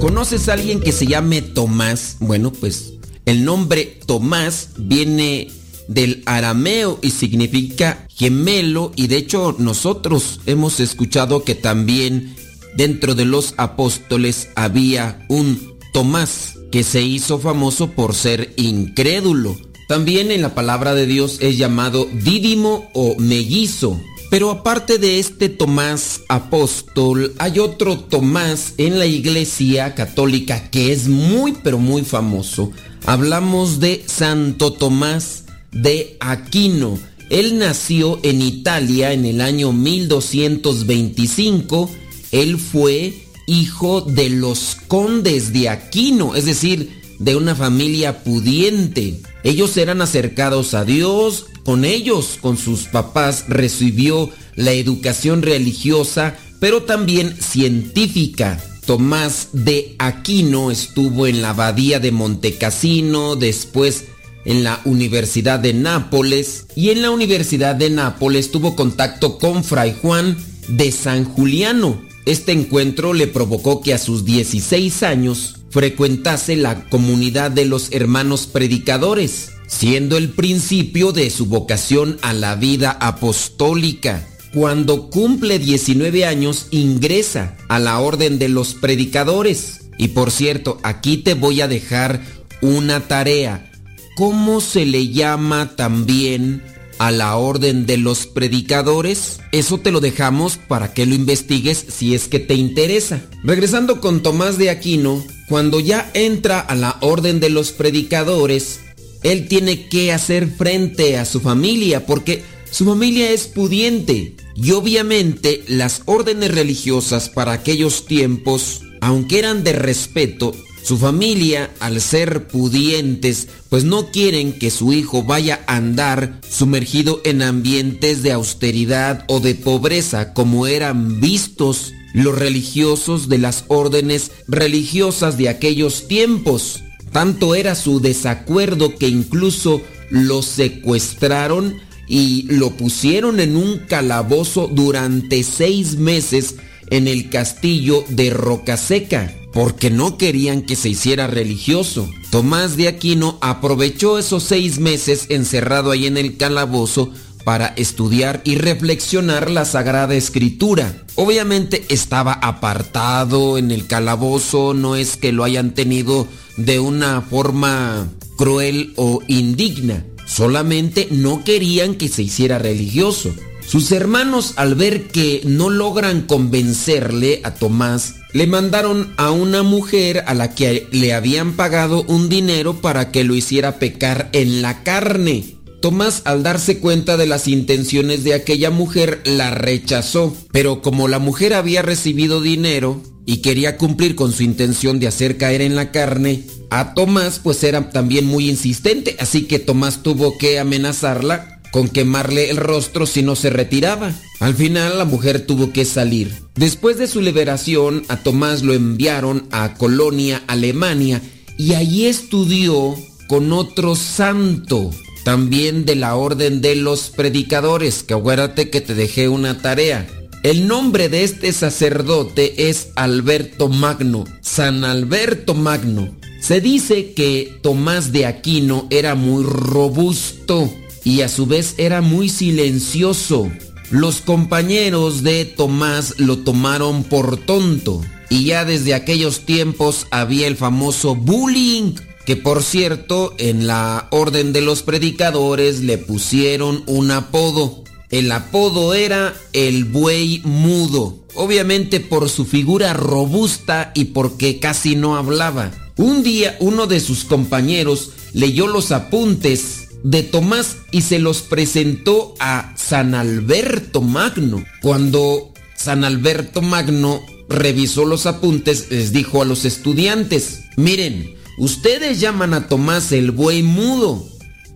¿Conoces 0.00 0.48
a 0.48 0.54
alguien 0.54 0.80
que 0.80 0.92
se 0.92 1.06
llame 1.06 1.42
Tomás? 1.42 2.16
Bueno, 2.20 2.52
pues 2.52 2.94
el 3.26 3.44
nombre 3.44 3.98
Tomás 4.06 4.70
viene 4.76 5.50
del 5.88 6.22
arameo 6.26 6.98
y 7.02 7.10
significa 7.10 8.06
gemelo 8.14 8.92
y 8.94 9.06
de 9.06 9.16
hecho 9.16 9.54
nosotros 9.58 10.40
hemos 10.46 10.80
escuchado 10.80 11.44
que 11.44 11.54
también 11.54 12.36
dentro 12.76 13.14
de 13.14 13.24
los 13.24 13.54
apóstoles 13.56 14.48
había 14.54 15.24
un 15.28 15.78
Tomás 15.92 16.54
que 16.70 16.84
se 16.84 17.02
hizo 17.02 17.38
famoso 17.38 17.90
por 17.90 18.14
ser 18.14 18.52
incrédulo. 18.56 19.56
También 19.88 20.30
en 20.30 20.42
la 20.42 20.54
palabra 20.54 20.94
de 20.94 21.06
Dios 21.06 21.38
es 21.40 21.56
llamado 21.56 22.06
dídimo 22.12 22.90
o 22.92 23.16
mellizo. 23.18 23.98
Pero 24.30 24.50
aparte 24.50 24.98
de 24.98 25.18
este 25.18 25.48
Tomás 25.48 26.20
apóstol, 26.28 27.32
hay 27.38 27.58
otro 27.58 27.98
Tomás 27.98 28.74
en 28.76 28.98
la 28.98 29.06
iglesia 29.06 29.94
católica 29.94 30.68
que 30.70 30.92
es 30.92 31.08
muy 31.08 31.52
pero 31.52 31.78
muy 31.78 32.02
famoso. 32.02 32.70
Hablamos 33.06 33.80
de 33.80 34.04
Santo 34.06 34.74
Tomás 34.74 35.44
de 35.72 36.18
Aquino. 36.20 36.98
Él 37.30 37.58
nació 37.58 38.20
en 38.22 38.42
Italia 38.42 39.14
en 39.14 39.24
el 39.24 39.40
año 39.40 39.72
1225. 39.72 41.90
Él 42.32 42.58
fue 42.58 43.24
hijo 43.46 44.02
de 44.02 44.28
los 44.28 44.76
condes 44.86 45.52
de 45.52 45.68
Aquino, 45.68 46.34
es 46.34 46.44
decir, 46.44 47.00
de 47.18 47.34
una 47.34 47.54
familia 47.54 48.22
pudiente. 48.22 49.20
Ellos 49.42 49.76
eran 49.76 50.02
acercados 50.02 50.74
a 50.74 50.84
Dios, 50.84 51.46
con 51.64 51.84
ellos, 51.84 52.38
con 52.40 52.56
sus 52.56 52.84
papás, 52.84 53.44
recibió 53.48 54.30
la 54.54 54.72
educación 54.72 55.42
religiosa, 55.42 56.36
pero 56.60 56.82
también 56.82 57.36
científica. 57.40 58.62
Tomás 58.86 59.48
de 59.52 59.96
Aquino 59.98 60.70
estuvo 60.70 61.26
en 61.26 61.42
la 61.42 61.50
abadía 61.50 62.00
de 62.00 62.10
Montecassino, 62.10 63.36
después 63.36 64.04
en 64.44 64.64
la 64.64 64.80
Universidad 64.86 65.58
de 65.58 65.74
Nápoles 65.74 66.66
y 66.74 66.88
en 66.88 67.02
la 67.02 67.10
Universidad 67.10 67.74
de 67.74 67.90
Nápoles 67.90 68.50
tuvo 68.50 68.76
contacto 68.76 69.36
con 69.38 69.62
Fray 69.62 69.94
Juan 70.00 70.38
de 70.68 70.90
San 70.90 71.24
Juliano. 71.24 72.07
Este 72.28 72.52
encuentro 72.52 73.14
le 73.14 73.26
provocó 73.26 73.80
que 73.80 73.94
a 73.94 73.98
sus 73.98 74.26
16 74.26 75.02
años 75.02 75.60
frecuentase 75.70 76.56
la 76.56 76.84
comunidad 76.90 77.50
de 77.50 77.64
los 77.64 77.90
hermanos 77.90 78.46
predicadores, 78.46 79.52
siendo 79.66 80.18
el 80.18 80.28
principio 80.28 81.12
de 81.12 81.30
su 81.30 81.46
vocación 81.46 82.18
a 82.20 82.34
la 82.34 82.54
vida 82.54 82.90
apostólica. 83.00 84.28
Cuando 84.52 85.08
cumple 85.08 85.58
19 85.58 86.26
años 86.26 86.66
ingresa 86.70 87.56
a 87.66 87.78
la 87.78 87.98
orden 87.98 88.38
de 88.38 88.50
los 88.50 88.74
predicadores. 88.74 89.88
Y 89.96 90.08
por 90.08 90.30
cierto, 90.30 90.78
aquí 90.82 91.16
te 91.16 91.32
voy 91.32 91.62
a 91.62 91.66
dejar 91.66 92.20
una 92.60 93.08
tarea. 93.08 93.72
¿Cómo 94.16 94.60
se 94.60 94.84
le 94.84 95.08
llama 95.08 95.76
también 95.76 96.62
a 96.98 97.10
la 97.10 97.36
orden 97.36 97.86
de 97.86 97.96
los 97.96 98.26
predicadores? 98.26 99.40
Eso 99.52 99.78
te 99.78 99.90
lo 99.90 100.00
dejamos 100.00 100.56
para 100.56 100.92
que 100.92 101.06
lo 101.06 101.14
investigues 101.14 101.84
si 101.88 102.14
es 102.14 102.28
que 102.28 102.38
te 102.38 102.54
interesa. 102.54 103.22
Regresando 103.42 104.00
con 104.00 104.22
Tomás 104.22 104.58
de 104.58 104.70
Aquino, 104.70 105.24
cuando 105.48 105.80
ya 105.80 106.10
entra 106.14 106.60
a 106.60 106.74
la 106.74 106.96
orden 107.00 107.40
de 107.40 107.50
los 107.50 107.72
predicadores, 107.72 108.80
él 109.22 109.48
tiene 109.48 109.88
que 109.88 110.12
hacer 110.12 110.48
frente 110.48 111.16
a 111.18 111.24
su 111.24 111.40
familia 111.40 112.06
porque 112.06 112.42
su 112.70 112.84
familia 112.84 113.30
es 113.30 113.46
pudiente. 113.46 114.36
Y 114.54 114.72
obviamente 114.72 115.64
las 115.68 116.02
órdenes 116.04 116.52
religiosas 116.52 117.28
para 117.28 117.52
aquellos 117.52 118.06
tiempos, 118.06 118.82
aunque 119.00 119.38
eran 119.38 119.62
de 119.62 119.72
respeto, 119.72 120.52
su 120.82 120.98
familia, 120.98 121.70
al 121.80 122.00
ser 122.00 122.48
pudientes, 122.48 123.48
pues 123.68 123.84
no 123.84 124.10
quieren 124.10 124.58
que 124.58 124.70
su 124.70 124.92
hijo 124.92 125.22
vaya 125.22 125.60
a 125.66 125.76
andar 125.76 126.40
sumergido 126.48 127.20
en 127.24 127.42
ambientes 127.42 128.22
de 128.22 128.32
austeridad 128.32 129.24
o 129.28 129.40
de 129.40 129.54
pobreza 129.54 130.32
como 130.32 130.66
eran 130.66 131.20
vistos 131.20 131.92
los 132.14 132.38
religiosos 132.38 133.28
de 133.28 133.38
las 133.38 133.64
órdenes 133.68 134.30
religiosas 134.46 135.36
de 135.36 135.48
aquellos 135.48 136.08
tiempos. 136.08 136.82
Tanto 137.12 137.54
era 137.54 137.74
su 137.74 138.00
desacuerdo 138.00 138.96
que 138.96 139.08
incluso 139.08 139.82
lo 140.10 140.42
secuestraron 140.42 141.76
y 142.06 142.42
lo 142.48 142.70
pusieron 142.70 143.40
en 143.40 143.56
un 143.56 143.78
calabozo 143.80 144.68
durante 144.68 145.42
seis 145.42 145.96
meses 145.96 146.56
en 146.90 147.06
el 147.06 147.28
castillo 147.28 148.04
de 148.08 148.30
Rocaseca, 148.30 149.34
porque 149.52 149.90
no 149.90 150.18
querían 150.18 150.62
que 150.62 150.76
se 150.76 150.88
hiciera 150.88 151.26
religioso. 151.26 152.08
Tomás 152.30 152.76
de 152.76 152.88
Aquino 152.88 153.38
aprovechó 153.40 154.18
esos 154.18 154.44
seis 154.44 154.78
meses 154.78 155.26
encerrado 155.28 155.90
ahí 155.90 156.06
en 156.06 156.16
el 156.16 156.36
calabozo 156.36 157.12
para 157.44 157.68
estudiar 157.68 158.42
y 158.44 158.56
reflexionar 158.56 159.50
la 159.50 159.64
Sagrada 159.64 160.14
Escritura. 160.14 161.06
Obviamente 161.14 161.86
estaba 161.88 162.32
apartado 162.32 163.56
en 163.56 163.70
el 163.70 163.86
calabozo, 163.86 164.74
no 164.74 164.96
es 164.96 165.16
que 165.16 165.32
lo 165.32 165.44
hayan 165.44 165.72
tenido 165.72 166.28
de 166.58 166.78
una 166.78 167.22
forma 167.22 168.08
cruel 168.36 168.92
o 168.96 169.22
indigna, 169.28 170.04
solamente 170.26 171.08
no 171.10 171.42
querían 171.42 171.94
que 171.94 172.08
se 172.08 172.22
hiciera 172.22 172.58
religioso. 172.58 173.32
Sus 173.66 173.92
hermanos 173.92 174.54
al 174.56 174.74
ver 174.74 175.08
que 175.08 175.42
no 175.44 175.70
logran 175.70 176.22
convencerle 176.22 177.40
a 177.44 177.54
Tomás, 177.54 178.14
le 178.32 178.46
mandaron 178.46 179.12
a 179.16 179.30
una 179.30 179.62
mujer 179.62 180.24
a 180.26 180.34
la 180.34 180.54
que 180.54 180.86
le 180.92 181.12
habían 181.14 181.54
pagado 181.54 182.02
un 182.02 182.28
dinero 182.28 182.80
para 182.80 183.10
que 183.10 183.24
lo 183.24 183.34
hiciera 183.34 183.78
pecar 183.78 184.28
en 184.32 184.62
la 184.62 184.82
carne. 184.82 185.56
Tomás 185.80 186.22
al 186.24 186.42
darse 186.42 186.78
cuenta 186.78 187.16
de 187.16 187.26
las 187.26 187.46
intenciones 187.46 188.24
de 188.24 188.34
aquella 188.34 188.70
mujer 188.70 189.22
la 189.24 189.52
rechazó, 189.52 190.36
pero 190.50 190.82
como 190.82 191.06
la 191.06 191.20
mujer 191.20 191.54
había 191.54 191.82
recibido 191.82 192.40
dinero 192.40 193.00
y 193.26 193.38
quería 193.38 193.76
cumplir 193.76 194.16
con 194.16 194.32
su 194.32 194.42
intención 194.42 194.98
de 194.98 195.06
hacer 195.06 195.36
caer 195.36 195.60
en 195.60 195.76
la 195.76 195.92
carne, 195.92 196.44
a 196.70 196.94
Tomás 196.94 197.38
pues 197.38 197.62
era 197.62 197.90
también 197.90 198.26
muy 198.26 198.48
insistente, 198.48 199.16
así 199.20 199.42
que 199.42 199.58
Tomás 199.58 200.02
tuvo 200.02 200.36
que 200.36 200.58
amenazarla 200.58 201.57
con 201.70 201.88
quemarle 201.88 202.50
el 202.50 202.56
rostro 202.56 203.06
si 203.06 203.22
no 203.22 203.36
se 203.36 203.50
retiraba. 203.50 204.12
Al 204.40 204.54
final 204.54 204.98
la 204.98 205.04
mujer 205.04 205.46
tuvo 205.46 205.72
que 205.72 205.84
salir. 205.84 206.32
Después 206.54 206.98
de 206.98 207.06
su 207.06 207.20
liberación, 207.20 208.04
a 208.08 208.18
Tomás 208.18 208.62
lo 208.62 208.74
enviaron 208.74 209.46
a 209.50 209.74
Colonia, 209.74 210.42
Alemania, 210.46 211.22
y 211.56 211.74
allí 211.74 212.06
estudió 212.06 212.96
con 213.26 213.52
otro 213.52 213.96
santo, 213.96 214.90
también 215.24 215.84
de 215.84 215.96
la 215.96 216.14
orden 216.14 216.60
de 216.60 216.76
los 216.76 217.10
predicadores, 217.10 218.02
que 218.02 218.14
acuérdate 218.14 218.70
que 218.70 218.80
te 218.80 218.94
dejé 218.94 219.28
una 219.28 219.60
tarea. 219.60 220.06
El 220.44 220.68
nombre 220.68 221.08
de 221.08 221.24
este 221.24 221.52
sacerdote 221.52 222.68
es 222.70 222.88
Alberto 222.94 223.68
Magno, 223.68 224.24
San 224.40 224.84
Alberto 224.84 225.54
Magno. 225.54 226.16
Se 226.40 226.60
dice 226.60 227.12
que 227.12 227.58
Tomás 227.60 228.12
de 228.12 228.24
Aquino 228.24 228.86
era 228.90 229.16
muy 229.16 229.42
robusto 229.42 230.72
y 231.08 231.22
a 231.22 231.28
su 231.30 231.46
vez 231.46 231.74
era 231.78 232.02
muy 232.02 232.28
silencioso. 232.28 233.50
Los 233.90 234.20
compañeros 234.20 235.22
de 235.22 235.46
Tomás 235.46 236.12
lo 236.18 236.40
tomaron 236.40 237.02
por 237.02 237.38
tonto 237.38 238.02
y 238.28 238.44
ya 238.44 238.66
desde 238.66 238.92
aquellos 238.92 239.46
tiempos 239.46 240.06
había 240.10 240.46
el 240.46 240.56
famoso 240.58 241.14
bullying, 241.14 241.94
que 242.26 242.36
por 242.36 242.62
cierto 242.62 243.34
en 243.38 243.66
la 243.66 244.08
orden 244.10 244.52
de 244.52 244.60
los 244.60 244.82
predicadores 244.82 245.80
le 245.80 245.96
pusieron 245.96 246.82
un 246.86 247.10
apodo. 247.10 247.84
El 248.10 248.30
apodo 248.30 248.92
era 248.92 249.34
el 249.54 249.86
buey 249.86 250.42
mudo, 250.44 251.24
obviamente 251.34 252.00
por 252.00 252.28
su 252.28 252.44
figura 252.44 252.92
robusta 252.92 253.92
y 253.94 254.06
porque 254.06 254.60
casi 254.60 254.94
no 254.94 255.16
hablaba. 255.16 255.70
Un 255.96 256.22
día 256.22 256.58
uno 256.60 256.86
de 256.86 257.00
sus 257.00 257.24
compañeros 257.24 258.10
leyó 258.34 258.66
los 258.66 258.92
apuntes 258.92 259.87
de 260.02 260.22
Tomás 260.22 260.76
y 260.90 261.02
se 261.02 261.18
los 261.18 261.42
presentó 261.42 262.34
a 262.38 262.74
San 262.76 263.14
Alberto 263.14 264.00
Magno. 264.00 264.64
Cuando 264.82 265.52
San 265.74 266.04
Alberto 266.04 266.62
Magno 266.62 267.22
revisó 267.48 268.04
los 268.04 268.26
apuntes, 268.26 268.90
les 268.90 269.12
dijo 269.12 269.42
a 269.42 269.44
los 269.44 269.64
estudiantes, 269.64 270.64
miren, 270.76 271.34
ustedes 271.58 272.20
llaman 272.20 272.54
a 272.54 272.68
Tomás 272.68 273.12
el 273.12 273.30
buey 273.30 273.62
mudo, 273.62 274.26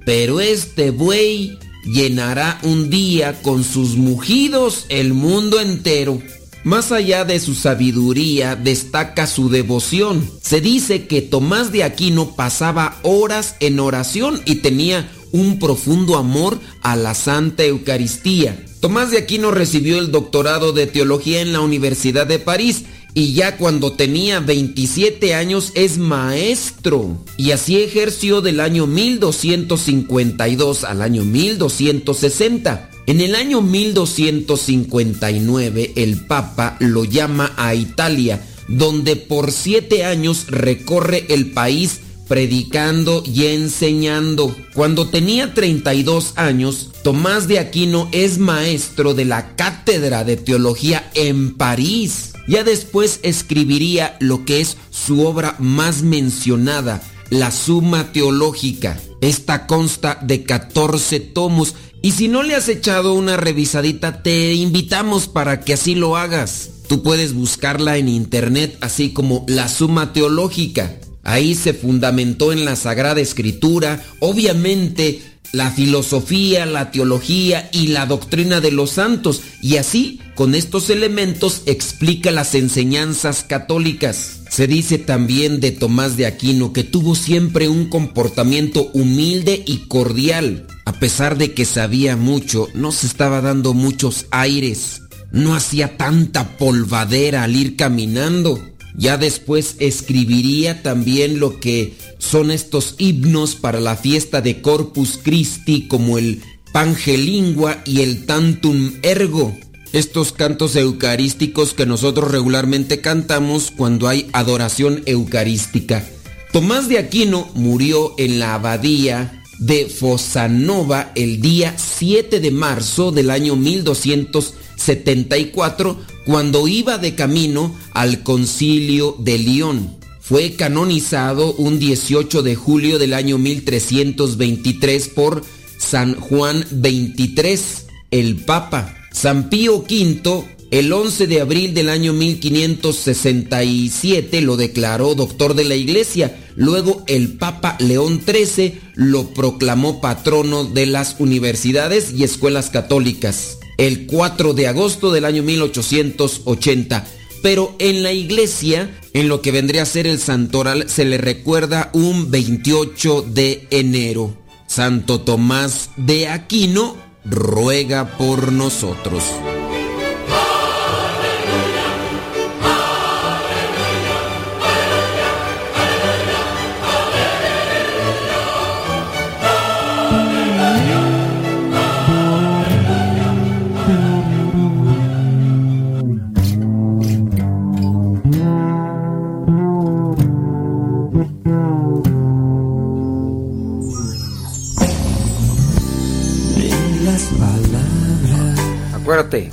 pero 0.05 0.41
este 0.41 0.91
buey 0.91 1.59
llenará 1.85 2.59
un 2.63 2.91
día 2.91 3.43
con 3.43 3.65
sus 3.65 3.97
mugidos 3.97 4.87
el 4.89 5.15
mundo 5.15 5.61
entero. 5.61 6.21
Más 6.65 6.93
allá 6.93 7.25
de 7.25 7.41
su 7.41 7.57
sabiduría 7.57 8.55
destaca 8.55 9.27
su 9.27 9.49
devoción. 9.49 10.31
Se 10.41 10.61
dice 10.61 11.09
que 11.09 11.21
Tomás 11.21 11.73
de 11.73 11.83
Aquino 11.83 12.37
pasaba 12.37 12.99
horas 13.03 13.57
en 13.59 13.81
oración 13.81 14.41
y 14.45 14.57
tenía 14.57 15.11
un 15.33 15.59
profundo 15.59 16.17
amor 16.17 16.61
a 16.83 16.95
la 16.95 17.15
Santa 17.15 17.65
Eucaristía. 17.65 18.65
Tomás 18.79 19.11
de 19.11 19.19
Aquino 19.19 19.51
recibió 19.51 19.99
el 19.99 20.13
doctorado 20.13 20.73
de 20.73 20.87
teología 20.87 21.41
en 21.41 21.53
la 21.53 21.61
Universidad 21.61 22.29
de 22.29 22.39
París 22.39 22.85
y 23.13 23.33
ya 23.33 23.57
cuando 23.57 23.93
tenía 23.93 24.39
27 24.39 25.35
años 25.35 25.73
es 25.75 25.99
maestro. 25.99 27.19
Y 27.37 27.51
así 27.51 27.83
ejerció 27.83 28.41
del 28.41 28.61
año 28.61 28.87
1252 28.87 30.85
al 30.85 31.03
año 31.03 31.25
1260. 31.25 32.92
En 33.07 33.21
el 33.21 33.35
año 33.35 33.63
1259 33.63 35.95
el 35.97 36.25
Papa 36.27 36.77
lo 36.79 37.05
llama 37.05 37.53
a 37.57 37.75
Italia, 37.75 38.47
donde 38.69 39.17
por 39.17 39.51
siete 39.51 40.05
años 40.05 40.47
recorre 40.49 41.27
el 41.29 41.51
país 41.51 41.99
predicando 42.29 43.25
y 43.27 43.47
enseñando. 43.47 44.55
Cuando 44.75 45.09
tenía 45.09 45.53
32 45.53 46.35
años, 46.37 46.91
Tomás 47.03 47.49
de 47.49 47.59
Aquino 47.59 48.09
es 48.13 48.39
maestro 48.39 49.15
de 49.15 49.25
la 49.25 49.57
Cátedra 49.57 50.23
de 50.25 50.37
Teología 50.37 51.11
en 51.15 51.57
París. 51.57 52.35
Ya 52.47 52.63
después 52.65 53.21
escribiría 53.23 54.17
lo 54.21 54.45
que 54.45 54.61
es 54.61 54.77
su 54.91 55.27
obra 55.27 55.57
más 55.59 56.03
mencionada, 56.03 57.03
la 57.31 57.51
Suma 57.51 58.13
Teológica. 58.13 59.01
Esta 59.21 59.67
consta 59.67 60.19
de 60.23 60.45
14 60.45 61.21
tomos 61.21 61.75
y 62.03 62.13
si 62.13 62.27
no 62.27 62.43
le 62.43 62.57
has 62.57 62.69
echado 62.69 63.15
una 63.15 63.37
revisadita, 63.37 64.23
te 64.23 64.55
invitamos 64.55 65.29
para 65.29 65.61
que 65.61 65.75
así 65.75 65.95
lo 65.95 66.17
hagas. 66.17 66.71
Tú 66.89 67.03
puedes 67.03 67.33
buscarla 67.33 67.97
en 67.97 68.09
internet 68.09 68.77
así 68.81 69.11
como 69.11 69.45
la 69.49 69.69
Suma 69.69 70.13
Teológica. 70.13 70.97
Ahí 71.23 71.55
se 71.55 71.73
fundamentó 71.73 72.53
en 72.53 72.65
la 72.65 72.75
Sagrada 72.75 73.21
Escritura, 73.21 74.05
obviamente 74.19 75.23
la 75.53 75.71
filosofía, 75.71 76.67
la 76.67 76.91
teología 76.91 77.69
y 77.73 77.89
la 77.89 78.07
doctrina 78.07 78.61
de 78.61 78.73
los 78.73 78.91
santos, 78.91 79.43
y 79.61 79.77
así, 79.77 80.19
con 80.35 80.55
estos 80.55 80.91
elementos, 80.91 81.63
explica 81.67 82.31
las 82.31 82.55
enseñanzas 82.55 83.45
católicas. 83.45 84.41
Se 84.51 84.67
dice 84.67 84.99
también 84.99 85.61
de 85.61 85.71
Tomás 85.71 86.17
de 86.17 86.27
Aquino 86.27 86.73
que 86.73 86.85
tuvo 86.85 87.15
siempre 87.15 87.69
un 87.69 87.89
comportamiento 87.89 88.91
humilde 88.93 89.63
y 89.67 89.87
cordial. 89.89 90.67
A 90.85 90.93
pesar 90.93 91.39
de 91.39 91.53
que 91.53 91.65
sabía 91.65 92.17
mucho, 92.17 92.69
no 92.75 92.93
se 92.93 93.07
estaba 93.07 93.41
dando 93.41 93.75
muchos 93.75 94.27
aires. 94.31 95.03
No 95.31 95.55
hacía 95.55 95.97
tanta 95.97 96.57
polvadera 96.57 97.45
al 97.45 97.57
ir 97.57 97.77
caminando. 97.77 98.61
Ya 98.97 99.17
después 99.17 99.77
escribiría 99.79 100.83
también 100.83 101.41
lo 101.41 101.61
que 101.61 101.95
son 102.19 102.51
estos 102.51 102.95
himnos 102.99 103.55
para 103.55 103.81
la 103.81 103.97
fiesta 103.97 104.43
de 104.43 104.61
Corpus 104.61 105.19
Christi 105.23 105.89
como 105.89 106.19
el 106.19 106.43
Pangelingua 106.73 107.83
y 107.87 108.01
el 108.01 108.27
Tantum 108.27 108.93
Ergo. 109.03 109.57
Estos 109.93 110.33
cantos 110.33 110.75
eucarísticos 110.77 111.75
que 111.75 111.87
nosotros 111.87 112.31
regularmente 112.31 113.01
cantamos 113.01 113.71
cuando 113.71 114.09
hay 114.09 114.29
adoración 114.33 115.03
eucarística. 115.07 116.05
Tomás 116.53 116.89
de 116.89 116.99
Aquino 116.99 117.51
murió 117.55 118.15
en 118.19 118.39
la 118.39 118.55
abadía 118.55 119.42
de 119.59 119.87
Fosanova 119.87 121.13
el 121.15 121.41
día 121.41 121.75
7 121.77 122.41
de 122.41 122.51
marzo 122.51 123.13
del 123.13 123.31
año 123.31 123.55
1274 123.57 126.01
cuando 126.27 126.67
iba 126.69 126.99
de 126.99 127.15
camino 127.15 127.75
al 127.93 128.23
concilio 128.23 129.17
de 129.19 129.39
León. 129.39 129.97
Fue 130.21 130.53
canonizado 130.55 131.55
un 131.55 131.79
18 131.79 132.43
de 132.43 132.55
julio 132.55 132.99
del 132.99 133.15
año 133.15 133.39
1323 133.39 135.09
por 135.09 135.43
San 135.79 136.15
Juan 136.15 136.63
XXIII, 136.63 137.87
el 138.11 138.37
Papa. 138.37 138.95
San 139.13 139.51
Pío 139.51 139.79
V, 139.79 140.45
el 140.73 140.93
11 140.93 141.29
de 141.29 141.41
abril 141.41 141.73
del 141.75 141.89
año 141.91 142.13
1567, 142.15 144.41
lo 144.41 144.57
declaró 144.57 145.15
doctor 145.15 145.55
de 145.55 145.63
la 145.65 145.77
Iglesia. 145.77 146.37
Luego 146.57 147.05
el 147.07 147.35
Papa 147.35 147.77
León 147.79 148.21
XIII 148.27 148.81
lo 148.95 149.35
proclamó 149.35 150.01
patrono 150.01 150.65
de 150.65 150.87
las 150.87 151.17
universidades 151.19 152.15
y 152.17 152.25
escuelas 152.25 152.71
católicas 152.71 153.59
el 153.77 154.07
4 154.07 154.55
de 154.55 154.69
agosto 154.69 155.13
del 155.13 155.27
año 155.27 155.43
1880. 155.43 157.07
Pero 157.43 157.77
en 157.79 158.03
la 158.03 158.13
iglesia, 158.13 158.99
en 159.13 159.29
lo 159.29 159.43
que 159.43 159.53
vendría 159.53 159.83
a 159.83 159.87
ser 159.87 160.07
el 160.07 160.19
santoral, 160.21 160.89
se 160.89 161.05
le 161.05 161.19
recuerda 161.19 161.91
un 161.93 162.31
28 162.31 163.27
de 163.29 163.67
enero. 163.71 164.39
Santo 164.67 165.21
Tomás 165.21 165.91
de 165.99 166.29
Aquino 166.29 166.97
ruega 167.25 168.17
por 168.17 168.53
nosotros. 168.53 169.23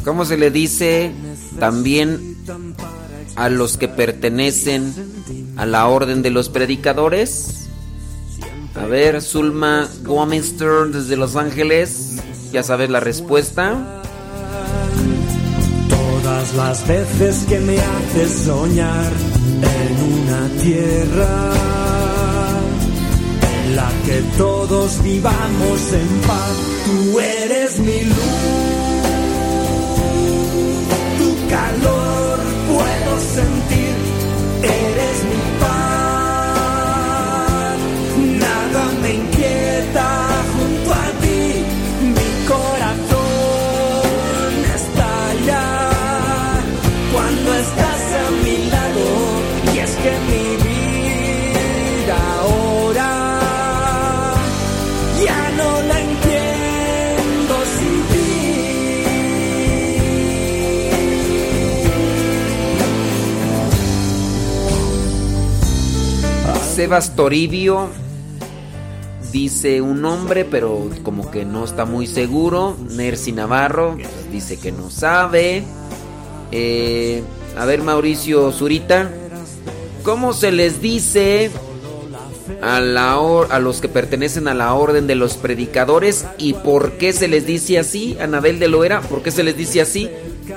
¿Cómo 0.03 0.26
se 0.26 0.38
le 0.38 0.51
dice 0.51 1.11
también 1.59 2.38
a 3.35 3.49
los 3.49 3.77
que 3.77 3.88
pertenecen 3.88 4.93
a 5.57 5.65
la 5.65 5.88
orden 5.88 6.21
de 6.21 6.30
los 6.30 6.49
predicadores? 6.49 7.67
A 8.76 8.85
ver, 8.85 9.21
Zulma 9.21 9.88
Gominster 10.03 10.88
desde 10.91 11.17
Los 11.17 11.35
Ángeles, 11.35 12.15
ya 12.51 12.63
sabes 12.63 12.89
la 12.89 12.99
respuesta. 12.99 14.01
Todas 15.89 16.53
las 16.55 16.88
veces 16.88 17.45
que 17.49 17.59
me 17.59 17.77
haces 17.77 18.31
soñar 18.45 19.11
en 19.61 20.23
una 20.23 20.61
tierra 20.61 21.49
para 23.80 23.89
que 24.05 24.21
todos 24.38 25.03
vivamos 25.03 25.93
en 25.93 26.07
paz. 26.27 26.57
Tú 26.85 27.19
eres 27.19 27.80
mi 27.80 28.01
luz, 28.03 28.68
calor 31.49 32.39
puedo 32.67 33.19
sentir, 33.19 33.98
Sebas 66.80 67.14
Toribio 67.14 67.89
dice 69.34 69.81
un 69.81 70.01
nombre, 70.01 70.45
pero 70.45 70.89
como 71.03 71.30
que 71.30 71.43
no 71.43 71.65
está 71.65 71.84
muy 71.84 72.07
seguro. 72.07 72.77
Nercy 72.91 73.34
Navarro 73.34 73.97
dice 74.31 74.57
que 74.57 74.72
no 74.72 74.89
sabe. 74.89 75.65
Eh, 76.53 77.22
a 77.57 77.65
ver, 77.65 77.81
Mauricio 77.81 78.53
Zurita, 78.53 79.11
¿cómo 80.03 80.31
se 80.31 80.53
les 80.53 80.81
dice 80.81 81.51
a, 82.61 82.77
a 82.77 83.60
los 83.60 83.81
que 83.81 83.89
pertenecen 83.89 84.47
a 84.47 84.53
la 84.53 84.73
orden 84.73 85.06
de 85.06 85.15
los 85.15 85.34
predicadores 85.34 86.27
y 86.38 86.53
por 86.53 86.93
qué 86.93 87.11
se 87.11 87.27
les 87.27 87.45
dice 87.45 87.77
así? 87.77 88.18
Anabel 88.22 88.57
de 88.57 88.69
Loera, 88.69 89.01
¿por 89.01 89.22
qué 89.22 89.31
se 89.31 89.43
les 89.43 89.57
dice 89.57 89.81
así? 89.81 90.10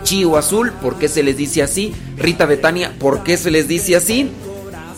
Chío 0.05 0.37
Azul, 0.37 0.71
¿por 0.71 1.01
qué 1.01 1.09
se 1.09 1.25
les 1.25 1.37
dice 1.37 1.65
así? 1.65 1.93
Rita 2.17 2.47
Betania, 2.47 2.95
¿por 3.01 3.25
qué 3.25 3.37
se 3.37 3.51
les 3.51 3.67
dice 3.67 3.97
así? 3.97 4.31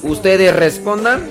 Ustedes 0.05 0.55
respondan. 0.55 1.28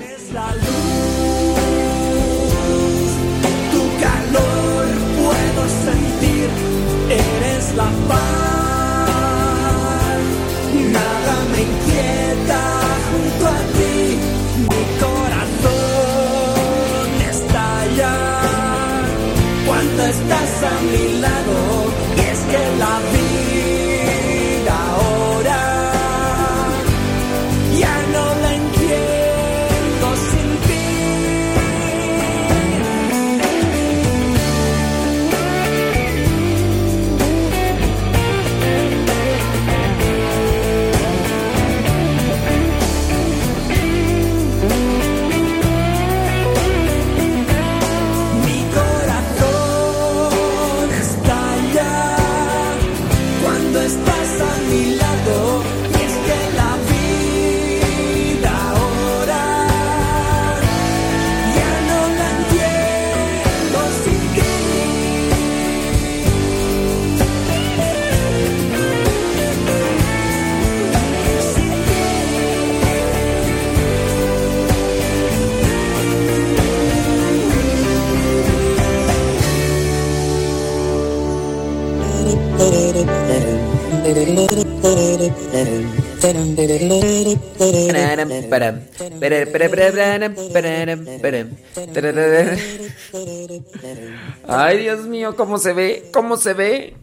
Ay, 94.46 94.78
Dios 94.78 95.06
mío, 95.06 95.34
¿cómo 95.36 95.58
se 95.58 95.72
ve? 95.72 96.04
¿Cómo 96.12 96.36
se 96.36 96.54
ve? 96.54 96.94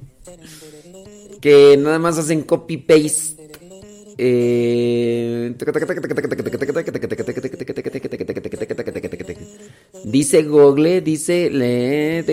Que 1.40 1.78
nada 1.78 2.00
más 2.00 2.18
hacen 2.18 2.42
copy 2.44 2.78
paste. 2.78 3.42
Eh, 4.18 5.54
Dice 10.04 10.44
Google, 10.44 11.02
dice 11.02 11.50
le- 11.50 12.24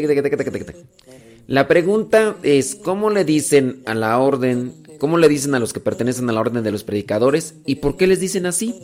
La 1.46 1.66
pregunta 1.66 2.36
es 2.42 2.74
¿cómo 2.74 3.08
le 3.08 3.24
dicen 3.24 3.80
a 3.86 3.94
la 3.94 4.18
orden, 4.18 4.72
cómo 4.98 5.16
le 5.18 5.28
dicen 5.28 5.54
a 5.54 5.58
los 5.58 5.72
que 5.72 5.80
pertenecen 5.80 6.28
a 6.28 6.32
la 6.32 6.40
orden 6.40 6.62
de 6.62 6.72
los 6.72 6.84
predicadores 6.84 7.54
y 7.64 7.76
por 7.76 7.96
qué 7.96 8.06
les 8.06 8.20
dicen 8.20 8.46
así? 8.46 8.74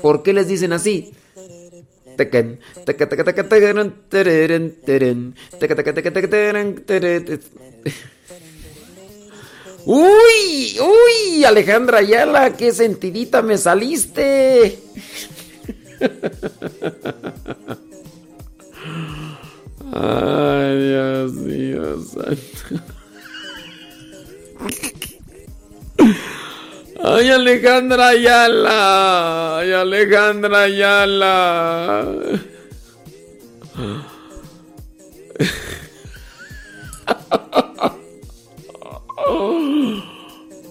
¿Por 0.00 0.22
qué 0.22 0.32
les 0.32 0.48
dicen 0.48 0.72
así? 0.72 1.12
Uy, 9.86 10.76
uy, 10.78 11.44
Alejandra 11.44 11.98
Ayala, 11.98 12.56
qué 12.56 12.72
sentidita 12.72 13.40
me 13.42 13.56
saliste. 13.56 14.78
Ay, 19.92 20.78
Dios 20.78 21.32
mío, 21.32 22.04
santo. 22.04 22.84
Ay, 27.02 27.30
Alejandra 27.30 28.08
Ayala. 28.08 29.58
Ay, 29.58 29.72
Alejandra 29.72 30.64
Ayala. 30.64 32.04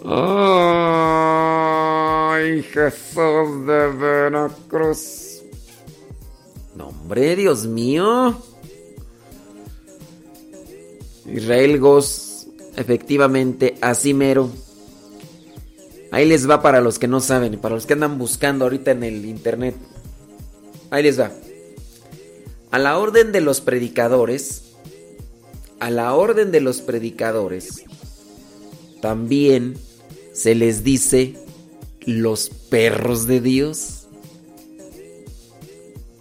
Ay, 0.05 2.61
Jesús 2.63 3.65
de 3.65 3.87
Veracruz. 3.97 5.41
No, 6.75 6.89
hombre, 6.89 7.35
Dios 7.35 7.65
mío. 7.65 8.35
Israel 11.25 11.79
Goss, 11.79 12.28
efectivamente, 12.79 13.75
así 13.81 14.13
mero. 14.13 14.49
Ahí 16.11 16.25
les 16.25 16.49
va 16.49 16.61
para 16.61 16.81
los 16.81 16.97
que 16.97 17.07
no 17.07 17.19
saben, 17.19 17.59
para 17.59 17.75
los 17.75 17.85
que 17.85 17.93
andan 17.93 18.17
buscando 18.17 18.65
ahorita 18.65 18.91
en 18.91 19.03
el 19.03 19.25
internet. 19.25 19.75
Ahí 20.89 21.03
les 21.03 21.19
va. 21.19 21.31
A 22.71 22.79
la 22.79 22.97
orden 22.97 23.31
de 23.31 23.41
los 23.41 23.61
predicadores, 23.61 24.63
a 25.79 25.91
la 25.91 26.13
orden 26.15 26.51
de 26.51 26.61
los 26.61 26.79
predicadores, 26.81 27.83
también 29.01 29.75
se 30.33 30.55
les 30.55 30.83
dice 30.83 31.35
los 32.05 32.49
perros 32.49 33.27
de 33.27 33.41
Dios. 33.41 34.07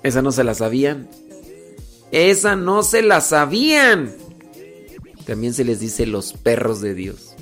Esa 0.03 0.23
no 0.23 0.33
se 0.33 0.43
la 0.43 0.55
sabían. 0.55 1.09
Esa 2.11 2.57
no 2.57 2.83
se 2.83 3.03
la 3.03 3.21
sabían. 3.21 4.28
También 5.29 5.53
se 5.53 5.63
les 5.63 5.79
dice 5.79 6.07
los 6.07 6.33
perros 6.33 6.81
de 6.81 6.95
Dios. 6.95 7.35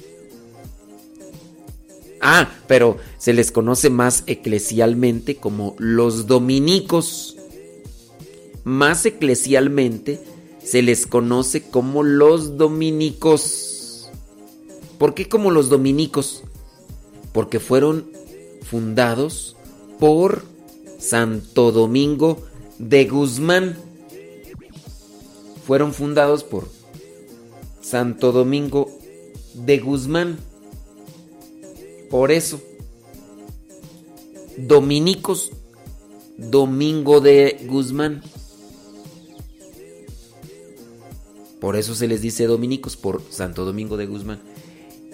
Ah, 2.21 2.51
pero 2.67 2.97
se 3.17 3.33
les 3.33 3.53
conoce 3.53 3.91
más 3.91 4.25
eclesialmente 4.27 5.37
como 5.37 5.77
los 5.79 6.27
dominicos. 6.27 7.37
Más 8.65 9.07
eclesialmente 9.07 10.21
se 10.65 10.83
les 10.83 11.07
conoce 11.07 11.63
como 11.63 12.03
los 12.03 12.57
dominicos. 12.57 14.11
¿Por 14.99 15.15
qué 15.15 15.29
como 15.29 15.53
los 15.53 15.69
dominicos? 15.69 16.43
Porque 17.33 17.61
fueron 17.61 18.11
fundados 18.69 19.55
por 20.01 20.43
Santo 20.99 21.71
Domingo 21.71 22.45
de 22.81 23.05
Guzmán 23.05 23.77
fueron 25.67 25.93
fundados 25.93 26.45
por 26.45 26.76
Santo 27.87 28.33
Domingo 28.33 28.91
de 29.55 29.79
Guzmán. 29.79 30.39
Por 32.11 32.33
eso, 32.33 32.61
dominicos 34.57 35.53
Domingo 36.37 37.21
de 37.21 37.65
Guzmán. 37.69 38.25
Por 41.61 41.77
eso 41.77 41.95
se 41.95 42.09
les 42.09 42.21
dice 42.21 42.47
dominicos, 42.47 42.97
por 42.97 43.23
Santo 43.31 43.65
Domingo 43.65 43.97
de 43.97 44.07
Guzmán. 44.07 44.41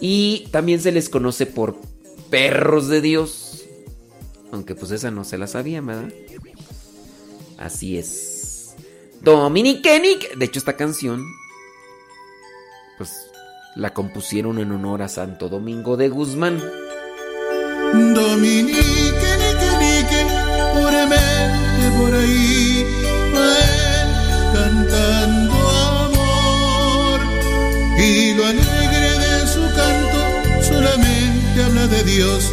Y 0.00 0.48
también 0.50 0.80
se 0.80 0.92
les 0.92 1.10
conoce 1.10 1.44
por 1.44 1.76
perros 2.30 2.88
de 2.88 3.02
Dios. 3.02 3.66
Aunque 4.50 4.74
pues 4.74 4.92
esa 4.92 5.10
no 5.10 5.24
se 5.24 5.36
la 5.36 5.46
sabía, 5.46 5.82
¿verdad? 5.82 6.10
Así 7.58 7.98
es. 7.98 8.74
Dominiquenic. 9.20 10.36
De 10.36 10.46
hecho, 10.46 10.58
esta 10.58 10.76
canción, 10.76 11.22
pues 13.02 13.32
la 13.74 13.92
compusieron 13.92 14.60
en 14.60 14.70
honor 14.70 15.02
a 15.02 15.08
Santo 15.08 15.48
Domingo 15.48 15.96
de 15.96 16.08
Guzmán. 16.08 16.62
Dominique, 18.14 18.78
nique, 18.78 19.70
nique, 19.82 20.24
puramente 20.72 21.84
por 21.98 22.14
ahí, 22.14 22.86
él 23.34 24.08
cantando 24.54 25.54
amor. 25.98 27.20
Y 27.98 28.34
lo 28.34 28.46
alegre 28.46 29.18
de 29.24 29.46
su 29.48 29.62
canto 29.74 30.62
solamente 30.62 31.64
habla 31.64 31.88
de 31.88 32.04
Dios, 32.04 32.52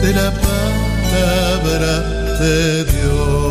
de 0.00 0.12
la 0.12 0.30
palabra 0.30 1.92
de 2.38 2.84
Dios. 2.84 3.47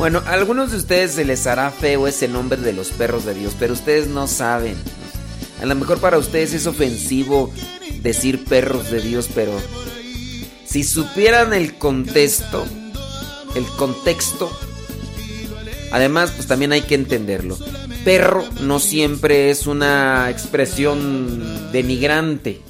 Bueno, 0.00 0.22
a 0.24 0.32
algunos 0.32 0.70
de 0.70 0.78
ustedes 0.78 1.10
se 1.10 1.26
les 1.26 1.46
hará 1.46 1.70
feo 1.70 2.08
ese 2.08 2.26
nombre 2.26 2.58
de 2.58 2.72
los 2.72 2.88
perros 2.88 3.26
de 3.26 3.34
Dios, 3.34 3.54
pero 3.58 3.74
ustedes 3.74 4.08
no 4.08 4.26
saben. 4.26 4.74
A 5.60 5.66
lo 5.66 5.74
mejor 5.74 6.00
para 6.00 6.16
ustedes 6.16 6.54
es 6.54 6.66
ofensivo 6.66 7.52
decir 8.00 8.42
perros 8.44 8.90
de 8.90 9.02
Dios, 9.02 9.28
pero 9.34 9.52
si 10.64 10.84
supieran 10.84 11.52
el 11.52 11.76
contexto, 11.76 12.64
el 13.54 13.66
contexto, 13.76 14.50
además 15.92 16.30
pues 16.30 16.46
también 16.46 16.72
hay 16.72 16.80
que 16.80 16.94
entenderlo. 16.94 17.58
Perro 18.02 18.42
no 18.62 18.78
siempre 18.80 19.50
es 19.50 19.66
una 19.66 20.30
expresión 20.30 21.72
denigrante. 21.72 22.62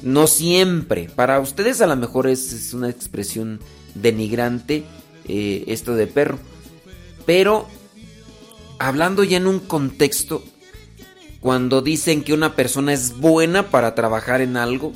No 0.00 0.28
siempre. 0.28 1.10
Para 1.14 1.38
ustedes 1.40 1.82
a 1.82 1.86
lo 1.86 1.96
mejor 1.96 2.26
es, 2.26 2.54
es 2.54 2.72
una 2.72 2.88
expresión 2.88 3.60
denigrante 3.94 4.86
eh, 5.28 5.64
esto 5.68 5.94
de 5.94 6.06
perro. 6.06 6.38
Pero 7.26 7.68
hablando 8.78 9.24
ya 9.24 9.36
en 9.36 9.46
un 9.46 9.60
contexto, 9.60 10.42
cuando 11.40 11.82
dicen 11.82 12.24
que 12.24 12.34
una 12.34 12.56
persona 12.56 12.92
es 12.92 13.18
buena 13.18 13.70
para 13.70 13.94
trabajar 13.94 14.40
en 14.40 14.56
algo, 14.56 14.92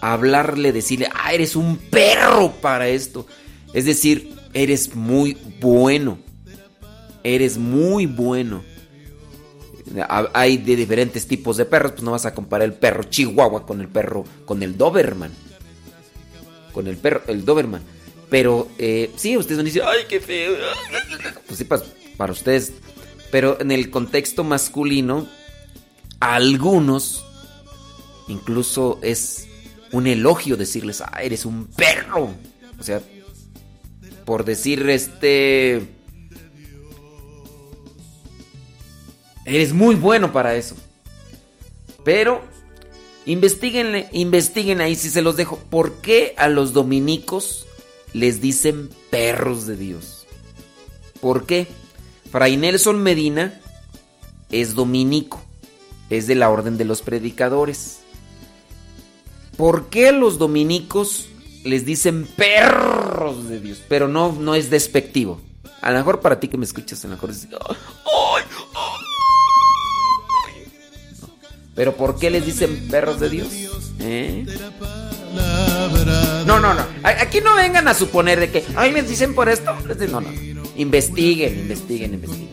hablarle, 0.00 0.72
decirle, 0.72 1.08
ah, 1.14 1.32
eres 1.34 1.56
un 1.56 1.76
perro 1.76 2.52
para 2.60 2.88
esto. 2.88 3.26
Es 3.72 3.84
decir, 3.84 4.34
eres 4.52 4.94
muy 4.94 5.36
bueno. 5.60 6.18
Eres 7.22 7.58
muy 7.58 8.06
bueno. 8.06 8.62
Hay 10.32 10.58
de 10.58 10.76
diferentes 10.76 11.26
tipos 11.26 11.56
de 11.56 11.64
perros, 11.64 11.92
pues 11.92 12.02
no 12.02 12.12
vas 12.12 12.26
a 12.26 12.34
comparar 12.34 12.66
el 12.66 12.74
perro 12.74 13.04
chihuahua 13.04 13.66
con 13.66 13.80
el 13.80 13.88
perro, 13.88 14.24
con 14.44 14.62
el 14.62 14.76
Doberman. 14.76 15.30
Con 16.72 16.86
el 16.86 16.96
perro, 16.96 17.22
el 17.26 17.44
Doberman. 17.44 17.82
Pero 18.30 18.68
eh, 18.78 19.10
sí, 19.16 19.36
ustedes 19.36 19.58
van 19.58 19.66
a 19.66 19.68
decir, 19.68 19.82
ay, 19.84 20.04
qué 20.08 20.20
feo. 20.20 20.54
Pues 21.46 21.58
sí, 21.58 21.64
para, 21.64 22.32
ustedes. 22.32 22.72
Pero 23.30 23.60
en 23.60 23.70
el 23.70 23.90
contexto 23.90 24.44
masculino, 24.44 25.28
a 26.20 26.36
algunos, 26.36 27.24
incluso 28.28 28.98
es 29.02 29.48
un 29.92 30.06
elogio 30.06 30.56
decirles, 30.56 31.00
ah, 31.00 31.20
eres 31.22 31.44
un 31.44 31.66
perro. 31.66 32.34
O 32.78 32.82
sea, 32.82 33.02
por 34.24 34.44
decir 34.44 34.88
este... 34.88 35.86
Eres 39.44 39.74
muy 39.74 39.94
bueno 39.94 40.32
para 40.32 40.54
eso. 40.54 40.74
Pero 42.02 42.42
investiguenle, 43.26 44.08
investiguen 44.12 44.80
ahí 44.80 44.94
si 44.94 45.10
se 45.10 45.22
los 45.22 45.36
dejo. 45.36 45.58
¿Por 45.58 46.00
qué 46.00 46.34
a 46.38 46.48
los 46.48 46.72
dominicos 46.72 47.63
les 48.14 48.40
dicen 48.40 48.88
perros 49.10 49.66
de 49.66 49.76
Dios? 49.76 50.26
¿Por 51.20 51.44
qué? 51.44 51.66
Fray 52.30 52.56
Nelson 52.56 53.02
Medina 53.02 53.60
es 54.50 54.74
dominico, 54.74 55.42
es 56.08 56.26
de 56.26 56.34
la 56.34 56.48
orden 56.48 56.78
de 56.78 56.84
los 56.86 57.02
predicadores. 57.02 58.00
¿Por 59.56 59.88
qué 59.88 60.10
los 60.12 60.38
dominicos 60.38 61.28
les 61.64 61.84
dicen 61.84 62.26
perros 62.36 63.48
de 63.48 63.60
Dios? 63.60 63.82
Pero 63.88 64.08
no, 64.08 64.32
no 64.32 64.54
es 64.54 64.70
despectivo. 64.70 65.40
A 65.80 65.90
lo 65.90 65.98
mejor 65.98 66.20
para 66.20 66.40
ti 66.40 66.48
que 66.48 66.56
me 66.56 66.64
escuchas, 66.64 67.04
a 67.04 67.08
lo 67.08 67.14
mejor 67.14 67.30
¡ay! 67.30 68.44
Pero 71.74 71.96
¿por 71.96 72.18
qué 72.18 72.30
les 72.30 72.46
dicen 72.46 72.88
perros 72.88 73.20
de 73.20 73.28
Dios? 73.28 73.48
¿Eh? 73.98 74.46
No, 76.46 76.60
no, 76.60 76.74
no. 76.74 76.82
Aquí 77.02 77.40
no 77.40 77.54
vengan 77.54 77.88
a 77.88 77.94
suponer 77.94 78.40
de 78.40 78.50
que, 78.50 78.64
ay, 78.76 78.92
les 78.92 79.08
dicen 79.08 79.34
por 79.34 79.48
esto. 79.48 79.74
No, 80.10 80.20
no. 80.20 80.28
Investiguen, 80.76 81.58
investiguen, 81.60 82.14
investiguen. 82.14 82.50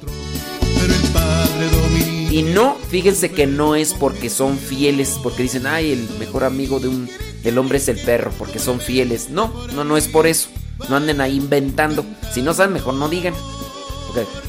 Y 2.31 2.43
no, 2.43 2.77
fíjense 2.89 3.31
que 3.31 3.45
no 3.45 3.75
es 3.75 3.93
porque 3.93 4.29
son 4.29 4.57
fieles, 4.57 5.19
porque 5.21 5.43
dicen, 5.43 5.67
ay, 5.67 5.91
el 5.91 6.09
mejor 6.17 6.45
amigo 6.45 6.79
de 6.79 6.87
un, 6.87 7.09
del 7.43 7.57
hombre 7.57 7.77
es 7.77 7.89
el 7.89 7.97
perro, 7.99 8.31
porque 8.37 8.57
son 8.57 8.79
fieles. 8.79 9.29
No, 9.29 9.53
no, 9.75 9.83
no 9.83 9.97
es 9.97 10.07
por 10.07 10.27
eso. 10.27 10.49
No 10.89 10.95
anden 10.95 11.21
ahí 11.21 11.35
inventando. 11.35 12.05
Si 12.33 12.41
no 12.41 12.53
saben, 12.53 12.73
mejor 12.73 12.93
no 12.93 13.09
digan. 13.09 13.33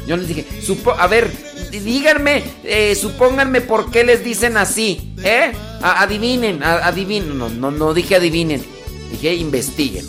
Yo 0.07 0.17
les 0.17 0.29
dije, 0.29 0.47
supo 0.63 0.93
a 0.93 1.07
ver, 1.07 1.31
díganme, 1.71 2.43
eh, 2.65 2.95
supónganme 2.95 3.61
por 3.61 3.91
qué 3.91 4.05
les 4.05 4.25
dicen 4.25 4.57
así, 4.57 5.15
¿eh? 5.23 5.53
Adivinen, 5.83 6.63
adivinen. 6.63 7.39
No, 7.39 7.49
no, 7.49 7.71
no 7.71 7.95
dije 7.95 8.17
adivinen, 8.17 8.63
dije 9.11 9.35
investiguen. 9.35 10.07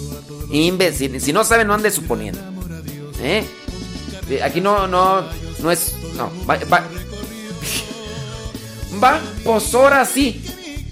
Inve 0.51 0.91
si, 0.93 1.33
no 1.33 1.43
saben, 1.43 1.67
no 1.67 1.73
anden 1.73 1.91
suponiendo. 1.91 2.39
¿Eh? 3.21 3.43
Aquí 4.43 4.61
no, 4.61 4.87
no, 4.87 5.23
no 5.59 5.71
es. 5.71 5.95
No, 6.15 6.31
va. 6.47 6.59
Va, 6.71 6.83
va 9.03 9.19
pues 9.43 9.73
ahora 9.73 10.05
sí. 10.05 10.43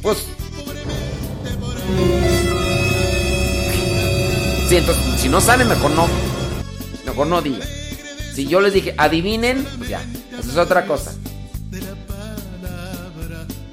Pues. 0.02 0.26
Sí, 4.68 4.78
entonces, 4.78 5.22
si 5.22 5.30
no 5.30 5.42
saben, 5.42 5.68
mejor 5.68 5.92
no. 5.92 6.08
Mejor 7.06 7.28
no 7.28 7.42
digan. 7.42 7.81
Si 8.34 8.48
yo 8.48 8.62
les 8.62 8.74
dije, 8.74 8.96
adivinen, 8.98 9.66
pues 9.78 9.90
ya, 9.90 10.02
eso 10.38 10.52
es 10.52 10.58
otra 10.58 10.86
cosa. 10.86 11.14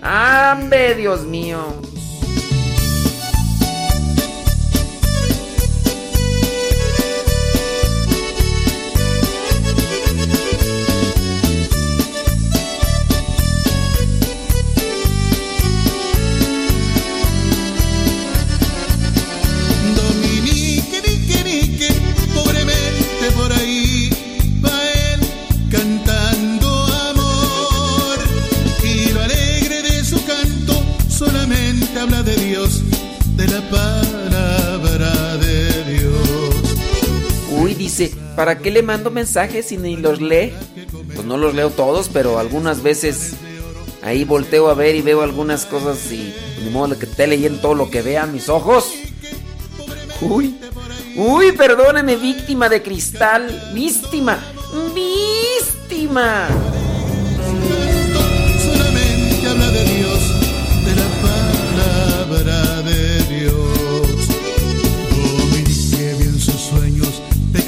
¡Ambe, 0.02 0.94
Dios 0.94 1.24
mío! 1.24 1.82
¿Para 38.36 38.58
qué 38.58 38.70
le 38.70 38.82
mando 38.82 39.10
mensajes 39.10 39.66
si 39.66 39.76
ni 39.76 39.96
los 39.96 40.20
lee? 40.20 40.52
Pues 41.14 41.26
no 41.26 41.36
los 41.36 41.54
leo 41.54 41.70
todos, 41.70 42.08
pero 42.08 42.38
algunas 42.38 42.82
veces 42.82 43.34
ahí 44.02 44.24
volteo 44.24 44.68
a 44.68 44.74
ver 44.74 44.94
y 44.94 45.02
veo 45.02 45.22
algunas 45.22 45.66
cosas 45.66 46.10
y 46.12 46.32
ni 46.62 46.70
modo 46.70 46.98
que 46.98 47.06
esté 47.06 47.26
leyendo 47.26 47.60
todo 47.60 47.74
lo 47.74 47.90
que 47.90 48.02
vean 48.02 48.32
mis 48.32 48.48
ojos. 48.48 48.92
Uy, 50.20 50.58
uy, 51.16 51.52
perdóneme, 51.52 52.16
víctima 52.16 52.68
de 52.68 52.82
cristal, 52.82 53.72
víctima. 53.74 54.38
víctima. 54.94 56.48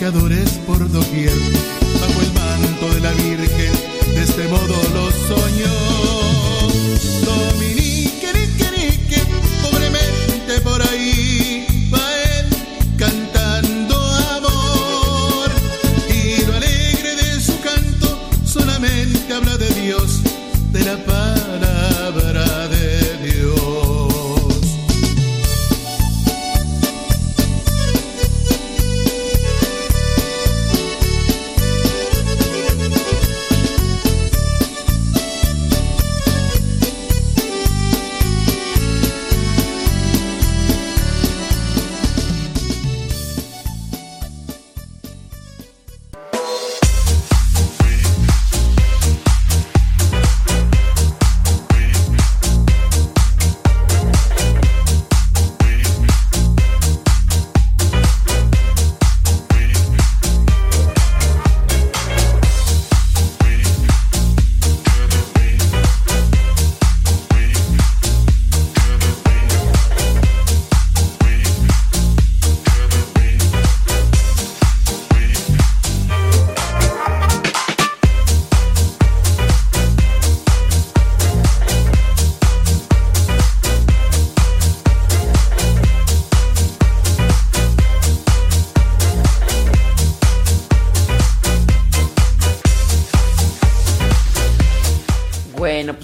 Sueños 0.01 0.14
pecadores 0.14 0.51
por 0.66 0.90
doquier, 0.90 1.31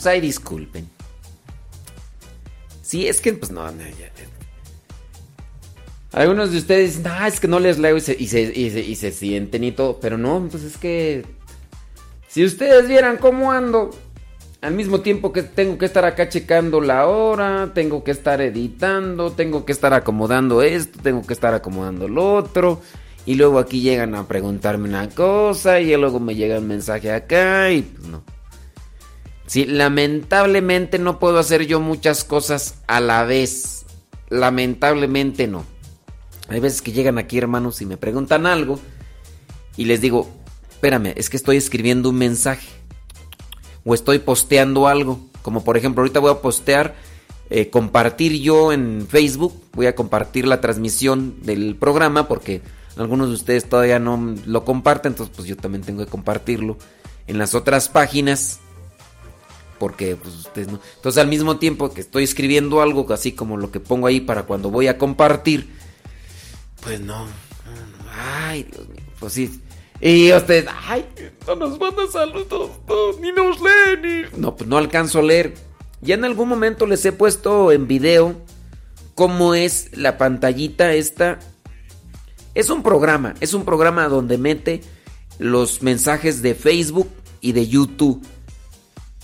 ahí 0.06 0.20
disculpen. 0.20 0.88
Sí, 2.82 3.06
es 3.08 3.20
que, 3.20 3.32
pues 3.32 3.50
no, 3.50 3.70
no, 3.70 3.82
ya- 3.82 4.12
Algunos 6.12 6.50
de 6.52 6.58
ustedes 6.58 6.96
dicen, 6.96 7.12
ah, 7.14 7.28
es 7.28 7.40
que 7.40 7.48
no 7.48 7.58
les 7.60 7.78
leo 7.78 7.96
y 7.96 8.00
se, 8.00 8.16
y 8.18 8.26
se, 8.28 8.40
y 8.42 8.70
se- 8.70 8.80
y 8.80 8.96
se 8.96 9.10
sienten 9.12 9.64
y 9.64 9.72
todo. 9.72 10.00
Pero 10.00 10.16
no, 10.16 10.46
pues 10.50 10.62
es 10.62 10.76
que. 10.78 11.26
Si 12.28 12.44
ustedes 12.44 12.88
vieran 12.88 13.18
cómo 13.18 13.52
ando, 13.52 13.90
al 14.62 14.72
mismo 14.74 15.00
tiempo 15.00 15.32
que 15.32 15.42
tengo 15.42 15.76
que 15.78 15.84
estar 15.86 16.04
acá 16.04 16.28
checando 16.28 16.80
la 16.80 17.06
hora, 17.06 17.72
tengo 17.74 18.02
que 18.04 18.12
estar 18.12 18.40
editando, 18.40 19.32
tengo 19.32 19.64
que 19.66 19.72
estar 19.72 19.92
acomodando 19.92 20.62
esto, 20.62 20.98
tengo 21.02 21.22
que 21.26 21.32
estar 21.34 21.52
acomodando 21.54 22.08
lo 22.08 22.34
otro. 22.34 22.80
Y 23.26 23.34
luego 23.34 23.58
aquí 23.58 23.80
llegan 23.80 24.14
a 24.14 24.26
preguntarme 24.28 24.88
una 24.88 25.08
cosa 25.10 25.80
y 25.80 25.94
luego 25.96 26.20
me 26.20 26.34
llega 26.34 26.58
un 26.58 26.68
mensaje 26.68 27.10
acá 27.12 27.70
y 27.72 27.82
pues 27.82 28.06
no. 28.08 28.22
Sí, 29.46 29.64
lamentablemente 29.64 30.98
no 30.98 31.18
puedo 31.18 31.38
hacer 31.38 31.66
yo 31.66 31.80
muchas 31.80 32.24
cosas 32.24 32.76
a 32.86 33.00
la 33.00 33.24
vez. 33.24 33.86
Lamentablemente 34.28 35.46
no. 35.46 35.64
Hay 36.48 36.60
veces 36.60 36.82
que 36.82 36.92
llegan 36.92 37.18
aquí 37.18 37.38
hermanos 37.38 37.80
y 37.80 37.86
me 37.86 37.96
preguntan 37.96 38.46
algo 38.46 38.78
y 39.76 39.84
les 39.84 40.00
digo, 40.00 40.28
espérame, 40.70 41.12
es 41.16 41.30
que 41.30 41.36
estoy 41.36 41.56
escribiendo 41.56 42.10
un 42.10 42.16
mensaje 42.16 42.68
o 43.84 43.94
estoy 43.94 44.18
posteando 44.18 44.88
algo. 44.88 45.20
Como 45.42 45.62
por 45.64 45.76
ejemplo, 45.76 46.02
ahorita 46.02 46.20
voy 46.20 46.32
a 46.32 46.40
postear, 46.40 46.94
eh, 47.50 47.70
compartir 47.70 48.40
yo 48.40 48.72
en 48.72 49.06
Facebook, 49.08 49.54
voy 49.72 49.86
a 49.86 49.94
compartir 49.94 50.46
la 50.46 50.60
transmisión 50.60 51.42
del 51.42 51.76
programa 51.76 52.26
porque 52.26 52.62
algunos 52.96 53.28
de 53.28 53.34
ustedes 53.34 53.68
todavía 53.68 53.98
no 53.98 54.34
lo 54.46 54.64
comparten, 54.64 55.12
entonces 55.12 55.34
pues 55.36 55.46
yo 55.46 55.56
también 55.56 55.84
tengo 55.84 56.04
que 56.04 56.10
compartirlo 56.10 56.78
en 57.26 57.38
las 57.38 57.54
otras 57.54 57.88
páginas 57.88 58.60
porque 59.78 60.16
pues 60.16 60.34
ustedes 60.34 60.68
no. 60.68 60.80
Entonces 60.96 61.20
al 61.20 61.28
mismo 61.28 61.58
tiempo 61.58 61.92
que 61.92 62.00
estoy 62.00 62.24
escribiendo 62.24 62.80
algo 62.80 63.12
así 63.12 63.32
como 63.32 63.56
lo 63.56 63.70
que 63.70 63.80
pongo 63.80 64.06
ahí 64.06 64.20
para 64.20 64.44
cuando 64.44 64.70
voy 64.70 64.88
a 64.88 64.98
compartir, 64.98 65.68
pues 66.80 67.00
no. 67.00 67.26
Ay, 68.18 68.64
Dios 68.64 68.88
mío, 68.88 69.02
pues 69.18 69.32
sí. 69.32 69.60
Y 70.00 70.32
ustedes, 70.32 70.66
ay, 70.86 71.06
no 71.46 71.56
nos 71.56 71.78
manda 71.80 72.06
saludos, 72.10 72.70
no, 72.86 73.12
ni 73.20 73.32
nos 73.32 73.58
leen. 73.60 74.28
No, 74.36 74.54
pues 74.56 74.68
no 74.68 74.76
alcanzo 74.76 75.20
a 75.20 75.22
leer. 75.22 75.54
Ya 76.02 76.14
en 76.14 76.24
algún 76.24 76.48
momento 76.48 76.86
les 76.86 77.04
he 77.04 77.12
puesto 77.12 77.72
en 77.72 77.86
video 77.86 78.36
cómo 79.14 79.54
es 79.54 79.96
la 79.96 80.18
pantallita 80.18 80.92
esta. 80.92 81.38
Es 82.54 82.70
un 82.70 82.82
programa, 82.82 83.34
es 83.40 83.54
un 83.54 83.64
programa 83.64 84.08
donde 84.08 84.38
mete 84.38 84.82
los 85.38 85.82
mensajes 85.82 86.42
de 86.42 86.54
Facebook 86.54 87.08
y 87.40 87.52
de 87.52 87.66
YouTube. 87.66 88.24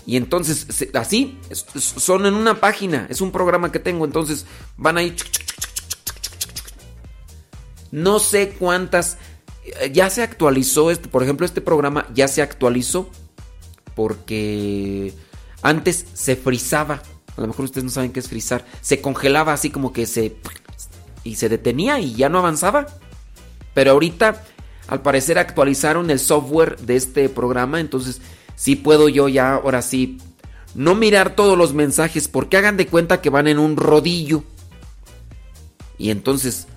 Y 0.06 0.16
entonces, 0.16 0.66
así, 0.94 1.38
son 1.76 2.26
en 2.26 2.34
una 2.34 2.60
página, 2.60 3.06
es 3.08 3.20
un 3.20 3.30
programa 3.30 3.70
que 3.70 3.78
tengo, 3.78 4.04
entonces 4.04 4.46
van 4.76 4.98
ahí. 4.98 5.14
No 7.92 8.18
sé 8.18 8.50
cuántas, 8.58 9.18
eh, 9.64 9.90
ya 9.92 10.10
se 10.10 10.22
actualizó, 10.22 10.90
este, 10.90 11.08
por 11.08 11.22
ejemplo, 11.22 11.46
este 11.46 11.60
programa 11.60 12.06
ya 12.14 12.26
se 12.26 12.42
actualizó 12.42 13.10
porque 13.94 15.14
antes 15.62 16.06
se 16.14 16.36
frizaba. 16.36 17.02
A 17.36 17.40
lo 17.40 17.46
mejor 17.46 17.66
ustedes 17.66 17.84
no 17.84 17.90
saben 17.90 18.12
qué 18.12 18.20
es 18.20 18.28
frizar. 18.28 18.64
Se 18.80 19.00
congelaba 19.00 19.52
así 19.52 19.70
como 19.70 19.92
que 19.92 20.06
se... 20.06 20.36
y 21.24 21.36
se 21.36 21.48
detenía 21.48 22.00
y 22.00 22.14
ya 22.14 22.28
no 22.28 22.38
avanzaba. 22.38 22.86
Pero 23.74 23.92
ahorita, 23.92 24.42
al 24.88 25.02
parecer, 25.02 25.38
actualizaron 25.38 26.10
el 26.10 26.18
software 26.18 26.78
de 26.78 26.96
este 26.96 27.28
programa. 27.28 27.80
Entonces, 27.80 28.20
sí 28.62 28.76
puedo 28.76 29.08
yo 29.08 29.26
ya, 29.28 29.54
ahora 29.54 29.82
sí, 29.82 30.18
no 30.76 30.94
mirar 30.94 31.34
todos 31.34 31.58
los 31.58 31.74
mensajes. 31.74 32.28
Porque 32.28 32.56
hagan 32.56 32.76
de 32.76 32.86
cuenta 32.86 33.20
que 33.20 33.28
van 33.28 33.48
en 33.48 33.58
un 33.58 33.76
rodillo. 33.76 34.44
Y 35.98 36.10
entonces, 36.10 36.68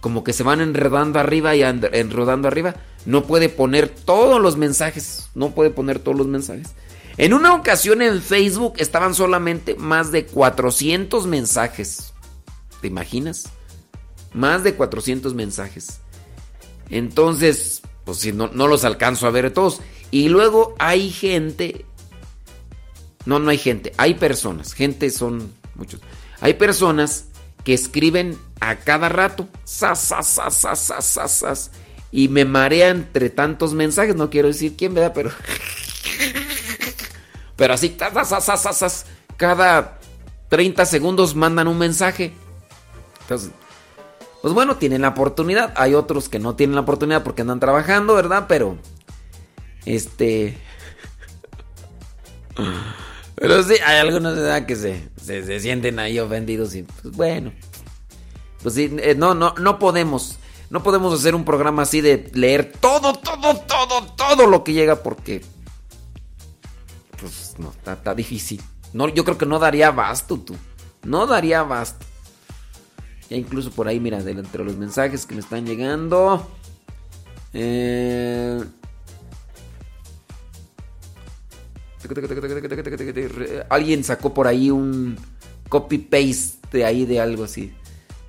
como 0.00 0.22
que 0.22 0.32
se 0.32 0.44
van 0.44 0.60
enredando 0.60 1.18
arriba 1.18 1.56
y 1.56 1.64
and- 1.64 1.90
enredando 1.92 2.46
arriba. 2.46 2.76
No 3.04 3.24
puede 3.24 3.48
poner 3.48 3.88
todos 3.88 4.40
los 4.40 4.56
mensajes. 4.56 5.28
No 5.34 5.50
puede 5.56 5.70
poner 5.70 5.98
todos 5.98 6.16
los 6.16 6.28
mensajes. 6.28 6.68
En 7.16 7.34
una 7.34 7.52
ocasión 7.52 8.00
en 8.00 8.22
Facebook 8.22 8.74
estaban 8.76 9.12
solamente 9.12 9.74
más 9.74 10.12
de 10.12 10.24
400 10.24 11.26
mensajes. 11.26 12.12
¿Te 12.80 12.86
imaginas? 12.86 13.46
Más 14.32 14.62
de 14.62 14.74
400 14.74 15.34
mensajes. 15.34 15.98
Entonces, 16.90 17.82
pues 18.04 18.18
si 18.18 18.32
no, 18.32 18.50
no 18.52 18.68
los 18.68 18.84
alcanzo 18.84 19.26
a 19.26 19.30
ver 19.30 19.52
todos. 19.52 19.80
Y 20.10 20.28
luego 20.28 20.74
hay 20.78 21.10
gente. 21.10 21.84
No, 23.26 23.38
no 23.38 23.50
hay 23.50 23.58
gente. 23.58 23.92
Hay 23.96 24.14
personas. 24.14 24.72
Gente 24.72 25.10
son 25.10 25.52
muchos. 25.74 26.00
Hay 26.40 26.54
personas 26.54 27.26
que 27.64 27.74
escriben 27.74 28.38
a 28.60 28.76
cada 28.76 29.08
rato. 29.08 29.48
Sas, 29.64 30.00
sas, 30.00 31.04
sas, 31.04 31.70
y 32.10 32.28
me 32.28 32.44
marea 32.44 32.88
entre 32.88 33.30
tantos 33.30 33.74
mensajes. 33.74 34.16
No 34.16 34.30
quiero 34.30 34.48
decir 34.48 34.76
quién, 34.76 34.94
¿verdad? 34.94 35.12
Pero. 35.14 35.30
Pero 37.56 37.74
así. 37.74 37.96
cada 39.36 39.98
30 40.48 40.86
segundos 40.86 41.34
mandan 41.34 41.68
un 41.68 41.78
mensaje. 41.78 42.32
Entonces. 43.22 43.50
Pues 44.40 44.54
bueno, 44.54 44.76
tienen 44.76 45.02
la 45.02 45.08
oportunidad. 45.08 45.72
Hay 45.76 45.94
otros 45.94 46.28
que 46.28 46.38
no 46.38 46.54
tienen 46.54 46.76
la 46.76 46.82
oportunidad 46.82 47.24
porque 47.24 47.42
andan 47.42 47.60
trabajando, 47.60 48.14
¿verdad? 48.14 48.46
Pero. 48.48 48.78
Este. 49.84 50.56
Pero 53.34 53.62
sí, 53.62 53.74
hay 53.84 53.98
algunos 53.98 54.36
que 54.66 54.76
se, 54.76 55.08
se, 55.16 55.60
sienten 55.60 55.98
ahí 55.98 56.18
ofendidos 56.18 56.74
y 56.74 56.82
pues 56.82 57.14
bueno. 57.14 57.52
Pues 58.62 58.74
sí, 58.74 58.90
no, 59.16 59.34
no, 59.34 59.54
no 59.58 59.78
podemos. 59.78 60.38
No 60.70 60.82
podemos 60.82 61.14
hacer 61.14 61.34
un 61.34 61.44
programa 61.44 61.82
así 61.82 62.00
de 62.00 62.30
leer 62.34 62.72
todo, 62.78 63.14
todo, 63.14 63.56
todo, 63.56 64.02
todo 64.16 64.46
lo 64.46 64.64
que 64.64 64.74
llega 64.74 65.02
porque 65.02 65.42
pues 67.20 67.54
no, 67.58 67.72
está, 67.72 68.14
difícil. 68.14 68.62
No, 68.92 69.08
yo 69.08 69.24
creo 69.24 69.38
que 69.38 69.46
no 69.46 69.58
daría 69.58 69.88
abasto 69.88 70.38
tú. 70.38 70.56
No 71.02 71.26
daría 71.26 71.60
abasto. 71.60 72.04
Ya 73.28 73.36
incluso 73.36 73.70
por 73.70 73.88
ahí, 73.88 74.00
mira, 74.00 74.18
entre 74.18 74.64
los 74.64 74.76
mensajes 74.76 75.26
que 75.26 75.34
me 75.34 75.40
están 75.40 75.66
llegando. 75.66 76.48
Eh, 77.52 78.62
Alguien 83.68 84.04
sacó 84.04 84.32
por 84.32 84.46
ahí 84.46 84.70
un 84.70 85.16
copy 85.68 85.98
paste 85.98 86.58
de 86.72 86.84
ahí 86.84 87.06
de 87.06 87.20
algo 87.20 87.44
así. 87.44 87.72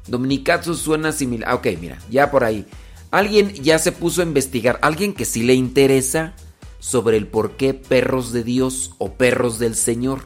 Dominicatsu 0.08 0.76
suena 0.76 1.12
similar. 1.12 1.50
Ah, 1.50 1.56
ok, 1.56 1.68
mira, 1.80 2.00
ya 2.10 2.32
por 2.32 2.44
ahí. 2.44 2.66
Alguien 3.12 3.54
ya 3.54 3.80
se 3.80 3.91
puso 3.91 4.22
a 4.22 4.26
investigar. 4.26 4.80
Alguien 4.82 5.14
que 5.14 5.26
sí 5.26 5.44
le 5.44 5.54
interesa 5.54 6.34
sobre 6.80 7.18
el 7.18 7.28
por 7.28 7.58
qué 7.58 7.74
perros 7.74 8.32
de 8.32 8.44
Dios 8.44 8.96
o 8.98 9.14
perros 9.14 9.60
del 9.60 9.76
Señor. 9.76 10.26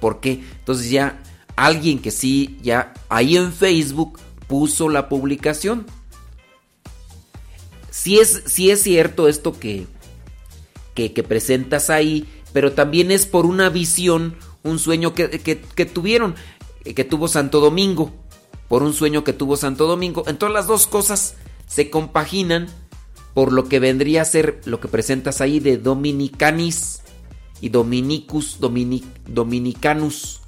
¿Por 0.00 0.20
qué? 0.20 0.42
Entonces 0.58 0.90
ya 0.90 1.22
alguien 1.56 2.00
que 2.00 2.10
sí, 2.10 2.58
ya 2.62 2.92
ahí 3.08 3.36
en 3.36 3.52
Facebook 3.52 4.18
puso 4.46 4.88
la 4.88 5.08
publicación. 5.08 5.86
Si 7.90 8.18
es, 8.18 8.42
sí 8.46 8.70
es 8.70 8.82
cierto 8.82 9.28
esto 9.28 9.58
que, 9.58 9.86
que, 10.94 11.10
presentas 11.22 11.90
ahí, 11.90 12.26
pero 12.52 12.72
también 12.72 13.10
es 13.10 13.26
por 13.26 13.46
una 13.46 13.68
visión, 13.68 14.36
un 14.62 14.78
sueño 14.78 15.14
que, 15.14 15.30
que, 15.30 15.60
que 15.60 15.86
tuvieron, 15.86 16.34
que 16.84 17.04
tuvo 17.04 17.28
Santo 17.28 17.60
Domingo, 17.60 18.12
por 18.68 18.82
un 18.82 18.94
sueño 18.94 19.24
que 19.24 19.32
tuvo 19.32 19.56
Santo 19.56 19.86
Domingo. 19.86 20.24
Entonces 20.26 20.54
las 20.54 20.66
dos 20.66 20.86
cosas 20.86 21.36
se 21.66 21.90
compaginan 21.90 22.68
por 23.34 23.52
lo 23.52 23.68
que 23.68 23.80
vendría 23.80 24.22
a 24.22 24.26
ser 24.26 24.60
lo 24.64 24.80
que 24.80 24.88
presentas 24.88 25.40
ahí 25.40 25.58
de 25.58 25.78
Dominicanis 25.78 27.00
y 27.60 27.68
Dominicus, 27.68 28.58
Dominic, 28.60 29.04
Dominicanus. 29.26 30.40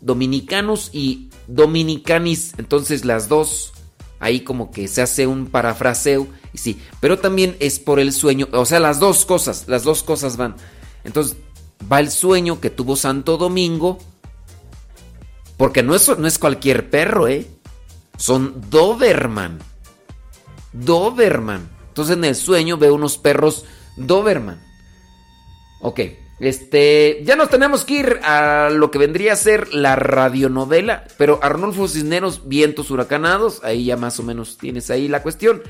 Dominicanus 0.00 0.90
y 0.92 1.30
Dominicanis. 1.46 2.54
Entonces 2.58 3.04
las 3.04 3.28
dos, 3.28 3.72
ahí 4.18 4.40
como 4.40 4.70
que 4.70 4.88
se 4.88 5.00
hace 5.00 5.26
un 5.26 5.46
parafraseo. 5.46 6.26
Sí, 6.54 6.80
pero 7.00 7.18
también 7.18 7.56
es 7.60 7.78
por 7.78 7.98
el 7.98 8.12
sueño. 8.12 8.48
O 8.52 8.64
sea, 8.66 8.80
las 8.80 8.98
dos 8.98 9.24
cosas, 9.24 9.64
las 9.68 9.84
dos 9.84 10.02
cosas 10.02 10.36
van. 10.36 10.56
Entonces 11.04 11.36
va 11.90 12.00
el 12.00 12.10
sueño 12.10 12.60
que 12.60 12.70
tuvo 12.70 12.96
Santo 12.96 13.36
Domingo. 13.36 13.98
Porque 15.56 15.82
no 15.82 15.94
es, 15.94 16.18
no 16.18 16.26
es 16.26 16.38
cualquier 16.38 16.90
perro, 16.90 17.28
¿eh? 17.28 17.46
Son 18.16 18.60
Doberman. 18.68 19.58
Doberman. 20.72 21.68
Entonces 21.88 22.16
en 22.16 22.24
el 22.24 22.34
sueño 22.34 22.78
veo 22.78 22.94
unos 22.94 23.18
perros 23.18 23.64
Doberman. 23.96 24.60
Ok, 25.80 26.00
este, 26.40 27.20
ya 27.24 27.36
nos 27.36 27.50
tenemos 27.50 27.84
que 27.84 27.94
ir 27.94 28.20
a 28.24 28.70
lo 28.70 28.90
que 28.90 28.98
vendría 28.98 29.34
a 29.34 29.36
ser 29.36 29.72
la 29.74 29.94
radionovela, 29.96 31.04
pero 31.18 31.38
Arnulfo 31.42 31.86
Cisneros, 31.86 32.48
Vientos 32.48 32.90
Huracanados, 32.90 33.62
ahí 33.62 33.84
ya 33.84 33.96
más 33.96 34.18
o 34.18 34.22
menos 34.22 34.58
tienes 34.58 34.90
ahí 34.90 35.08
la 35.08 35.22
cuestión. 35.22 35.62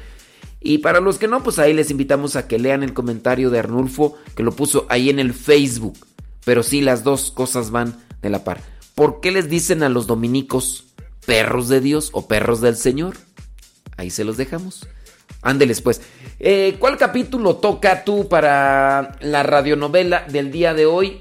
Y 0.62 0.78
para 0.78 1.00
los 1.00 1.18
que 1.18 1.28
no, 1.28 1.42
pues 1.42 1.58
ahí 1.58 1.72
les 1.72 1.90
invitamos 1.90 2.36
a 2.36 2.46
que 2.46 2.58
lean 2.58 2.82
el 2.82 2.94
comentario 2.94 3.50
de 3.50 3.58
Arnulfo, 3.58 4.16
que 4.36 4.42
lo 4.42 4.52
puso 4.52 4.86
ahí 4.88 5.10
en 5.10 5.18
el 5.18 5.34
Facebook. 5.34 5.98
Pero 6.44 6.62
sí, 6.62 6.80
las 6.80 7.02
dos 7.04 7.30
cosas 7.30 7.70
van 7.70 7.96
de 8.20 8.30
la 8.30 8.44
par. 8.44 8.60
¿Por 8.94 9.20
qué 9.20 9.32
les 9.32 9.48
dicen 9.48 9.82
a 9.82 9.88
los 9.88 10.06
dominicos 10.06 10.86
perros 11.26 11.68
de 11.68 11.80
Dios 11.80 12.10
o 12.12 12.28
perros 12.28 12.60
del 12.60 12.76
Señor? 12.76 13.16
Ahí 13.96 14.10
se 14.10 14.24
los 14.24 14.36
dejamos. 14.36 14.86
Ándeles 15.42 15.80
pues. 15.80 16.00
Eh, 16.38 16.76
¿Cuál 16.78 16.96
capítulo 16.96 17.56
toca 17.56 18.04
tú 18.04 18.28
para 18.28 19.16
la 19.20 19.42
radionovela 19.42 20.24
del 20.28 20.52
día 20.52 20.74
de 20.74 20.86
hoy? 20.86 21.20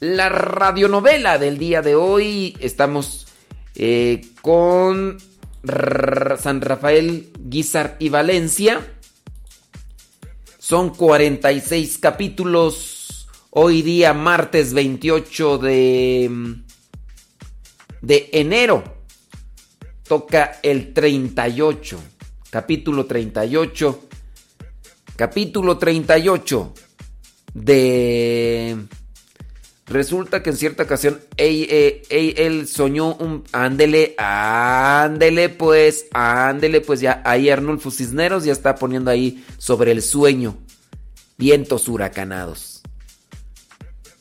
La 0.00 0.30
radionovela 0.30 1.38
del 1.38 1.58
día 1.58 1.82
de 1.82 1.94
hoy 1.94 2.56
estamos 2.60 3.26
eh, 3.74 4.22
con 4.40 5.18
San 5.64 6.60
Rafael, 6.60 7.32
Guizar 7.38 7.96
y 7.98 8.08
Valencia. 8.08 8.80
Son 10.58 10.90
46 10.90 11.98
capítulos. 11.98 13.28
Hoy 13.50 13.82
día 13.82 14.14
martes 14.14 14.72
28 14.72 15.58
de, 15.58 16.30
de 18.00 18.30
enero. 18.32 18.82
Toca 20.06 20.58
el 20.62 20.92
38 20.92 21.98
capítulo 22.52 23.06
38. 23.06 24.08
Capítulo 25.16 25.78
38 25.78 26.74
de... 27.54 28.76
Resulta 29.92 30.42
que 30.42 30.48
en 30.50 30.56
cierta 30.56 30.84
ocasión 30.84 31.20
él, 31.36 31.66
eh, 31.68 32.02
él- 32.08 32.34
él 32.38 32.66
soñó 32.66 33.14
un... 33.16 33.44
Ándele, 33.52 34.14
ándele 34.16 35.50
pues, 35.50 36.06
ándele 36.12 36.80
pues 36.80 37.00
ya. 37.00 37.20
Ahí 37.26 37.50
Arnulfo 37.50 37.90
Cisneros 37.90 38.44
ya 38.44 38.52
está 38.52 38.74
poniendo 38.76 39.10
ahí 39.10 39.44
sobre 39.58 39.92
el 39.92 40.00
sueño. 40.00 40.56
Vientos 41.36 41.88
huracanados. 41.88 42.80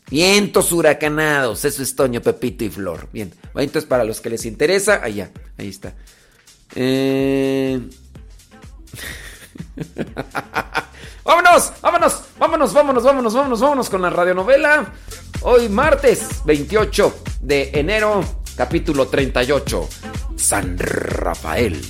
Vientos 0.10 0.74
huracanados. 0.74 1.64
Eso 1.64 1.82
es 1.84 1.96
Toño, 1.96 2.22
Pepito 2.22 2.66
y 2.66 2.70
Flor. 2.70 3.08
Bien. 3.14 3.34
Entonces 3.56 3.86
para 3.86 4.04
los 4.04 4.20
que 4.20 4.30
les 4.30 4.46
interesa, 4.46 5.00
allá, 5.02 5.32
ahí 5.58 5.70
está. 5.70 5.94
Eh... 6.76 7.80
vámonos, 11.24 11.72
vámonos, 11.82 12.24
vámonos, 12.38 12.74
vámonos, 12.74 13.04
vámonos, 13.04 13.34
vámonos, 13.34 13.62
vámonos 13.62 13.90
con 13.90 14.02
la 14.02 14.10
radionovela. 14.10 14.94
Hoy 15.44 15.70
martes 15.70 16.44
28 16.46 17.16
de 17.42 17.72
enero, 17.74 18.24
capítulo 18.56 19.08
38. 19.08 19.90
San 20.36 20.78
Rafael, 20.78 21.82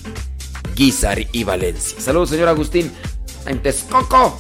Guizar 0.74 1.20
y 1.34 1.44
Valencia. 1.44 2.00
Saludos, 2.00 2.30
señor 2.30 2.48
Agustín. 2.48 2.90
En 3.46 3.62
Texcoco. 3.62 4.38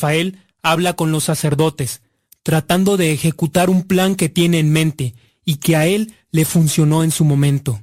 Rafael 0.00 0.38
habla 0.62 0.94
con 0.94 1.12
los 1.12 1.24
sacerdotes, 1.24 2.00
tratando 2.42 2.96
de 2.96 3.12
ejecutar 3.12 3.68
un 3.68 3.82
plan 3.82 4.14
que 4.14 4.30
tiene 4.30 4.58
en 4.58 4.72
mente 4.72 5.14
y 5.44 5.56
que 5.56 5.76
a 5.76 5.86
él 5.86 6.14
le 6.30 6.46
funcionó 6.46 7.04
en 7.04 7.10
su 7.10 7.26
momento. 7.26 7.82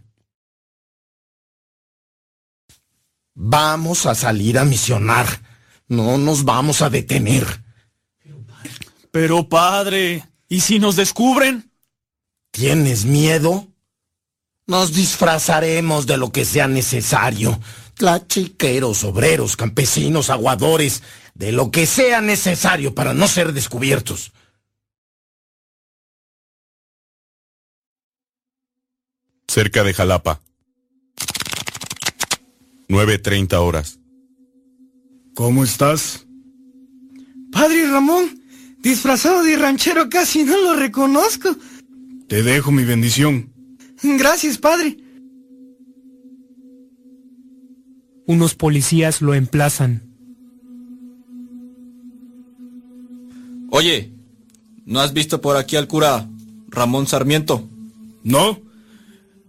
Vamos 3.35 4.07
a 4.07 4.15
salir 4.15 4.57
a 4.57 4.65
misionar. 4.65 5.27
No 5.87 6.17
nos 6.17 6.43
vamos 6.43 6.81
a 6.81 6.89
detener. 6.89 7.45
Pero 9.11 9.47
padre, 9.47 10.27
¿y 10.49 10.61
si 10.61 10.79
nos 10.79 10.95
descubren? 10.95 11.71
¿Tienes 12.49 13.05
miedo? 13.05 13.67
Nos 14.65 14.91
disfrazaremos 14.91 16.07
de 16.07 16.17
lo 16.17 16.31
que 16.31 16.45
sea 16.45 16.67
necesario. 16.67 17.59
Tlachiqueros, 17.93 19.03
obreros, 19.03 19.55
campesinos, 19.55 20.29
aguadores, 20.29 21.03
de 21.37 21.51
lo 21.51 21.71
que 21.71 21.85
sea 21.85 22.21
necesario 22.21 22.93
para 22.93 23.13
no 23.13 23.27
ser 23.27 23.53
descubiertos. 23.53 24.31
cerca 29.57 29.83
de 29.83 29.91
Jalapa. 29.91 30.39
9.30 32.89 33.53
horas. 33.55 33.99
¿Cómo 35.33 35.63
estás? 35.63 36.27
Padre 37.51 37.89
Ramón, 37.89 38.39
disfrazado 38.79 39.43
de 39.43 39.57
ranchero 39.57 40.09
casi 40.09 40.43
no 40.43 40.57
lo 40.57 40.75
reconozco. 40.75 41.55
Te 42.27 42.43
dejo 42.43 42.71
mi 42.71 42.83
bendición. 42.83 43.51
Gracias, 44.03 44.59
padre. 44.59 44.97
Unos 48.27 48.53
policías 48.53 49.23
lo 49.23 49.33
emplazan. 49.33 50.06
Oye, 53.69 54.11
¿no 54.85 54.99
has 55.01 55.13
visto 55.13 55.41
por 55.41 55.57
aquí 55.57 55.75
al 55.75 55.87
cura 55.87 56.27
Ramón 56.69 57.07
Sarmiento? 57.07 57.67
No, 58.23 58.59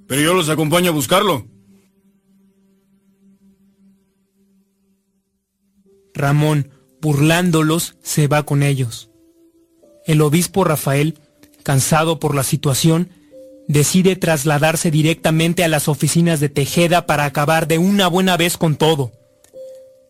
pero 0.07 0.21
yo 0.21 0.35
los 0.35 0.49
acompaño 0.49 0.91
a 0.91 0.95
buscarlo. 0.95 1.47
Ramón, 6.15 6.71
burlándolos, 7.01 7.97
se 8.03 8.27
va 8.27 8.43
con 8.43 8.63
ellos. 8.63 9.09
El 10.05 10.21
obispo 10.21 10.65
Rafael, 10.65 11.19
cansado 11.63 12.19
por 12.19 12.35
la 12.35 12.43
situación, 12.43 13.11
decide 13.69 14.17
trasladarse 14.17 14.91
directamente 14.91 15.63
a 15.63 15.69
las 15.69 15.87
oficinas 15.87 16.41
de 16.41 16.49
Tejeda 16.49 17.07
para 17.07 17.25
acabar 17.25 17.69
de 17.69 17.79
una 17.79 18.09
buena 18.09 18.37
vez 18.37 18.57
con 18.57 18.77
todo. 18.77 19.13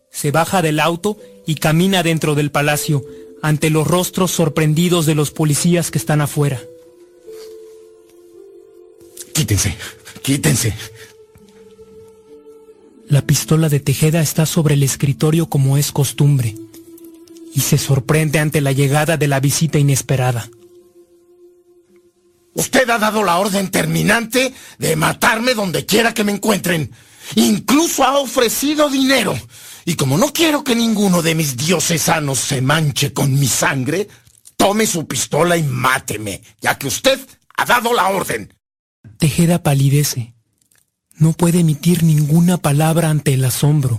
Se 0.09 0.31
baja 0.31 0.61
del 0.61 0.79
auto 0.79 1.17
y 1.45 1.55
camina 1.55 2.01
dentro 2.01 2.33
del 2.33 2.49
palacio, 2.49 3.03
ante 3.41 3.69
los 3.69 3.87
rostros 3.87 4.31
sorprendidos 4.31 5.05
de 5.05 5.15
los 5.15 5.31
policías 5.31 5.91
que 5.91 5.97
están 5.97 6.21
afuera. 6.21 6.61
Quítense, 9.33 9.75
quítense. 10.21 10.73
La 13.07 13.21
pistola 13.21 13.69
de 13.69 13.79
Tejeda 13.79 14.21
está 14.21 14.45
sobre 14.45 14.75
el 14.75 14.83
escritorio 14.83 15.47
como 15.47 15.77
es 15.77 15.91
costumbre, 15.91 16.55
y 17.55 17.61
se 17.61 17.77
sorprende 17.77 18.39
ante 18.39 18.61
la 18.61 18.71
llegada 18.71 19.17
de 19.17 19.27
la 19.27 19.39
visita 19.39 19.79
inesperada. 19.79 20.49
Usted 22.53 22.89
ha 22.89 22.99
dado 22.99 23.23
la 23.23 23.37
orden 23.37 23.71
terminante 23.71 24.53
de 24.77 24.95
matarme 24.95 25.53
donde 25.53 25.85
quiera 25.85 26.13
que 26.13 26.23
me 26.23 26.33
encuentren. 26.33 26.91
Incluso 27.35 28.03
ha 28.03 28.19
ofrecido 28.19 28.89
dinero. 28.89 29.37
Y 29.89 29.95
como 29.95 30.19
no 30.19 30.31
quiero 30.31 30.63
que 30.63 30.75
ninguno 30.75 31.23
de 31.23 31.33
mis 31.33 31.57
dioses 31.57 32.03
sanos 32.03 32.37
se 32.37 32.61
manche 32.61 33.11
con 33.11 33.39
mi 33.39 33.47
sangre, 33.47 34.07
tome 34.55 34.85
su 34.85 35.07
pistola 35.07 35.57
y 35.57 35.63
máteme, 35.63 36.43
ya 36.61 36.77
que 36.77 36.85
usted 36.85 37.19
ha 37.57 37.65
dado 37.65 37.91
la 37.95 38.09
orden. 38.09 38.53
Tejeda 39.17 39.63
palidece. 39.63 40.35
No 41.15 41.33
puede 41.33 41.61
emitir 41.61 42.03
ninguna 42.03 42.59
palabra 42.59 43.09
ante 43.09 43.33
el 43.33 43.43
asombro. 43.43 43.97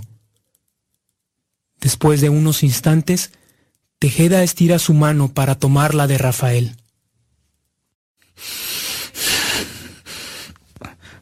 Después 1.81 2.21
de 2.21 2.29
unos 2.29 2.63
instantes, 2.63 3.31
Tejeda 3.99 4.43
estira 4.43 4.79
su 4.79 4.93
mano 4.93 5.33
para 5.33 5.55
tomar 5.55 5.93
la 5.93 6.07
de 6.07 6.17
Rafael. 6.17 6.77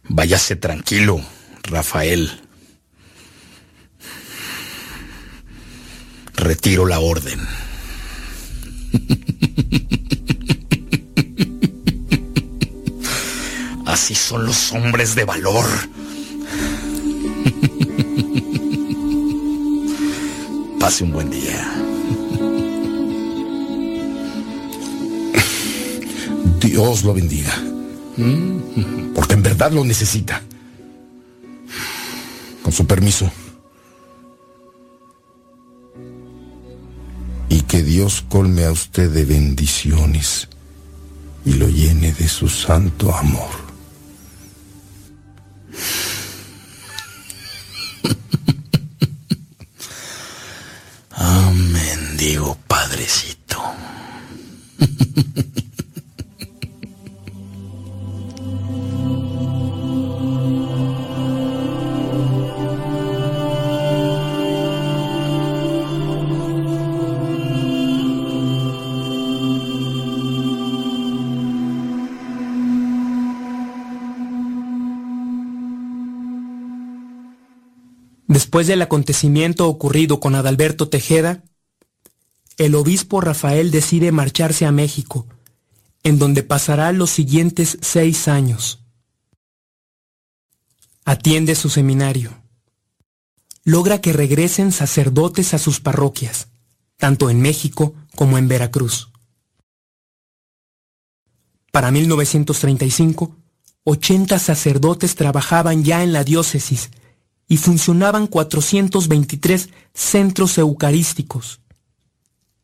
Váyase 0.03 0.55
tranquilo, 0.57 1.19
Rafael. 1.63 2.48
Retiro 6.39 6.85
la 6.85 6.99
orden. 7.01 7.37
Así 13.85 14.15
son 14.15 14.45
los 14.45 14.71
hombres 14.71 15.15
de 15.15 15.25
valor. 15.25 15.65
Pase 20.79 21.03
un 21.03 21.11
buen 21.11 21.29
día. 21.29 21.73
Dios 26.61 27.03
lo 27.03 27.13
bendiga. 27.13 27.53
Porque 29.13 29.33
en 29.33 29.43
verdad 29.43 29.71
lo 29.73 29.83
necesita. 29.83 30.41
Con 32.63 32.71
su 32.71 32.87
permiso. 32.87 33.29
Que 37.69 37.81
Dios 37.83 38.25
colme 38.27 38.65
a 38.65 38.71
usted 38.71 39.11
de 39.11 39.23
bendiciones 39.25 40.47
y 41.45 41.53
lo 41.53 41.69
llene 41.69 42.11
de 42.11 42.27
su 42.27 42.49
santo 42.49 43.13
amor. 43.13 43.69
Amén, 51.11 52.17
digo 52.17 52.57
Padrecito. 52.67 53.61
Después 78.39 78.67
del 78.67 78.81
acontecimiento 78.81 79.67
ocurrido 79.67 80.21
con 80.21 80.33
Adalberto 80.33 80.87
Tejeda, 80.87 81.43
el 82.55 82.73
obispo 82.73 83.19
Rafael 83.19 83.69
decide 83.69 84.13
marcharse 84.13 84.65
a 84.65 84.71
México, 84.71 85.27
en 86.03 86.19
donde 86.19 86.41
pasará 86.41 86.93
los 86.93 87.09
siguientes 87.09 87.77
seis 87.81 88.29
años. 88.29 88.79
Atiende 91.03 91.53
su 91.53 91.69
seminario. 91.69 92.41
Logra 93.65 93.99
que 93.99 94.13
regresen 94.13 94.71
sacerdotes 94.71 95.53
a 95.53 95.57
sus 95.57 95.81
parroquias, 95.81 96.47
tanto 96.95 97.29
en 97.29 97.41
México 97.41 97.93
como 98.15 98.37
en 98.37 98.47
Veracruz. 98.47 99.09
Para 101.73 101.91
1935, 101.91 103.35
80 103.83 104.39
sacerdotes 104.39 105.15
trabajaban 105.15 105.83
ya 105.83 106.03
en 106.03 106.13
la 106.13 106.23
diócesis 106.23 106.89
y 107.49 107.57
funcionaban 107.57 108.27
423 108.27 109.69
centros 109.93 110.57
eucarísticos. 110.57 111.59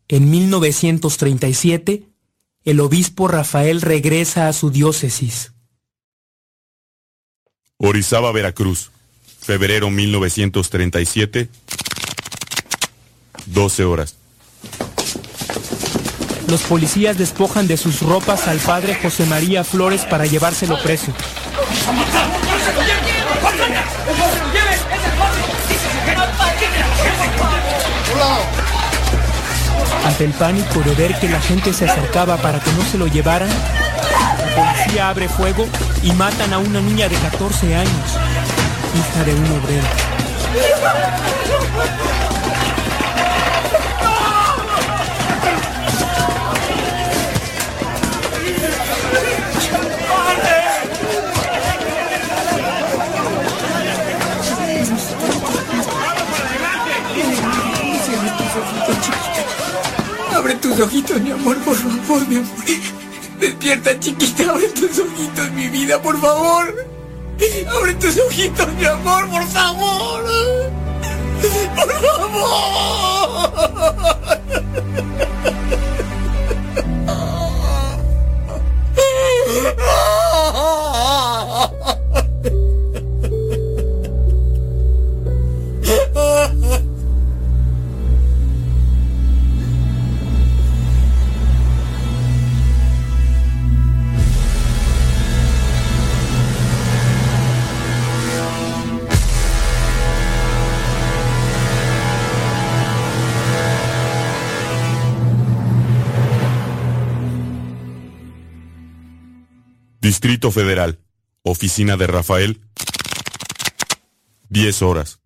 En 0.07 0.29
1937, 0.29 2.03
el 2.63 2.79
obispo 2.79 3.27
Rafael 3.27 3.81
regresa 3.81 4.47
a 4.47 4.53
su 4.53 4.69
diócesis. 4.69 5.51
Orizaba, 7.77 8.31
Veracruz, 8.31 8.91
febrero 9.41 9.89
1937, 9.89 11.49
12 13.47 13.83
horas. 13.83 14.15
Los 16.47 16.61
policías 16.61 17.17
despojan 17.17 17.67
de 17.67 17.77
sus 17.77 18.01
ropas 18.01 18.47
al 18.47 18.59
padre 18.59 18.95
José 18.95 19.25
María 19.25 19.63
Flores 19.63 20.05
para 20.05 20.27
llevárselo 20.27 20.77
preso. 20.83 21.11
Ante 30.05 30.23
el 30.23 30.33
pánico 30.33 30.81
de 30.81 30.93
ver 30.93 31.19
que 31.19 31.27
la 31.27 31.41
gente 31.41 31.73
se 31.73 31.85
acercaba 31.85 32.37
para 32.37 32.59
que 32.59 32.71
no 32.73 32.83
se 32.83 32.97
lo 32.97 33.07
llevaran, 33.07 33.49
la 33.49 34.55
policía 34.55 35.09
abre 35.09 35.27
fuego 35.27 35.67
y 36.03 36.11
matan 36.11 36.53
a 36.53 36.59
una 36.59 36.79
niña 36.79 37.09
de 37.09 37.15
14 37.15 37.75
años, 37.75 38.17
hija 38.93 39.23
de 39.23 39.33
un 39.33 39.51
obrero. 39.59 39.87
Abre 60.45 60.57
tus 60.57 60.79
ojitos, 60.79 61.19
mi 61.21 61.31
amor, 61.31 61.57
por 61.63 61.75
favor, 61.75 62.27
mi 62.27 62.35
amor. 62.35 62.53
Despierta, 63.39 63.99
chiquita, 63.99 64.51
abre 64.51 64.67
tus 64.67 64.99
ojitos, 64.99 65.49
mi 65.53 65.69
vida, 65.69 65.99
por 65.99 66.21
favor. 66.21 66.85
Abre 67.75 67.95
tus 67.95 68.15
ojitos, 68.19 68.71
mi 68.73 68.85
amor, 68.85 69.27
por 69.27 69.43
favor. 69.47 70.23
Por 71.75 71.91
favor. 71.99 72.85
Distrito 110.05 110.51
Federal, 110.51 110.99
Oficina 111.41 111.97
de 111.97 112.05
Rafael, 112.05 112.61
10 114.49 114.81
horas. 114.83 115.17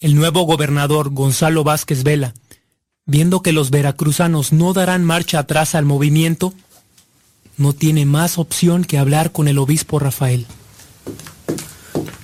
El 0.00 0.16
nuevo 0.16 0.42
gobernador 0.42 1.10
Gonzalo 1.10 1.62
Vázquez 1.62 2.02
Vela, 2.02 2.34
viendo 3.06 3.40
que 3.40 3.52
los 3.52 3.70
veracruzanos 3.70 4.52
no 4.52 4.72
darán 4.72 5.04
marcha 5.04 5.38
atrás 5.38 5.76
al 5.76 5.84
movimiento, 5.84 6.52
no 7.56 7.72
tiene 7.72 8.04
más 8.04 8.36
opción 8.36 8.84
que 8.84 8.98
hablar 8.98 9.30
con 9.30 9.46
el 9.46 9.56
obispo 9.56 10.00
Rafael. 10.00 10.44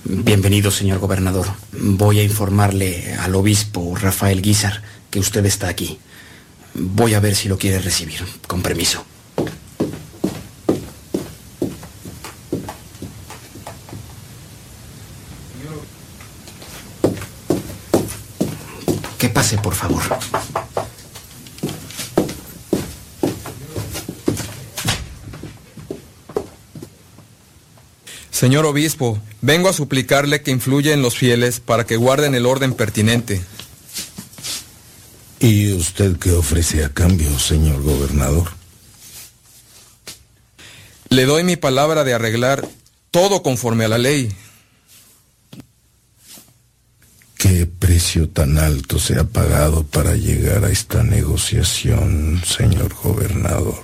Bienvenido, 0.03 0.71
señor 0.71 0.99
gobernador. 0.99 1.47
Voy 1.71 2.19
a 2.19 2.23
informarle 2.23 3.13
al 3.13 3.33
obispo 3.33 3.95
Rafael 3.95 4.41
Guizar 4.41 4.83
que 5.09 5.19
usted 5.19 5.45
está 5.45 5.69
aquí. 5.69 5.99
Voy 6.73 7.13
a 7.13 7.21
ver 7.21 7.33
si 7.33 7.47
lo 7.47 7.57
quiere 7.57 7.79
recibir. 7.79 8.19
Con 8.45 8.61
permiso. 8.61 9.05
Pase, 19.37 19.57
por 19.59 19.75
favor. 19.75 20.01
Señor 28.31 28.65
obispo, 28.65 29.19
vengo 29.41 29.69
a 29.69 29.73
suplicarle 29.73 30.41
que 30.41 30.49
influya 30.49 30.91
en 30.93 31.03
los 31.03 31.15
fieles 31.15 31.59
para 31.59 31.85
que 31.85 31.97
guarden 31.97 32.33
el 32.33 32.47
orden 32.47 32.73
pertinente. 32.73 33.39
¿Y 35.39 35.71
usted 35.73 36.17
qué 36.17 36.31
ofrece 36.31 36.83
a 36.83 36.89
cambio, 36.89 37.37
señor 37.37 37.83
gobernador? 37.83 38.49
Le 41.09 41.25
doy 41.25 41.43
mi 41.43 41.57
palabra 41.57 42.03
de 42.03 42.15
arreglar 42.15 42.67
todo 43.11 43.43
conforme 43.43 43.85
a 43.85 43.87
la 43.87 43.99
ley. 43.99 44.35
¿Qué 47.47 47.65
precio 47.65 48.27
tan 48.27 48.57
alto 48.57 48.99
se 48.99 49.17
ha 49.17 49.23
pagado 49.23 49.83
para 49.83 50.15
llegar 50.15 50.65
a 50.65 50.69
esta 50.69 51.01
negociación, 51.01 52.41
señor 52.45 52.93
gobernador? 53.01 53.81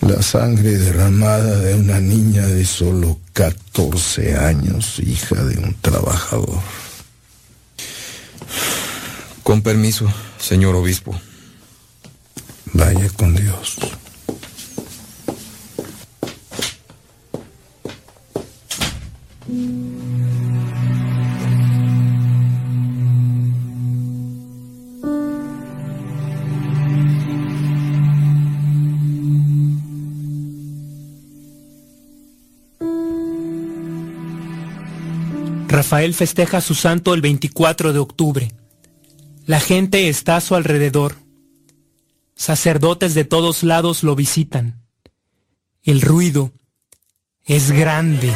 La 0.00 0.20
sangre 0.20 0.70
derramada 0.70 1.60
de 1.60 1.76
una 1.76 2.00
niña 2.00 2.44
de 2.48 2.64
solo 2.64 3.20
14 3.34 4.36
años, 4.36 4.98
hija 4.98 5.36
de 5.44 5.58
un 5.58 5.74
trabajador. 5.74 6.60
Con 9.44 9.62
permiso, 9.62 10.12
señor 10.40 10.74
obispo. 10.74 11.14
Vaya 12.72 13.08
con 13.10 13.36
Dios. 13.36 13.78
Rafael 35.82 36.14
festeja 36.14 36.60
su 36.60 36.76
santo 36.76 37.12
el 37.12 37.20
24 37.20 37.92
de 37.92 37.98
octubre. 37.98 38.52
La 39.46 39.58
gente 39.58 40.08
está 40.08 40.36
a 40.36 40.40
su 40.40 40.54
alrededor. 40.54 41.16
Sacerdotes 42.36 43.14
de 43.14 43.24
todos 43.24 43.64
lados 43.64 44.04
lo 44.04 44.14
visitan. 44.14 44.80
El 45.82 46.00
ruido 46.00 46.52
es 47.44 47.72
grande. 47.72 48.32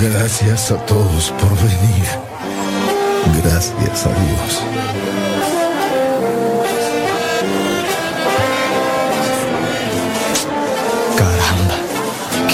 Gracias 0.00 0.70
a 0.70 0.86
todos 0.86 1.30
por 1.32 1.54
venir. 1.56 2.06
Gracias 3.44 4.06
a 4.06 4.14
Dios. 4.14 4.99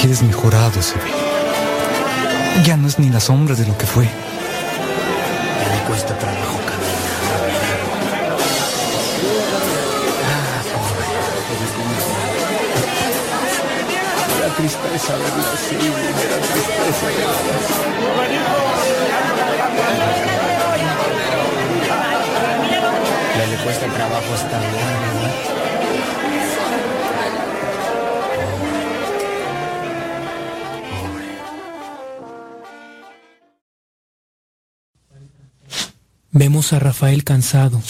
Qué 0.07 0.11
desmejorado 0.11 0.81
se 0.83 0.95
ve. 0.95 1.11
Ya 2.65 2.77
no 2.77 2.87
es 2.87 2.99
ni 3.01 3.09
la 3.11 3.19
sombra 3.19 3.57
de 3.57 3.67
lo 3.67 3.77
que 3.77 3.87
fue. 3.87 4.05
Ya 4.05 5.75
le 5.75 5.81
cuesta 5.89 6.17
trabajo 6.17 6.57
La 14.41 14.55
tristeza 14.55 15.13
verla 15.17 15.53
así, 15.55 15.75
la 15.75 16.39
tristeza 16.47 17.09
Ya 23.37 23.47
le 23.47 23.57
cuesta 23.65 23.87
trabajo 23.87 24.35
estar 24.35 24.61
bien, 24.61 24.73
¿verdad? 25.03 25.66
Vemos 36.39 36.75
a 36.75 36.79
Rafael 36.79 37.25
cansado. 37.25 37.81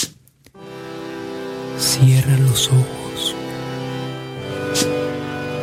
Cierra 1.80 2.36
los 2.38 2.68
ojos. 2.68 3.34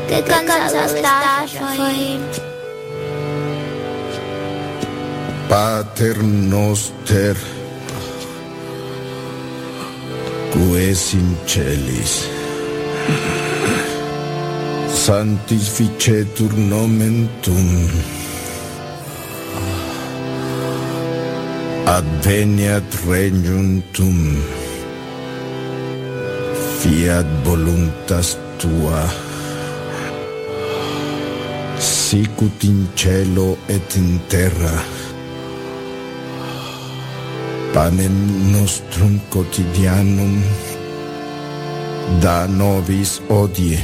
Qué 0.10 0.22
cansado 0.22 0.94
estás, 0.94 1.54
Rafael. 1.54 2.20
Pater 5.48 6.22
noster, 6.22 7.38
ques 10.52 11.14
in 11.14 11.38
celis, 11.46 12.28
sanctificetur 14.94 16.54
nomen 16.58 17.30
tuum, 17.42 17.88
adveniat 21.86 22.88
regnum 23.08 23.84
tuum, 23.92 24.40
fiat 26.80 27.28
voluntas 27.44 28.38
tua, 28.56 29.04
sicut 31.80 32.64
in 32.64 32.88
cielo 32.96 33.58
et 33.68 33.96
in 34.00 34.20
terra, 34.32 34.80
panem 37.76 38.16
nostrum 38.52 39.20
quotidianum. 39.30 40.40
Da 42.20 42.48
nobis 42.48 43.22
odie. 43.32 43.80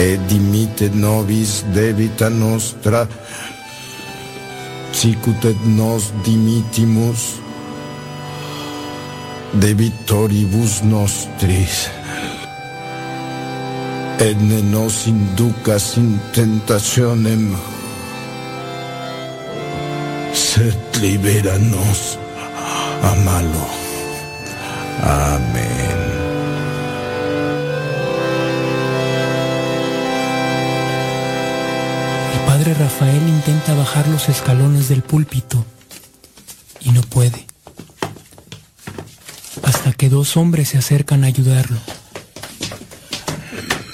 Et 0.00 0.16
dimitte 0.30 0.88
nobis 0.96 1.60
debita 1.76 2.30
nostra 2.32 3.04
sicut 4.98 5.44
et 5.44 5.60
nos 5.76 6.08
dimittimus 6.26 7.38
debitoribus 9.62 10.80
nostris 10.82 11.86
et 14.18 14.42
ne 14.42 14.58
nos 14.72 15.06
inducas 15.06 15.86
in 16.02 16.18
tentationem 16.34 17.54
sed 20.34 21.02
liberanos 21.02 22.18
a 23.02 23.14
malo. 23.22 23.66
Amén. 25.02 25.77
Padre 32.68 32.84
Rafael 32.84 33.28
intenta 33.28 33.74
bajar 33.74 34.06
los 34.08 34.28
escalones 34.28 34.88
del 34.88 35.02
púlpito 35.02 35.64
y 36.80 36.90
no 36.90 37.00
puede. 37.00 37.46
Hasta 39.62 39.92
que 39.92 40.08
dos 40.08 40.36
hombres 40.36 40.70
se 40.70 40.78
acercan 40.78 41.24
a 41.24 41.28
ayudarlo. 41.28 41.78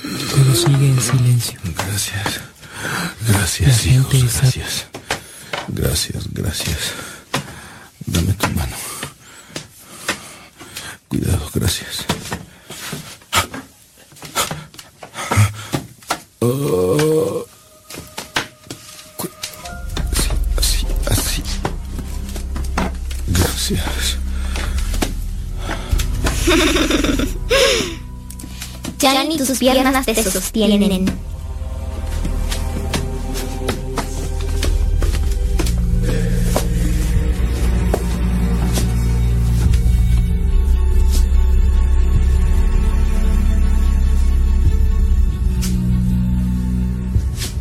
Pero 0.02 0.54
sigue 0.56 0.88
en 0.88 1.00
silencio. 1.00 1.60
Gracias. 1.76 2.40
Gracias, 3.28 3.86
hijos, 3.86 4.40
gracias. 4.40 4.86
Gracias, 5.68 6.24
gracias. 6.32 7.13
Tus 29.54 29.60
piernas 29.60 30.04
te 30.04 30.20
sostienen. 30.20 31.04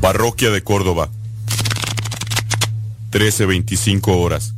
Parroquia 0.02 0.49
de 0.49 0.64
Córdoba. 0.64 1.11
13.25 3.11 4.07
horas. 4.20 4.56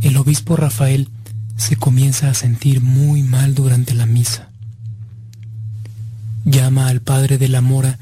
El 0.00 0.16
obispo 0.16 0.56
Rafael 0.56 1.08
se 1.56 1.76
comienza 1.76 2.30
a 2.30 2.34
sentir 2.34 2.80
muy 2.80 3.22
mal 3.22 3.54
durante 3.54 3.94
la 3.94 4.06
misa. 4.06 4.48
Llama 6.66 6.88
al 6.88 7.00
padre 7.00 7.38
de 7.38 7.48
la 7.48 7.60
mora 7.60 7.96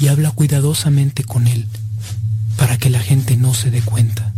y 0.00 0.08
habla 0.08 0.30
cuidadosamente 0.30 1.22
con 1.22 1.46
él 1.46 1.66
para 2.56 2.78
que 2.78 2.88
la 2.88 2.98
gente 2.98 3.36
no 3.36 3.52
se 3.52 3.70
dé 3.70 3.82
cuenta. 3.82 4.32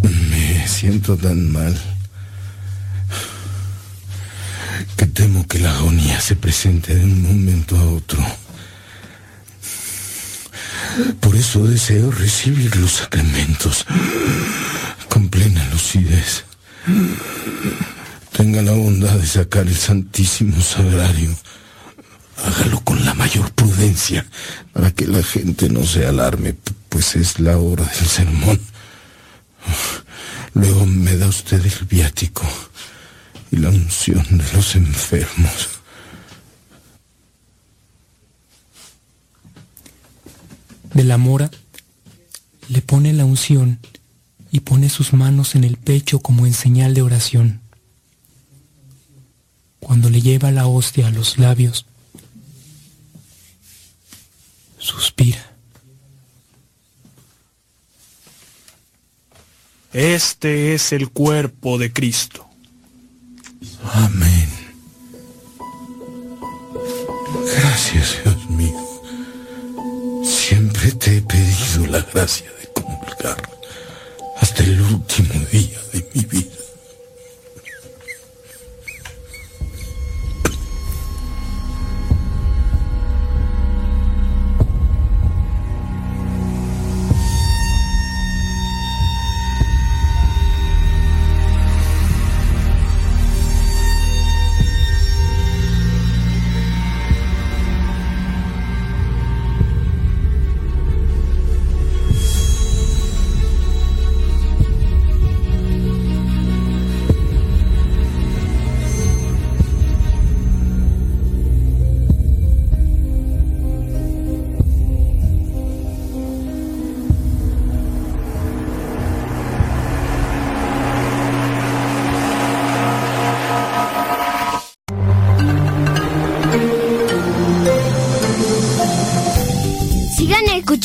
Me 0.00 0.66
siento 0.66 1.14
tan 1.18 1.52
mal 1.52 1.78
que 4.96 5.04
temo 5.04 5.46
que 5.46 5.58
la 5.58 5.74
agonía 5.74 6.22
se 6.22 6.36
presente 6.36 6.94
de 6.94 7.04
un 7.04 7.20
momento 7.20 7.76
a 7.76 7.84
otro. 7.84 8.24
Por 11.20 11.36
eso 11.36 11.66
deseo 11.66 12.10
recibir 12.12 12.74
los 12.76 12.92
sacramentos 12.92 13.84
con 15.10 15.28
plena 15.28 15.68
lucidez. 15.70 16.47
Tenga 18.32 18.62
la 18.62 18.72
bondad 18.72 19.16
de 19.18 19.26
sacar 19.26 19.66
el 19.66 19.76
Santísimo 19.76 20.60
Sagrario. 20.62 21.34
Hágalo 22.44 22.80
con 22.80 23.04
la 23.04 23.14
mayor 23.14 23.50
prudencia 23.52 24.24
para 24.72 24.92
que 24.92 25.06
la 25.06 25.22
gente 25.22 25.68
no 25.68 25.84
se 25.84 26.06
alarme, 26.06 26.54
pues 26.88 27.16
es 27.16 27.40
la 27.40 27.58
hora 27.58 27.84
del 27.84 28.06
sermón. 28.06 28.60
Luego 30.54 30.86
me 30.86 31.16
da 31.16 31.26
usted 31.26 31.64
el 31.64 31.86
viático 31.86 32.46
y 33.50 33.56
la 33.56 33.70
unción 33.70 34.24
de 34.38 34.52
los 34.52 34.76
enfermos. 34.76 35.68
De 40.94 41.04
la 41.04 41.18
mora 41.18 41.50
le 42.68 42.82
pone 42.82 43.12
la 43.12 43.24
unción 43.24 43.78
y 44.50 44.60
pone 44.60 44.88
sus 44.88 45.12
manos 45.12 45.54
en 45.54 45.64
el 45.64 45.76
pecho 45.76 46.20
como 46.20 46.46
en 46.46 46.54
señal 46.54 46.94
de 46.94 47.02
oración. 47.02 47.60
Cuando 49.80 50.10
le 50.10 50.20
lleva 50.20 50.50
la 50.50 50.66
hostia 50.66 51.08
a 51.08 51.10
los 51.10 51.38
labios, 51.38 51.86
suspira. 54.78 55.44
Este 59.92 60.74
es 60.74 60.92
el 60.92 61.08
cuerpo 61.10 61.78
de 61.78 61.92
Cristo. 61.92 62.46
Amén. 63.92 64.48
Gracias, 67.56 68.18
Dios 68.22 68.50
mío. 68.50 68.84
Siempre 70.24 70.92
te 70.92 71.16
he 71.16 71.22
pedido 71.22 71.86
la 71.86 72.00
gracia 72.02 72.46
de 72.60 72.72
comulgar 72.74 73.57
hasta 74.40 74.62
el 74.62 74.80
último 74.80 75.34
día 75.52 75.78
de 75.92 76.04
mi 76.14 76.24
vida. 76.24 76.57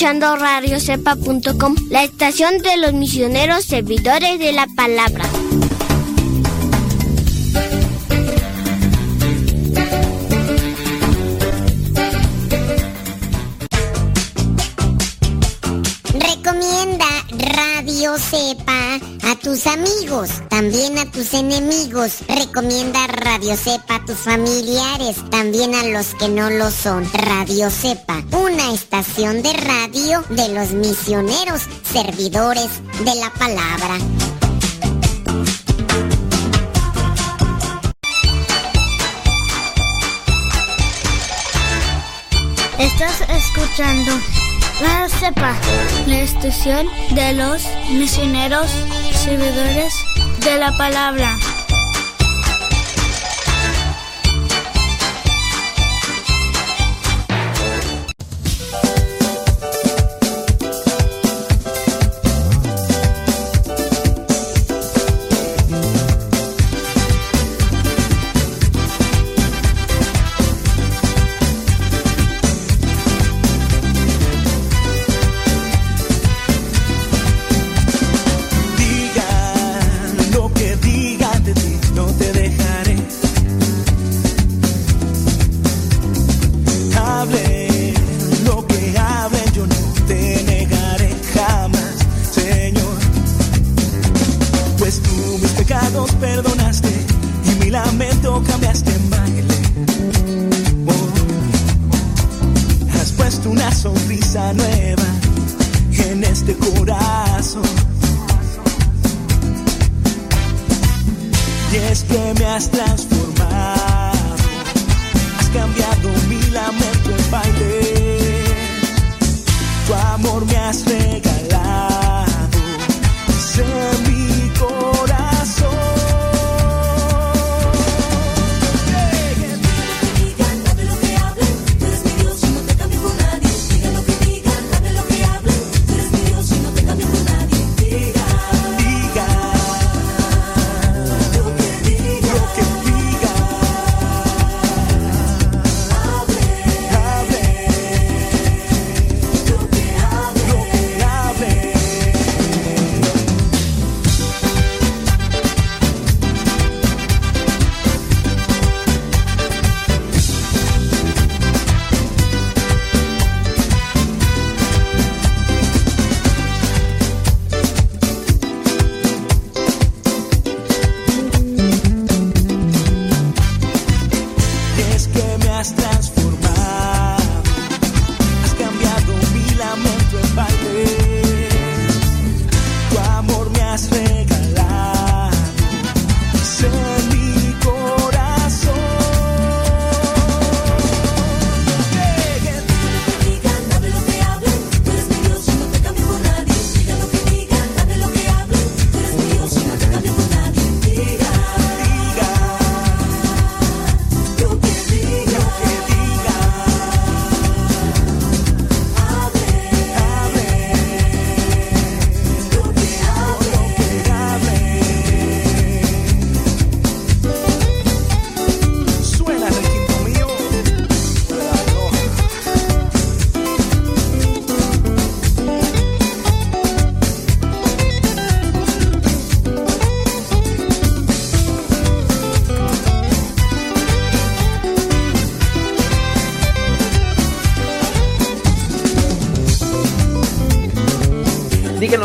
Escuchando 0.03 0.35
radiocepa.com, 0.35 1.75
la 1.89 2.03
estación 2.03 2.57
de 2.57 2.75
los 2.75 2.91
misioneros 2.91 3.63
servidores 3.63 4.37
de 4.37 4.51
la 4.51 4.67
palabra. 4.75 5.23
Recomienda 16.19 17.05
Radio 17.55 18.17
Cepa 18.17 18.99
a 19.23 19.35
tus 19.41 19.65
amigos, 19.67 20.29
también 20.49 20.97
a 20.97 21.09
tus 21.09 21.33
enemigos. 21.33 22.17
Recomienda 22.27 23.07
Radio 23.07 23.55
Cepa 23.55 23.82
tus 24.05 24.17
familiares, 24.17 25.17
también 25.29 25.73
a 25.75 25.83
los 25.85 26.13
que 26.15 26.27
no 26.27 26.49
lo 26.49 26.69
son. 26.69 27.09
Radio 27.13 27.69
Cepa, 27.69 28.21
una 28.31 28.73
estación 28.73 29.41
de 29.41 29.53
radio 29.53 30.23
de 30.29 30.49
los 30.49 30.71
misioneros, 30.71 31.63
servidores 31.83 32.69
de 33.03 33.15
la 33.15 33.29
palabra. 33.31 33.97
Estás 42.79 43.21
escuchando 43.29 44.11
La 44.81 45.07
Cepa, 45.07 45.55
la 46.07 46.19
estación 46.19 46.87
de 47.11 47.33
los 47.33 47.63
misioneros 47.91 48.69
servidores 49.23 49.93
de 50.43 50.57
la 50.57 50.75
palabra. 50.77 51.37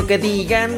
Que 0.09 0.19
digan. 0.19 0.77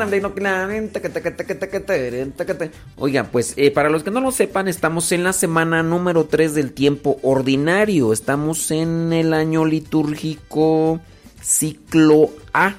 Oigan, 2.96 3.28
pues 3.28 3.54
eh, 3.56 3.70
para 3.70 3.88
los 3.88 4.02
que 4.02 4.10
no 4.10 4.20
lo 4.20 4.32
sepan, 4.32 4.68
estamos 4.68 5.10
en 5.12 5.24
la 5.24 5.32
semana 5.32 5.82
número 5.82 6.26
3 6.26 6.54
del 6.54 6.72
tiempo 6.72 7.18
ordinario. 7.22 8.12
Estamos 8.12 8.70
en 8.70 9.12
el 9.12 9.32
año 9.32 9.64
litúrgico 9.64 11.00
ciclo 11.40 12.30
A. 12.52 12.74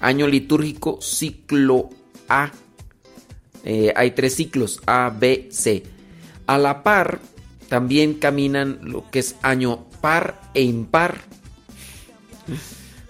Año 0.00 0.26
litúrgico 0.26 0.98
ciclo 1.00 1.90
A. 2.28 2.50
Eh, 3.64 3.92
hay 3.94 4.10
tres 4.12 4.34
ciclos, 4.34 4.80
A, 4.86 5.14
B, 5.16 5.48
C. 5.52 5.84
A 6.46 6.58
la 6.58 6.82
par, 6.82 7.20
también 7.68 8.14
caminan 8.14 8.80
lo 8.82 9.08
que 9.10 9.20
es 9.20 9.36
año 9.42 9.84
par 10.00 10.40
e 10.54 10.62
impar. 10.62 11.20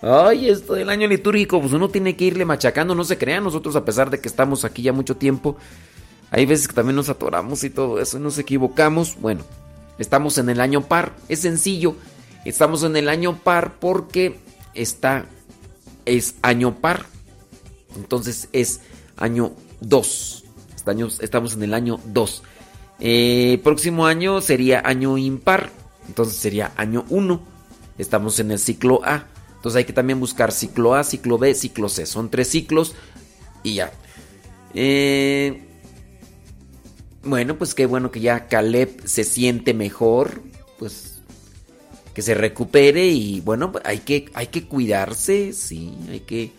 Ay, 0.03 0.49
esto 0.49 0.74
del 0.74 0.91
año 0.91 1.07
litúrgico, 1.07 1.61
pues 1.61 1.73
uno 1.73 1.89
tiene 1.89 2.16
que 2.16 2.24
irle 2.24 2.45
machacando, 2.45 2.95
no 2.95 3.05
se 3.05 3.19
crean. 3.19 3.45
Nosotros, 3.45 3.77
a 3.77 3.85
pesar 3.85 4.11
de 4.11 4.20
que 4.20 4.29
estamos 4.29 4.65
aquí 4.65 4.83
ya 4.83 4.93
mucho 4.93 5.16
tiempo, 5.16 5.57
hay 6.31 6.45
veces 6.45 6.66
que 6.66 6.74
también 6.74 6.97
nos 6.97 7.09
atoramos 7.09 7.62
y 7.62 7.70
todo 7.70 8.01
eso, 8.01 8.19
nos 8.19 8.37
equivocamos. 8.37 9.16
Bueno, 9.20 9.45
estamos 9.99 10.39
en 10.39 10.51
el 10.51 10.61
año 10.61 10.83
par, 10.83 11.15
es 11.29 11.41
sencillo. 11.41 11.95
Estamos 12.45 12.83
en 12.83 12.97
el 12.97 13.09
año 13.09 13.39
par 13.39 13.74
porque 13.79 14.39
está, 14.74 15.27
es 16.05 16.35
año 16.43 16.74
par. 16.81 17.07
Entonces 17.95 18.49
es 18.53 18.81
año 19.16 19.53
2. 19.81 20.45
Estamos 21.20 21.55
en 21.55 21.62
el 21.62 21.74
año 21.74 22.01
2. 22.07 22.43
Eh, 22.99 23.61
próximo 23.62 24.07
año 24.07 24.41
sería 24.41 24.83
año 24.85 25.16
impar. 25.16 25.70
Entonces 26.09 26.37
sería 26.37 26.73
año 26.77 27.05
1. 27.09 27.41
Estamos 27.99 28.41
en 28.41 28.51
el 28.51 28.59
ciclo 28.59 29.01
A. 29.05 29.27
Entonces 29.63 29.77
hay 29.79 29.85
que 29.85 29.93
también 29.93 30.19
buscar 30.19 30.51
ciclo 30.51 30.97
A, 30.97 31.05
ciclo 31.05 31.39
B, 31.39 31.55
ciclo 31.55 31.89
C. 31.89 32.05
Son 32.05 32.31
tres 32.31 32.49
ciclos 32.49 32.97
y 33.63 33.75
ya. 33.75 33.93
Eh, 34.75 35.63
bueno, 37.23 37.57
pues 37.57 37.73
qué 37.73 37.87
bueno 37.87 38.11
que 38.11 38.19
ya 38.19 38.49
Caleb 38.49 39.03
se 39.05 39.23
siente 39.23 39.73
mejor. 39.73 40.43
Pues 40.81 41.21
que 42.13 42.23
se 42.23 42.35
recupere 42.35 43.07
y 43.07 43.41
bueno, 43.41 43.73
hay 43.85 44.01
que, 44.01 44.27
hay 44.35 44.49
que 44.49 44.67
cuidarse, 44.67 45.53
sí, 45.53 45.95
hay 46.11 46.21
que, 46.21 46.53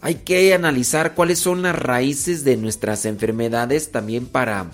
hay 0.00 0.16
que 0.16 0.52
analizar 0.52 1.14
cuáles 1.14 1.38
son 1.38 1.62
las 1.62 1.78
raíces 1.78 2.42
de 2.42 2.56
nuestras 2.56 3.04
enfermedades 3.06 3.92
también 3.92 4.26
para 4.26 4.70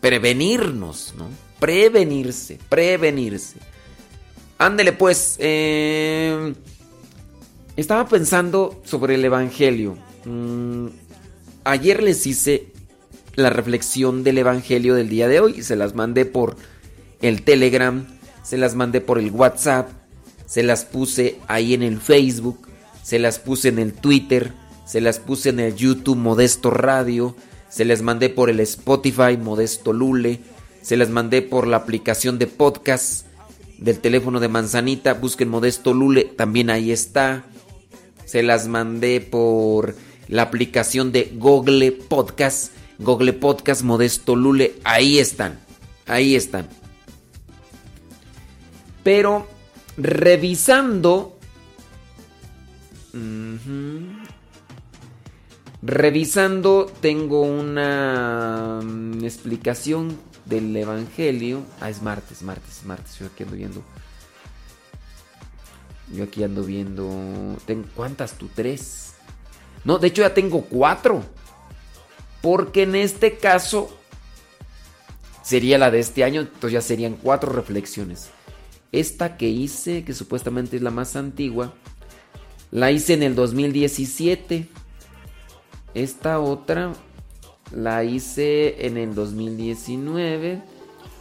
prevenirnos, 0.00 1.14
¿no? 1.16 1.28
Prevenirse, 1.60 2.58
prevenirse. 2.68 3.71
Ándele 4.62 4.92
pues. 4.92 5.36
Eh, 5.40 6.54
estaba 7.76 8.06
pensando 8.06 8.80
sobre 8.84 9.16
el 9.16 9.24
Evangelio. 9.24 9.98
Mm, 10.24 10.86
ayer 11.64 12.02
les 12.02 12.26
hice 12.28 12.68
la 13.34 13.50
reflexión 13.50 14.22
del 14.22 14.38
Evangelio 14.38 14.94
del 14.94 15.08
día 15.08 15.26
de 15.26 15.40
hoy. 15.40 15.62
Se 15.62 15.74
las 15.74 15.96
mandé 15.96 16.26
por 16.26 16.56
el 17.22 17.42
Telegram. 17.42 18.06
Se 18.44 18.56
las 18.56 18.76
mandé 18.76 19.00
por 19.00 19.18
el 19.18 19.32
WhatsApp. 19.32 19.90
Se 20.46 20.62
las 20.62 20.84
puse 20.84 21.38
ahí 21.48 21.74
en 21.74 21.82
el 21.82 22.00
Facebook. 22.00 22.68
Se 23.02 23.18
las 23.18 23.40
puse 23.40 23.68
en 23.68 23.80
el 23.80 23.92
Twitter. 23.92 24.52
Se 24.86 25.00
las 25.00 25.18
puse 25.18 25.48
en 25.48 25.58
el 25.58 25.74
YouTube 25.74 26.18
Modesto 26.18 26.70
Radio. 26.70 27.34
Se 27.68 27.84
les 27.84 28.02
mandé 28.02 28.28
por 28.28 28.48
el 28.48 28.60
Spotify 28.60 29.36
Modesto 29.36 29.92
Lule. 29.92 30.38
Se 30.82 30.96
las 30.96 31.08
mandé 31.08 31.42
por 31.42 31.66
la 31.66 31.78
aplicación 31.78 32.38
de 32.38 32.46
podcast 32.46 33.26
del 33.78 34.00
teléfono 34.00 34.40
de 34.40 34.48
Manzanita. 34.48 35.14
Busquen 35.14 35.48
Modesto 35.48 35.92
Lule, 35.94 36.24
también 36.24 36.70
ahí 36.70 36.92
está. 36.92 37.44
Se 38.24 38.42
las 38.42 38.68
mandé 38.68 39.20
por 39.20 39.94
la 40.28 40.42
aplicación 40.42 41.12
de 41.12 41.32
Google 41.34 41.92
Podcast. 41.92 42.72
Google 42.98 43.32
Podcast 43.32 43.82
Modesto 43.82 44.36
Lule, 44.36 44.74
ahí 44.84 45.18
están. 45.18 45.58
Ahí 46.06 46.34
están. 46.34 46.68
Pero 49.02 49.46
revisando... 49.96 51.38
Revisando 55.82 56.90
tengo 57.00 57.42
una 57.42 58.80
mm, 58.82 59.24
explicación 59.24 60.16
del 60.44 60.76
Evangelio. 60.76 61.62
Ah, 61.80 61.90
es 61.90 62.02
martes, 62.02 62.42
martes, 62.42 62.82
martes. 62.84 63.18
Yo 63.18 63.26
aquí 63.26 63.42
ando 63.42 63.56
viendo. 63.56 63.82
Yo 66.12 66.24
aquí 66.24 66.42
ando 66.42 66.62
viendo. 66.64 67.56
Tengo, 67.66 67.88
¿Cuántas 67.94 68.34
tú? 68.34 68.48
Tres. 68.54 69.14
No, 69.84 69.98
de 69.98 70.08
hecho 70.08 70.22
ya 70.22 70.34
tengo 70.34 70.62
cuatro. 70.62 71.22
Porque 72.40 72.82
en 72.82 72.96
este 72.96 73.38
caso 73.38 73.96
sería 75.42 75.78
la 75.78 75.90
de 75.90 76.00
este 76.00 76.24
año. 76.24 76.42
Entonces 76.42 76.72
ya 76.72 76.80
serían 76.80 77.14
cuatro 77.14 77.52
reflexiones. 77.52 78.30
Esta 78.90 79.36
que 79.36 79.48
hice, 79.48 80.04
que 80.04 80.12
supuestamente 80.12 80.76
es 80.76 80.82
la 80.82 80.90
más 80.90 81.16
antigua, 81.16 81.72
la 82.70 82.90
hice 82.90 83.14
en 83.14 83.22
el 83.22 83.34
2017. 83.34 84.68
Esta 85.94 86.40
otra 86.40 86.92
la 87.74 88.04
hice 88.04 88.86
en 88.86 88.96
el 88.96 89.14
2019 89.14 90.62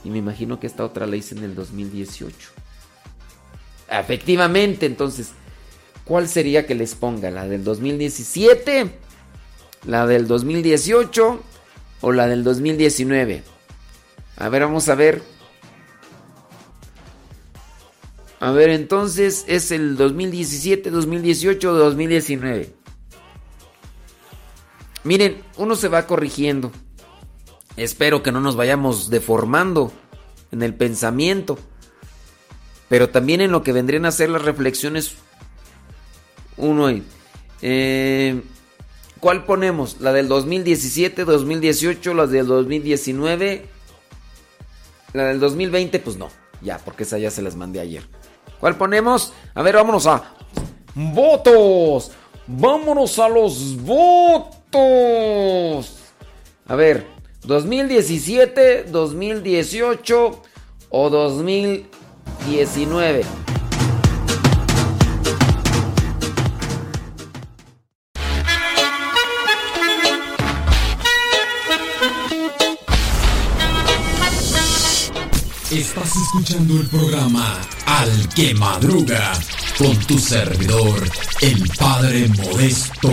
y 0.03 0.09
me 0.09 0.17
imagino 0.17 0.59
que 0.59 0.67
esta 0.67 0.83
otra 0.83 1.05
la 1.05 1.15
hice 1.15 1.35
en 1.35 1.43
el 1.43 1.55
2018. 1.55 2.49
Efectivamente, 3.89 4.85
entonces, 4.85 5.31
¿cuál 6.05 6.27
sería 6.27 6.65
que 6.65 6.75
les 6.75 6.95
ponga? 6.95 7.29
¿La 7.29 7.47
del 7.47 7.63
2017? 7.63 8.91
¿La 9.85 10.07
del 10.07 10.27
2018? 10.27 11.41
¿O 12.01 12.11
la 12.11 12.27
del 12.27 12.43
2019? 12.43 13.43
A 14.37 14.49
ver, 14.49 14.61
vamos 14.63 14.89
a 14.89 14.95
ver. 14.95 15.21
A 18.39 18.51
ver, 18.51 18.71
entonces 18.71 19.45
es 19.47 19.71
el 19.71 19.97
2017, 19.97 20.89
2018 20.89 21.71
o 21.71 21.73
2019. 21.75 22.80
Miren, 25.03 25.43
uno 25.57 25.75
se 25.75 25.87
va 25.87 26.05
corrigiendo. 26.05 26.71
Espero 27.75 28.21
que 28.21 28.31
no 28.31 28.41
nos 28.41 28.55
vayamos 28.55 29.09
deformando 29.09 29.91
en 30.51 30.61
el 30.61 30.73
pensamiento. 30.75 31.57
Pero 32.89 33.09
también 33.09 33.41
en 33.41 33.51
lo 33.51 33.63
que 33.63 33.71
vendrían 33.71 34.05
a 34.05 34.11
ser 34.11 34.29
las 34.29 34.43
reflexiones. 34.43 35.15
Uno. 36.57 36.89
Eh, 37.61 38.41
¿Cuál 39.19 39.45
ponemos? 39.45 40.01
¿La 40.01 40.13
del 40.13 40.27
2017, 40.27 41.25
2018, 41.25 42.13
la 42.13 42.27
del 42.27 42.47
2019? 42.47 43.65
La 45.13 45.25
del 45.25 45.39
2020, 45.39 45.99
pues 45.99 46.17
no. 46.17 46.29
Ya, 46.61 46.77
porque 46.79 47.03
esa 47.03 47.17
ya 47.17 47.31
se 47.31 47.41
las 47.41 47.55
mandé 47.55 47.79
ayer. 47.79 48.03
¿Cuál 48.59 48.77
ponemos? 48.77 49.33
A 49.55 49.63
ver, 49.63 49.75
vámonos 49.75 50.05
a... 50.05 50.35
¡Votos! 50.93 52.11
¡Vámonos 52.45 53.17
a 53.17 53.29
los 53.29 53.81
votos! 53.81 54.60
A 56.67 56.75
ver, 56.75 57.07
2017, 57.43 58.85
2018 58.85 60.41
o 60.89 61.09
2019. 61.09 63.23
Estás 75.71 76.15
escuchando 76.15 76.79
el 76.79 76.87
programa 76.87 77.59
Al 77.85 78.29
que 78.29 78.53
Madruga 78.53 79.33
con 79.77 79.97
tu 80.05 80.17
servidor, 80.19 81.03
el 81.41 81.67
Padre 81.77 82.29
Modesto 82.29 83.09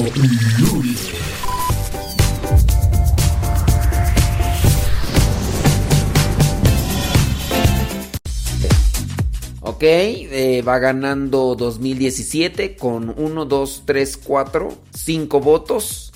Lule. 0.59 1.38
Ok, 9.79 9.85
eh, 9.85 10.61
va 10.67 10.81
ganando 10.81 11.55
2017 11.55 12.75
con 12.75 13.15
1, 13.17 13.45
2, 13.45 13.83
3, 13.85 14.17
4, 14.17 14.77
5 14.93 15.41
votos. 15.41 16.13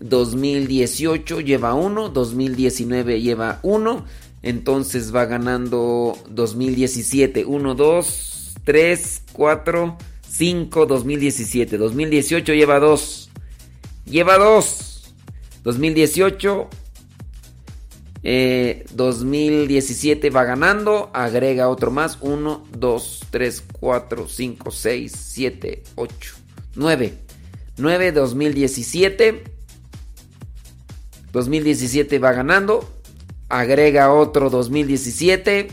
2018 0.00 1.40
lleva 1.40 1.74
1, 1.74 2.08
2019 2.08 3.20
lleva 3.20 3.60
1. 3.62 4.04
Entonces 4.42 5.14
va 5.14 5.24
ganando 5.26 6.18
2017 6.30 7.44
1, 7.44 7.74
2, 7.76 8.54
3, 8.64 9.22
4, 9.32 9.98
5, 10.28 10.86
2017. 10.86 11.78
2018 11.78 12.54
lleva 12.54 12.80
2. 12.80 13.30
Lleva 14.06 14.36
2. 14.36 15.12
2018 15.62 16.68
eh, 18.28 18.84
2017 18.90 20.30
va 20.30 20.42
ganando, 20.42 21.10
agrega 21.14 21.68
otro 21.68 21.92
más, 21.92 22.18
1, 22.20 22.66
2, 22.76 23.20
3, 23.30 23.64
4, 23.78 24.28
5, 24.28 24.70
6, 24.72 25.12
7, 25.12 25.82
8, 25.94 26.34
9. 26.74 27.12
9, 27.76 28.10
2017. 28.10 29.44
2017 31.30 32.18
va 32.18 32.32
ganando. 32.32 32.90
Agrega 33.48 34.12
otro 34.12 34.50
2017. 34.50 35.68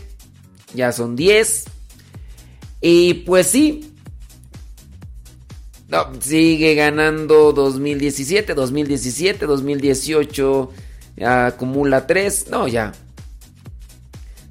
Ya 0.75 0.91
son 0.91 1.15
10. 1.15 1.65
Y 2.81 3.13
pues 3.25 3.47
sí. 3.47 3.95
No, 5.87 6.07
sigue 6.19 6.75
ganando 6.75 7.51
2017, 7.51 8.53
2017, 8.53 9.45
2018. 9.47 10.69
Acumula 11.21 12.07
3. 12.07 12.47
No, 12.49 12.67
ya. 12.67 12.93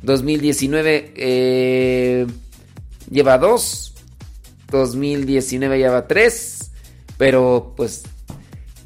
2019 0.03 1.13
eh, 1.17 2.27
lleva 3.11 3.39
2. 3.39 3.95
2019 4.71 5.79
lleva 5.79 6.07
3. 6.07 6.71
Pero 7.19 7.75
pues, 7.77 8.03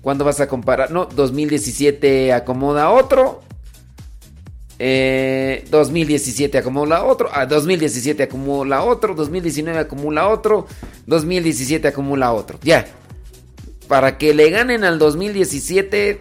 ¿cuándo 0.02 0.24
vas 0.24 0.40
a 0.40 0.48
comparar? 0.48 0.90
No, 0.90 1.06
2017 1.06 2.32
acomoda 2.32 2.90
otro. 2.90 3.42
Eh, 4.78 5.64
2017 5.70 6.58
acumula 6.58 7.04
otro. 7.04 7.28
Ah, 7.32 7.46
2017 7.46 8.22
acumula 8.22 8.82
otro. 8.84 9.14
2019 9.14 9.78
acumula 9.78 10.28
otro. 10.28 10.66
2017 11.06 11.88
acumula 11.88 12.32
otro. 12.32 12.58
Ya. 12.62 12.86
Para 13.88 14.18
que 14.18 14.34
le 14.34 14.50
ganen 14.50 14.84
al 14.84 14.98
2017 14.98 16.18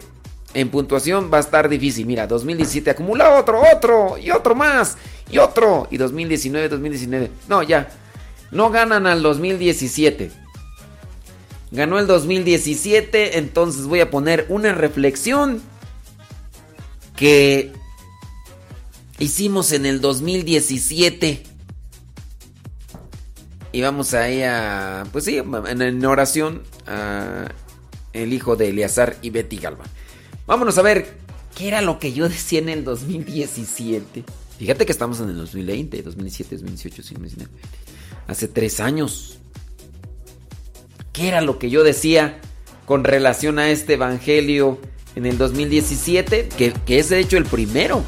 en 0.56 0.70
puntuación 0.70 1.30
va 1.32 1.38
a 1.38 1.42
estar 1.42 1.70
difícil. 1.70 2.08
Mira, 2.08 2.26
2017 2.26 2.90
acumula 2.90 3.38
otro, 3.38 3.62
otro, 3.76 4.18
y 4.18 4.32
otro 4.32 4.56
más, 4.56 4.98
y 5.30 5.38
otro. 5.38 5.88
Y 5.92 5.98
2019, 5.98 6.70
2019. 6.70 7.32
No, 7.50 7.62
ya. 7.62 7.90
No 8.52 8.72
ganan 8.72 9.06
al 9.06 9.22
2017. 9.22 10.32
Ganó 11.72 12.00
el 12.00 12.08
2017, 12.08 13.38
entonces 13.38 13.86
voy 13.86 14.00
a 14.00 14.10
poner 14.10 14.46
una 14.48 14.74
reflexión 14.74 15.62
que 17.18 17.74
hicimos 19.20 19.74
en 19.74 19.86
el 19.86 20.00
2017. 20.00 21.44
Y 23.74 23.82
vamos 23.82 24.14
ahí 24.14 24.42
a, 24.42 25.04
pues 25.12 25.26
sí, 25.26 25.38
en 25.38 26.06
oración 26.06 26.64
a 26.88 27.50
el 28.14 28.32
hijo 28.32 28.56
de 28.56 28.70
Eleazar 28.70 29.18
y 29.22 29.32
Betty 29.32 29.58
Galván. 29.58 29.90
Vámonos 30.48 30.78
a 30.78 30.84
ver 30.84 31.18
qué 31.58 31.68
era 31.68 31.82
lo 31.82 31.98
que 31.98 32.14
yo 32.14 32.30
decía 32.30 32.60
en 32.60 32.70
el 32.70 32.84
2017. 32.84 34.24
Fíjate 34.60 34.86
que 34.86 34.92
estamos 34.92 35.20
en 35.20 35.30
el 35.30 35.38
2020, 35.38 36.04
2017, 36.04 36.58
2018, 36.58 37.02
2019. 37.02 37.52
Hace 38.28 38.48
tres 38.48 38.80
años. 38.80 39.40
¿Qué 41.12 41.28
era 41.28 41.42
lo 41.42 41.58
que 41.58 41.70
yo 41.70 41.84
decía 41.84 42.40
con 42.86 43.04
relación 43.04 43.58
a 43.58 43.70
este 43.70 43.94
evangelio 43.94 44.80
en 45.16 45.26
el 45.26 45.38
2017? 45.38 46.50
Que, 46.50 46.74
que 46.74 47.00
es 47.00 47.10
de 47.10 47.20
hecho 47.20 47.38
el 47.38 47.46
primero 47.46 48.04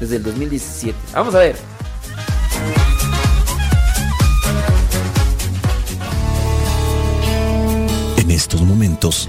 desde 0.00 0.16
el 0.16 0.22
2017. 0.22 0.96
Vamos 1.12 1.34
a 1.34 1.38
ver. 1.40 1.56
En 8.16 8.30
estos 8.30 8.62
momentos 8.62 9.28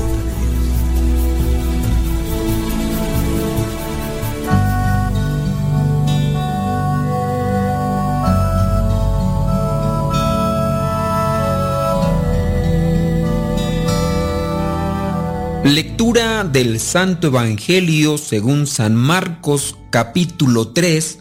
Lectura 15.63 16.43
del 16.43 16.79
Santo 16.79 17.27
Evangelio 17.27 18.17
según 18.17 18.65
San 18.65 18.95
Marcos 18.95 19.77
capítulo 19.91 20.69
3 20.69 21.19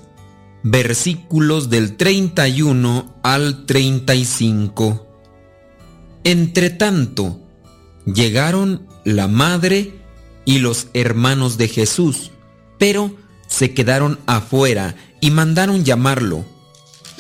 versículos 0.63 1.69
del 1.69 1.99
31 1.99 3.17
al 3.23 3.67
35. 3.67 5.07
Entre 6.25 6.71
tanto, 6.71 7.39
llegaron 8.07 8.87
la 9.05 9.29
madre 9.29 9.93
y 10.47 10.59
los 10.61 10.89
hermanos 10.95 11.59
de 11.59 11.69
Jesús, 11.69 12.31
pero 12.79 13.15
se 13.47 13.75
quedaron 13.75 14.19
afuera 14.25 14.97
y 15.21 15.31
mandaron 15.33 15.85
llamarlo. 15.85 16.47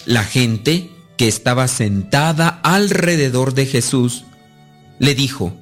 La 0.07 0.25
gente 0.25 0.91
que 1.19 1.29
estaba 1.29 1.69
sentada 1.69 2.49
alrededor 2.63 3.53
de 3.53 3.67
Jesús 3.67 4.25
le 4.99 5.15
dijo, 5.15 5.55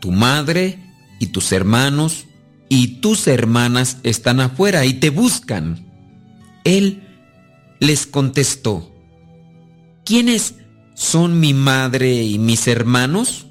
tu 0.00 0.10
madre 0.10 0.85
y 1.18 1.28
tus 1.28 1.52
hermanos 1.52 2.26
y 2.68 3.00
tus 3.00 3.26
hermanas 3.26 3.98
están 4.02 4.40
afuera 4.40 4.84
y 4.84 4.94
te 4.94 5.10
buscan. 5.10 5.86
Él 6.64 7.02
les 7.78 8.06
contestó, 8.06 8.92
¿quiénes 10.04 10.56
son 10.94 11.40
mi 11.40 11.54
madre 11.54 12.24
y 12.24 12.38
mis 12.38 12.66
hermanos? 12.66 13.46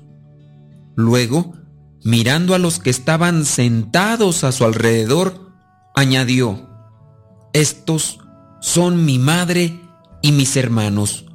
Luego, 0.95 1.53
mirando 2.03 2.55
a 2.55 2.59
los 2.59 2.79
que 2.79 2.89
estaban 2.89 3.45
sentados 3.45 4.43
a 4.43 4.51
su 4.51 4.65
alrededor, 4.65 5.51
añadió, 5.95 6.69
estos 7.53 8.19
son 8.61 9.05
mi 9.05 9.19
madre 9.19 9.79
y 10.21 10.31
mis 10.31 10.57
hermanos, 10.57 11.25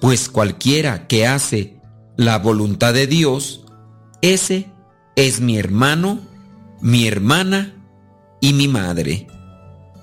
pues 0.00 0.28
cualquiera 0.28 1.06
que 1.08 1.26
hace 1.26 1.80
la 2.16 2.38
voluntad 2.38 2.94
de 2.94 3.06
Dios, 3.06 3.64
ese 4.22 4.71
es 5.16 5.40
mi 5.40 5.58
hermano, 5.58 6.20
mi 6.80 7.06
hermana 7.06 7.74
y 8.40 8.52
mi 8.52 8.68
madre. 8.68 9.26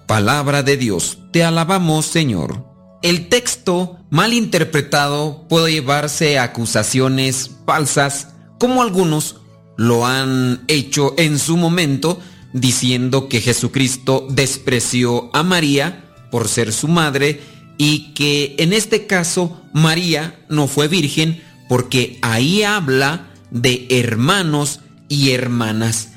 Palabra 0.08 0.64
de 0.64 0.78
Dios, 0.78 1.20
te 1.32 1.44
alabamos 1.44 2.06
Señor. 2.06 2.66
El 3.02 3.30
texto 3.30 3.98
mal 4.10 4.34
interpretado 4.34 5.48
puede 5.48 5.72
llevarse 5.72 6.38
a 6.38 6.44
acusaciones 6.44 7.52
falsas, 7.66 8.30
como 8.60 8.82
algunos 8.82 9.38
lo 9.78 10.06
han 10.06 10.64
hecho 10.68 11.14
en 11.18 11.40
su 11.40 11.56
momento, 11.56 12.20
diciendo 12.54 13.30
que 13.30 13.40
Jesucristo 13.40 14.28
despreció 14.30 15.30
a 15.34 15.44
María 15.44 16.06
por 16.32 16.48
ser 16.48 16.74
su 16.74 16.88
madre 16.88 17.40
y 17.78 18.14
que 18.14 18.56
en 18.60 18.74
este 18.74 19.08
caso 19.08 19.62
María 19.74 20.46
no 20.50 20.68
fue 20.68 20.88
virgen 20.88 21.42
porque 21.70 22.20
ahí 22.22 22.64
habla 22.64 23.28
de 23.52 23.88
hermanos 23.90 24.82
y 25.10 25.32
hermanas. 25.32 26.10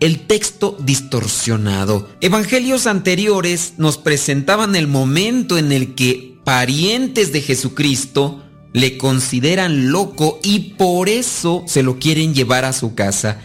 El 0.00 0.26
texto 0.26 0.76
distorsionado. 0.80 2.08
Evangelios 2.20 2.86
anteriores 2.86 3.74
nos 3.78 3.98
presentaban 3.98 4.74
el 4.76 4.88
momento 4.88 5.58
en 5.58 5.72
el 5.72 5.94
que 5.94 6.38
parientes 6.44 7.32
de 7.32 7.42
Jesucristo 7.42 8.42
le 8.72 8.96
consideran 8.96 9.90
loco 9.90 10.38
y 10.42 10.74
por 10.74 11.08
eso 11.08 11.64
se 11.66 11.82
lo 11.82 11.98
quieren 11.98 12.34
llevar 12.34 12.64
a 12.64 12.72
su 12.72 12.94
casa. 12.94 13.40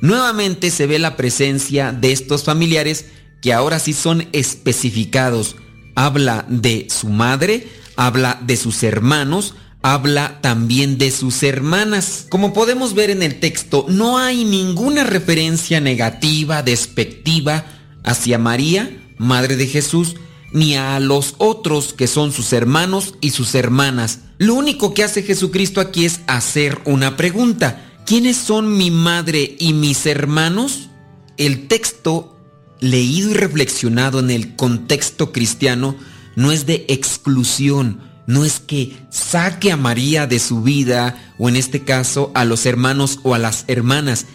Nuevamente 0.00 0.70
se 0.70 0.86
ve 0.86 0.98
la 0.98 1.16
presencia 1.16 1.92
de 1.92 2.12
estos 2.12 2.44
familiares 2.44 3.06
que 3.40 3.52
ahora 3.52 3.78
sí 3.78 3.92
son 3.92 4.28
especificados. 4.32 5.56
Habla 5.94 6.44
de 6.48 6.88
su 6.90 7.08
madre, 7.08 7.68
habla 7.96 8.38
de 8.44 8.56
sus 8.56 8.82
hermanos, 8.82 9.54
habla 9.82 10.40
también 10.40 10.98
de 10.98 11.10
sus 11.10 11.42
hermanas. 11.42 12.26
Como 12.28 12.52
podemos 12.52 12.94
ver 12.94 13.10
en 13.10 13.22
el 13.22 13.40
texto, 13.40 13.86
no 13.88 14.18
hay 14.18 14.44
ninguna 14.44 15.04
referencia 15.04 15.80
negativa, 15.80 16.62
despectiva 16.62 17.64
hacia 18.02 18.38
María, 18.38 19.02
Madre 19.18 19.56
de 19.56 19.66
Jesús, 19.66 20.16
ni 20.52 20.76
a 20.76 21.00
los 21.00 21.34
otros 21.38 21.92
que 21.92 22.06
son 22.06 22.32
sus 22.32 22.52
hermanos 22.52 23.14
y 23.20 23.30
sus 23.30 23.54
hermanas. 23.54 24.20
Lo 24.38 24.54
único 24.54 24.94
que 24.94 25.04
hace 25.04 25.22
Jesucristo 25.22 25.80
aquí 25.80 26.04
es 26.04 26.20
hacer 26.26 26.80
una 26.84 27.16
pregunta. 27.16 27.82
¿Quiénes 28.06 28.36
son 28.36 28.76
mi 28.76 28.90
madre 28.90 29.56
y 29.58 29.72
mis 29.72 30.06
hermanos? 30.06 30.90
El 31.36 31.68
texto, 31.68 32.36
leído 32.80 33.30
y 33.30 33.34
reflexionado 33.34 34.20
en 34.20 34.30
el 34.30 34.56
contexto 34.56 35.32
cristiano, 35.32 35.96
no 36.36 36.52
es 36.52 36.66
de 36.66 36.84
exclusión, 36.88 38.00
no 38.26 38.44
es 38.44 38.58
que 38.60 38.96
saque 39.10 39.70
a 39.70 39.76
María 39.76 40.26
de 40.26 40.38
su 40.38 40.62
vida, 40.62 41.34
o 41.38 41.48
en 41.48 41.56
este 41.56 41.84
caso 41.84 42.32
a 42.34 42.44
los 42.44 42.66
hermanos 42.66 43.20
o 43.22 43.34
a 43.34 43.38
las 43.38 43.64
hermanas. 43.68 44.26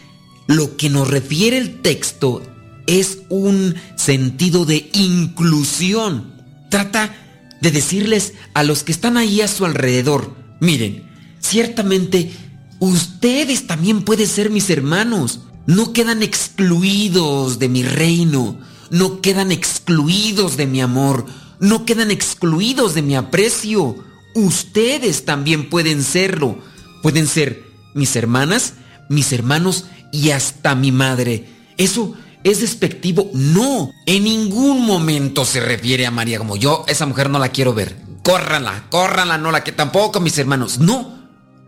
Lo 0.47 0.77
que 0.77 0.89
nos 0.89 1.09
refiere 1.09 1.57
el 1.57 1.81
texto 1.81 2.41
es 2.87 3.19
un 3.29 3.75
sentido 3.95 4.65
de 4.65 4.89
inclusión. 4.93 6.33
Trata 6.69 7.15
de 7.61 7.71
decirles 7.71 8.33
a 8.53 8.63
los 8.63 8.83
que 8.83 8.91
están 8.91 9.17
ahí 9.17 9.41
a 9.41 9.47
su 9.47 9.65
alrededor, 9.65 10.35
miren, 10.59 11.03
ciertamente 11.39 12.31
ustedes 12.79 13.67
también 13.67 14.03
pueden 14.03 14.27
ser 14.27 14.49
mis 14.49 14.69
hermanos. 14.69 15.41
No 15.67 15.93
quedan 15.93 16.23
excluidos 16.23 17.59
de 17.59 17.69
mi 17.69 17.83
reino, 17.83 18.57
no 18.89 19.21
quedan 19.21 19.51
excluidos 19.51 20.57
de 20.57 20.65
mi 20.65 20.81
amor, 20.81 21.25
no 21.61 21.85
quedan 21.85 22.11
excluidos 22.11 22.95
de 22.95 23.03
mi 23.03 23.15
aprecio. 23.15 23.95
Ustedes 24.33 25.23
también 25.23 25.69
pueden 25.69 26.03
serlo. 26.03 26.57
Pueden 27.03 27.27
ser 27.27 27.63
mis 27.93 28.15
hermanas, 28.15 28.73
mis 29.09 29.31
hermanos 29.31 29.85
y 30.11 30.31
hasta 30.31 30.75
mi 30.75 30.91
madre. 30.91 31.45
Eso 31.77 32.15
es 32.43 32.61
despectivo. 32.61 33.29
No, 33.33 33.91
en 34.05 34.23
ningún 34.23 34.85
momento 34.85 35.45
se 35.45 35.61
refiere 35.61 36.05
a 36.05 36.11
María 36.11 36.39
como 36.39 36.57
yo, 36.57 36.83
esa 36.87 37.05
mujer 37.05 37.29
no 37.29 37.39
la 37.39 37.49
quiero 37.49 37.73
ver. 37.73 37.95
Córrala, 38.23 38.87
córrala, 38.89 39.37
no 39.37 39.51
la 39.51 39.63
que 39.63 39.71
tampoco 39.71 40.19
mis 40.19 40.37
hermanos. 40.37 40.79
No. 40.79 41.21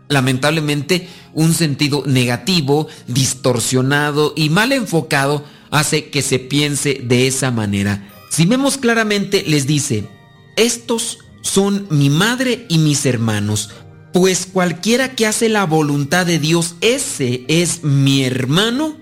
Lamentablemente, 0.08 1.08
un 1.32 1.54
sentido 1.54 2.02
negativo, 2.04 2.88
distorsionado 3.06 4.34
y 4.36 4.50
mal 4.50 4.72
enfocado 4.72 5.44
hace 5.70 6.10
que 6.10 6.20
se 6.20 6.38
piense 6.38 7.00
de 7.02 7.26
esa 7.26 7.50
manera. 7.50 8.13
Si 8.34 8.46
vemos 8.46 8.78
claramente, 8.78 9.44
les 9.46 9.64
dice, 9.64 10.08
estos 10.56 11.18
son 11.40 11.86
mi 11.88 12.10
madre 12.10 12.66
y 12.68 12.78
mis 12.78 13.06
hermanos, 13.06 13.70
pues 14.12 14.48
cualquiera 14.52 15.14
que 15.14 15.28
hace 15.28 15.48
la 15.48 15.64
voluntad 15.66 16.26
de 16.26 16.40
Dios, 16.40 16.74
ese 16.80 17.44
es 17.46 17.84
mi 17.84 18.24
hermano, 18.24 18.96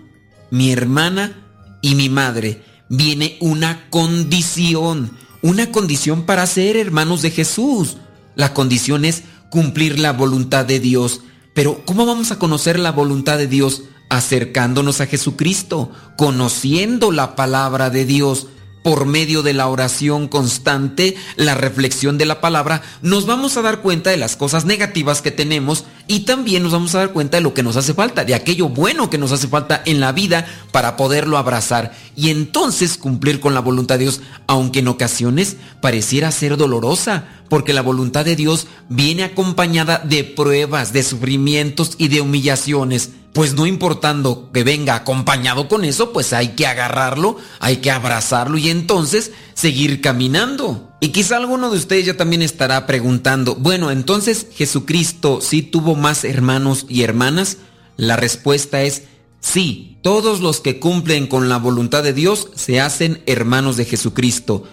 mi 0.50 0.70
hermana 0.70 1.46
y 1.80 1.94
mi 1.94 2.10
madre. 2.10 2.62
Viene 2.90 3.38
una 3.40 3.88
condición, 3.88 5.16
una 5.40 5.72
condición 5.72 6.26
para 6.26 6.46
ser 6.46 6.76
hermanos 6.76 7.22
de 7.22 7.30
Jesús. 7.30 7.96
La 8.34 8.52
condición 8.52 9.06
es 9.06 9.22
cumplir 9.48 9.98
la 9.98 10.12
voluntad 10.12 10.66
de 10.66 10.78
Dios. 10.78 11.22
Pero 11.54 11.86
¿cómo 11.86 12.04
vamos 12.04 12.32
a 12.32 12.38
conocer 12.38 12.78
la 12.78 12.92
voluntad 12.92 13.38
de 13.38 13.46
Dios? 13.46 13.84
Acercándonos 14.10 15.00
a 15.00 15.06
Jesucristo, 15.06 15.90
conociendo 16.18 17.12
la 17.12 17.34
palabra 17.34 17.88
de 17.88 18.04
Dios 18.04 18.48
por 18.82 19.06
medio 19.06 19.42
de 19.42 19.52
la 19.52 19.68
oración 19.68 20.28
constante, 20.28 21.16
la 21.36 21.54
reflexión 21.54 22.18
de 22.18 22.26
la 22.26 22.40
palabra, 22.40 22.82
nos 23.00 23.26
vamos 23.26 23.56
a 23.56 23.62
dar 23.62 23.80
cuenta 23.80 24.10
de 24.10 24.16
las 24.16 24.36
cosas 24.36 24.64
negativas 24.64 25.22
que 25.22 25.30
tenemos 25.30 25.84
y 26.08 26.20
también 26.20 26.62
nos 26.62 26.72
vamos 26.72 26.94
a 26.94 26.98
dar 26.98 27.12
cuenta 27.12 27.36
de 27.36 27.42
lo 27.42 27.54
que 27.54 27.62
nos 27.62 27.76
hace 27.76 27.94
falta, 27.94 28.24
de 28.24 28.34
aquello 28.34 28.68
bueno 28.68 29.08
que 29.08 29.18
nos 29.18 29.32
hace 29.32 29.48
falta 29.48 29.82
en 29.86 30.00
la 30.00 30.12
vida 30.12 30.46
para 30.72 30.96
poderlo 30.96 31.38
abrazar 31.38 31.94
y 32.16 32.30
entonces 32.30 32.98
cumplir 32.98 33.40
con 33.40 33.54
la 33.54 33.60
voluntad 33.60 33.98
de 33.98 34.04
Dios, 34.04 34.20
aunque 34.46 34.80
en 34.80 34.88
ocasiones 34.88 35.56
pareciera 35.80 36.32
ser 36.32 36.56
dolorosa, 36.56 37.24
porque 37.48 37.72
la 37.72 37.82
voluntad 37.82 38.24
de 38.24 38.36
Dios 38.36 38.66
viene 38.88 39.24
acompañada 39.24 39.98
de 39.98 40.24
pruebas, 40.24 40.92
de 40.92 41.02
sufrimientos 41.02 41.92
y 41.98 42.08
de 42.08 42.20
humillaciones 42.20 43.10
pues 43.32 43.54
no 43.54 43.66
importando 43.66 44.50
que 44.52 44.62
venga 44.62 44.94
acompañado 44.94 45.68
con 45.68 45.84
eso, 45.84 46.12
pues 46.12 46.32
hay 46.32 46.48
que 46.48 46.66
agarrarlo, 46.66 47.38
hay 47.60 47.78
que 47.78 47.90
abrazarlo 47.90 48.58
y 48.58 48.68
entonces 48.68 49.32
seguir 49.54 50.00
caminando. 50.02 50.92
Y 51.00 51.08
quizá 51.08 51.38
alguno 51.38 51.70
de 51.70 51.78
ustedes 51.78 52.06
ya 52.06 52.16
también 52.16 52.42
estará 52.42 52.86
preguntando, 52.86 53.54
bueno, 53.54 53.90
entonces 53.90 54.48
Jesucristo 54.52 55.40
sí 55.40 55.62
tuvo 55.62 55.94
más 55.94 56.24
hermanos 56.24 56.84
y 56.88 57.02
hermanas? 57.02 57.56
La 57.96 58.16
respuesta 58.16 58.82
es 58.82 59.04
sí, 59.40 59.96
todos 60.02 60.40
los 60.40 60.60
que 60.60 60.78
cumplen 60.78 61.26
con 61.26 61.48
la 61.48 61.56
voluntad 61.56 62.02
de 62.02 62.12
Dios 62.12 62.48
se 62.54 62.80
hacen 62.80 63.22
hermanos 63.26 63.78
de 63.78 63.86
Jesucristo. 63.86 64.64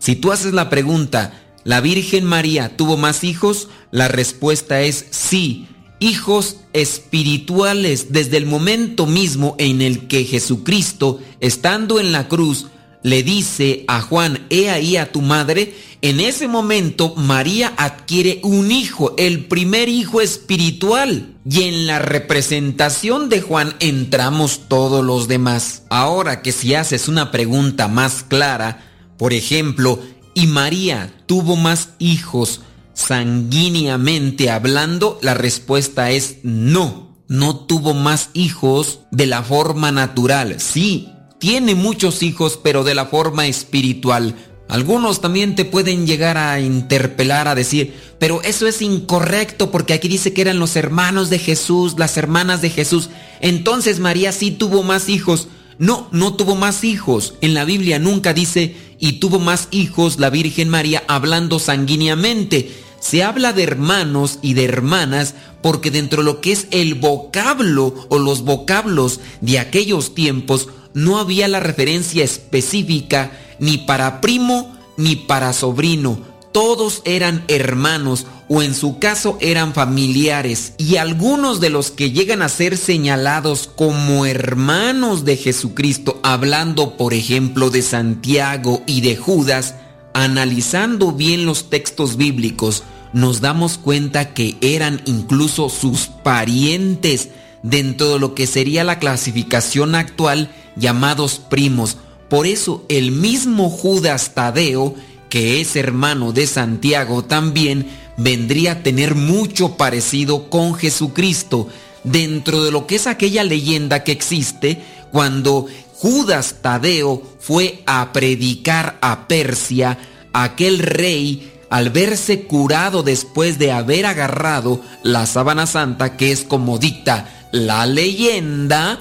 Si 0.00 0.16
tú 0.16 0.32
haces 0.32 0.54
la 0.54 0.70
pregunta, 0.70 1.40
¿la 1.62 1.80
Virgen 1.80 2.24
María 2.24 2.76
tuvo 2.76 2.96
más 2.96 3.22
hijos? 3.22 3.68
La 3.92 4.08
respuesta 4.08 4.80
es 4.80 5.06
sí 5.10 5.68
hijos 6.00 6.56
espirituales 6.72 8.12
desde 8.12 8.36
el 8.36 8.46
momento 8.46 9.06
mismo 9.06 9.54
en 9.58 9.82
el 9.82 10.06
que 10.06 10.24
Jesucristo, 10.24 11.20
estando 11.40 12.00
en 12.00 12.12
la 12.12 12.28
cruz, 12.28 12.66
le 13.02 13.22
dice 13.22 13.84
a 13.86 14.00
Juan, 14.00 14.46
he 14.50 14.70
ahí 14.70 14.96
a 14.96 15.12
tu 15.12 15.22
madre, 15.22 15.74
en 16.02 16.20
ese 16.20 16.48
momento 16.48 17.14
María 17.16 17.72
adquiere 17.76 18.40
un 18.42 18.70
hijo, 18.70 19.14
el 19.18 19.46
primer 19.46 19.88
hijo 19.88 20.20
espiritual. 20.20 21.34
Y 21.48 21.62
en 21.62 21.86
la 21.86 21.98
representación 21.98 23.28
de 23.28 23.40
Juan 23.40 23.74
entramos 23.80 24.68
todos 24.68 25.04
los 25.04 25.28
demás. 25.28 25.84
Ahora 25.88 26.42
que 26.42 26.52
si 26.52 26.74
haces 26.74 27.08
una 27.08 27.30
pregunta 27.30 27.88
más 27.88 28.22
clara, 28.22 28.84
por 29.16 29.32
ejemplo, 29.32 30.00
¿y 30.34 30.46
María 30.46 31.12
tuvo 31.26 31.56
más 31.56 31.90
hijos 31.98 32.60
sanguíneamente 32.98 34.50
hablando, 34.50 35.20
la 35.22 35.34
respuesta 35.34 36.10
es 36.10 36.38
no. 36.42 37.16
No 37.28 37.56
tuvo 37.56 37.94
más 37.94 38.30
hijos 38.32 39.00
de 39.12 39.26
la 39.26 39.42
forma 39.42 39.92
natural. 39.92 40.56
Sí, 40.58 41.08
tiene 41.38 41.74
muchos 41.76 42.22
hijos, 42.24 42.58
pero 42.60 42.82
de 42.82 42.96
la 42.96 43.06
forma 43.06 43.46
espiritual. 43.46 44.34
Algunos 44.68 45.20
también 45.20 45.54
te 45.54 45.64
pueden 45.64 46.06
llegar 46.06 46.36
a 46.38 46.60
interpelar, 46.60 47.46
a 47.46 47.54
decir, 47.54 47.94
pero 48.18 48.42
eso 48.42 48.66
es 48.66 48.82
incorrecto 48.82 49.70
porque 49.70 49.92
aquí 49.92 50.08
dice 50.08 50.32
que 50.32 50.40
eran 50.40 50.58
los 50.58 50.74
hermanos 50.74 51.30
de 51.30 51.38
Jesús, 51.38 51.94
las 51.98 52.16
hermanas 52.16 52.62
de 52.62 52.70
Jesús. 52.70 53.10
Entonces 53.40 54.00
María 54.00 54.32
sí 54.32 54.50
tuvo 54.50 54.82
más 54.82 55.08
hijos. 55.08 55.46
No, 55.78 56.08
no 56.10 56.34
tuvo 56.34 56.56
más 56.56 56.82
hijos. 56.82 57.34
En 57.42 57.54
la 57.54 57.64
Biblia 57.64 58.00
nunca 58.00 58.32
dice, 58.32 58.74
y 58.98 59.20
tuvo 59.20 59.38
más 59.38 59.68
hijos 59.70 60.18
la 60.18 60.30
Virgen 60.30 60.68
María 60.68 61.04
hablando 61.06 61.60
sanguíneamente 61.60 62.87
se 63.00 63.22
habla 63.22 63.52
de 63.52 63.62
hermanos 63.62 64.38
y 64.42 64.54
de 64.54 64.64
hermanas 64.64 65.34
porque 65.62 65.90
dentro 65.90 66.22
de 66.22 66.26
lo 66.26 66.40
que 66.40 66.52
es 66.52 66.66
el 66.70 66.94
vocablo 66.94 67.94
o 68.08 68.18
los 68.18 68.42
vocablos 68.42 69.20
de 69.40 69.58
aquellos 69.58 70.14
tiempos 70.14 70.68
no 70.94 71.18
había 71.18 71.48
la 71.48 71.60
referencia 71.60 72.24
específica 72.24 73.32
ni 73.58 73.78
para 73.78 74.20
primo 74.20 74.76
ni 74.96 75.16
para 75.16 75.52
sobrino. 75.52 76.18
Todos 76.52 77.02
eran 77.04 77.44
hermanos 77.48 78.26
o 78.48 78.62
en 78.62 78.74
su 78.74 78.98
caso 78.98 79.36
eran 79.40 79.74
familiares 79.74 80.72
y 80.78 80.96
algunos 80.96 81.60
de 81.60 81.70
los 81.70 81.90
que 81.90 82.10
llegan 82.10 82.42
a 82.42 82.48
ser 82.48 82.76
señalados 82.76 83.70
como 83.76 84.26
hermanos 84.26 85.24
de 85.24 85.36
Jesucristo, 85.36 86.18
hablando 86.22 86.96
por 86.96 87.14
ejemplo 87.14 87.70
de 87.70 87.82
Santiago 87.82 88.82
y 88.86 89.02
de 89.02 89.16
Judas, 89.16 89.74
analizando 90.12 91.12
bien 91.12 91.46
los 91.46 91.70
textos 91.70 92.16
bíblicos, 92.16 92.82
nos 93.12 93.40
damos 93.40 93.78
cuenta 93.78 94.34
que 94.34 94.56
eran 94.60 95.00
incluso 95.06 95.68
sus 95.68 96.06
parientes 96.06 97.30
dentro 97.62 98.14
de 98.14 98.18
lo 98.18 98.34
que 98.34 98.46
sería 98.46 98.84
la 98.84 98.98
clasificación 98.98 99.94
actual 99.94 100.50
llamados 100.76 101.38
primos. 101.38 101.96
Por 102.28 102.46
eso 102.46 102.84
el 102.88 103.12
mismo 103.12 103.70
Judas 103.70 104.34
Tadeo, 104.34 104.94
que 105.30 105.60
es 105.60 105.76
hermano 105.76 106.32
de 106.32 106.46
Santiago 106.46 107.24
también, 107.24 107.88
vendría 108.16 108.72
a 108.72 108.82
tener 108.82 109.14
mucho 109.14 109.76
parecido 109.76 110.50
con 110.50 110.74
Jesucristo 110.74 111.68
dentro 112.04 112.64
de 112.64 112.70
lo 112.70 112.86
que 112.86 112.96
es 112.96 113.06
aquella 113.06 113.44
leyenda 113.44 114.04
que 114.04 114.12
existe 114.12 114.82
cuando 115.10 115.66
Judas 116.00 116.58
Tadeo 116.62 117.24
fue 117.40 117.82
a 117.84 118.12
predicar 118.12 118.98
a 119.02 119.26
Persia, 119.26 119.98
aquel 120.32 120.78
rey 120.78 121.52
al 121.70 121.90
verse 121.90 122.42
curado 122.42 123.02
después 123.02 123.58
de 123.58 123.72
haber 123.72 124.06
agarrado 124.06 124.80
la 125.02 125.26
sábana 125.26 125.66
santa, 125.66 126.16
que 126.16 126.30
es 126.30 126.44
como 126.44 126.78
dicta 126.78 127.48
la 127.50 127.84
leyenda, 127.84 129.00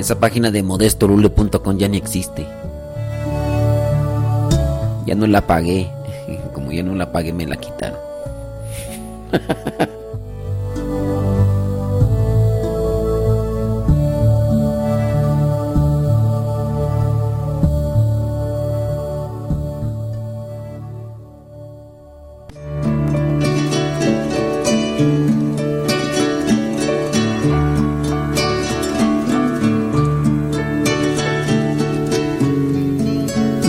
Esa 0.05 0.19
página 0.19 0.51
de 0.51 0.61
modestolule.com 0.61 1.79
ya 1.79 1.87
ni 1.87 1.97
existe. 1.97 2.45
Ya 5.07 5.15
no 5.15 5.25
la 5.25 5.41
pagué. 5.41 5.89
Como 6.53 6.71
ya 6.71 6.83
no 6.83 6.93
la 6.93 7.11
pagué, 7.11 7.33
me 7.33 7.47
la 7.47 7.55
quitaron. 7.55 7.97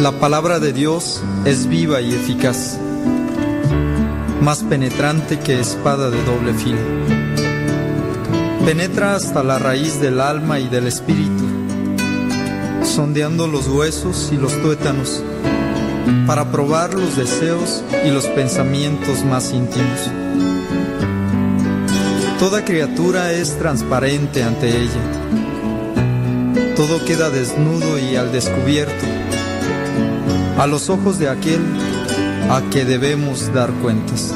La 0.07 0.12
palabra 0.12 0.60
de 0.60 0.73
Dios 0.73 1.20
es 1.44 1.67
viva 1.67 2.01
y 2.01 2.15
eficaz, 2.15 2.78
más 4.41 4.62
penetrante 4.62 5.41
que 5.41 5.59
espada 5.59 6.10
de 6.10 6.23
doble 6.23 6.55
filo. 6.55 6.78
Penetra 8.65 9.17
hasta 9.17 9.43
la 9.43 9.59
raíz 9.59 10.01
del 10.01 10.20
alma 10.20 10.60
y 10.60 10.68
del 10.68 10.86
espíritu, 10.86 11.44
sondeando 12.85 13.49
los 13.49 13.67
huesos 13.67 14.31
y 14.33 14.36
los 14.36 14.52
tuétanos, 14.62 15.25
para 16.25 16.52
probar 16.52 16.94
los 16.94 17.17
deseos 17.17 17.83
y 18.07 18.10
los 18.12 18.26
pensamientos 18.28 19.25
más 19.25 19.52
íntimos. 19.52 20.09
Toda 22.39 22.65
criatura 22.65 23.33
es 23.33 23.59
transparente 23.59 24.44
ante 24.44 24.68
ella. 24.68 25.02
Todo 26.76 27.05
queda 27.05 27.28
desnudo 27.28 27.99
y 27.99 28.15
al 28.15 28.31
descubierto 28.31 29.16
a 30.59 30.67
los 30.67 30.89
ojos 30.89 31.18
de 31.18 31.28
aquel 31.28 31.60
a 32.51 32.62
que 32.70 32.85
debemos 32.85 33.52
dar 33.52 33.70
cuentas. 33.83 34.33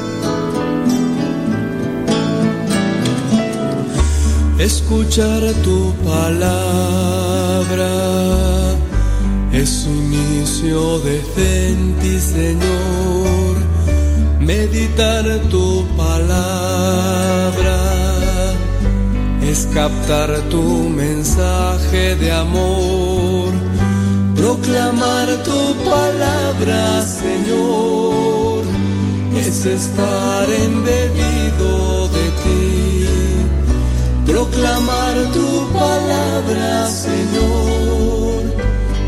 Escuchar 4.59 5.41
tu 5.63 5.93
palabra 6.05 7.89
es 9.51 9.87
un 9.87 10.13
inicio 10.13 10.99
decente, 10.99 12.19
Señor. 12.19 13.57
Meditar 14.39 15.25
tu 15.49 15.85
palabra 15.97 17.77
es 19.41 19.67
captar 19.73 20.41
tu 20.49 20.89
mensaje 20.89 22.15
de 22.15 22.31
amor 22.31 23.51
Proclamar 24.41 25.27
tu 25.43 25.80
palabra, 25.91 27.01
Señor, 27.05 28.63
es 29.35 29.65
estar 29.65 30.47
embebido 30.49 32.07
de 32.17 32.25
ti. 32.41 33.05
Proclamar 34.25 35.15
tu 35.33 35.49
palabra, 35.73 36.87
Señor, 36.87 38.39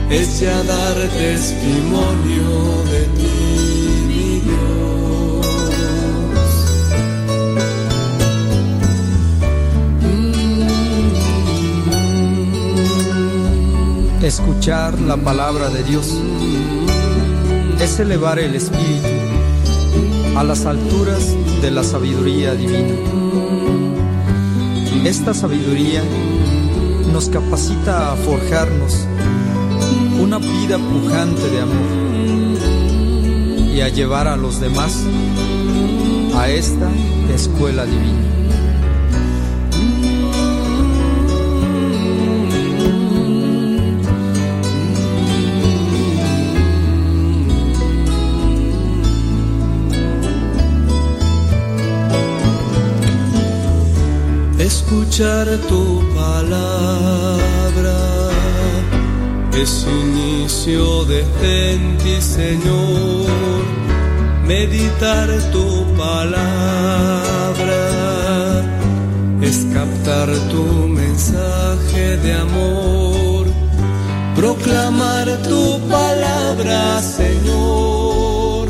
es 0.09 0.39
ya 0.41 0.57
dar 0.63 0.97
testimonio 1.23 2.49
de 2.91 3.01
ti, 3.17 3.35
mi 4.09 4.25
Dios. 4.45 5.43
Escuchar 14.21 14.91
la 15.01 15.17
palabra 15.17 15.69
de 15.69 15.83
Dios 15.83 16.07
es 17.83 17.99
elevar 17.99 18.39
el 18.39 18.55
espíritu 18.55 19.09
a 20.37 20.43
las 20.45 20.65
alturas 20.65 21.35
de 21.61 21.69
la 21.69 21.83
sabiduría 21.83 22.55
divina. 22.55 22.95
Esta 25.03 25.33
sabiduría 25.33 26.01
nos 27.11 27.27
capacita 27.27 28.13
a 28.13 28.15
forjarnos 28.15 29.05
una 30.17 30.37
vida 30.37 30.77
pujante 30.77 31.49
de 31.49 31.59
amor 31.59 32.57
y 33.75 33.81
a 33.81 33.89
llevar 33.89 34.29
a 34.29 34.37
los 34.37 34.61
demás 34.61 35.03
a 36.37 36.47
esta 36.47 36.89
escuela 37.35 37.85
divina. 37.85 38.42
Escuchar 55.13 55.47
tu 55.69 56.01
palabra 56.15 57.99
es 59.55 59.85
inicio 59.85 61.05
de 61.05 61.19
en 61.43 61.97
ti, 61.99 62.19
Señor. 62.19 63.61
Meditar 64.47 65.29
tu 65.51 65.85
palabra 65.95 67.83
es 69.39 69.67
captar 69.71 70.29
tu 70.49 70.87
mensaje 70.87 72.17
de 72.17 72.33
amor. 72.33 73.45
Proclamar 74.35 75.27
tu 75.43 75.79
palabra, 75.89 76.99
Señor, 77.03 78.67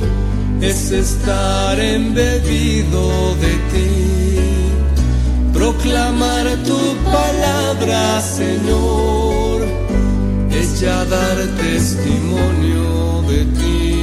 es 0.60 0.92
estar 0.92 1.80
embebido 1.80 3.34
de 3.36 3.54
ti. 3.72 4.33
Proclamar 5.74 6.46
tu 6.66 6.78
palabra, 7.12 8.22
Señor, 8.22 9.64
es 10.52 10.80
ya 10.80 11.04
dar 11.06 11.38
testimonio 11.58 13.22
de 13.28 13.46
ti, 13.58 14.03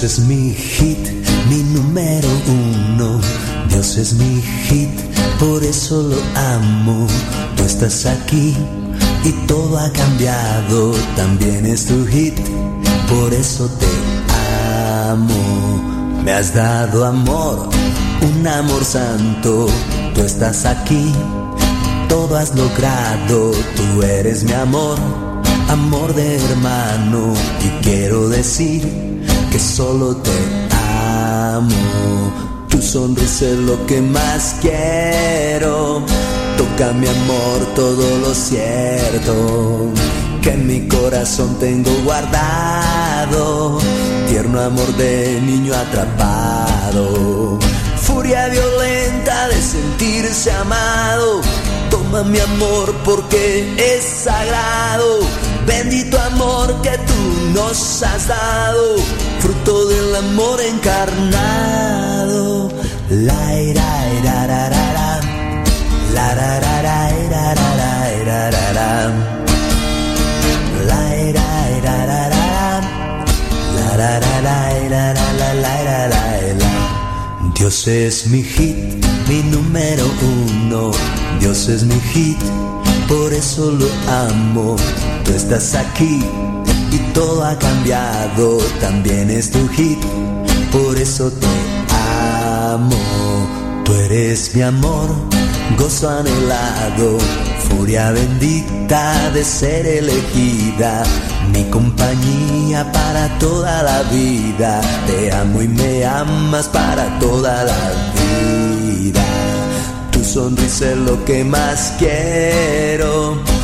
Dios 0.00 0.18
es 0.18 0.24
mi 0.24 0.54
hit, 0.54 1.10
mi 1.50 1.62
número 1.74 2.28
uno. 2.48 3.20
Dios 3.68 3.98
es 3.98 4.14
mi 4.14 4.40
hit, 4.40 4.88
por 5.38 5.62
eso 5.62 6.02
lo 6.02 6.16
amo. 6.34 7.06
Tú 7.54 7.64
estás 7.64 8.06
aquí 8.06 8.56
y 9.22 9.32
todo 9.46 9.76
ha 9.76 9.92
cambiado. 9.92 10.94
También 11.16 11.66
es 11.66 11.84
tu 11.84 12.06
hit, 12.06 12.32
por 13.10 13.34
eso 13.34 13.68
te 13.78 15.10
amo. 15.10 16.22
Me 16.24 16.32
has 16.32 16.54
dado 16.54 17.04
amor, 17.04 17.68
un 18.22 18.46
amor 18.46 18.82
santo. 18.82 19.66
Tú 20.14 20.22
estás 20.22 20.64
aquí, 20.64 21.12
todo 22.08 22.38
has 22.38 22.54
logrado. 22.54 23.50
Tú 23.76 24.02
eres 24.02 24.44
mi 24.44 24.52
amor, 24.52 24.98
amor 25.68 26.14
de 26.14 26.36
hermano. 26.36 27.34
Y 27.62 27.84
quiero 27.84 28.30
decir 28.30 29.09
que 29.50 29.58
solo 29.58 30.16
te 30.16 30.30
amo. 30.70 32.32
Tu 32.68 32.80
sonrisa 32.80 33.46
es 33.46 33.58
lo 33.58 33.84
que 33.86 34.00
más 34.00 34.56
quiero. 34.60 36.02
Toca 36.56 36.92
mi 36.92 37.06
amor 37.06 37.58
todo 37.74 38.18
lo 38.18 38.34
cierto 38.34 39.90
que 40.42 40.52
en 40.52 40.66
mi 40.66 40.88
corazón 40.88 41.56
tengo 41.58 41.90
guardado. 42.04 43.78
Tierno 44.28 44.60
amor 44.60 44.96
de 44.96 45.40
niño 45.42 45.74
atrapado. 45.74 47.58
Furia 47.96 48.48
violenta 48.48 49.48
de 49.48 49.60
sentirse 49.60 50.52
amado. 50.52 51.40
Toma 51.90 52.22
mi 52.22 52.38
amor 52.38 52.94
porque 53.04 53.74
es 53.76 54.04
sagrado. 54.04 55.20
Bendito 55.66 56.20
amor 56.20 56.80
que 56.82 56.90
tú 56.90 57.52
nos 57.54 58.02
has 58.02 58.28
dado, 58.28 58.96
fruto 59.40 59.88
del 59.88 60.14
amor 60.16 60.60
encarnado. 60.60 62.68
La 63.10 63.60
ira, 63.60 64.08
ira, 64.18 64.46
ra, 64.46 64.68
ra, 64.68 64.92
ra. 64.92 65.20
La 66.14 66.34
ra, 66.34 66.60
ra, 66.60 66.82
ra, 66.82 67.10
ira, 67.24 67.54
ra, 67.54 67.74
ra, 67.76 68.12
ira, 68.20 68.50
ra, 68.50 68.72
ra. 68.72 69.10
La 70.86 71.16
ira, 71.28 71.46
ira, 71.78 72.06
ra, 72.06 72.28
ra. 72.28 72.80
La 73.76 73.96
ra, 73.96 74.20
ra, 74.20 74.40
ra, 74.40 74.72
ira, 74.84 75.14
ra, 75.14 75.32
la, 75.32 75.54
la, 75.54 75.82
ira, 75.82 76.08
la, 76.08 76.40
la. 76.58 76.70
Dios 77.54 77.86
es 77.86 78.26
mi 78.26 78.42
hit, 78.42 78.76
mi 79.28 79.42
número 79.42 80.04
uno. 80.22 80.90
Dios 81.40 81.68
es 81.68 81.84
mi 81.84 82.00
hit, 82.12 82.38
por 83.08 83.32
eso 83.32 83.70
lo 83.72 83.86
amo. 84.08 84.76
Tú 85.30 85.36
estás 85.36 85.76
aquí 85.76 86.18
y 86.90 86.98
todo 87.14 87.44
ha 87.44 87.56
cambiado. 87.56 88.58
También 88.80 89.30
es 89.30 89.48
tu 89.48 89.68
hit, 89.68 90.00
por 90.72 90.98
eso 90.98 91.30
te 91.30 91.46
amo. 92.72 92.96
Tú 93.84 93.94
eres 93.94 94.52
mi 94.56 94.62
amor, 94.62 95.08
gozo 95.78 96.10
anhelado, 96.10 97.16
furia 97.68 98.10
bendita 98.10 99.30
de 99.30 99.44
ser 99.44 99.86
elegida. 99.86 101.04
Mi 101.52 101.62
compañía 101.70 102.90
para 102.90 103.38
toda 103.38 103.84
la 103.84 104.02
vida. 104.10 104.80
Te 105.06 105.30
amo 105.30 105.62
y 105.62 105.68
me 105.68 106.04
amas 106.06 106.66
para 106.66 107.20
toda 107.20 107.62
la 107.62 107.92
vida. 108.18 109.22
Tu 110.10 110.24
sonrisa 110.24 110.90
es 110.90 110.96
lo 110.96 111.24
que 111.24 111.44
más 111.44 111.94
quiero. 112.00 113.59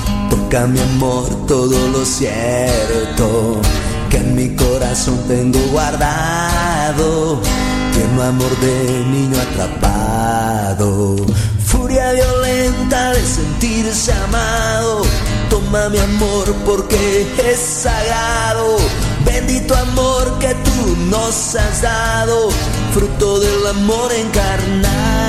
Toca 0.49 0.66
mi 0.68 0.78
amor 0.78 1.28
todo 1.49 1.89
lo 1.89 2.05
cierto 2.05 3.60
que 4.08 4.18
en 4.18 4.36
mi 4.36 4.55
corazón 4.55 5.18
tengo 5.26 5.58
guardado. 5.73 7.41
Tierno 7.92 8.23
amor 8.23 8.57
de 8.60 9.05
niño 9.10 9.36
atrapado. 9.41 11.16
Furia 11.65 12.12
violenta 12.12 13.10
de 13.10 13.26
sentirse 13.26 14.12
amado. 14.12 15.02
Toma 15.50 15.89
mi 15.89 15.99
amor 15.99 16.55
porque 16.65 17.26
es 17.44 17.58
sagrado. 17.58 18.76
Bendito 19.25 19.75
amor 19.75 20.39
que 20.39 20.55
tú 20.55 20.97
nos 21.10 21.57
has 21.57 21.83
dado. 21.83 22.50
Fruto 22.94 23.41
del 23.41 23.66
amor 23.66 24.12
encarnado. 24.12 25.26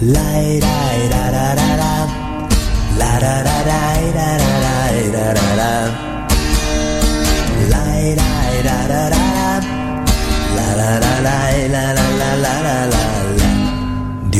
La 0.00 0.40
era, 0.40 0.94
era, 1.04 1.30
ra, 1.30 1.54
ra, 1.54 1.76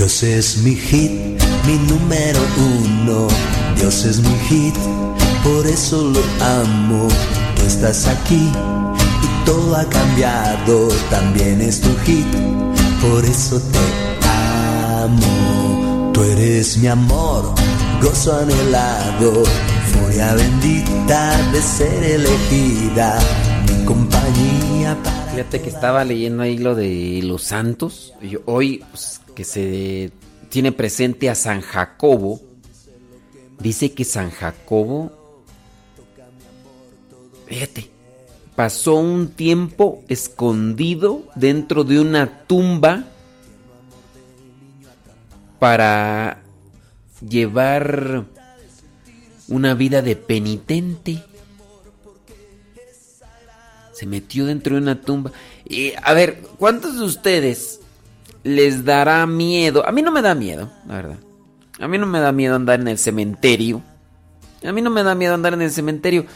Dios 0.08 0.22
es 0.22 0.56
mi 0.58 0.74
hit, 0.74 1.12
mi 1.66 1.76
número 1.86 2.40
uno. 2.56 3.28
Dios 3.76 4.04
es 4.04 4.20
mi 4.20 4.34
hit, 4.48 4.74
por 5.44 5.66
eso 5.66 6.02
lo 6.02 6.20
amo. 6.42 7.08
Tú 7.54 7.62
estás 7.66 8.06
aquí 8.06 8.50
y 9.22 9.44
todo 9.44 9.76
ha 9.76 9.84
cambiado, 9.88 10.88
también 11.10 11.60
es 11.60 11.80
tu 11.80 11.90
hit, 12.06 12.26
por 13.02 13.24
eso 13.24 13.60
te 13.60 13.78
amo. 15.02 16.10
Tú 16.14 16.22
eres 16.22 16.78
mi 16.78 16.86
amor, 16.86 17.54
gozo 18.02 18.36
anhelado, 18.36 19.44
furia 19.92 20.34
bendita 20.34 21.50
de 21.52 21.62
ser 21.62 22.04
elegida, 22.04 23.18
mi 23.68 23.84
compañía 23.84 24.96
para... 25.02 25.18
Fíjate 25.30 25.60
que 25.62 25.68
estaba 25.68 26.04
leyendo 26.04 26.42
ahí 26.42 26.58
lo 26.58 26.74
de 26.74 27.20
los 27.22 27.42
santos. 27.42 28.14
Hoy 28.46 28.84
pues, 28.90 29.20
que 29.34 29.44
se 29.44 30.10
tiene 30.48 30.72
presente 30.72 31.30
a 31.30 31.34
San 31.34 31.60
Jacobo. 31.60 32.40
Dice 33.58 33.92
que 33.92 34.04
San 34.04 34.30
Jacobo, 34.30 35.10
fíjate, 37.46 37.90
pasó 38.54 38.94
un 38.94 39.30
tiempo 39.30 40.02
escondido 40.08 41.24
dentro 41.34 41.82
de 41.82 42.00
una 42.00 42.46
tumba 42.46 43.04
para 45.58 46.42
llevar 47.26 48.24
una 49.48 49.74
vida 49.74 50.02
de 50.02 50.16
penitente. 50.16 51.24
Se 53.92 54.06
metió 54.06 54.46
dentro 54.46 54.76
de 54.76 54.82
una 54.82 55.00
tumba. 55.00 55.32
Y, 55.64 55.92
a 56.02 56.12
ver, 56.12 56.42
¿cuántos 56.58 56.98
de 56.98 57.04
ustedes 57.04 57.80
les 58.44 58.84
dará 58.84 59.26
miedo? 59.26 59.86
A 59.86 59.92
mí 59.92 60.02
no 60.02 60.12
me 60.12 60.22
da 60.22 60.34
miedo, 60.34 60.70
la 60.86 60.94
verdad. 60.94 61.18
A 61.80 61.88
mí 61.88 61.98
no 61.98 62.06
me 62.06 62.20
da 62.20 62.32
miedo 62.32 62.54
andar 62.54 62.80
en 62.80 62.88
el 62.88 62.98
cementerio. 62.98 63.82
A 64.64 64.72
mí 64.72 64.82
no 64.82 64.90
me 64.90 65.02
da 65.02 65.14
miedo 65.14 65.34
andar 65.34 65.54
en 65.54 65.62
el 65.62 65.70
cementerio. 65.70 66.26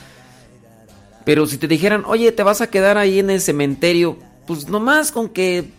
Pero 1.25 1.47
si 1.47 1.59
te 1.59 1.69
dijeran, 1.69 2.05
oye, 2.07 2.33
te 2.33 2.43
vas 2.43 2.61
a 2.61 2.69
quedar 2.69 2.99
ahí 2.99 3.21
en 3.21 3.31
el 3.31 3.41
cementerio, 3.41 4.19
pues 4.47 4.69
nomás 4.69 5.13
con 5.13 5.29
que 5.29 5.71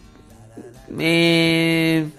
me 0.89 2.11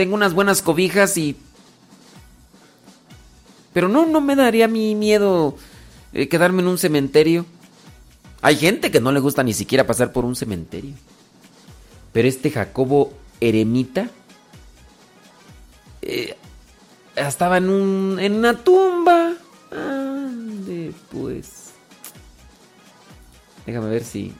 tengo 0.00 0.14
unas 0.14 0.32
buenas 0.32 0.62
cobijas 0.62 1.18
y... 1.18 1.36
Pero 3.74 3.86
no, 3.86 4.06
no 4.06 4.22
me 4.22 4.34
daría 4.34 4.66
mi 4.66 4.94
miedo 4.94 5.58
eh, 6.14 6.26
quedarme 6.26 6.62
en 6.62 6.68
un 6.68 6.78
cementerio. 6.78 7.44
Hay 8.40 8.56
gente 8.56 8.90
que 8.90 9.02
no 9.02 9.12
le 9.12 9.20
gusta 9.20 9.42
ni 9.42 9.52
siquiera 9.52 9.86
pasar 9.86 10.10
por 10.10 10.24
un 10.24 10.36
cementerio. 10.36 10.94
Pero 12.14 12.28
este 12.28 12.50
Jacobo 12.50 13.12
Eremita 13.42 14.08
eh, 16.00 16.34
estaba 17.14 17.58
en, 17.58 17.68
un, 17.68 18.18
en 18.20 18.36
una 18.36 18.56
tumba. 18.56 19.34
Ande, 19.70 20.94
pues. 21.12 21.72
Déjame 23.66 23.90
ver 23.90 24.04
si 24.04 24.32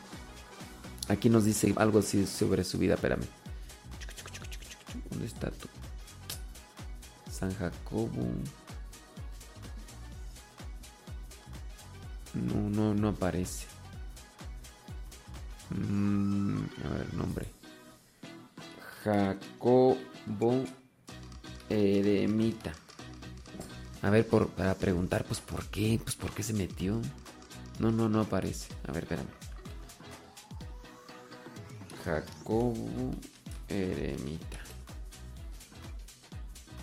aquí 1.08 1.28
nos 1.28 1.44
dice 1.44 1.74
algo 1.76 1.98
así 1.98 2.26
sobre 2.26 2.64
su 2.64 2.78
vida. 2.78 2.94
Espérame. 2.94 3.39
¿Dónde 5.10 5.26
está 5.26 5.50
tú? 5.50 5.68
San 7.30 7.54
Jacobo. 7.54 8.26
No, 12.34 12.70
no, 12.70 12.94
no 12.94 13.08
aparece. 13.08 13.66
Mm, 15.70 16.58
a 16.84 16.88
ver, 16.94 17.14
nombre. 17.14 17.46
Jacobo 19.04 20.64
Eremita. 21.68 22.72
A 24.02 24.10
ver, 24.10 24.26
por, 24.26 24.48
para 24.50 24.74
preguntar, 24.74 25.24
pues, 25.24 25.40
¿por 25.40 25.66
qué? 25.66 26.00
Pues, 26.02 26.16
¿por 26.16 26.32
qué 26.32 26.42
se 26.42 26.52
metió? 26.52 27.00
No, 27.78 27.90
no, 27.90 28.08
no 28.08 28.20
aparece. 28.20 28.68
A 28.86 28.92
ver, 28.92 29.04
espérame. 29.04 29.28
Jacobo 32.04 33.14
Eremita. 33.68 34.59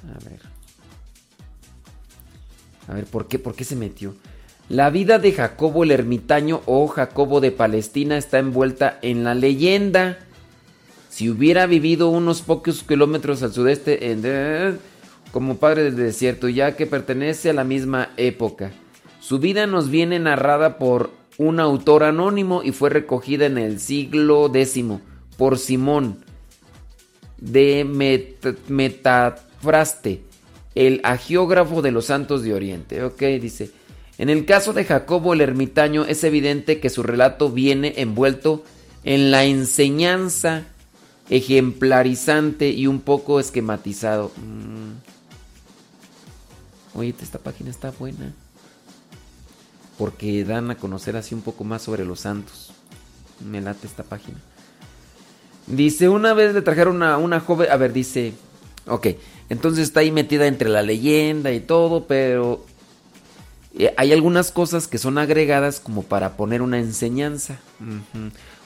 A 0.03 0.29
ver. 0.29 0.39
A 2.87 2.93
ver, 2.93 3.05
¿por 3.05 3.27
qué? 3.27 3.39
¿Por 3.39 3.55
qué 3.55 3.63
se 3.63 3.75
metió? 3.75 4.15
La 4.69 4.89
vida 4.89 5.17
de 5.17 5.31
Jacobo 5.31 5.83
el 5.83 5.91
ermitaño 5.91 6.61
o 6.65 6.87
Jacobo 6.87 7.39
de 7.39 7.51
Palestina 7.51 8.17
está 8.17 8.39
envuelta 8.39 8.99
en 9.01 9.23
la 9.23 9.33
leyenda. 9.33 10.19
Si 11.09 11.29
hubiera 11.29 11.65
vivido 11.67 12.09
unos 12.09 12.41
pocos 12.41 12.83
kilómetros 12.83 13.43
al 13.43 13.53
sudeste 13.53 14.77
como 15.31 15.57
padre 15.57 15.83
del 15.83 15.95
desierto, 15.95 16.49
ya 16.49 16.75
que 16.75 16.85
pertenece 16.85 17.49
a 17.49 17.53
la 17.53 17.63
misma 17.63 18.09
época. 18.17 18.71
Su 19.21 19.39
vida 19.39 19.67
nos 19.67 19.89
viene 19.89 20.19
narrada 20.19 20.77
por 20.77 21.11
un 21.37 21.59
autor 21.59 22.03
anónimo 22.03 22.61
y 22.63 22.71
fue 22.71 22.89
recogida 22.89 23.45
en 23.45 23.57
el 23.57 23.79
siglo 23.79 24.51
X 24.53 24.83
por 25.37 25.57
Simón 25.57 26.17
de 27.37 27.85
Met 27.85 29.46
Metafraste, 29.57 30.21
el 30.75 31.01
agiógrafo 31.03 31.81
de 31.81 31.91
los 31.91 32.05
santos 32.05 32.43
de 32.43 32.53
Oriente. 32.53 33.03
Ok, 33.03 33.21
dice. 33.41 33.71
En 34.17 34.29
el 34.29 34.45
caso 34.45 34.73
de 34.73 34.83
Jacobo 34.83 35.33
el 35.33 35.41
ermitaño 35.41 36.05
es 36.05 36.23
evidente 36.23 36.79
que 36.79 36.89
su 36.89 37.03
relato 37.03 37.51
viene 37.51 37.93
envuelto 37.97 38.63
en 39.03 39.29
la 39.29 39.43
enseñanza 39.43 40.63
ejemplarizante 41.29 42.69
y 42.69 42.87
un 42.87 43.01
poco 43.01 43.39
esquematizado. 43.39 44.31
Mm. 44.37 44.93
Oye, 46.97 47.13
esta 47.21 47.37
página 47.37 47.69
está 47.69 47.91
buena. 47.91 48.33
Porque 49.99 50.43
dan 50.43 50.71
a 50.71 50.77
conocer 50.77 51.15
así 51.15 51.35
un 51.35 51.41
poco 51.41 51.63
más 51.63 51.83
sobre 51.83 52.05
los 52.05 52.21
santos. 52.21 52.71
Me 53.47 53.61
late 53.61 53.85
esta 53.85 54.03
página. 54.03 54.39
Dice, 55.67 56.09
una 56.09 56.33
vez 56.33 56.55
le 56.55 56.61
trajeron 56.61 57.03
a 57.03 57.17
una 57.17 57.39
joven... 57.39 57.69
A 57.69 57.77
ver, 57.77 57.93
dice... 57.93 58.33
Ok, 58.87 59.07
entonces 59.49 59.83
está 59.83 60.01
ahí 60.01 60.11
metida 60.11 60.47
entre 60.47 60.69
la 60.69 60.81
leyenda 60.81 61.51
y 61.51 61.59
todo, 61.59 62.05
pero 62.05 62.65
eh, 63.77 63.93
hay 63.97 64.11
algunas 64.11 64.51
cosas 64.51 64.87
que 64.87 64.97
son 64.97 65.17
agregadas 65.17 65.79
como 65.79 66.03
para 66.03 66.35
poner 66.35 66.61
una 66.61 66.79
enseñanza. 66.79 67.59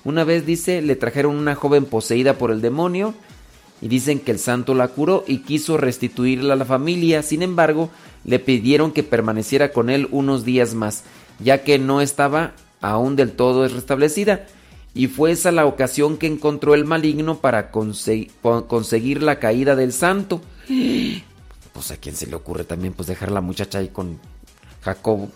Una 0.03 0.23
vez 0.23 0.45
dice, 0.45 0.81
le 0.81 0.95
trajeron 0.95 1.35
una 1.35 1.55
joven 1.55 1.85
poseída 1.85 2.37
por 2.37 2.51
el 2.51 2.61
demonio 2.61 3.13
y 3.81 3.87
dicen 3.87 4.19
que 4.19 4.31
el 4.31 4.39
santo 4.39 4.73
la 4.73 4.87
curó 4.87 5.23
y 5.27 5.39
quiso 5.39 5.77
restituirla 5.77 6.53
a 6.53 6.57
la 6.57 6.65
familia. 6.65 7.23
Sin 7.23 7.41
embargo, 7.41 7.89
le 8.23 8.39
pidieron 8.39 8.91
que 8.91 9.03
permaneciera 9.03 9.71
con 9.71 9.89
él 9.89 10.07
unos 10.11 10.45
días 10.45 10.73
más, 10.73 11.03
ya 11.39 11.63
que 11.63 11.77
no 11.77 12.01
estaba 12.01 12.53
aún 12.79 13.15
del 13.15 13.31
todo 13.31 13.67
restablecida. 13.67 14.47
Y 14.93 15.07
fue 15.07 15.31
esa 15.31 15.51
la 15.51 15.65
ocasión 15.65 16.17
que 16.17 16.27
encontró 16.27 16.73
el 16.73 16.85
maligno 16.85 17.39
para 17.39 17.71
conseguir 17.71 19.23
la 19.23 19.39
caída 19.39 19.75
del 19.75 19.93
santo. 19.93 20.41
Pues 21.73 21.91
a 21.91 21.97
quién 21.97 22.15
se 22.15 22.27
le 22.27 22.35
ocurre 22.35 22.63
también 22.63 22.93
pues 22.93 23.07
dejar 23.07 23.31
la 23.31 23.41
muchacha 23.41 23.79
ahí 23.79 23.89
con 23.89 24.19
Jacobo. 24.81 25.31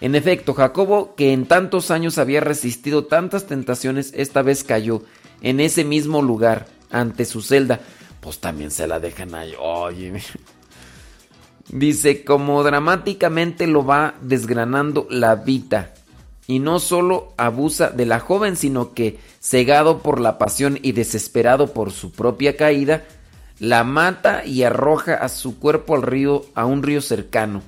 En 0.00 0.14
efecto, 0.14 0.52
Jacobo, 0.52 1.14
que 1.14 1.32
en 1.32 1.46
tantos 1.46 1.90
años 1.90 2.18
había 2.18 2.40
resistido 2.40 3.06
tantas 3.06 3.46
tentaciones, 3.46 4.12
esta 4.14 4.42
vez 4.42 4.62
cayó 4.62 5.02
en 5.40 5.60
ese 5.60 5.84
mismo 5.84 6.20
lugar, 6.22 6.66
ante 6.90 7.24
su 7.24 7.42
celda. 7.42 7.80
Pues 8.20 8.38
también 8.38 8.70
se 8.70 8.86
la 8.86 9.00
dejan 9.00 9.34
ahí. 9.34 9.54
Oye. 9.58 10.22
Dice, 11.68 12.24
como 12.24 12.62
dramáticamente 12.62 13.66
lo 13.66 13.84
va 13.84 14.14
desgranando 14.20 15.06
la 15.10 15.34
vida. 15.34 15.94
Y 16.46 16.60
no 16.60 16.78
solo 16.78 17.32
abusa 17.36 17.90
de 17.90 18.06
la 18.06 18.20
joven, 18.20 18.56
sino 18.56 18.94
que, 18.94 19.18
cegado 19.40 19.98
por 19.98 20.20
la 20.20 20.38
pasión 20.38 20.78
y 20.80 20.92
desesperado 20.92 21.72
por 21.72 21.90
su 21.90 22.12
propia 22.12 22.56
caída, 22.56 23.04
la 23.58 23.84
mata 23.84 24.44
y 24.44 24.62
arroja 24.62 25.14
a 25.14 25.28
su 25.28 25.58
cuerpo 25.58 25.94
al 25.94 26.02
río, 26.02 26.44
a 26.54 26.66
un 26.66 26.82
río 26.82 27.00
cercano. 27.00 27.62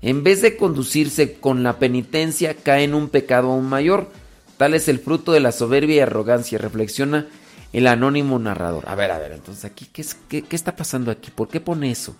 En 0.00 0.22
vez 0.22 0.42
de 0.42 0.56
conducirse 0.56 1.34
con 1.34 1.62
la 1.62 1.78
penitencia, 1.78 2.54
cae 2.54 2.84
en 2.84 2.94
un 2.94 3.08
pecado 3.08 3.50
aún 3.50 3.68
mayor. 3.68 4.08
Tal 4.56 4.74
es 4.74 4.88
el 4.88 4.98
fruto 5.00 5.32
de 5.32 5.40
la 5.40 5.52
soberbia 5.52 5.96
y 5.96 6.00
arrogancia, 6.00 6.58
reflexiona 6.58 7.26
el 7.72 7.86
anónimo 7.86 8.38
narrador. 8.38 8.84
A 8.88 8.94
ver, 8.94 9.10
a 9.10 9.18
ver, 9.18 9.32
entonces 9.32 9.64
aquí, 9.64 9.86
¿qué, 9.92 10.02
es- 10.02 10.16
está 10.50 10.74
pasando 10.76 11.10
aquí? 11.10 11.30
¿Por 11.30 11.48
qué 11.48 11.60
pone 11.60 11.90
eso? 11.90 12.14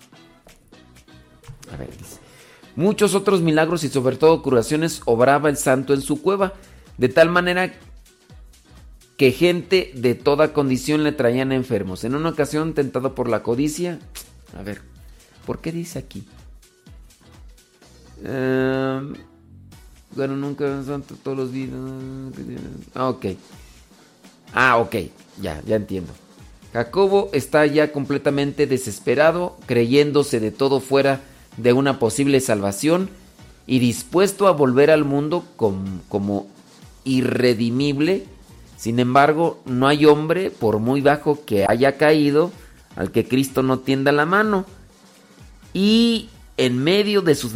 A 1.73 1.77
ver, 1.77 1.89
dice. 1.97 2.17
Muchos 2.75 3.15
otros 3.15 3.41
milagros 3.41 3.83
y 3.83 3.89
sobre 3.89 4.15
todo 4.15 4.41
curaciones 4.41 5.01
obraba 5.05 5.49
el 5.49 5.57
santo 5.57 5.93
en 5.93 6.01
su 6.01 6.21
cueva, 6.21 6.53
de 6.97 7.09
tal 7.09 7.29
manera 7.29 7.73
que 9.19 9.33
gente 9.33 9.91
de 9.95 10.15
toda 10.15 10.53
condición 10.53 11.03
le 11.03 11.11
traían 11.11 11.51
enfermos. 11.51 12.05
En 12.05 12.15
una 12.15 12.29
ocasión, 12.29 12.73
tentado 12.73 13.15
por 13.15 13.27
la 13.27 13.43
codicia, 13.43 13.99
a 14.57 14.63
ver, 14.63 14.81
¿por 15.45 15.59
qué 15.59 15.73
dice 15.73 15.99
aquí? 15.99 16.23
Ehm, 18.23 19.15
bueno, 20.15 20.37
nunca 20.37 20.81
santo 20.85 21.15
todos 21.21 21.37
los 21.37 21.51
días. 21.51 21.69
Ah, 22.95 23.09
ok. 23.09 23.25
Ah, 24.53 24.77
ok, 24.77 24.95
ya, 25.41 25.61
ya 25.67 25.75
entiendo. 25.75 26.13
Jacobo 26.71 27.29
está 27.33 27.65
ya 27.65 27.91
completamente 27.91 28.67
desesperado, 28.67 29.57
creyéndose 29.65 30.39
de 30.39 30.51
todo 30.51 30.79
fuera 30.79 31.19
de 31.57 31.73
una 31.73 31.99
posible 31.99 32.39
salvación, 32.39 33.09
y 33.67 33.79
dispuesto 33.79 34.47
a 34.47 34.51
volver 34.51 34.91
al 34.91 35.03
mundo 35.03 35.43
com- 35.57 35.99
como 36.07 36.47
irredimible. 37.03 38.23
Sin 38.79 38.97
embargo, 38.99 39.61
no 39.65 39.89
hay 39.89 40.05
hombre, 40.05 40.51
por 40.51 40.79
muy 40.79 41.01
bajo 41.01 41.43
que 41.43 41.65
haya 41.67 41.97
caído, 41.97 42.49
al 42.95 43.11
que 43.11 43.27
Cristo 43.27 43.61
no 43.61 43.79
tienda 43.79 44.13
la 44.13 44.25
mano. 44.25 44.65
Y 45.73 46.29
en 46.55 46.81
medio 46.81 47.21
de 47.21 47.35
su, 47.35 47.51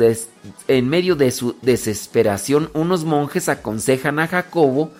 en 0.67 0.89
medio 0.89 1.15
de 1.15 1.31
su 1.31 1.55
desesperación, 1.61 2.69
unos 2.73 3.05
monjes 3.05 3.47
aconsejan 3.47 4.19
a 4.19 4.27
Jacobo 4.27 4.91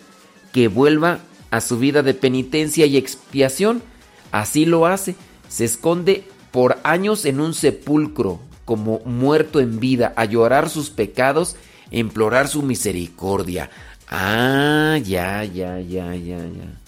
que 0.53 0.69
vuelva 0.69 1.19
a 1.51 1.59
su 1.59 1.77
vida 1.77 2.03
de 2.03 2.13
penitencia 2.13 2.85
y 2.85 2.95
expiación. 2.95 3.83
Así 4.31 4.63
lo 4.63 4.85
hace. 4.85 5.17
Se 5.49 5.65
esconde 5.65 6.23
por 6.51 6.77
años 6.85 7.25
en 7.25 7.41
un 7.41 7.53
sepulcro, 7.53 8.39
como 8.63 9.01
muerto 9.03 9.59
en 9.59 9.77
vida, 9.81 10.13
a 10.15 10.23
llorar 10.23 10.69
sus 10.69 10.89
pecados, 10.89 11.57
implorar 11.91 12.47
su 12.47 12.61
misericordia. 12.61 13.69
Ah, 14.15 14.99
ya, 15.03 15.43
ya, 15.43 15.79
ya, 15.79 16.13
ya, 16.13 16.37
ya. 16.37 16.81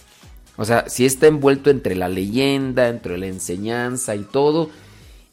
O 0.56 0.64
sea, 0.64 0.88
si 0.88 1.04
está 1.04 1.26
envuelto 1.26 1.70
entre 1.70 1.96
la 1.96 2.08
leyenda, 2.08 2.88
entre 2.88 3.18
la 3.18 3.26
enseñanza 3.26 4.14
y 4.14 4.22
todo. 4.22 4.70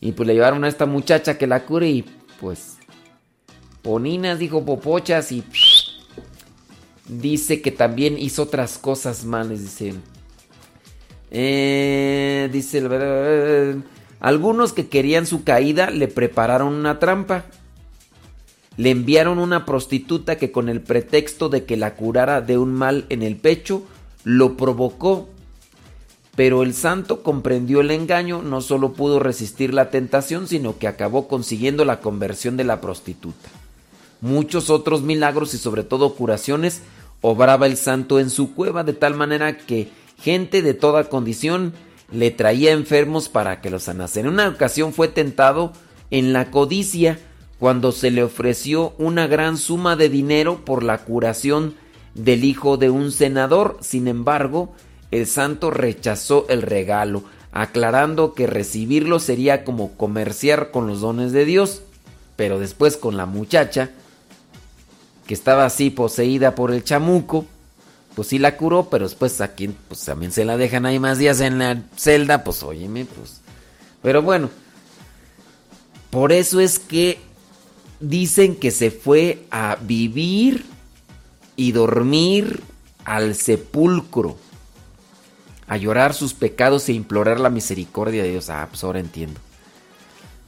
Y 0.01 0.13
pues 0.13 0.25
le 0.25 0.33
llevaron 0.33 0.63
a 0.63 0.67
esta 0.67 0.87
muchacha 0.87 1.37
que 1.37 1.45
la 1.45 1.65
cure 1.65 1.87
y 1.89 2.03
pues... 2.41 2.77
Poninas, 3.83 4.39
dijo 4.39 4.65
popochas 4.65 5.31
y... 5.31 5.43
Dice 7.07 7.61
que 7.61 7.71
también 7.71 8.17
hizo 8.17 8.41
otras 8.41 8.79
cosas 8.79 9.23
malas, 9.23 9.61
dice... 9.61 9.93
Eh, 11.29 12.49
dice... 12.51 12.81
Algunos 14.19 14.73
que 14.73 14.87
querían 14.87 15.27
su 15.27 15.43
caída 15.43 15.91
le 15.91 16.07
prepararon 16.07 16.73
una 16.73 16.97
trampa. 16.97 17.45
Le 18.77 18.89
enviaron 18.89 19.39
una 19.39 19.65
prostituta 19.65 20.37
que 20.37 20.51
con 20.51 20.69
el 20.69 20.81
pretexto 20.81 21.49
de 21.49 21.65
que 21.65 21.77
la 21.77 21.95
curara 21.95 22.41
de 22.41 22.57
un 22.57 22.73
mal 22.73 23.05
en 23.09 23.21
el 23.21 23.35
pecho, 23.35 23.83
lo 24.23 24.57
provocó. 24.57 25.29
Pero 26.35 26.63
el 26.63 26.73
santo 26.73 27.21
comprendió 27.21 27.81
el 27.81 27.91
engaño, 27.91 28.41
no 28.41 28.61
solo 28.61 28.93
pudo 28.93 29.19
resistir 29.19 29.73
la 29.73 29.91
tentación, 29.91 30.47
sino 30.47 30.79
que 30.79 30.87
acabó 30.87 31.27
consiguiendo 31.27 31.85
la 31.85 31.99
conversión 31.99 32.57
de 32.57 32.63
la 32.63 32.81
prostituta. 32.81 33.49
Muchos 34.19 34.69
otros 34.69 35.03
milagros 35.03 35.53
y 35.53 35.57
sobre 35.57 35.83
todo 35.83 36.15
curaciones 36.15 36.81
obraba 37.21 37.67
el 37.67 37.77
santo 37.77 38.19
en 38.19 38.29
su 38.29 38.55
cueva 38.55 38.83
de 38.83 38.93
tal 38.93 39.15
manera 39.15 39.57
que 39.57 39.89
gente 40.17 40.61
de 40.61 40.73
toda 40.73 41.09
condición 41.09 41.73
le 42.11 42.31
traía 42.31 42.71
enfermos 42.71 43.29
para 43.29 43.61
que 43.61 43.69
los 43.69 43.83
sanase. 43.83 44.21
En 44.21 44.27
una 44.27 44.47
ocasión 44.47 44.93
fue 44.93 45.07
tentado 45.07 45.73
en 46.09 46.33
la 46.33 46.51
codicia 46.51 47.19
cuando 47.63 47.93
se 47.93 48.11
le 48.11 48.21
ofreció 48.25 48.93
una 48.97 49.25
gran 49.25 49.55
suma 49.55 49.95
de 49.95 50.09
dinero 50.09 50.65
por 50.65 50.83
la 50.83 50.97
curación 50.97 51.75
del 52.13 52.43
hijo 52.43 52.75
de 52.75 52.89
un 52.89 53.13
senador. 53.13 53.77
Sin 53.79 54.09
embargo, 54.09 54.73
el 55.11 55.27
santo 55.27 55.71
rechazó 55.71 56.45
el 56.49 56.61
regalo, 56.61 57.23
aclarando 57.53 58.33
que 58.33 58.47
recibirlo 58.47 59.17
sería 59.19 59.63
como 59.63 59.93
comerciar 59.93 60.71
con 60.71 60.87
los 60.87 60.99
dones 60.99 61.31
de 61.31 61.45
Dios. 61.45 61.83
Pero 62.35 62.59
después 62.59 62.97
con 62.97 63.15
la 63.15 63.27
muchacha, 63.27 63.91
que 65.25 65.33
estaba 65.33 65.63
así 65.63 65.89
poseída 65.89 66.55
por 66.55 66.69
el 66.69 66.83
chamuco, 66.83 67.45
pues 68.13 68.27
sí 68.27 68.39
la 68.39 68.57
curó, 68.57 68.89
pero 68.89 69.05
después 69.05 69.39
aquí 69.39 69.73
pues 69.87 70.03
también 70.03 70.33
se 70.33 70.43
la 70.43 70.57
dejan 70.57 70.85
ahí 70.85 70.99
más 70.99 71.17
días 71.17 71.39
en 71.39 71.59
la 71.59 71.81
celda, 71.95 72.43
pues 72.43 72.61
óyeme, 72.61 73.05
pues. 73.05 73.39
Pero 74.01 74.21
bueno, 74.21 74.49
por 76.09 76.33
eso 76.33 76.59
es 76.59 76.77
que 76.77 77.31
dicen 78.03 78.55
que 78.55 78.71
se 78.71 78.91
fue 78.91 79.45
a 79.49 79.77
vivir 79.81 80.65
y 81.55 81.71
dormir 81.71 82.61
al 83.05 83.35
sepulcro, 83.35 84.37
a 85.67 85.77
llorar 85.77 86.13
sus 86.13 86.33
pecados 86.33 86.89
e 86.89 86.93
implorar 86.93 87.39
la 87.39 87.49
misericordia 87.49 88.23
de 88.23 88.31
Dios. 88.31 88.49
Ah, 88.49 88.67
pues 88.69 88.83
ahora 88.83 88.99
entiendo. 88.99 89.39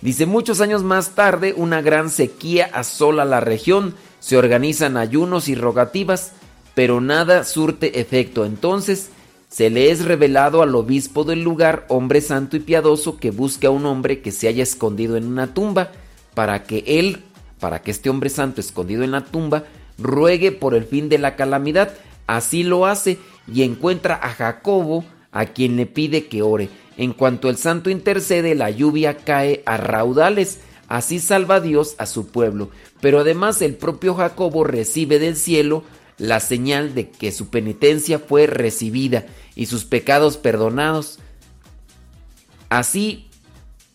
Dice, 0.02 0.26
muchos 0.26 0.60
años 0.60 0.84
más 0.84 1.12
tarde, 1.12 1.54
una 1.56 1.82
gran 1.82 2.10
sequía 2.10 2.70
asola 2.74 3.24
la 3.24 3.40
región, 3.40 3.96
se 4.20 4.38
organizan 4.38 4.98
ayunos 4.98 5.48
y 5.48 5.56
rogativas, 5.56 6.34
pero 6.74 7.00
nada 7.00 7.46
surte 7.46 8.02
efecto. 8.02 8.46
Entonces 8.46 9.10
se 9.50 9.70
le 9.70 9.92
es 9.92 10.04
revelado 10.04 10.62
al 10.62 10.76
obispo 10.76 11.24
del 11.24 11.42
lugar, 11.42 11.86
hombre 11.88 12.20
santo 12.20 12.58
y 12.58 12.60
piadoso, 12.60 13.18
que 13.18 13.32
busque 13.32 13.68
a 13.68 13.72
un 13.72 13.86
hombre 13.86 14.22
que 14.22 14.34
se 14.34 14.50
haya 14.50 14.64
escondido 14.64 15.16
en 15.16 15.26
una 15.26 15.54
tumba, 15.54 15.92
para 16.34 16.64
que 16.64 16.84
él, 16.86 17.24
para 17.60 17.82
que 17.82 17.92
este 17.92 18.10
hombre 18.10 18.30
santo 18.30 18.62
escondido 18.62 19.04
en 19.04 19.12
la 19.12 19.26
tumba, 19.26 19.64
ruegue 19.98 20.52
por 20.52 20.76
el 20.76 20.86
fin 20.86 21.10
de 21.10 21.18
la 21.18 21.36
calamidad. 21.36 21.94
Así 22.28 22.64
lo 22.64 22.86
hace 22.86 23.20
y 23.52 23.64
encuentra 23.64 24.20
a 24.22 24.30
Jacobo, 24.30 25.06
a 25.32 25.48
quien 25.48 25.76
le 25.76 25.86
pide 25.86 26.28
que 26.28 26.42
ore. 26.42 26.70
En 26.98 27.14
cuanto 27.14 27.50
el 27.50 27.58
santo 27.58 27.90
intercede, 27.90 28.56
la 28.56 28.70
lluvia 28.70 29.18
cae 29.18 29.64
a 29.66 29.78
raudales. 29.78 30.60
Así 30.88 31.20
salva 31.20 31.60
Dios 31.60 31.96
a 31.98 32.06
su 32.06 32.28
pueblo. 32.28 32.70
Pero 33.02 33.20
además 33.20 33.62
el 33.62 33.76
propio 33.76 34.16
Jacobo 34.16 34.64
recibe 34.64 35.20
del 35.20 35.36
cielo 35.36 35.84
la 36.18 36.40
señal 36.40 36.96
de 36.96 37.10
que 37.10 37.32
su 37.32 37.50
penitencia 37.50 38.20
fue 38.20 38.48
recibida 38.48 39.26
y 39.56 39.66
sus 39.66 39.84
pecados 39.84 40.38
perdonados. 40.38 41.20
Así 42.70 43.28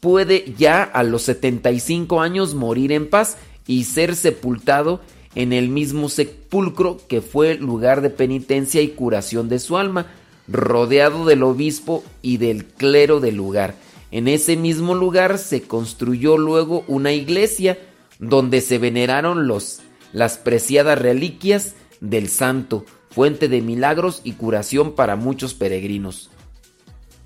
puede 0.01 0.55
ya 0.57 0.83
a 0.83 1.03
los 1.03 1.23
75 1.23 2.21
años 2.21 2.55
morir 2.55 2.93
en 2.93 3.09
paz 3.09 3.37
y 3.71 3.85
ser 3.85 4.17
sepultado 4.17 5.01
en 5.37 5.53
el 5.53 5.69
mismo 5.69 6.09
sepulcro 6.09 6.99
que 7.07 7.21
fue 7.21 7.55
lugar 7.55 8.01
de 8.01 8.11
penitencia 8.11 8.83
y 8.83 8.89
curación 8.89 9.49
de 9.49 9.61
su 9.61 9.79
alma, 9.79 10.07
rodeado 10.49 11.25
del 11.25 11.45
obispo 11.45 12.03
y 12.21 12.39
del 12.39 12.65
clero 12.65 13.21
del 13.21 13.37
lugar. 13.37 13.77
En 14.11 14.27
ese 14.27 14.57
mismo 14.57 14.97
lugar 14.97 15.39
se 15.39 15.63
construyó 15.63 16.37
luego 16.37 16.83
una 16.89 17.13
iglesia 17.13 17.79
donde 18.19 18.61
se 18.61 18.79
veneraron 18.79 19.47
los, 19.47 19.83
las 20.13 20.37
preciadas 20.37 20.99
reliquias 20.99 21.77
del 22.01 22.29
santo, 22.29 22.85
fuente 23.13 23.47
de 23.47 23.61
milagros 23.61 24.21
y 24.25 24.33
curación 24.33 24.97
para 24.97 25.15
muchos 25.15 25.55
peregrinos. 25.55 26.29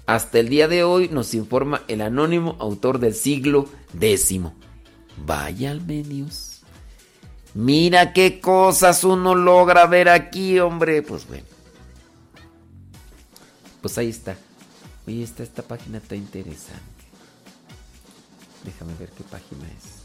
Hasta 0.05 0.41
el 0.41 0.51
día 0.51 0.69
de 0.69 0.85
hoy 0.85 1.09
nos 1.09 1.33
informa 1.33 1.85
el 1.89 2.03
anónimo 2.03 2.57
autor 2.61 2.99
del 2.99 3.15
siglo 3.15 3.67
X. 3.99 4.43
Vaya 5.17 5.71
al. 5.71 5.83
Mira 7.55 8.13
qué 8.13 8.41
cosas 8.41 9.05
uno 9.05 9.35
logra 9.35 9.87
ver 9.87 10.09
aquí, 10.09 10.59
hombre. 10.59 11.03
Pues 11.03 11.27
bueno. 11.27 11.47
Pues 13.81 13.97
ahí 13.99 14.11
está. 14.11 14.37
Oye, 15.07 15.23
esta, 15.23 15.43
esta 15.43 15.63
página 15.63 15.99
está 15.99 16.17
interesante. 16.17 16.83
Déjame 18.65 18.95
ver 18.95 19.11
qué 19.11 19.23
página 19.25 19.67
es. 19.67 20.05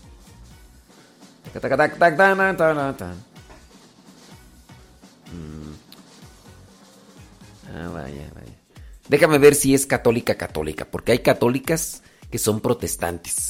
Ah, 7.74 7.90
vaya, 7.94 8.30
vaya. 8.36 8.60
Déjame 9.08 9.38
ver 9.38 9.56
si 9.56 9.74
es 9.74 9.86
católica 9.86 10.36
católica, 10.36 10.86
porque 10.86 11.14
hay 11.14 11.20
católicas 11.20 12.04
que 12.30 12.38
son 12.38 12.60
protestantes. 12.60 13.49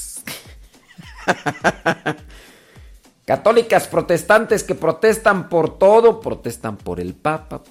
Católicas 3.25 3.88
protestantes 3.88 4.64
que 4.64 4.75
protestan 4.75 5.49
por 5.49 5.77
todo, 5.77 6.19
protestan 6.19 6.77
por 6.77 6.99
el 6.99 7.14
Papa, 7.14 7.61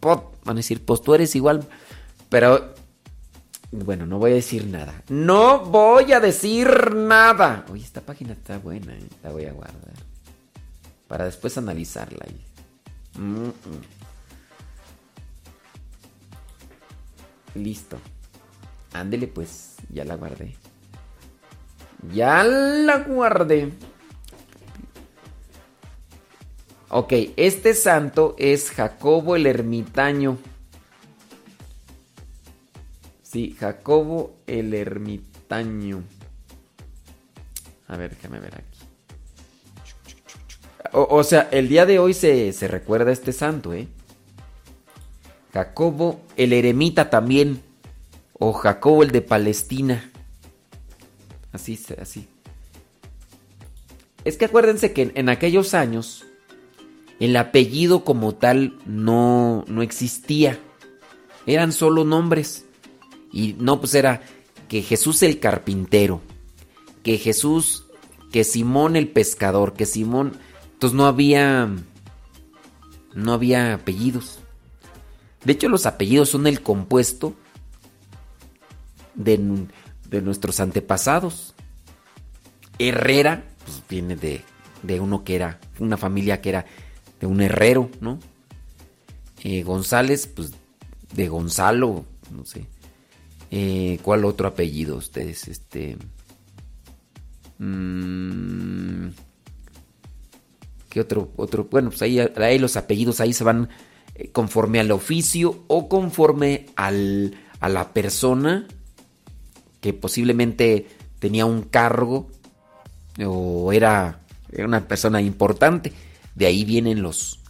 van 0.00 0.22
a 0.46 0.54
decir, 0.54 0.84
pues 0.84 1.02
tú 1.02 1.14
eres 1.14 1.34
igual, 1.34 1.66
pero 2.28 2.74
bueno, 3.72 4.06
no 4.06 4.18
voy 4.18 4.32
a 4.32 4.34
decir 4.34 4.66
nada. 4.66 5.02
No 5.08 5.64
voy 5.64 6.12
a 6.12 6.20
decir 6.20 6.94
nada. 6.94 7.64
Oye, 7.72 7.82
esta 7.82 8.00
página 8.00 8.34
está 8.34 8.58
buena, 8.58 8.94
¿eh? 8.94 9.08
la 9.22 9.30
voy 9.30 9.46
a 9.46 9.52
guardar 9.52 9.94
para 11.08 11.26
después 11.26 11.56
analizarla. 11.58 12.26
Listo. 17.54 17.98
Ándele 18.92 19.28
pues, 19.28 19.76
ya 19.90 20.04
la 20.04 20.16
guardé. 20.16 20.56
Ya 22.12 22.44
la 22.44 22.98
guardé. 22.98 23.72
Ok, 26.90 27.12
este 27.36 27.74
santo 27.74 28.36
es 28.38 28.70
Jacobo 28.70 29.36
el 29.36 29.46
ermitaño. 29.46 30.38
Sí, 33.22 33.56
Jacobo 33.58 34.36
el 34.46 34.74
ermitaño. 34.74 36.04
A 37.88 37.96
ver, 37.96 38.10
déjame 38.10 38.38
ver 38.38 38.54
aquí. 38.54 38.78
O, 40.92 41.24
sea, 41.24 41.48
el 41.50 41.68
día 41.68 41.86
de 41.86 41.98
hoy 41.98 42.14
se, 42.14 42.52
se 42.52 42.68
recuerda 42.68 43.10
a 43.10 43.12
este 43.12 43.32
santo, 43.32 43.74
¿eh? 43.74 43.88
Jacobo 45.52 46.20
el 46.36 46.52
eremita 46.52 47.10
también. 47.10 47.60
O 48.34 48.52
Jacobo 48.52 49.02
el 49.02 49.10
de 49.10 49.22
Palestina. 49.22 50.12
Así, 51.54 51.78
así. 52.00 52.26
Es 54.24 54.36
que 54.36 54.46
acuérdense 54.46 54.92
que 54.92 55.12
en, 55.14 55.28
aquellos 55.28 55.72
años 55.72 56.24
el 57.20 57.36
apellido 57.36 58.04
como 58.04 58.34
tal 58.34 58.76
no, 58.86 59.64
no 59.68 59.82
existía. 59.82 60.58
Eran 61.46 61.72
solo 61.72 62.04
nombres. 62.04 62.64
Y 63.32 63.54
no, 63.58 63.78
pues 63.78 63.94
era 63.94 64.22
que 64.68 64.82
Jesús 64.82 65.22
el 65.22 65.38
carpintero, 65.38 66.20
que 67.04 67.18
Jesús, 67.18 67.84
que 68.32 68.42
Simón 68.42 68.96
el 68.96 69.08
pescador, 69.08 69.74
que 69.74 69.86
Simón... 69.86 70.36
Entonces 70.72 70.96
no 70.96 71.06
había... 71.06 71.70
No 73.14 73.32
había 73.32 73.74
apellidos. 73.74 74.40
De 75.44 75.52
hecho, 75.52 75.68
los 75.68 75.86
apellidos 75.86 76.30
son 76.30 76.48
el 76.48 76.62
compuesto 76.62 77.34
de, 79.14 79.38
de 80.14 80.22
nuestros 80.22 80.60
antepasados. 80.60 81.54
Herrera, 82.78 83.44
pues 83.64 83.82
viene 83.88 84.16
de, 84.16 84.42
de 84.82 85.00
uno 85.00 85.24
que 85.24 85.34
era, 85.34 85.60
una 85.78 85.96
familia 85.96 86.40
que 86.40 86.48
era 86.50 86.66
de 87.20 87.26
un 87.26 87.40
herrero, 87.40 87.90
¿no? 88.00 88.18
Eh, 89.42 89.62
González, 89.62 90.26
pues 90.26 90.52
de 91.12 91.28
Gonzalo, 91.28 92.04
no 92.30 92.44
sé. 92.44 92.66
Eh, 93.50 93.98
¿Cuál 94.02 94.24
otro 94.24 94.48
apellido 94.48 94.96
ustedes? 94.96 95.48
Este. 95.48 95.96
mm, 97.58 99.08
¿Qué 100.88 101.00
otro? 101.00 101.30
otro? 101.36 101.64
Bueno, 101.70 101.90
pues 101.90 102.02
ahí, 102.02 102.18
ahí 102.18 102.58
los 102.58 102.76
apellidos 102.76 103.20
ahí 103.20 103.32
se 103.32 103.44
van 103.44 103.68
eh, 104.14 104.30
conforme 104.30 104.80
al 104.80 104.90
oficio 104.92 105.64
o 105.66 105.88
conforme 105.88 106.66
al, 106.76 107.34
a 107.60 107.68
la 107.68 107.92
persona 107.92 108.66
que 109.84 109.92
posiblemente 109.92 110.86
tenía 111.18 111.44
un 111.44 111.60
cargo 111.60 112.30
o 113.22 113.70
era, 113.70 114.20
una 114.56 114.88
persona 114.88 115.20
importante. 115.20 115.92
De 116.34 116.46
ahí 116.46 116.64
vienen 116.64 117.02
los, 117.02 117.40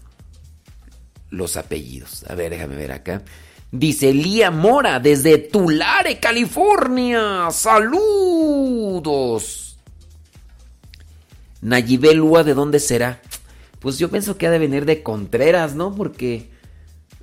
los 1.31 1.57
apellidos. 1.57 2.25
A 2.29 2.35
ver, 2.35 2.51
déjame 2.51 2.75
ver 2.75 2.91
acá. 2.91 3.23
Dice 3.71 4.13
Lía 4.13 4.51
Mora 4.51 4.99
desde 4.99 5.39
Tulare, 5.39 6.19
California. 6.19 7.53
Saludos. 7.53 8.19
Nayibel 11.61 12.17
Lua, 12.17 12.43
¿de 12.43 12.55
dónde 12.55 12.81
será? 12.81 13.23
Pues 13.79 13.97
yo 13.97 14.11
pienso 14.11 14.37
que 14.37 14.49
ha 14.49 14.51
de 14.51 14.59
venir 14.59 14.87
de 14.87 15.05
Contreras, 15.05 15.77
¿no? 15.77 15.95
Porque 15.95 16.51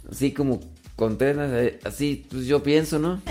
así 0.10 0.32
como 0.32 0.62
Contreras, 0.96 1.52
eh, 1.52 1.82
así 1.84 2.26
pues 2.32 2.46
yo 2.46 2.64
pienso, 2.64 2.98
¿no? 2.98 3.22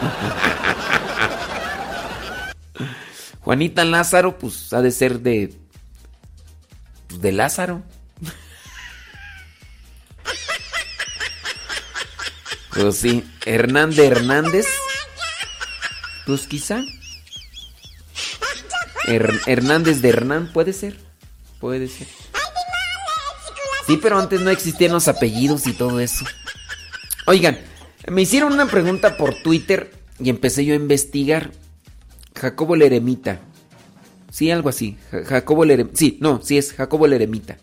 Juanita 3.40 3.84
Lázaro, 3.84 4.38
pues 4.38 4.72
ha 4.72 4.82
de 4.82 4.90
ser 4.90 5.20
de. 5.20 5.54
pues, 7.08 7.20
de 7.20 7.32
Lázaro. 7.32 7.82
Pues 12.74 12.98
sí, 12.98 13.24
Hernández 13.44 14.10
Hernández. 14.10 14.66
Pues 16.26 16.46
quizá. 16.46 16.80
Her- 19.06 19.40
Hernández 19.46 20.02
de 20.02 20.08
Hernán, 20.08 20.52
puede 20.52 20.72
ser. 20.72 20.98
Puede 21.60 21.88
ser. 21.88 22.08
Sí, 23.86 23.98
pero 24.02 24.18
antes 24.18 24.40
no 24.40 24.50
existían 24.50 24.92
los 24.92 25.06
apellidos 25.06 25.66
y 25.68 25.72
todo 25.72 26.00
eso. 26.00 26.24
Oigan, 27.26 27.60
me 28.10 28.22
hicieron 28.22 28.52
una 28.52 28.66
pregunta 28.66 29.16
por 29.16 29.34
Twitter 29.42 29.92
y 30.18 30.30
empecé 30.30 30.64
yo 30.64 30.74
a 30.74 30.76
investigar. 30.76 31.52
Jacobo 32.34 32.74
el 32.74 32.82
Eremita. 32.82 33.40
Sí, 34.30 34.50
algo 34.50 34.68
así. 34.68 34.96
Ja- 35.10 35.24
Jacobo 35.24 35.64
el 35.64 35.70
Eremita. 35.72 35.96
Sí, 35.96 36.18
no, 36.20 36.42
sí 36.42 36.58
es 36.58 36.72
Jacobo 36.72 37.06
el 37.06 37.14
Eremita. 37.14 37.56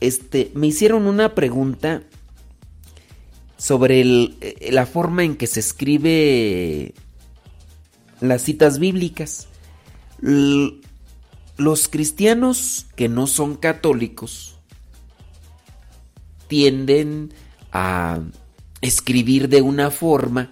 Este, 0.00 0.50
me 0.54 0.66
hicieron 0.66 1.06
una 1.06 1.34
pregunta 1.34 2.02
sobre 3.56 4.00
eh, 4.02 4.68
la 4.72 4.86
forma 4.86 5.22
en 5.24 5.36
que 5.36 5.46
se 5.46 5.60
escribe 5.60 6.94
las 8.20 8.42
citas 8.42 8.78
bíblicas. 8.78 9.48
Los 10.20 11.88
cristianos 11.88 12.86
que 12.96 13.08
no 13.08 13.26
son 13.26 13.56
católicos 13.56 14.51
tienden 16.52 17.32
a 17.72 18.20
escribir 18.82 19.48
de 19.48 19.62
una 19.62 19.90
forma 19.90 20.50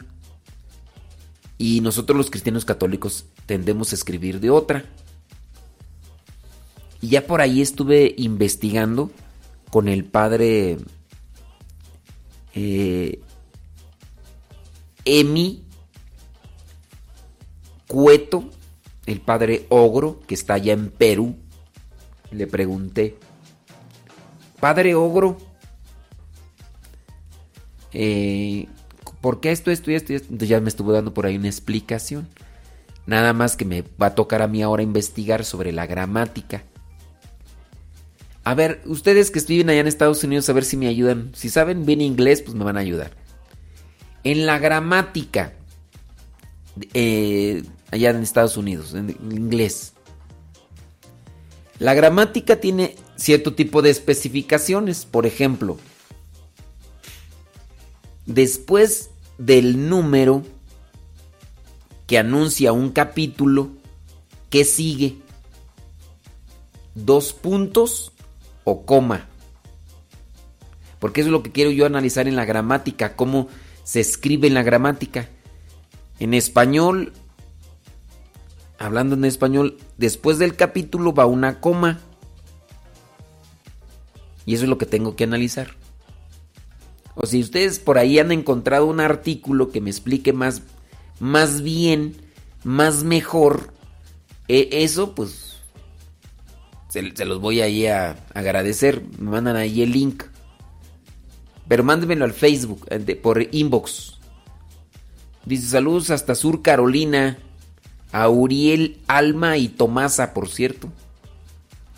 y 1.58 1.82
nosotros 1.82 2.16
los 2.16 2.30
cristianos 2.30 2.64
católicos 2.64 3.26
tendemos 3.44 3.92
a 3.92 3.96
escribir 3.96 4.40
de 4.40 4.48
otra. 4.48 4.86
Y 7.02 7.08
ya 7.08 7.26
por 7.26 7.42
ahí 7.42 7.60
estuve 7.60 8.14
investigando 8.16 9.10
con 9.68 9.88
el 9.88 10.06
padre 10.06 10.78
eh, 12.54 13.20
Emi 15.04 15.64
Cueto, 17.88 18.48
el 19.04 19.20
padre 19.20 19.66
Ogro, 19.68 20.20
que 20.26 20.34
está 20.34 20.54
allá 20.54 20.72
en 20.72 20.90
Perú. 20.90 21.36
Le 22.30 22.46
pregunté, 22.46 23.18
Padre 24.60 24.94
Ogro, 24.94 25.49
eh, 27.92 28.66
¿por 29.20 29.40
qué 29.40 29.52
esto, 29.52 29.70
esto 29.70 29.90
y 29.90 29.94
esto 29.94 30.12
esto? 30.12 30.28
Entonces 30.30 30.48
ya 30.48 30.60
me 30.60 30.68
estuvo 30.68 30.92
dando 30.92 31.14
por 31.14 31.26
ahí 31.26 31.36
una 31.36 31.48
explicación. 31.48 32.28
Nada 33.06 33.32
más 33.32 33.56
que 33.56 33.64
me 33.64 33.82
va 34.00 34.06
a 34.06 34.14
tocar 34.14 34.42
a 34.42 34.48
mí 34.48 34.62
ahora 34.62 34.82
investigar 34.82 35.44
sobre 35.44 35.72
la 35.72 35.86
gramática. 35.86 36.64
A 38.44 38.54
ver, 38.54 38.80
ustedes 38.86 39.30
que 39.30 39.40
viven 39.40 39.70
allá 39.70 39.80
en 39.80 39.86
Estados 39.86 40.24
Unidos, 40.24 40.48
a 40.48 40.52
ver 40.52 40.64
si 40.64 40.76
me 40.76 40.86
ayudan. 40.86 41.30
Si 41.34 41.48
saben 41.50 41.84
bien 41.84 42.00
inglés, 42.00 42.42
pues 42.42 42.54
me 42.54 42.64
van 42.64 42.76
a 42.76 42.80
ayudar. 42.80 43.12
En 44.24 44.46
la 44.46 44.58
gramática, 44.58 45.54
eh, 46.94 47.62
allá 47.90 48.10
en 48.10 48.22
Estados 48.22 48.56
Unidos, 48.56 48.94
en 48.94 49.10
inglés. 49.10 49.94
La 51.78 51.94
gramática 51.94 52.56
tiene 52.56 52.94
cierto 53.16 53.54
tipo 53.54 53.82
de 53.82 53.90
especificaciones. 53.90 55.04
Por 55.04 55.26
ejemplo, 55.26 55.78
después 58.34 59.10
del 59.39 59.89
número 59.89 60.42
que 62.07 62.18
anuncia 62.18 62.73
un 62.73 62.91
capítulo, 62.91 63.70
¿qué 64.49 64.65
sigue? 64.65 65.18
¿Dos 66.94 67.33
puntos 67.33 68.12
o 68.65 68.84
coma? 68.84 69.26
Porque 70.99 71.23
eso 71.23 71.28
es 71.28 71.33
lo 71.33 71.42
que 71.42 71.52
quiero 71.52 71.70
yo 71.70 71.86
analizar 71.86 72.28
en 72.28 72.36
la 72.36 72.44
gramática, 72.44 73.17
cómo 73.17 73.49
se 73.84 74.00
escribe 74.00 74.47
en 74.47 74.55
la 74.55 74.62
gramática. 74.62 75.28
En 76.18 76.34
español, 76.34 77.12
hablando 78.78 79.15
en 79.15 79.25
español, 79.25 79.78
después 79.97 80.39
del 80.39 80.57
capítulo 80.57 81.15
va 81.15 81.26
una 81.26 81.60
coma. 81.60 82.00
Y 84.44 84.55
eso 84.55 84.65
es 84.65 84.68
lo 84.68 84.78
que 84.78 84.86
tengo 84.86 85.17
que 85.17 85.25
analizar. 85.25 85.80
O 87.14 87.26
si 87.26 87.40
ustedes 87.40 87.78
por 87.78 87.98
ahí 87.98 88.18
han 88.18 88.32
encontrado 88.32 88.86
un 88.86 89.00
artículo 89.00 89.70
que 89.70 89.80
me 89.80 89.90
explique 89.90 90.32
más, 90.32 90.62
más 91.18 91.62
bien, 91.62 92.16
más 92.64 93.05
mejor, 93.05 93.72
eh, 94.48 94.68
eso 94.72 95.14
pues 95.14 95.50
se, 96.90 97.24
los 97.24 97.40
voy 97.40 97.60
ahí 97.60 97.86
a, 97.86 98.16
agradecer. 98.34 99.02
Me 99.18 99.30
mandan 99.30 99.56
ahí 99.56 99.82
el 99.82 99.92
link. 99.92 100.24
Pero 101.68 101.84
mándenmelo 101.84 102.24
al 102.24 102.32
Facebook, 102.32 102.86
eh, 102.90 103.16
por 103.16 103.47
inbox. 103.55 104.18
Dice 105.47 105.68
saludos 105.68 106.10
hasta 106.10 106.34
Sur 106.34 106.62
Carolina. 106.62 107.39
A 108.12 108.28
Uriel, 108.28 108.98
Alma 109.06 109.56
y 109.56 109.68
Tomasa, 109.68 110.34
por 110.34 110.48
cierto. 110.48 110.89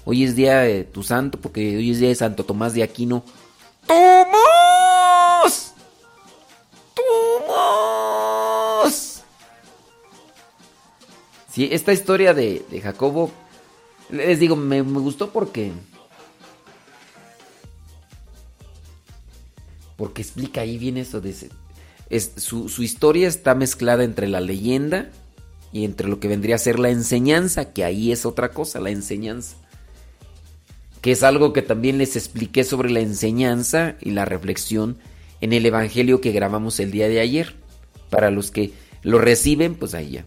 Hoy 0.05 0.25
es 0.25 0.37
día 0.37 0.59
de 0.59 0.85
tu 0.85 1.03
santo, 1.03 1.41
porque 1.41 1.75
hoy 1.77 1.91
es 1.91 2.01
día 2.01 2.11
de 2.11 2.15
Santo 2.15 2.45
Tomás 2.45 2.75
de 2.75 2.83
Aquino. 2.83 3.25
¡Tomás! 3.87 4.62
Sí, 11.53 11.69
esta 11.71 11.93
historia 11.93 12.33
de, 12.33 12.65
Jacobo, 12.83 13.31
les 14.11 14.41
digo, 14.41 14.57
me, 14.57 14.81
gustó 14.81 15.31
porque... 15.33 15.71
Porque 19.99 20.23
explica 20.23 20.63
ahí 20.63 20.79
bien 20.79 20.97
eso 20.97 21.21
de... 21.21 21.35
su, 22.37 22.71
su 22.71 22.83
historia 22.83 23.29
está 23.29 23.55
mezclada 23.55 24.03
entre 24.03 24.29
la 24.29 24.41
leyenda 24.41 25.11
y 25.73 25.85
entre 25.85 26.09
lo 26.09 26.21
que 26.21 26.29
vendría 26.29 26.55
a 26.55 26.59
ser 26.59 26.79
la 26.79 26.89
enseñanza, 26.89 27.73
que 27.75 27.85
ahí 27.85 28.13
es 28.13 28.25
otra 28.25 28.51
cosa, 28.53 28.81
la 28.81 28.91
enseñanza. 28.91 29.57
Que 31.03 31.13
es 31.13 31.23
algo 31.23 31.53
que 31.53 31.61
también 31.61 31.99
les 31.99 32.17
expliqué 32.17 32.65
sobre 32.65 32.91
la 32.91 33.01
enseñanza 33.01 33.97
y 34.01 34.13
la 34.13 34.25
reflexión 34.25 34.97
en 35.43 35.53
el 35.53 35.67
Evangelio 35.67 36.23
que 36.23 36.33
grabamos 36.33 36.81
el 36.81 36.91
día 36.93 37.09
de 37.09 37.21
ayer. 37.21 37.55
Para 38.09 38.31
los 38.31 38.51
que 38.51 38.73
lo 39.03 39.19
reciben, 39.19 39.75
pues 39.75 39.93
ahí 39.93 40.13
ya. 40.13 40.27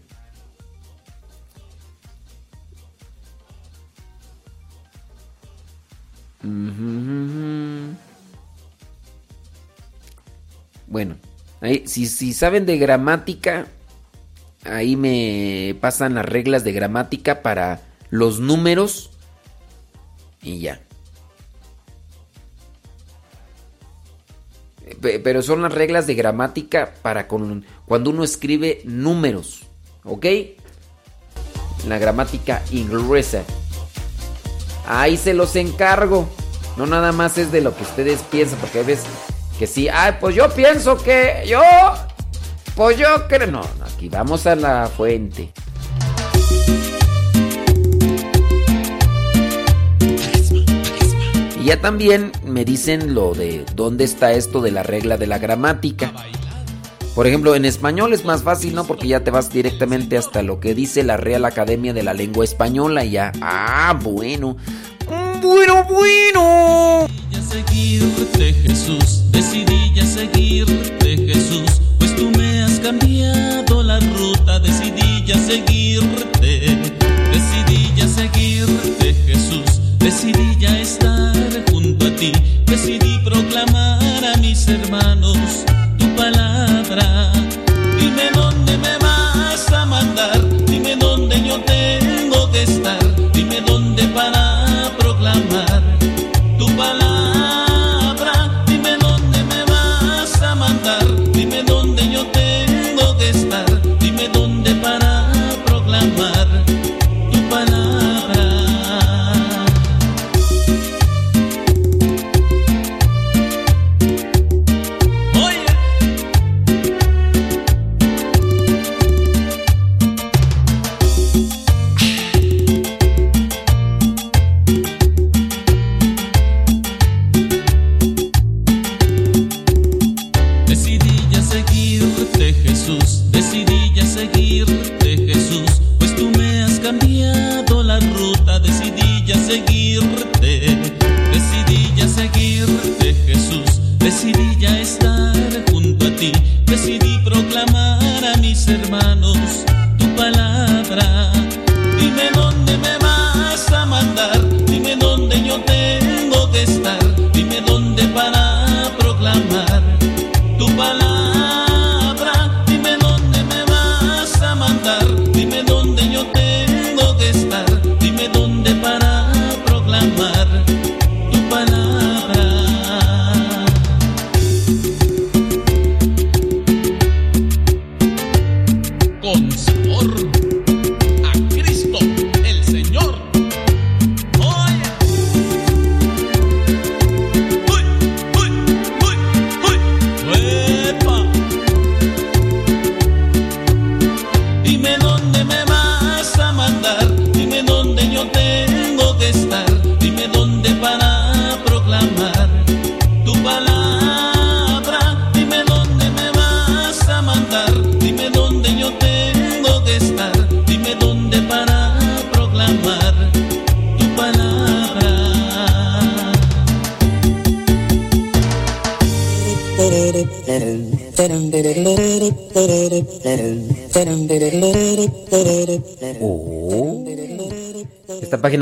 Bueno, 10.86 11.16
ahí, 11.60 11.82
si, 11.86 12.06
si 12.06 12.32
saben 12.32 12.66
de 12.66 12.78
gramática, 12.78 13.66
ahí 14.64 14.96
me 14.96 15.76
pasan 15.80 16.14
las 16.14 16.24
reglas 16.26 16.64
de 16.64 16.72
gramática 16.72 17.42
para 17.42 17.80
los 18.10 18.38
números 18.40 19.10
y 20.42 20.60
ya. 20.60 20.80
Pe- 25.00 25.18
Pero 25.18 25.42
son 25.42 25.62
las 25.62 25.74
reglas 25.74 26.06
de 26.06 26.14
gramática 26.14 26.94
para 27.02 27.26
con- 27.26 27.64
cuando 27.84 28.10
uno 28.10 28.22
escribe 28.22 28.82
números, 28.84 29.62
¿ok? 30.04 30.26
La 31.88 31.98
gramática 31.98 32.62
inglesa. 32.70 33.42
Ahí 34.86 35.16
se 35.16 35.34
los 35.34 35.56
encargo. 35.56 36.28
No 36.76 36.86
nada 36.86 37.12
más 37.12 37.38
es 37.38 37.50
de 37.50 37.60
lo 37.60 37.74
que 37.74 37.82
ustedes 37.82 38.20
piensan, 38.30 38.58
porque 38.58 38.80
hay 38.80 38.84
veces 38.84 39.06
que 39.58 39.66
sí, 39.66 39.88
ay, 39.88 40.16
pues 40.20 40.36
yo 40.36 40.50
pienso 40.50 40.98
que 40.98 41.44
yo, 41.46 41.62
pues 42.74 42.98
yo 42.98 43.26
creo, 43.28 43.46
no, 43.46 43.62
no, 43.78 43.84
aquí 43.86 44.08
vamos 44.10 44.46
a 44.46 44.54
la 44.54 44.86
fuente. 44.86 45.52
Y 51.58 51.64
ya 51.64 51.80
también 51.80 52.32
me 52.44 52.66
dicen 52.66 53.14
lo 53.14 53.32
de 53.32 53.64
dónde 53.74 54.04
está 54.04 54.32
esto 54.32 54.60
de 54.60 54.70
la 54.70 54.82
regla 54.82 55.16
de 55.16 55.26
la 55.26 55.38
gramática. 55.38 56.12
Por 57.16 57.26
ejemplo, 57.26 57.54
en 57.54 57.64
español 57.64 58.12
es 58.12 58.26
más 58.26 58.42
fácil, 58.42 58.74
¿no? 58.74 58.84
Porque 58.84 59.08
ya 59.08 59.24
te 59.24 59.30
vas 59.30 59.50
directamente 59.50 60.18
hasta 60.18 60.42
lo 60.42 60.60
que 60.60 60.74
dice 60.74 61.02
la 61.02 61.16
Real 61.16 61.46
Academia 61.46 61.94
de 61.94 62.02
la 62.02 62.12
Lengua 62.12 62.44
Española 62.44 63.06
y 63.06 63.12
ya. 63.12 63.32
Ah, 63.40 63.98
bueno. 64.02 64.58
Bueno, 65.40 65.86
bueno. 65.88 67.06
ya 67.30 67.40
seguirte 67.40 68.52
Jesús, 68.52 69.22
decidí 69.32 69.94
ya 69.94 70.04
seguirte 70.04 71.16
Jesús, 71.16 71.80
pues 71.98 72.14
tú 72.16 72.30
me 72.36 72.62
has 72.62 72.80
cambiado 72.80 73.82
la 73.82 73.98
ruta, 73.98 74.58
decidí 74.58 75.24
ya 75.24 75.38
seguirte, 75.38 76.76
decidí 77.32 77.92
ya 77.96 78.08
seguirte 78.08 79.14
Jesús, 79.26 79.80
decidí 79.98 80.56
ya 80.58 80.78
estar 80.80 81.34
junto 81.70 82.08
a 82.08 82.10
ti, 82.16 82.32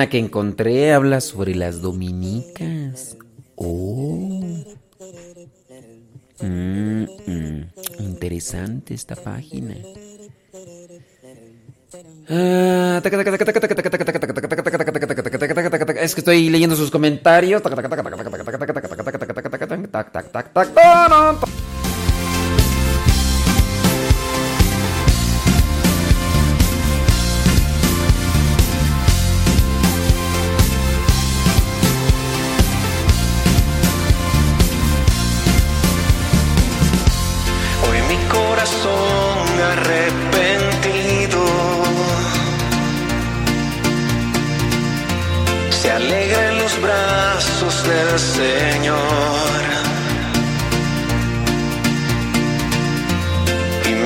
que 0.08 0.18
encontré 0.18 0.92
habla 0.92 1.20
sobre 1.20 1.54
las 1.54 1.80
dominicas. 1.80 3.16
Oh. 3.56 4.64
Mm, 6.40 7.04
mm. 7.26 7.66
Interesante 8.00 8.94
esta 8.94 9.14
página. 9.14 9.74
Ah. 12.28 13.00
Es 16.00 16.14
que 16.14 16.20
estoy 16.20 16.48
leyendo 16.48 16.76
sus 16.76 16.90
comentarios. 16.90 17.62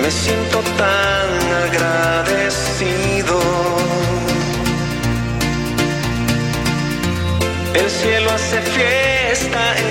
Me 0.08 0.12
siento 0.12 0.58
tan 0.78 1.28
agradecido. 1.66 3.38
El 7.74 7.90
cielo 7.90 8.30
hace 8.30 8.58
fiesta 8.62 9.60
en 9.80 9.87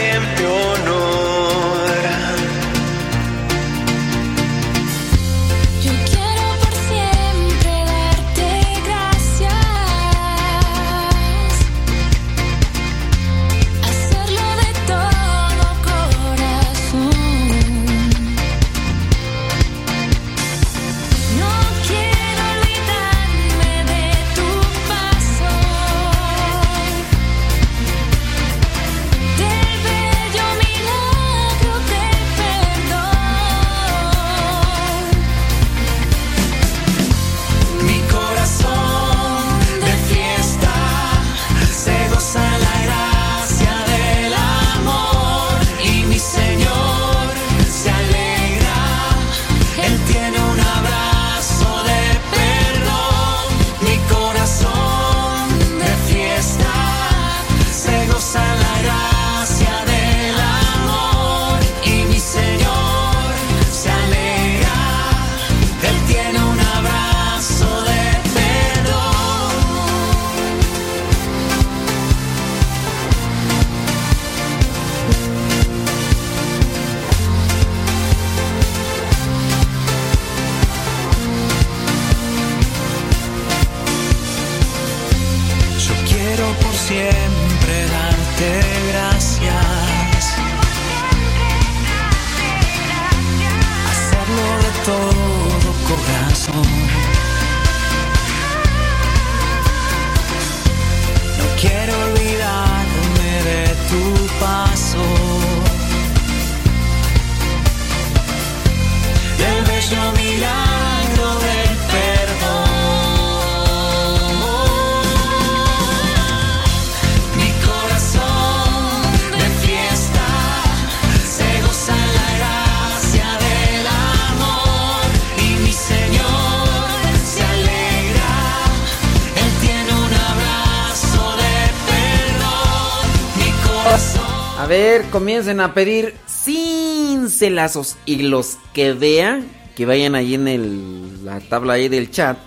comiencen 135.10 135.60
a 135.60 135.74
pedir 135.74 136.14
cincelazos. 136.28 137.98
Y 138.06 138.24
los 138.24 138.58
que 138.74 138.94
vean, 138.94 139.48
que 139.76 139.86
vayan 139.86 140.16
ahí 140.16 140.36
en 140.36 140.48
el- 140.48 141.26
la 141.26 141.40
tabla 141.40 141.74
ahí 141.74 141.90
del 141.90 142.12
chat, 142.12 142.38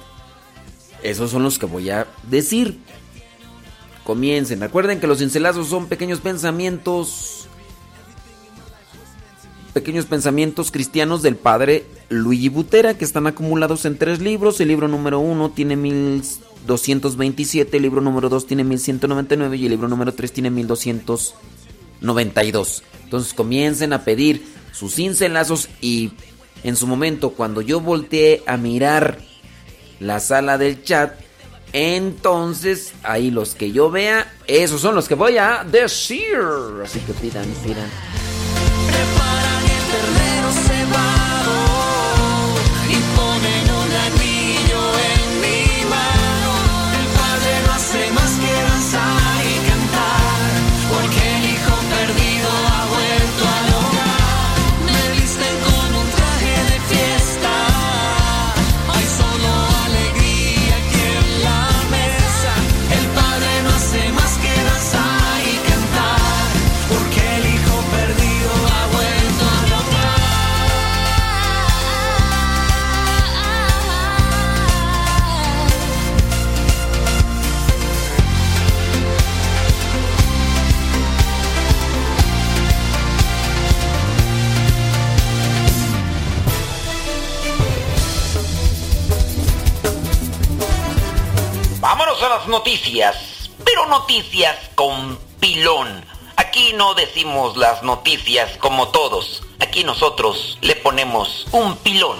esos 1.02 1.30
son 1.30 1.42
los 1.42 1.58
que 1.58 1.66
voy 1.66 1.90
a 1.90 2.06
decir. 2.28 2.78
Comiencen. 4.05 4.60
Recuerden 4.60 5.00
que 5.00 5.06
los 5.06 5.18
cincelazos 5.18 5.68
son 5.68 5.86
pequeños 5.86 6.20
pensamientos. 6.20 7.47
Pequeños 9.72 10.06
pensamientos 10.06 10.72
cristianos 10.72 11.22
del 11.22 11.36
padre 11.36 11.84
Luigi 12.08 12.48
Butera 12.48 12.98
que 12.98 13.05
están 13.05 13.28
acumulados 13.28 13.84
en 13.84 13.98
tres 13.98 14.20
libros. 14.20 14.60
El 14.60 14.68
libro 14.68 14.89
número 14.89 15.20
uno 15.20 15.50
tiene 15.50 15.76
1227, 15.76 17.76
el 17.76 17.84
libro 17.84 18.00
número 18.00 18.28
dos 18.28 18.48
tiene 18.48 18.64
1199 18.64 19.56
y 19.56 19.66
el 19.66 19.70
libro 19.70 19.86
número 19.86 20.12
tres 20.12 20.32
tiene 20.32 20.50
1292. 22.01 22.83
Entonces 23.05 23.35
comiencen 23.35 23.93
a 23.93 24.05
pedir 24.05 24.45
sus 24.73 24.95
cincelazos 24.95 25.69
y 25.81 26.12
en 26.62 26.77
su 26.77 26.87
momento 26.87 27.31
cuando 27.31 27.61
yo 27.61 27.81
volteé 27.81 28.43
a 28.47 28.57
mirar 28.57 29.19
la 29.99 30.20
sala 30.20 30.59
del 30.59 30.83
chat, 30.83 31.15
entonces 31.73 32.93
ahí 33.03 33.31
los 33.31 33.55
que 33.55 33.73
yo 33.73 33.91
vea, 33.91 34.33
esos 34.47 34.81
son 34.81 34.95
los 34.95 35.09
que 35.09 35.15
voy 35.15 35.39
a 35.39 35.65
decir. 35.65 36.39
Así 36.83 37.01
que 37.01 37.12
pidan, 37.15 37.47
pidan. 37.65 37.91
Las 92.31 92.47
noticias, 92.47 93.50
pero 93.65 93.86
noticias 93.86 94.57
con 94.76 95.18
pilón. 95.41 95.89
Aquí 96.36 96.73
no 96.76 96.94
decimos 96.94 97.57
las 97.57 97.83
noticias 97.83 98.57
como 98.59 98.89
todos. 98.91 99.42
Aquí 99.59 99.83
nosotros 99.83 100.57
le 100.60 100.76
ponemos 100.76 101.49
un 101.50 101.76
pilón. 101.78 102.17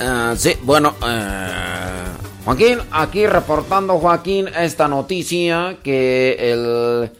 Ah, 0.00 0.34
sí, 0.36 0.54
bueno, 0.64 0.96
eh, 1.02 2.04
Joaquín, 2.44 2.80
aquí 2.90 3.26
reportando 3.26 3.98
Joaquín 3.98 4.48
esta 4.48 4.86
noticia 4.86 5.78
que 5.82 6.36
el 6.38 7.10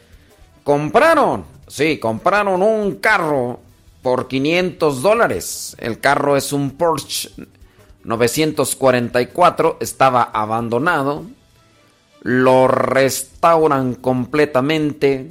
compraron, 0.65 1.58
sí, 1.69 1.99
compraron 1.99 2.63
un 2.63 2.97
carro 2.97 3.61
por 4.03 4.29
500 4.29 5.03
dólares. 5.03 5.77
El 5.79 6.01
carro 6.01 6.37
es 6.37 6.53
un 6.53 6.73
Porsche 6.73 7.31
944, 8.05 9.77
estaba 9.81 10.23
abandonado. 10.23 11.25
Lo 12.23 12.69
restauran 12.69 13.95
completamente 13.95 15.31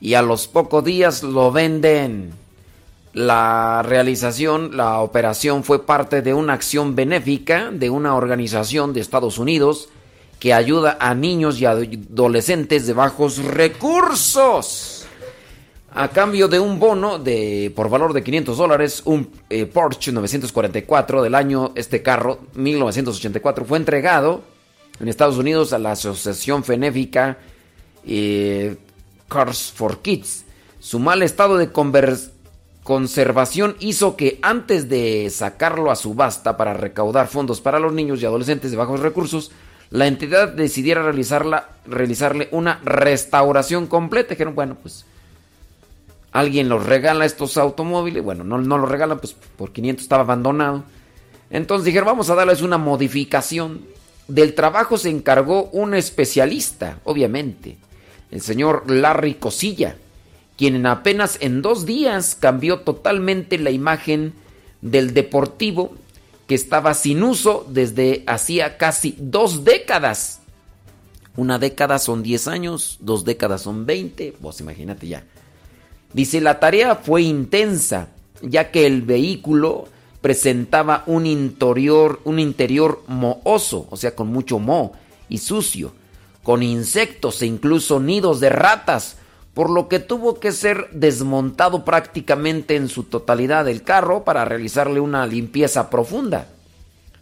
y 0.00 0.14
a 0.14 0.22
los 0.22 0.48
pocos 0.48 0.84
días 0.84 1.22
lo 1.22 1.52
venden. 1.52 2.32
La 3.12 3.82
realización, 3.82 4.76
la 4.76 5.00
operación 5.00 5.64
fue 5.64 5.84
parte 5.84 6.22
de 6.22 6.32
una 6.32 6.52
acción 6.52 6.94
benéfica 6.94 7.70
de 7.72 7.90
una 7.90 8.14
organización 8.14 8.92
de 8.92 9.00
Estados 9.00 9.38
Unidos 9.38 9.88
que 10.38 10.54
ayuda 10.54 10.96
a 11.00 11.14
niños 11.14 11.60
y 11.60 11.66
adolescentes 11.66 12.86
de 12.86 12.92
bajos 12.92 13.38
recursos. 13.38 14.99
A 16.00 16.08
cambio 16.08 16.48
de 16.48 16.58
un 16.58 16.78
bono 16.78 17.18
de 17.18 17.70
por 17.76 17.90
valor 17.90 18.14
de 18.14 18.22
500 18.22 18.56
dólares, 18.56 19.02
un 19.04 19.30
eh, 19.50 19.66
Porsche 19.66 20.12
944 20.12 21.22
del 21.22 21.34
año, 21.34 21.72
este 21.74 22.00
carro, 22.00 22.40
1984, 22.54 23.66
fue 23.66 23.76
entregado 23.76 24.40
en 24.98 25.08
Estados 25.08 25.36
Unidos 25.36 25.74
a 25.74 25.78
la 25.78 25.92
asociación 25.92 26.64
benéfica 26.66 27.36
eh, 28.06 28.78
Cars 29.28 29.74
for 29.76 30.00
Kids. 30.00 30.46
Su 30.78 31.00
mal 31.00 31.22
estado 31.22 31.58
de 31.58 31.68
conservación 32.82 33.76
hizo 33.78 34.16
que 34.16 34.38
antes 34.40 34.88
de 34.88 35.28
sacarlo 35.28 35.90
a 35.90 35.96
subasta 35.96 36.56
para 36.56 36.72
recaudar 36.72 37.26
fondos 37.26 37.60
para 37.60 37.78
los 37.78 37.92
niños 37.92 38.22
y 38.22 38.24
adolescentes 38.24 38.70
de 38.70 38.78
bajos 38.78 39.00
recursos, 39.00 39.50
la 39.90 40.06
entidad 40.06 40.48
decidiera 40.48 41.02
realizarla, 41.02 41.68
realizarle 41.84 42.48
una 42.52 42.80
restauración 42.84 43.86
completa. 43.86 44.30
Dijeron, 44.30 44.54
bueno, 44.54 44.78
pues 44.80 45.04
alguien 46.32 46.68
los 46.68 46.86
regala 46.86 47.24
estos 47.24 47.56
automóviles. 47.56 48.22
Bueno, 48.22 48.44
no, 48.44 48.58
no 48.58 48.78
los 48.78 48.88
regalan, 48.88 49.18
pues 49.18 49.34
por 49.56 49.72
500 49.72 50.02
estaba 50.02 50.22
abandonado. 50.22 50.84
Entonces 51.50 51.84
dijeron, 51.84 52.06
vamos 52.06 52.30
a 52.30 52.34
darles 52.34 52.62
una 52.62 52.78
modificación. 52.78 53.82
Del 54.28 54.54
trabajo 54.54 54.96
se 54.96 55.10
encargó 55.10 55.64
un 55.72 55.94
especialista, 55.94 56.98
obviamente, 57.04 57.76
el 58.30 58.40
señor 58.40 58.88
Larry 58.88 59.34
Cosilla, 59.34 59.96
quien 60.56 60.76
en 60.76 60.86
apenas 60.86 61.36
en 61.40 61.62
dos 61.62 61.84
días 61.84 62.36
cambió 62.38 62.80
totalmente 62.80 63.58
la 63.58 63.70
imagen 63.70 64.34
del 64.82 65.14
deportivo 65.14 65.92
que 66.46 66.54
estaba 66.54 66.94
sin 66.94 67.22
uso 67.24 67.66
desde 67.68 68.22
hacía 68.26 68.76
casi 68.76 69.16
dos 69.18 69.64
décadas. 69.64 70.40
Una 71.36 71.58
década 71.58 71.98
son 71.98 72.22
10 72.22 72.48
años, 72.48 72.98
dos 73.00 73.24
décadas 73.24 73.62
son 73.62 73.86
20, 73.86 74.34
vos 74.40 74.60
imagínate 74.60 75.08
ya. 75.08 75.24
Dice, 76.12 76.40
la 76.40 76.58
tarea 76.58 76.96
fue 76.96 77.22
intensa, 77.22 78.08
ya 78.42 78.70
que 78.70 78.86
el 78.86 79.02
vehículo 79.02 79.86
presentaba 80.20 81.04
un 81.06 81.26
interior, 81.26 82.20
un 82.24 82.38
interior 82.38 83.02
mohoso, 83.06 83.86
o 83.90 83.96
sea, 83.96 84.14
con 84.14 84.28
mucho 84.28 84.58
moho 84.58 84.92
y 85.28 85.38
sucio, 85.38 85.92
con 86.42 86.62
insectos 86.62 87.42
e 87.42 87.46
incluso 87.46 88.00
nidos 88.00 88.40
de 88.40 88.50
ratas, 88.50 89.16
por 89.54 89.70
lo 89.70 89.88
que 89.88 89.98
tuvo 89.98 90.38
que 90.38 90.52
ser 90.52 90.88
desmontado 90.92 91.84
prácticamente 91.84 92.76
en 92.76 92.88
su 92.88 93.04
totalidad 93.04 93.68
el 93.68 93.82
carro 93.82 94.24
para 94.24 94.44
realizarle 94.44 95.00
una 95.00 95.26
limpieza 95.26 95.90
profunda. 95.90 96.48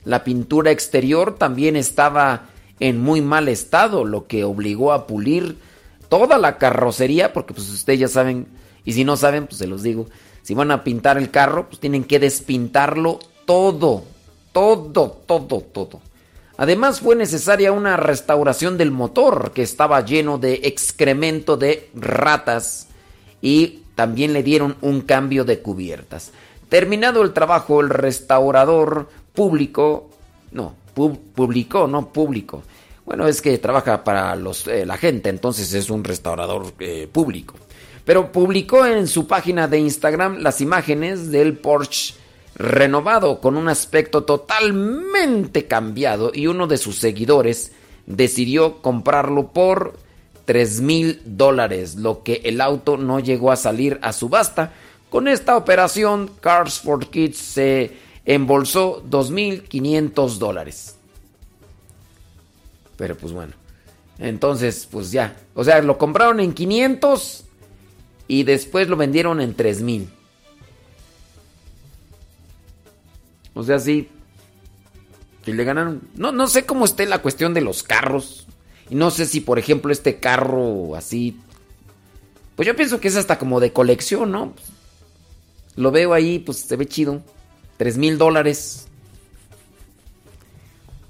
La 0.05 0.25
pintura 0.25 0.71
exterior 0.71 1.37
también 1.37 1.77
estaba 1.77 2.47
en 2.81 3.01
muy 3.01 3.21
mal 3.21 3.49
estado, 3.49 4.05
lo 4.05 4.27
que 4.27 4.45
obligó 4.45 4.93
a 4.93 5.07
pulir 5.07 5.57
toda 6.09 6.39
la 6.39 6.59
carrocería, 6.59 7.33
porque 7.33 7.55
pues 7.55 7.69
ustedes 7.71 8.01
ya 8.01 8.09
saben, 8.09 8.47
y 8.89 8.95
si 8.95 9.05
no 9.05 9.19
saben, 9.19 9.47
pues 9.47 9.59
se 9.59 9.67
los 9.67 9.83
digo, 9.83 10.07
si 10.43 10.55
van 10.55 10.71
a 10.71 10.83
pintar 10.83 11.19
el 11.19 11.31
carro, 11.31 11.69
pues 11.69 11.79
tienen 11.79 12.05
que 12.05 12.19
despintarlo 12.19 13.19
todo, 13.45 14.05
todo, 14.53 15.11
todo, 15.27 15.61
todo. 15.61 16.01
Además 16.57 17.01
fue 17.01 17.15
necesaria 17.15 17.71
una 17.71 17.99
restauración 17.99 18.79
del 18.79 18.91
motor 18.91 19.53
que 19.53 19.61
estaba 19.63 20.03
lleno 20.03 20.39
de 20.39 20.61
excremento 20.65 21.59
de 21.59 21.91
ratas 21.95 22.89
y 23.43 23.81
también 23.95 24.33
le 24.33 24.43
dieron 24.43 24.77
un 24.81 25.03
cambio 25.03 25.45
de 25.45 25.61
cubiertas. 25.61 26.33
Terminado 26.71 27.23
el 27.23 27.35
trabajo, 27.35 27.83
el 27.83 27.91
restaurador 27.91 29.11
público, 29.35 30.09
no, 30.51 30.75
pu- 30.97 31.19
publicó, 31.35 31.87
no 31.87 32.09
público. 32.11 32.63
Bueno, 33.05 33.29
es 33.29 33.43
que 33.43 33.59
trabaja 33.59 34.03
para 34.03 34.35
los, 34.35 34.67
eh, 34.67 34.87
la 34.87 34.97
gente, 34.97 35.29
entonces 35.29 35.75
es 35.75 35.91
un 35.91 36.05
restaurador 36.05 36.73
eh, 36.79 37.07
público. 37.13 37.55
Pero 38.09 38.33
publicó 38.33 38.87
en 38.87 39.07
su 39.07 39.27
página 39.27 39.69
de 39.69 39.81
Instagram 39.81 40.39
las 40.39 40.63
imágenes 40.63 41.31
del 41.31 41.59
Porsche 41.59 42.15
renovado 42.55 43.39
con 43.39 43.55
un 43.55 43.69
aspecto 43.69 44.25
totalmente 44.25 45.67
cambiado 45.67 46.31
y 46.33 46.47
uno 46.47 46.67
de 46.67 46.79
sus 46.79 46.97
seguidores 46.97 47.73
decidió 48.07 48.81
comprarlo 48.81 49.49
por 49.49 49.99
3 50.47 50.81
mil 50.81 51.21
dólares, 51.27 51.97
lo 51.97 52.23
que 52.23 52.41
el 52.47 52.63
auto 52.63 52.97
no 52.97 53.21
llegó 53.21 53.53
a 53.53 53.57
salir 53.57 53.99
a 54.01 54.15
subasta. 54.15 54.73
Con 55.11 55.29
esta 55.29 55.59
operación, 55.59 56.31
Cars 56.41 56.81
for 56.81 57.11
Kids 57.11 57.37
se 57.37 57.93
embolsó 58.25 59.05
2.500 59.05 60.39
dólares. 60.39 60.97
Pero 62.97 63.19
pues 63.19 63.35
bueno, 63.35 63.53
entonces 64.19 64.89
pues 64.91 65.11
ya, 65.11 65.37
o 65.53 65.63
sea, 65.63 65.83
lo 65.83 65.99
compraron 65.99 66.41
en 66.41 66.55
500 66.55 67.45
y 68.29 68.45
después 68.45 68.89
lo 68.89 68.97
vendieron 68.97 69.41
en 69.41 69.55
3 69.55 69.83
mil. 69.83 70.09
O 73.55 73.65
sea, 73.65 73.79
sí. 73.81 74.09
Que 75.45 75.53
le 75.55 75.65
ganaron. 75.65 76.03
No, 76.15 76.31
no 76.31 76.47
sé 76.47 76.67
cómo 76.67 76.85
esté 76.85 77.07
la 77.07 77.23
cuestión 77.23 77.55
de 77.55 77.63
los 77.63 77.83
carros. 77.83 78.47
Y 78.91 78.95
no 78.95 79.11
sé 79.11 79.27
si, 79.27 79.41
por 79.41 79.59
ejemplo, 79.59 79.91
este 79.91 80.21
carro 80.21 80.95
así. 80.95 81.41
Pues 82.55 82.67
yo 82.67 82.77
pienso 82.77 83.01
que 83.01 83.09
es 83.09 83.17
hasta 83.17 83.39
como 83.39 83.61
de 83.61 83.73
colección, 83.73 84.31
¿no? 84.31 84.53
Lo 85.77 85.91
veo 85.91 86.13
ahí, 86.13 86.39
pues 86.39 86.59
se 86.59 86.77
ve 86.77 86.87
chido. 86.87 87.23
Tres 87.79 87.97
mil 87.97 88.19
dólares. 88.19 88.87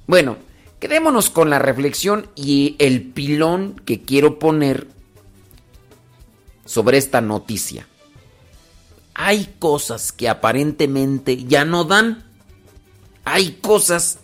Bueno, 0.06 0.36
quedémonos 0.78 1.30
con 1.30 1.50
la 1.50 1.58
reflexión 1.58 2.28
y 2.36 2.76
el 2.78 3.02
pilón 3.02 3.80
que 3.84 4.02
quiero 4.02 4.38
poner 4.38 4.86
sobre 6.68 6.98
esta 6.98 7.22
noticia. 7.22 7.88
Hay 9.14 9.54
cosas 9.58 10.12
que 10.12 10.28
aparentemente 10.28 11.44
ya 11.44 11.64
no 11.64 11.84
dan. 11.84 12.24
Hay 13.24 13.52
cosas 13.62 14.18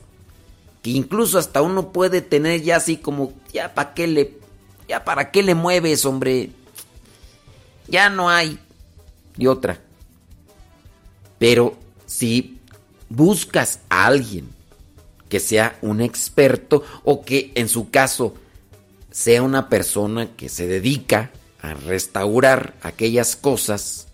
que 0.83 0.91
incluso 0.91 1.39
hasta 1.39 1.63
uno 1.63 1.91
puede 1.91 2.21
tener 2.21 2.63
ya 2.63 2.77
así 2.77 2.99
como, 2.99 3.33
ya 3.51 3.75
para 3.75 3.95
qué 3.95 4.07
le, 4.07 4.39
ya 4.87 5.05
para 5.05 5.31
qué 5.31 5.43
le 5.43 5.55
mueves, 5.55 6.05
hombre. 6.05 6.51
Ya 7.89 8.11
no 8.11 8.29
hay. 8.29 8.59
Y 9.39 9.47
otra. 9.47 9.81
Pero 11.39 11.79
si 12.05 12.59
buscas 13.09 13.81
a 13.89 14.05
alguien 14.07 14.51
que 15.31 15.41
sea 15.41 15.79
un 15.81 16.03
experto 16.03 16.85
o 17.05 17.25
que 17.25 17.53
en 17.55 17.71
su 17.71 17.89
caso 17.89 18.35
sea 19.11 19.43
una 19.43 19.71
persona 19.71 20.37
que 20.37 20.51
se 20.51 20.67
dedica 20.67 21.31
a 21.65 21.75
restaurar 21.75 22.75
aquellas 22.83 23.37
cosas 23.37 24.07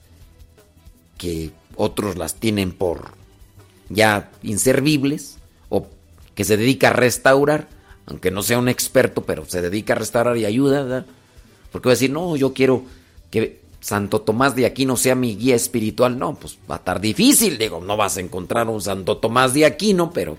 que 1.19 1.51
otros 1.75 2.17
las 2.17 2.37
tienen 2.37 2.71
por 2.71 3.13
ya 3.89 4.31
inservibles 4.43 5.39
o 5.69 5.89
que 6.35 6.45
se 6.45 6.57
dedica 6.57 6.89
a 6.89 6.93
restaurar, 6.93 7.69
aunque 8.07 8.31
no 8.31 8.43
sea 8.43 8.59
un 8.59 8.69
experto, 8.69 9.25
pero 9.25 9.45
se 9.47 9.63
dedica 9.63 9.95
a 9.95 9.97
restaurar 9.97 10.37
y 10.37 10.45
ayuda. 10.45 11.05
Porque 11.73 11.89
va 11.89 11.93
a 11.93 11.97
decir, 11.97 12.11
no, 12.11 12.37
yo 12.37 12.55
quiero 12.55 12.85
que 13.31 13.61
Santo 13.81 14.21
Tomás 14.21 14.55
de 14.55 14.67
Aquino 14.67 14.97
sea 14.97 15.17
mi 15.17 15.37
guía 15.37 15.57
espiritual. 15.57 16.19
No, 16.19 16.35
pues 16.35 16.57
va 16.71 16.77
a 16.77 16.79
estar 16.79 17.01
difícil, 17.01 17.59
digo, 17.59 17.81
no 17.81 17.97
vas 17.97 18.17
a 18.17 18.21
encontrar 18.21 18.69
un 18.69 18.81
Santo 18.81 19.17
Tomás 19.17 19.55
de 19.55 19.67
Aquino, 19.67 20.13
pero 20.13 20.39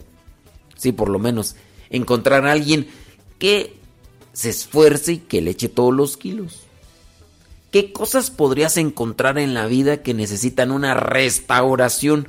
sí 0.77 0.93
por 0.93 1.09
lo 1.09 1.19
menos 1.19 1.57
encontrar 1.89 2.47
a 2.47 2.53
alguien 2.53 2.87
que 3.37 3.75
se 4.31 4.49
esfuerce 4.49 5.13
y 5.13 5.17
que 5.17 5.41
le 5.41 5.51
eche 5.51 5.67
todos 5.67 5.93
los 5.93 6.15
kilos. 6.15 6.70
¿Qué 7.71 7.93
cosas 7.93 8.31
podrías 8.31 8.75
encontrar 8.75 9.37
en 9.37 9.53
la 9.53 9.65
vida 9.65 10.03
que 10.03 10.13
necesitan 10.13 10.71
una 10.71 10.93
restauración 10.93 12.27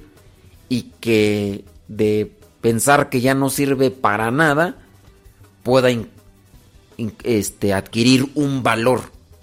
y 0.68 0.92
que 1.00 1.64
de 1.88 2.32
pensar 2.60 3.10
que 3.10 3.20
ya 3.20 3.34
no 3.34 3.50
sirve 3.50 3.90
para 3.90 4.30
nada 4.30 4.76
pueda 5.64 5.88
este, 7.24 7.74
adquirir 7.74 8.30
un 8.36 8.62
valor 8.62 9.00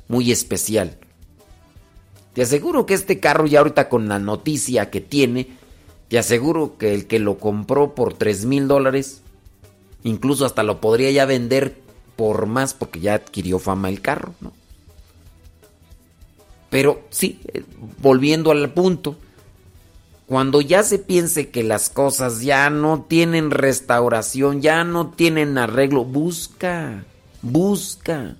muy 0.07 0.31
especial? 0.31 0.97
Te 2.31 2.43
aseguro 2.43 2.85
que 2.85 2.93
este 2.93 3.19
carro 3.19 3.45
ya 3.45 3.59
ahorita 3.59 3.89
con 3.89 4.07
la 4.07 4.19
noticia 4.19 4.89
que 4.89 5.01
tiene, 5.01 5.49
te 6.07 6.17
aseguro 6.17 6.77
que 6.77 6.93
el 6.93 7.07
que 7.07 7.19
lo 7.19 7.37
compró 7.39 7.93
por 7.93 8.13
3 8.13 8.45
mil 8.45 8.69
dólares, 8.69 9.21
incluso 10.05 10.45
hasta 10.45 10.63
lo 10.63 10.79
podría 10.79 11.11
ya 11.11 11.25
vender 11.25 11.77
por 12.15 12.45
más 12.45 12.73
porque 12.73 13.01
ya 13.01 13.15
adquirió 13.15 13.59
fama 13.59 13.89
el 13.89 13.99
carro, 13.99 14.33
¿no? 14.39 14.53
Pero 16.69 17.01
sí, 17.09 17.39
eh, 17.53 17.63
volviendo 18.01 18.51
al 18.51 18.71
punto, 18.71 19.17
cuando 20.27 20.61
ya 20.61 20.83
se 20.83 20.99
piense 20.99 21.49
que 21.49 21.63
las 21.63 21.89
cosas 21.89 22.41
ya 22.41 22.69
no 22.69 23.01
tienen 23.01 23.49
restauración, 23.49 24.61
ya 24.61 24.83
no 24.83 25.09
tienen 25.09 25.57
arreglo, 25.57 26.05
busca, 26.05 27.03
busca. 27.41 28.35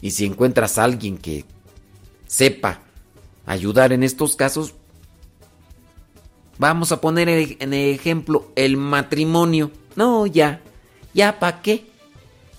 Y 0.00 0.12
si 0.12 0.24
encuentras 0.24 0.78
a 0.78 0.84
alguien 0.84 1.18
que 1.18 1.44
sepa 2.26 2.80
ayudar 3.44 3.92
en 3.92 4.02
estos 4.02 4.36
casos, 4.36 4.74
vamos 6.56 6.92
a 6.92 7.00
poner 7.00 7.28
en 7.28 7.56
en 7.60 7.74
ejemplo 7.74 8.50
el 8.56 8.78
matrimonio. 8.78 9.70
No, 9.96 10.26
ya, 10.26 10.62
ya, 11.12 11.38
¿para 11.38 11.60
qué? 11.60 11.90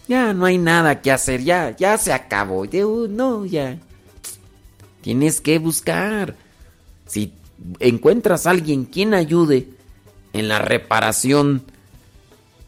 Ya 0.08 0.34
no 0.34 0.46
hay 0.46 0.58
nada 0.58 1.02
que 1.02 1.12
hacer, 1.12 1.44
ya, 1.44 1.76
ya 1.78 1.98
se 1.98 2.12
acabó. 2.12 2.62
Uh, 2.62 3.08
no, 3.08 3.46
ya. 3.46 3.80
Tienes 5.02 5.42
que 5.42 5.60
buscar. 5.60 6.36
Si 7.06 7.34
encuentras 7.80 8.46
a 8.46 8.52
alguien 8.52 8.86
quien 8.86 9.14
ayude 9.14 9.68
en 10.34 10.48
la 10.48 10.60
reparación 10.60 11.64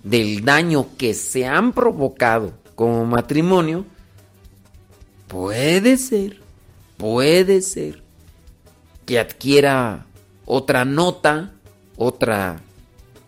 del 0.04 0.44
daño 0.44 0.88
que 0.98 1.14
se 1.14 1.46
han 1.46 1.74
provocado 1.74 2.54
como 2.76 3.06
matrimonio, 3.06 3.86
puede 5.28 5.98
ser, 5.98 6.42
puede 6.98 7.62
ser 7.62 8.02
que 9.06 9.20
adquiera 9.20 10.06
otra 10.46 10.86
nota, 10.86 11.52
otra 11.98 12.62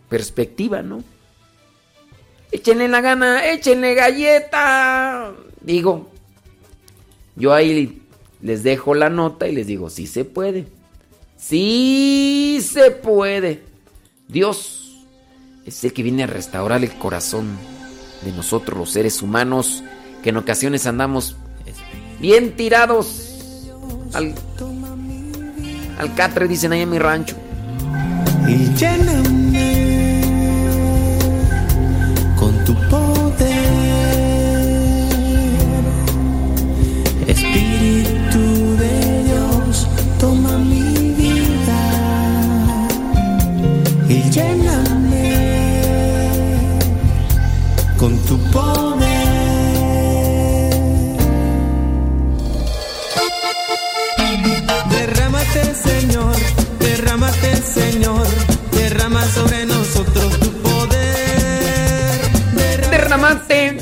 perspectiva, 0.09 0.81
¿no? 0.81 1.03
Échenle 2.51 2.87
la 2.87 3.01
gana, 3.01 3.49
échenle 3.49 3.95
galleta. 3.95 5.33
Digo, 5.61 6.11
yo 7.35 7.53
ahí 7.53 8.02
les 8.43 8.61
dejo 8.61 8.93
la 8.93 9.09
nota 9.09 9.47
y 9.47 9.55
les 9.55 9.65
digo, 9.65 9.89
sí 9.89 10.05
se 10.05 10.25
puede. 10.25 10.67
Sí 11.37 12.59
se 12.61 12.91
puede. 12.91 13.63
Dios 14.27 15.05
es 15.65 15.83
el 15.85 15.93
que 15.93 16.03
viene 16.03 16.23
a 16.23 16.27
restaurar 16.27 16.83
el 16.83 16.93
corazón 16.93 17.47
de 18.23 18.33
nosotros 18.33 18.77
los 18.77 18.91
seres 18.91 19.21
humanos 19.21 19.83
que 20.21 20.29
en 20.29 20.37
ocasiones 20.37 20.85
andamos 20.85 21.37
bien 22.19 22.55
tirados 22.55 23.69
al, 24.13 24.35
al 25.97 26.15
catre, 26.15 26.47
dicen 26.47 26.73
ahí 26.73 26.81
en 26.81 26.89
mi 26.89 26.99
rancho. 26.99 27.35
Lléname 44.33 45.29
con 47.97 48.17
tu 48.25 48.37
poder. 48.51 49.03
Derrámate, 54.89 55.75
Señor, 55.75 56.35
derrámate, 56.79 57.55
Señor, 57.57 58.27
derrama 58.71 59.23
sobre 59.25 59.65
nosotros 59.65 60.39
tu 60.39 60.51
poder. 60.63 62.19
Derramate, 62.89 63.77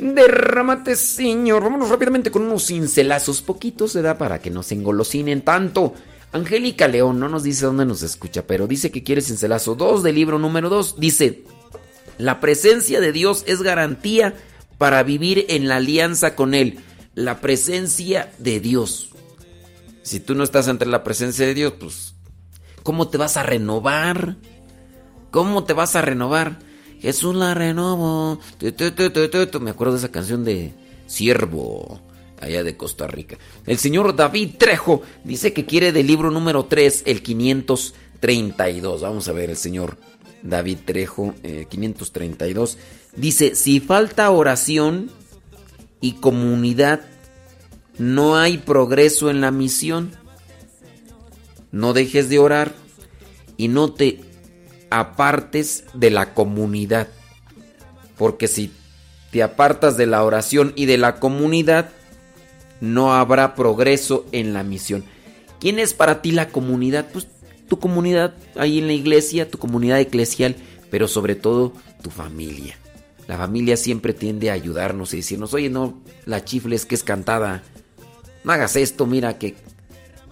derramate, 0.00 0.96
Señor. 0.96 1.62
Vámonos 1.62 1.88
rápidamente 1.88 2.30
con 2.32 2.42
unos 2.42 2.66
cincelazos, 2.66 3.42
poquitos 3.42 3.92
se 3.92 4.02
da 4.02 4.18
para 4.18 4.40
que 4.40 4.50
no 4.50 4.62
se 4.64 4.74
engolosinen 4.74 5.42
tanto. 5.42 5.94
Angélica 6.32 6.88
León 6.88 7.18
no 7.18 7.28
nos 7.28 7.42
dice 7.42 7.66
dónde 7.66 7.86
nos 7.86 8.02
escucha, 8.02 8.46
pero 8.46 8.66
dice 8.66 8.90
que 8.90 9.02
quiere 9.02 9.22
cincelazo 9.22 9.74
2 9.74 10.02
del 10.02 10.14
libro 10.14 10.38
número 10.38 10.68
2. 10.68 10.96
Dice, 10.98 11.44
la 12.18 12.40
presencia 12.40 13.00
de 13.00 13.12
Dios 13.12 13.44
es 13.46 13.62
garantía 13.62 14.34
para 14.76 15.02
vivir 15.02 15.46
en 15.48 15.68
la 15.68 15.76
alianza 15.76 16.34
con 16.34 16.54
Él. 16.54 16.80
La 17.14 17.40
presencia 17.40 18.32
de 18.38 18.60
Dios. 18.60 19.10
Si 20.02 20.20
tú 20.20 20.34
no 20.34 20.44
estás 20.44 20.68
ante 20.68 20.86
la 20.86 21.02
presencia 21.02 21.46
de 21.46 21.54
Dios, 21.54 21.74
pues, 21.78 22.14
¿cómo 22.82 23.08
te 23.08 23.18
vas 23.18 23.36
a 23.36 23.42
renovar? 23.42 24.36
¿Cómo 25.30 25.64
te 25.64 25.72
vas 25.72 25.96
a 25.96 26.02
renovar? 26.02 26.58
Jesús 27.00 27.34
la 27.34 27.54
tu. 27.54 29.60
Me 29.60 29.70
acuerdo 29.70 29.94
de 29.94 29.98
esa 29.98 30.10
canción 30.10 30.44
de 30.44 30.74
Siervo, 31.06 32.00
allá 32.40 32.62
de 32.62 32.76
Costa 32.76 33.06
Rica. 33.06 33.36
El 33.66 33.78
señor 33.78 34.16
David 34.16 34.54
Trejo 34.58 35.02
dice 35.24 35.52
que 35.52 35.66
quiere 35.66 35.92
del 35.92 36.06
libro 36.06 36.30
número 36.30 36.64
3, 36.64 37.04
el 37.06 37.22
532. 37.22 39.00
Vamos 39.00 39.28
a 39.28 39.32
ver, 39.32 39.50
el 39.50 39.56
señor 39.56 39.96
David 40.42 40.78
Trejo, 40.84 41.34
eh, 41.42 41.66
532. 41.68 42.78
Dice, 43.16 43.54
si 43.54 43.80
falta 43.80 44.30
oración 44.30 45.10
y 46.00 46.12
comunidad, 46.12 47.00
no 47.98 48.36
hay 48.36 48.58
progreso 48.58 49.30
en 49.30 49.40
la 49.40 49.50
misión. 49.50 50.12
No 51.72 51.92
dejes 51.92 52.28
de 52.28 52.38
orar 52.38 52.74
y 53.56 53.68
no 53.68 53.92
te 53.92 54.20
apartes 54.90 55.84
de 55.94 56.10
la 56.10 56.32
comunidad. 56.32 57.08
Porque 58.16 58.48
si 58.48 58.72
te 59.30 59.42
apartas 59.42 59.96
de 59.96 60.06
la 60.06 60.24
oración 60.24 60.72
y 60.76 60.86
de 60.86 60.96
la 60.98 61.16
comunidad, 61.20 61.90
no 62.80 63.14
habrá 63.14 63.54
progreso 63.54 64.26
en 64.32 64.52
la 64.52 64.62
misión. 64.62 65.04
¿Quién 65.60 65.78
es 65.78 65.94
para 65.94 66.22
ti 66.22 66.30
la 66.30 66.48
comunidad? 66.48 67.08
Pues 67.12 67.26
tu 67.68 67.78
comunidad 67.78 68.34
ahí 68.56 68.78
en 68.78 68.86
la 68.86 68.92
iglesia, 68.92 69.50
tu 69.50 69.58
comunidad 69.58 70.00
eclesial, 70.00 70.56
pero 70.90 71.08
sobre 71.08 71.34
todo 71.34 71.72
tu 72.02 72.10
familia. 72.10 72.76
La 73.26 73.36
familia 73.36 73.76
siempre 73.76 74.14
tiende 74.14 74.50
a 74.50 74.54
ayudarnos 74.54 75.12
y 75.12 75.18
decirnos, 75.18 75.52
oye, 75.52 75.68
no, 75.68 75.98
la 76.24 76.44
chifle 76.44 76.74
es 76.74 76.86
que 76.86 76.94
es 76.94 77.04
cantada. 77.04 77.62
No 78.44 78.52
hagas 78.52 78.76
esto, 78.76 79.06
mira 79.06 79.38
que... 79.38 79.54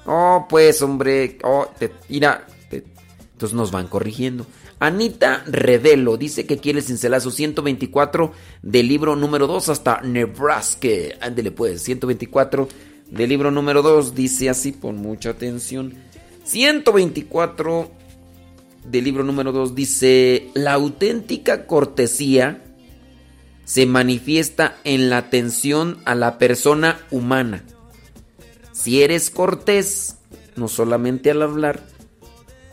Oh, 0.07 0.47
pues, 0.49 0.81
hombre, 0.83 1.37
oh, 1.43 1.67
te, 1.79 1.93
mira, 2.09 2.47
entonces 2.71 3.55
nos 3.55 3.71
van 3.71 3.89
corrigiendo. 3.89 4.47
Anita 4.79 5.43
Revelo 5.47 6.17
dice 6.17 6.45
que 6.45 6.59
quiere 6.59 6.81
el 6.81 6.85
cincelazo 6.85 7.31
124 7.31 8.33
del 8.63 8.89
libro 8.89 9.17
número 9.17 9.47
2 9.47 9.71
hasta 9.71 10.03
Nebraska. 10.03 10.89
Ándele 11.21 11.51
pues, 11.51 11.83
124 11.83 12.69
del 13.11 13.29
libro 13.29 13.51
número 13.51 13.83
2 13.83 14.15
dice 14.15 14.51
así, 14.51 14.73
pon 14.73 14.97
mucha 14.97 15.31
atención. 15.31 15.95
124 16.45 17.91
del 18.85 19.05
libro 19.05 19.25
número 19.25 19.53
2 19.53 19.75
dice, 19.75 20.51
la 20.55 20.75
auténtica 20.75 21.67
cortesía 21.67 22.63
se 23.65 23.87
manifiesta 23.87 24.77
en 24.85 25.09
la 25.09 25.19
atención 25.19 25.99
a 26.05 26.15
la 26.15 26.39
persona 26.39 27.01
humana. 27.11 27.65
Si 28.73 29.03
eres 29.03 29.31
cortés, 29.31 30.19
no 30.55 30.69
solamente 30.69 31.31
al 31.31 31.43
hablar, 31.43 31.81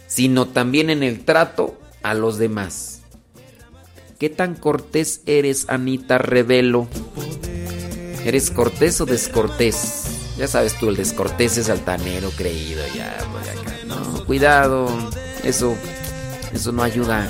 sino 0.07 0.49
también 0.49 0.89
en 0.89 1.01
el 1.01 1.25
trato 1.25 1.79
a 2.03 2.13
los 2.13 2.37
demás. 2.37 3.01
¿Qué 4.19 4.29
tan 4.29 4.55
cortés 4.55 5.21
eres, 5.25 5.65
Anita 5.69 6.17
Revelo? 6.17 6.87
¿Eres 8.23 8.51
cortés 8.51 9.01
o 9.01 9.05
descortés? 9.05 10.03
Ya 10.37 10.47
sabes 10.47 10.77
tú, 10.79 10.89
el 10.89 10.95
descortés 10.95 11.57
es 11.57 11.69
altanero, 11.69 12.29
creído, 12.31 12.81
ya, 12.95 13.17
pues, 13.31 13.49
acá. 13.49 13.75
No, 13.85 14.25
cuidado, 14.25 14.87
eso, 15.43 15.75
eso 16.53 16.71
no 16.71 16.83
ayuda. 16.83 17.29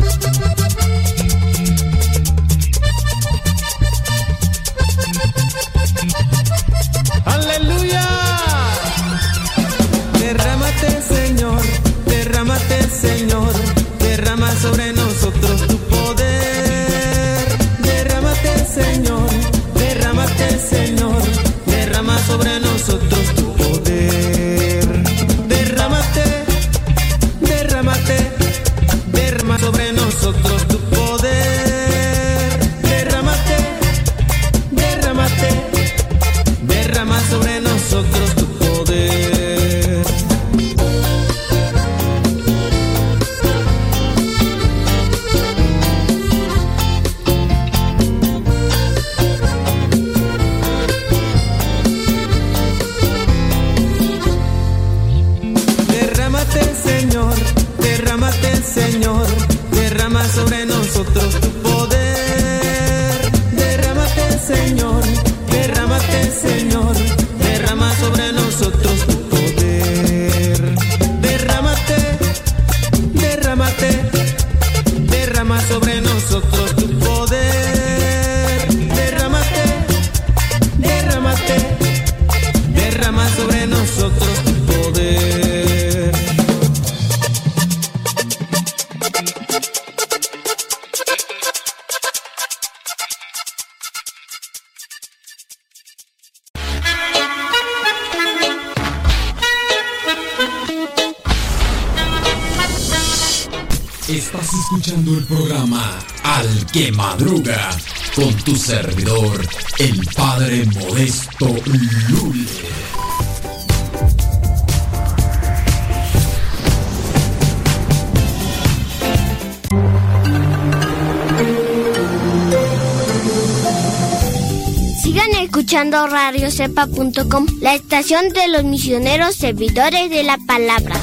Escuchando 125.91 126.07
radiocepa.com, 126.07 127.45
la 127.59 127.73
estación 127.73 128.29
de 128.29 128.47
los 128.47 128.63
misioneros 128.63 129.35
servidores 129.35 130.09
de 130.09 130.23
la 130.23 130.37
palabra. 130.37 130.95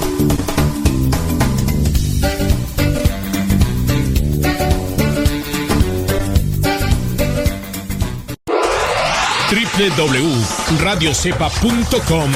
www.radiocepa.com 9.79 12.31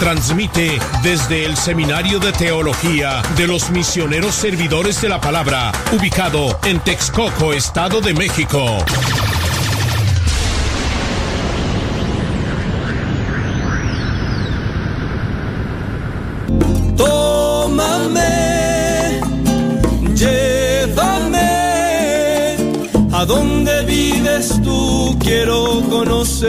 transmite 0.00 0.80
desde 1.02 1.44
el 1.44 1.56
Seminario 1.56 2.18
de 2.18 2.32
Teología 2.32 3.22
de 3.36 3.46
los 3.46 3.70
Misioneros 3.70 4.34
Servidores 4.34 5.00
de 5.00 5.08
la 5.08 5.20
Palabra, 5.20 5.70
ubicado 5.92 6.58
en 6.64 6.80
Texcoco, 6.80 7.52
Estado 7.52 8.00
de 8.00 8.14
México. 8.14 8.84
Vives 24.38 24.62
tú 24.62 25.18
quiero 25.20 25.82
conocer. 25.88 26.48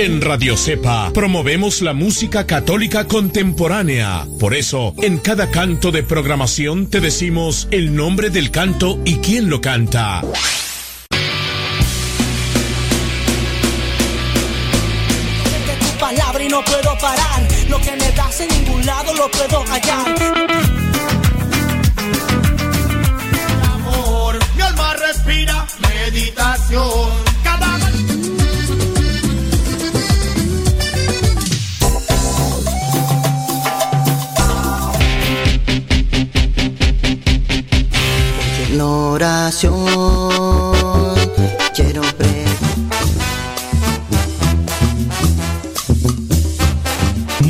En 0.00 0.20
Radio 0.20 0.56
Cepa 0.56 1.10
promovemos 1.12 1.82
la 1.82 1.92
música 1.92 2.46
católica 2.46 3.06
contemporánea. 3.06 4.26
Por 4.38 4.54
eso, 4.54 4.94
en 4.98 5.18
cada 5.18 5.50
canto 5.50 5.90
de 5.92 6.02
programación 6.02 6.86
te 6.88 7.00
decimos 7.00 7.68
el 7.70 7.94
nombre 7.94 8.30
del 8.30 8.50
canto 8.50 8.98
y 9.04 9.16
quién 9.16 9.50
lo 9.50 9.60
canta. 9.60 10.22
palabra 15.98 16.42
y 16.42 16.48
no 16.48 16.64
puedo 16.64 16.98
parar. 16.98 17.46
Lo 17.68 17.78
que 17.80 17.92
me 17.92 18.10
das 18.12 18.40
en 18.40 18.48
ningún 18.48 18.84
lado 18.84 19.14
lo 19.14 19.30
puedo 19.30 19.62
hallar. 19.64 20.19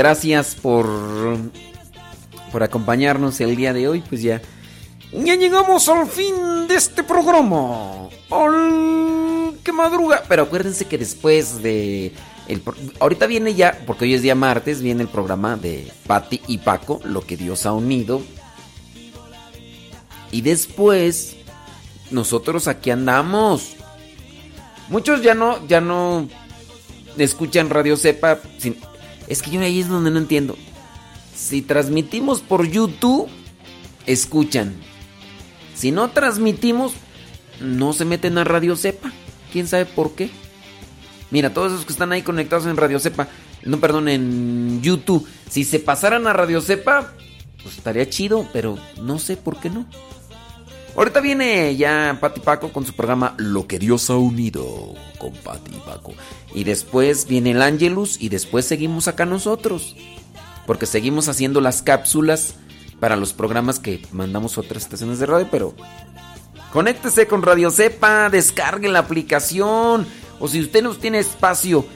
Gracias 0.00 0.54
por 0.54 0.88
por 2.50 2.62
acompañarnos 2.62 3.38
el 3.42 3.54
día 3.54 3.74
de 3.74 3.86
hoy. 3.86 4.00
Pues 4.08 4.22
ya 4.22 4.40
ya 5.12 5.34
llegamos 5.34 5.88
al 5.90 6.06
fin 6.06 6.66
de 6.68 6.74
este 6.74 7.02
programa. 7.04 8.08
Al 8.30 9.58
que 9.62 9.72
madruga. 9.72 10.22
Pero 10.26 10.44
acuérdense 10.44 10.86
que 10.86 10.96
después 10.96 11.62
de 11.62 12.12
el 12.48 12.62
ahorita 12.98 13.26
viene 13.26 13.54
ya, 13.54 13.78
porque 13.86 14.06
hoy 14.06 14.14
es 14.14 14.22
día 14.22 14.34
martes, 14.34 14.80
viene 14.80 15.02
el 15.02 15.08
programa 15.08 15.56
de 15.56 15.92
Patti 16.06 16.40
y 16.46 16.58
Paco, 16.58 17.00
lo 17.04 17.20
que 17.26 17.36
Dios 17.36 17.66
ha 17.66 17.72
unido. 17.74 18.22
Y 20.32 20.40
después 20.40 21.36
nosotros 22.10 22.68
aquí 22.68 22.90
andamos. 22.90 23.74
Muchos 24.88 25.20
ya 25.22 25.34
no 25.34 25.66
ya 25.68 25.82
no 25.82 26.26
escuchan 27.18 27.68
Radio 27.68 27.96
Cepa 27.98 28.38
sin- 28.58 28.80
es 29.30 29.42
que 29.42 29.50
yo 29.50 29.60
ahí 29.60 29.80
es 29.80 29.88
donde 29.88 30.10
no 30.10 30.18
entiendo. 30.18 30.58
Si 31.34 31.62
transmitimos 31.62 32.40
por 32.40 32.66
YouTube, 32.66 33.28
escuchan. 34.04 34.74
Si 35.74 35.92
no 35.92 36.10
transmitimos, 36.10 36.92
no 37.60 37.92
se 37.92 38.04
meten 38.04 38.36
a 38.38 38.44
Radio 38.44 38.74
Cepa. 38.74 39.12
¿Quién 39.52 39.68
sabe 39.68 39.86
por 39.86 40.14
qué? 40.16 40.30
Mira, 41.30 41.54
todos 41.54 41.72
esos 41.72 41.86
que 41.86 41.92
están 41.92 42.10
ahí 42.10 42.22
conectados 42.22 42.66
en 42.66 42.76
Radio 42.76 42.98
Cepa, 42.98 43.28
no, 43.62 43.78
perdón, 43.78 44.08
en 44.08 44.82
YouTube, 44.82 45.26
si 45.48 45.64
se 45.64 45.78
pasaran 45.78 46.26
a 46.26 46.32
Radio 46.32 46.60
Cepa, 46.60 47.14
pues 47.62 47.76
estaría 47.76 48.10
chido, 48.10 48.48
pero 48.52 48.78
no 49.00 49.20
sé 49.20 49.36
por 49.36 49.60
qué 49.60 49.70
no. 49.70 49.86
Ahorita 50.96 51.20
viene 51.20 51.76
ya 51.76 52.18
Pati 52.20 52.40
Paco 52.40 52.72
con 52.72 52.84
su 52.84 52.92
programa 52.92 53.34
Lo 53.38 53.66
que 53.66 53.78
Dios 53.78 54.10
ha 54.10 54.16
unido 54.16 54.94
con 55.18 55.32
Pati 55.32 55.72
Paco. 55.86 56.12
Y 56.54 56.64
después 56.64 57.26
viene 57.26 57.52
el 57.52 57.62
Angelus 57.62 58.20
y 58.20 58.28
después 58.28 58.64
seguimos 58.66 59.08
acá 59.08 59.24
nosotros. 59.24 59.96
Porque 60.66 60.86
seguimos 60.86 61.28
haciendo 61.28 61.60
las 61.60 61.82
cápsulas 61.82 62.54
para 62.98 63.16
los 63.16 63.32
programas 63.32 63.78
que 63.78 64.02
mandamos 64.12 64.56
a 64.56 64.60
otras 64.60 64.82
estaciones 64.82 65.18
de 65.18 65.26
radio, 65.26 65.48
pero 65.50 65.74
conéctese 66.72 67.26
con 67.26 67.42
Radio 67.42 67.70
Cepa, 67.70 68.28
descargue 68.28 68.88
la 68.88 68.98
aplicación. 68.98 70.06
O 70.38 70.48
si 70.48 70.60
usted 70.60 70.82
no 70.82 70.94
tiene 70.94 71.18
espacio 71.18 71.86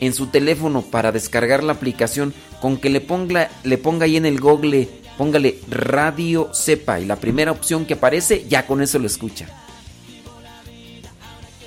en 0.00 0.14
su 0.14 0.26
teléfono 0.26 0.82
para 0.82 1.12
descargar 1.12 1.62
la 1.62 1.74
aplicación, 1.74 2.32
con 2.60 2.78
que 2.78 2.88
le 2.88 3.00
ponga, 3.00 3.50
le 3.62 3.78
ponga 3.78 4.06
ahí 4.06 4.16
en 4.16 4.26
el 4.26 4.40
Google, 4.40 4.88
póngale 5.16 5.60
Radio 5.68 6.50
Cepa 6.52 7.00
y 7.00 7.06
la 7.06 7.16
primera 7.16 7.52
opción 7.52 7.86
que 7.86 7.94
aparece, 7.94 8.46
ya 8.48 8.66
con 8.66 8.82
eso 8.82 8.98
lo 8.98 9.06
escucha. 9.06 9.48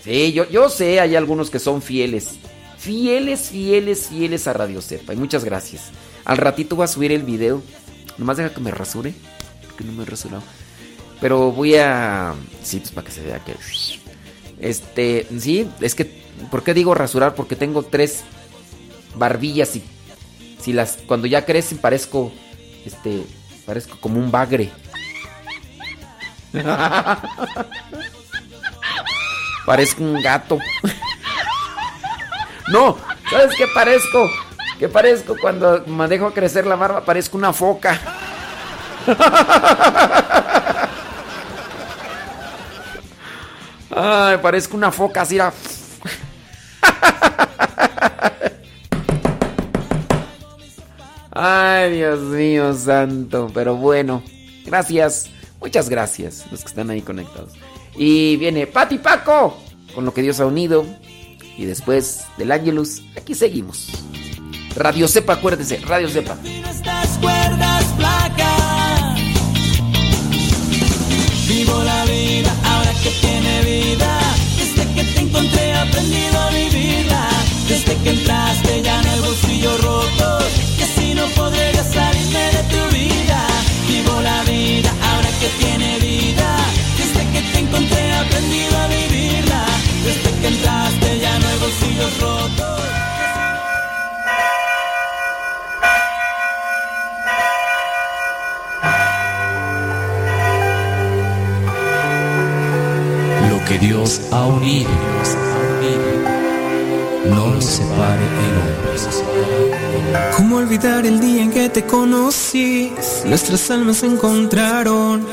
Sí, 0.04 0.32
yo, 0.32 0.50
yo 0.50 0.70
sé, 0.70 1.00
hay 1.00 1.16
algunos 1.16 1.50
que 1.50 1.60
son 1.60 1.82
fieles. 1.82 2.38
Fieles, 2.78 3.50
fieles, 3.50 4.08
fieles 4.08 4.48
a 4.48 4.54
Radio 4.54 4.82
Cepa. 4.82 5.14
Y 5.14 5.18
muchas 5.18 5.44
gracias. 5.44 5.92
Al 6.24 6.38
ratito 6.38 6.76
voy 6.76 6.86
a 6.86 6.88
subir 6.88 7.12
el 7.12 7.24
video. 7.24 7.62
Nomás 8.18 8.38
deja 8.38 8.54
que 8.54 8.62
me 8.62 8.72
rasure. 8.72 9.14
Que 9.78 9.84
no 9.84 9.92
me 9.92 10.04
he 10.04 10.06
rasurado. 10.06 10.44
Pero 11.20 11.52
voy 11.52 11.76
a. 11.76 12.36
Sí, 12.64 12.80
pues 12.80 12.92
para 12.92 13.06
que 13.06 13.12
se 13.12 13.22
vea 13.22 13.44
que. 13.44 13.56
Este. 14.60 15.28
Sí, 15.40 15.68
es 15.82 15.96
que. 15.96 16.24
¿Por 16.52 16.64
qué 16.64 16.74
digo 16.74 16.94
rasurar? 16.94 17.36
Porque 17.36 17.56
tengo 17.56 17.84
tres 17.84 18.24
barbillas 19.16 19.76
y. 19.76 19.84
Si 20.62 20.74
las. 20.74 21.00
Cuando 21.08 21.28
ya 21.28 21.46
crecen 21.46 21.80
parezco. 21.80 22.32
Este. 22.86 23.24
Parezco 23.68 24.00
como 24.00 24.18
un 24.18 24.32
bagre. 24.32 24.72
Parezco 29.66 30.02
un 30.04 30.22
gato. 30.22 30.58
No, 32.70 32.98
¿sabes 33.30 33.56
qué 33.58 33.68
parezco? 33.68 34.30
¿Qué 34.80 34.88
parezco 34.88 35.36
cuando 35.40 35.84
me 35.86 36.08
dejo 36.08 36.32
crecer 36.34 36.66
la 36.66 36.78
barba? 36.78 37.04
Parezco 37.04 37.38
una 37.38 37.52
foca. 37.52 38.00
Ay, 43.94 44.38
parezco 44.38 44.78
una 44.78 44.92
foca 44.94 45.24
así. 45.24 45.40
Ay, 51.40 51.92
Dios 51.92 52.20
mío, 52.22 52.74
santo. 52.74 53.52
Pero 53.54 53.76
bueno, 53.76 54.24
gracias. 54.66 55.30
Muchas 55.62 55.88
gracias 55.88 56.46
los 56.50 56.62
que 56.62 56.68
están 56.68 56.90
ahí 56.90 57.02
conectados. 57.02 57.54
Y 57.96 58.38
viene 58.38 58.66
Pati 58.66 58.98
Paco 58.98 59.56
con 59.94 60.04
lo 60.04 60.14
que 60.16 60.24
Dios 60.24 60.40
ha 60.40 60.48
unido. 60.48 60.84
Y 61.56 61.66
después 61.66 62.26
del 62.40 62.52
Ángelus, 62.52 63.04
aquí 63.16 63.36
seguimos. 63.36 63.88
Radio 64.76 65.08
Cepa, 65.08 65.34
acuérdense, 65.34 65.78
Radio 65.78 66.10
Cepa. 66.10 66.38
estas 66.44 67.18
cuerdas 67.20 67.86
flacas. 67.96 69.20
Vivo 71.48 71.84
la 71.84 72.06
vida 72.06 72.52
ahora 72.66 72.92
que 73.04 73.12
tiene 73.22 73.62
vida. 73.62 74.20
Desde 74.58 74.94
que 74.96 75.04
te 75.04 75.20
encontré 75.20 75.68
he 75.70 75.74
aprendido 75.76 76.40
a 76.40 76.50
vivirla. 76.50 77.30
Desde 77.70 77.96
que 77.96 78.10
entraste 78.10 78.82
ya 78.82 79.04
no 79.04 79.12
hay 79.12 79.20
bolsillo 79.20 79.78
roto. 79.78 80.38
Ya 81.36 81.84
salirme 81.84 82.40
de 82.56 82.64
tu 82.72 82.96
vida. 82.96 83.48
Vivo 83.88 84.22
la 84.22 84.44
vida 84.44 84.90
ahora 85.10 85.30
que 85.40 85.50
tiene 85.60 86.00
vida. 86.00 86.58
Desde 86.98 87.22
que 87.32 87.42
te 87.52 87.60
encontré 87.60 88.14
aprendido 88.14 88.78
a 88.78 88.88
vivirla. 88.88 89.66
Desde 90.06 90.32
que 90.40 90.48
entraste 90.48 91.20
ya 91.20 91.38
no 91.40 91.48
hay 91.48 91.58
bolsillos 91.60 92.20
rotos. 92.22 92.78
Lo 103.50 103.66
que 103.66 103.78
Dios 103.80 104.22
ha 104.32 104.46
unido, 104.46 104.90
no 107.26 107.48
lo 107.48 107.62
separe 107.62 108.26
el 108.46 108.54
hombre. 108.62 109.67
¿Cómo 110.36 110.58
olvidar 110.58 111.06
el 111.06 111.20
día 111.20 111.44
en 111.44 111.52
que 111.52 111.70
te 111.70 111.86
conocí? 111.86 112.94
Nuestras 113.26 113.70
almas 113.72 113.98
se 113.98 114.06
encontraron. 114.06 115.26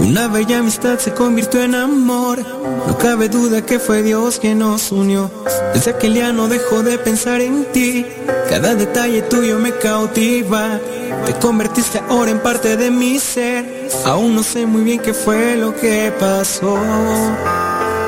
Una 0.00 0.28
bella 0.28 0.58
amistad 0.58 0.98
se 0.98 1.12
convirtió 1.12 1.62
en 1.62 1.74
amor. 1.74 2.38
No 2.86 2.98
cabe 2.98 3.28
duda 3.28 3.64
que 3.64 3.78
fue 3.78 4.02
Dios 4.02 4.38
quien 4.38 4.60
nos 4.60 4.90
unió. 4.92 5.30
Desde 5.74 5.92
aquel 5.92 6.14
día 6.14 6.32
no 6.32 6.48
dejo 6.48 6.82
de 6.82 6.98
pensar 6.98 7.40
en 7.40 7.64
ti. 7.72 8.06
Cada 8.48 8.74
detalle 8.74 9.22
tuyo 9.22 9.58
me 9.58 9.72
cautiva. 9.72 10.80
Te 11.26 11.34
convertiste 11.34 12.00
ahora 12.08 12.30
en 12.30 12.40
parte 12.40 12.76
de 12.76 12.90
mi 12.90 13.18
ser. 13.18 13.88
Aún 14.04 14.34
no 14.34 14.42
sé 14.42 14.66
muy 14.66 14.82
bien 14.82 15.00
qué 15.00 15.14
fue 15.14 15.56
lo 15.56 15.74
que 15.74 16.12
pasó. 16.18 16.78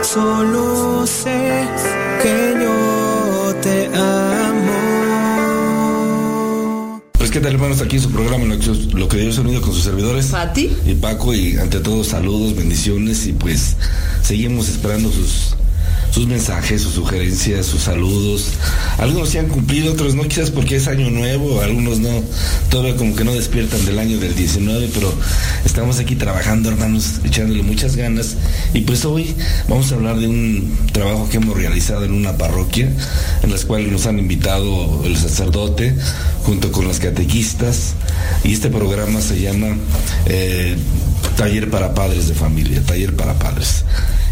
Solo 0.03 1.07
sé 1.07 1.69
que 2.23 2.55
yo 2.61 3.55
te 3.61 3.87
amo. 3.95 4.52
Qué 7.33 7.41
tal 7.41 7.55
hermanos, 7.55 7.81
aquí 7.81 7.97
en 7.97 8.03
su 8.03 8.11
programa 8.11 8.45
Lo 8.45 8.59
que, 8.59 8.67
lo 8.95 9.09
que 9.09 9.17
Dios 9.17 9.39
ha 9.39 9.41
unido 9.41 9.63
con 9.63 9.73
sus 9.73 9.85
servidores. 9.85 10.27
Pati. 10.27 10.71
Y 10.85 10.93
Paco, 10.97 11.33
y 11.33 11.57
ante 11.57 11.81
todo 11.81 12.05
saludos, 12.05 12.55
bendiciones 12.55 13.27
y 13.27 13.33
pues 13.33 13.77
seguimos 14.23 14.69
esperando 14.69 15.11
sus, 15.11 15.57
sus 16.13 16.27
mensajes, 16.27 16.83
sus 16.83 16.93
sugerencias, 16.93 17.65
sus 17.67 17.83
saludos. 17.83 18.53
Algunos 18.99 19.31
se 19.31 19.39
han 19.39 19.49
cumplido, 19.49 19.93
otros 19.93 20.15
no, 20.15 20.25
quizás 20.25 20.51
porque 20.51 20.77
es 20.77 20.87
año 20.87 21.11
nuevo, 21.11 21.63
algunos 21.63 22.01
no, 22.01 22.23
todavía 22.69 22.97
como 22.97 23.17
que 23.17 23.25
no 23.25 23.33
despiertan 23.33 23.85
del 23.87 23.99
año 23.99 24.19
del 24.19 24.35
19, 24.35 24.91
pero 24.93 25.13
estamos 25.65 25.99
aquí 25.99 26.15
trabajando 26.15 26.69
hermanos, 26.69 27.21
echándole 27.25 27.63
muchas 27.63 27.97
ganas. 27.97 28.37
Y 28.75 28.83
pues 28.83 29.07
hoy 29.07 29.35
vamos 29.69 29.91
a 29.91 29.95
hablar 29.95 30.19
de 30.19 30.29
un 30.29 30.77
trabajo 30.93 31.29
que 31.31 31.39
hemos 31.39 31.57
realizado 31.57 32.05
en 32.05 32.13
una 32.13 32.37
parroquia, 32.37 32.93
en 33.43 33.51
las 33.51 33.65
cuales 33.65 33.91
nos 33.91 34.07
han 34.07 34.19
invitado 34.19 35.03
el 35.07 35.17
sacerdote 35.17 35.97
junto 36.45 36.71
con 36.73 36.87
las 36.87 37.01
catequistas. 37.01 37.95
Y 38.45 38.53
este 38.53 38.69
programa 38.69 39.23
se 39.23 39.41
llama 39.41 39.77
eh, 40.27 40.77
Taller 41.37 41.71
para 41.71 41.95
Padres 41.95 42.29
de 42.29 42.35
Familia, 42.35 42.83
Taller 42.83 43.15
para 43.17 43.39
Padres. 43.39 43.85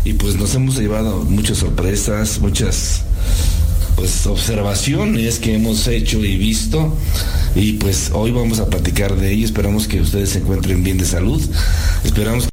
Y 0.04 0.14
pues 0.14 0.36
nos 0.36 0.54
hemos 0.54 0.76
llevado 0.76 1.24
muchas 1.24 1.58
sorpresas, 1.58 2.38
muchas 2.40 3.02
pues 3.96 4.26
observaciones 4.26 5.38
que 5.38 5.54
hemos 5.54 5.86
hecho 5.86 6.24
y 6.24 6.36
visto. 6.36 6.96
Y 7.54 7.74
pues 7.74 8.10
hoy 8.14 8.30
vamos 8.30 8.60
a 8.60 8.66
platicar 8.66 9.16
de 9.16 9.32
ello. 9.32 9.44
Esperamos 9.44 9.88
que 9.88 10.00
ustedes 10.00 10.30
se 10.30 10.38
encuentren 10.38 10.82
bien 10.82 10.98
de 10.98 11.04
salud. 11.04 11.42
Esperamos 12.04 12.46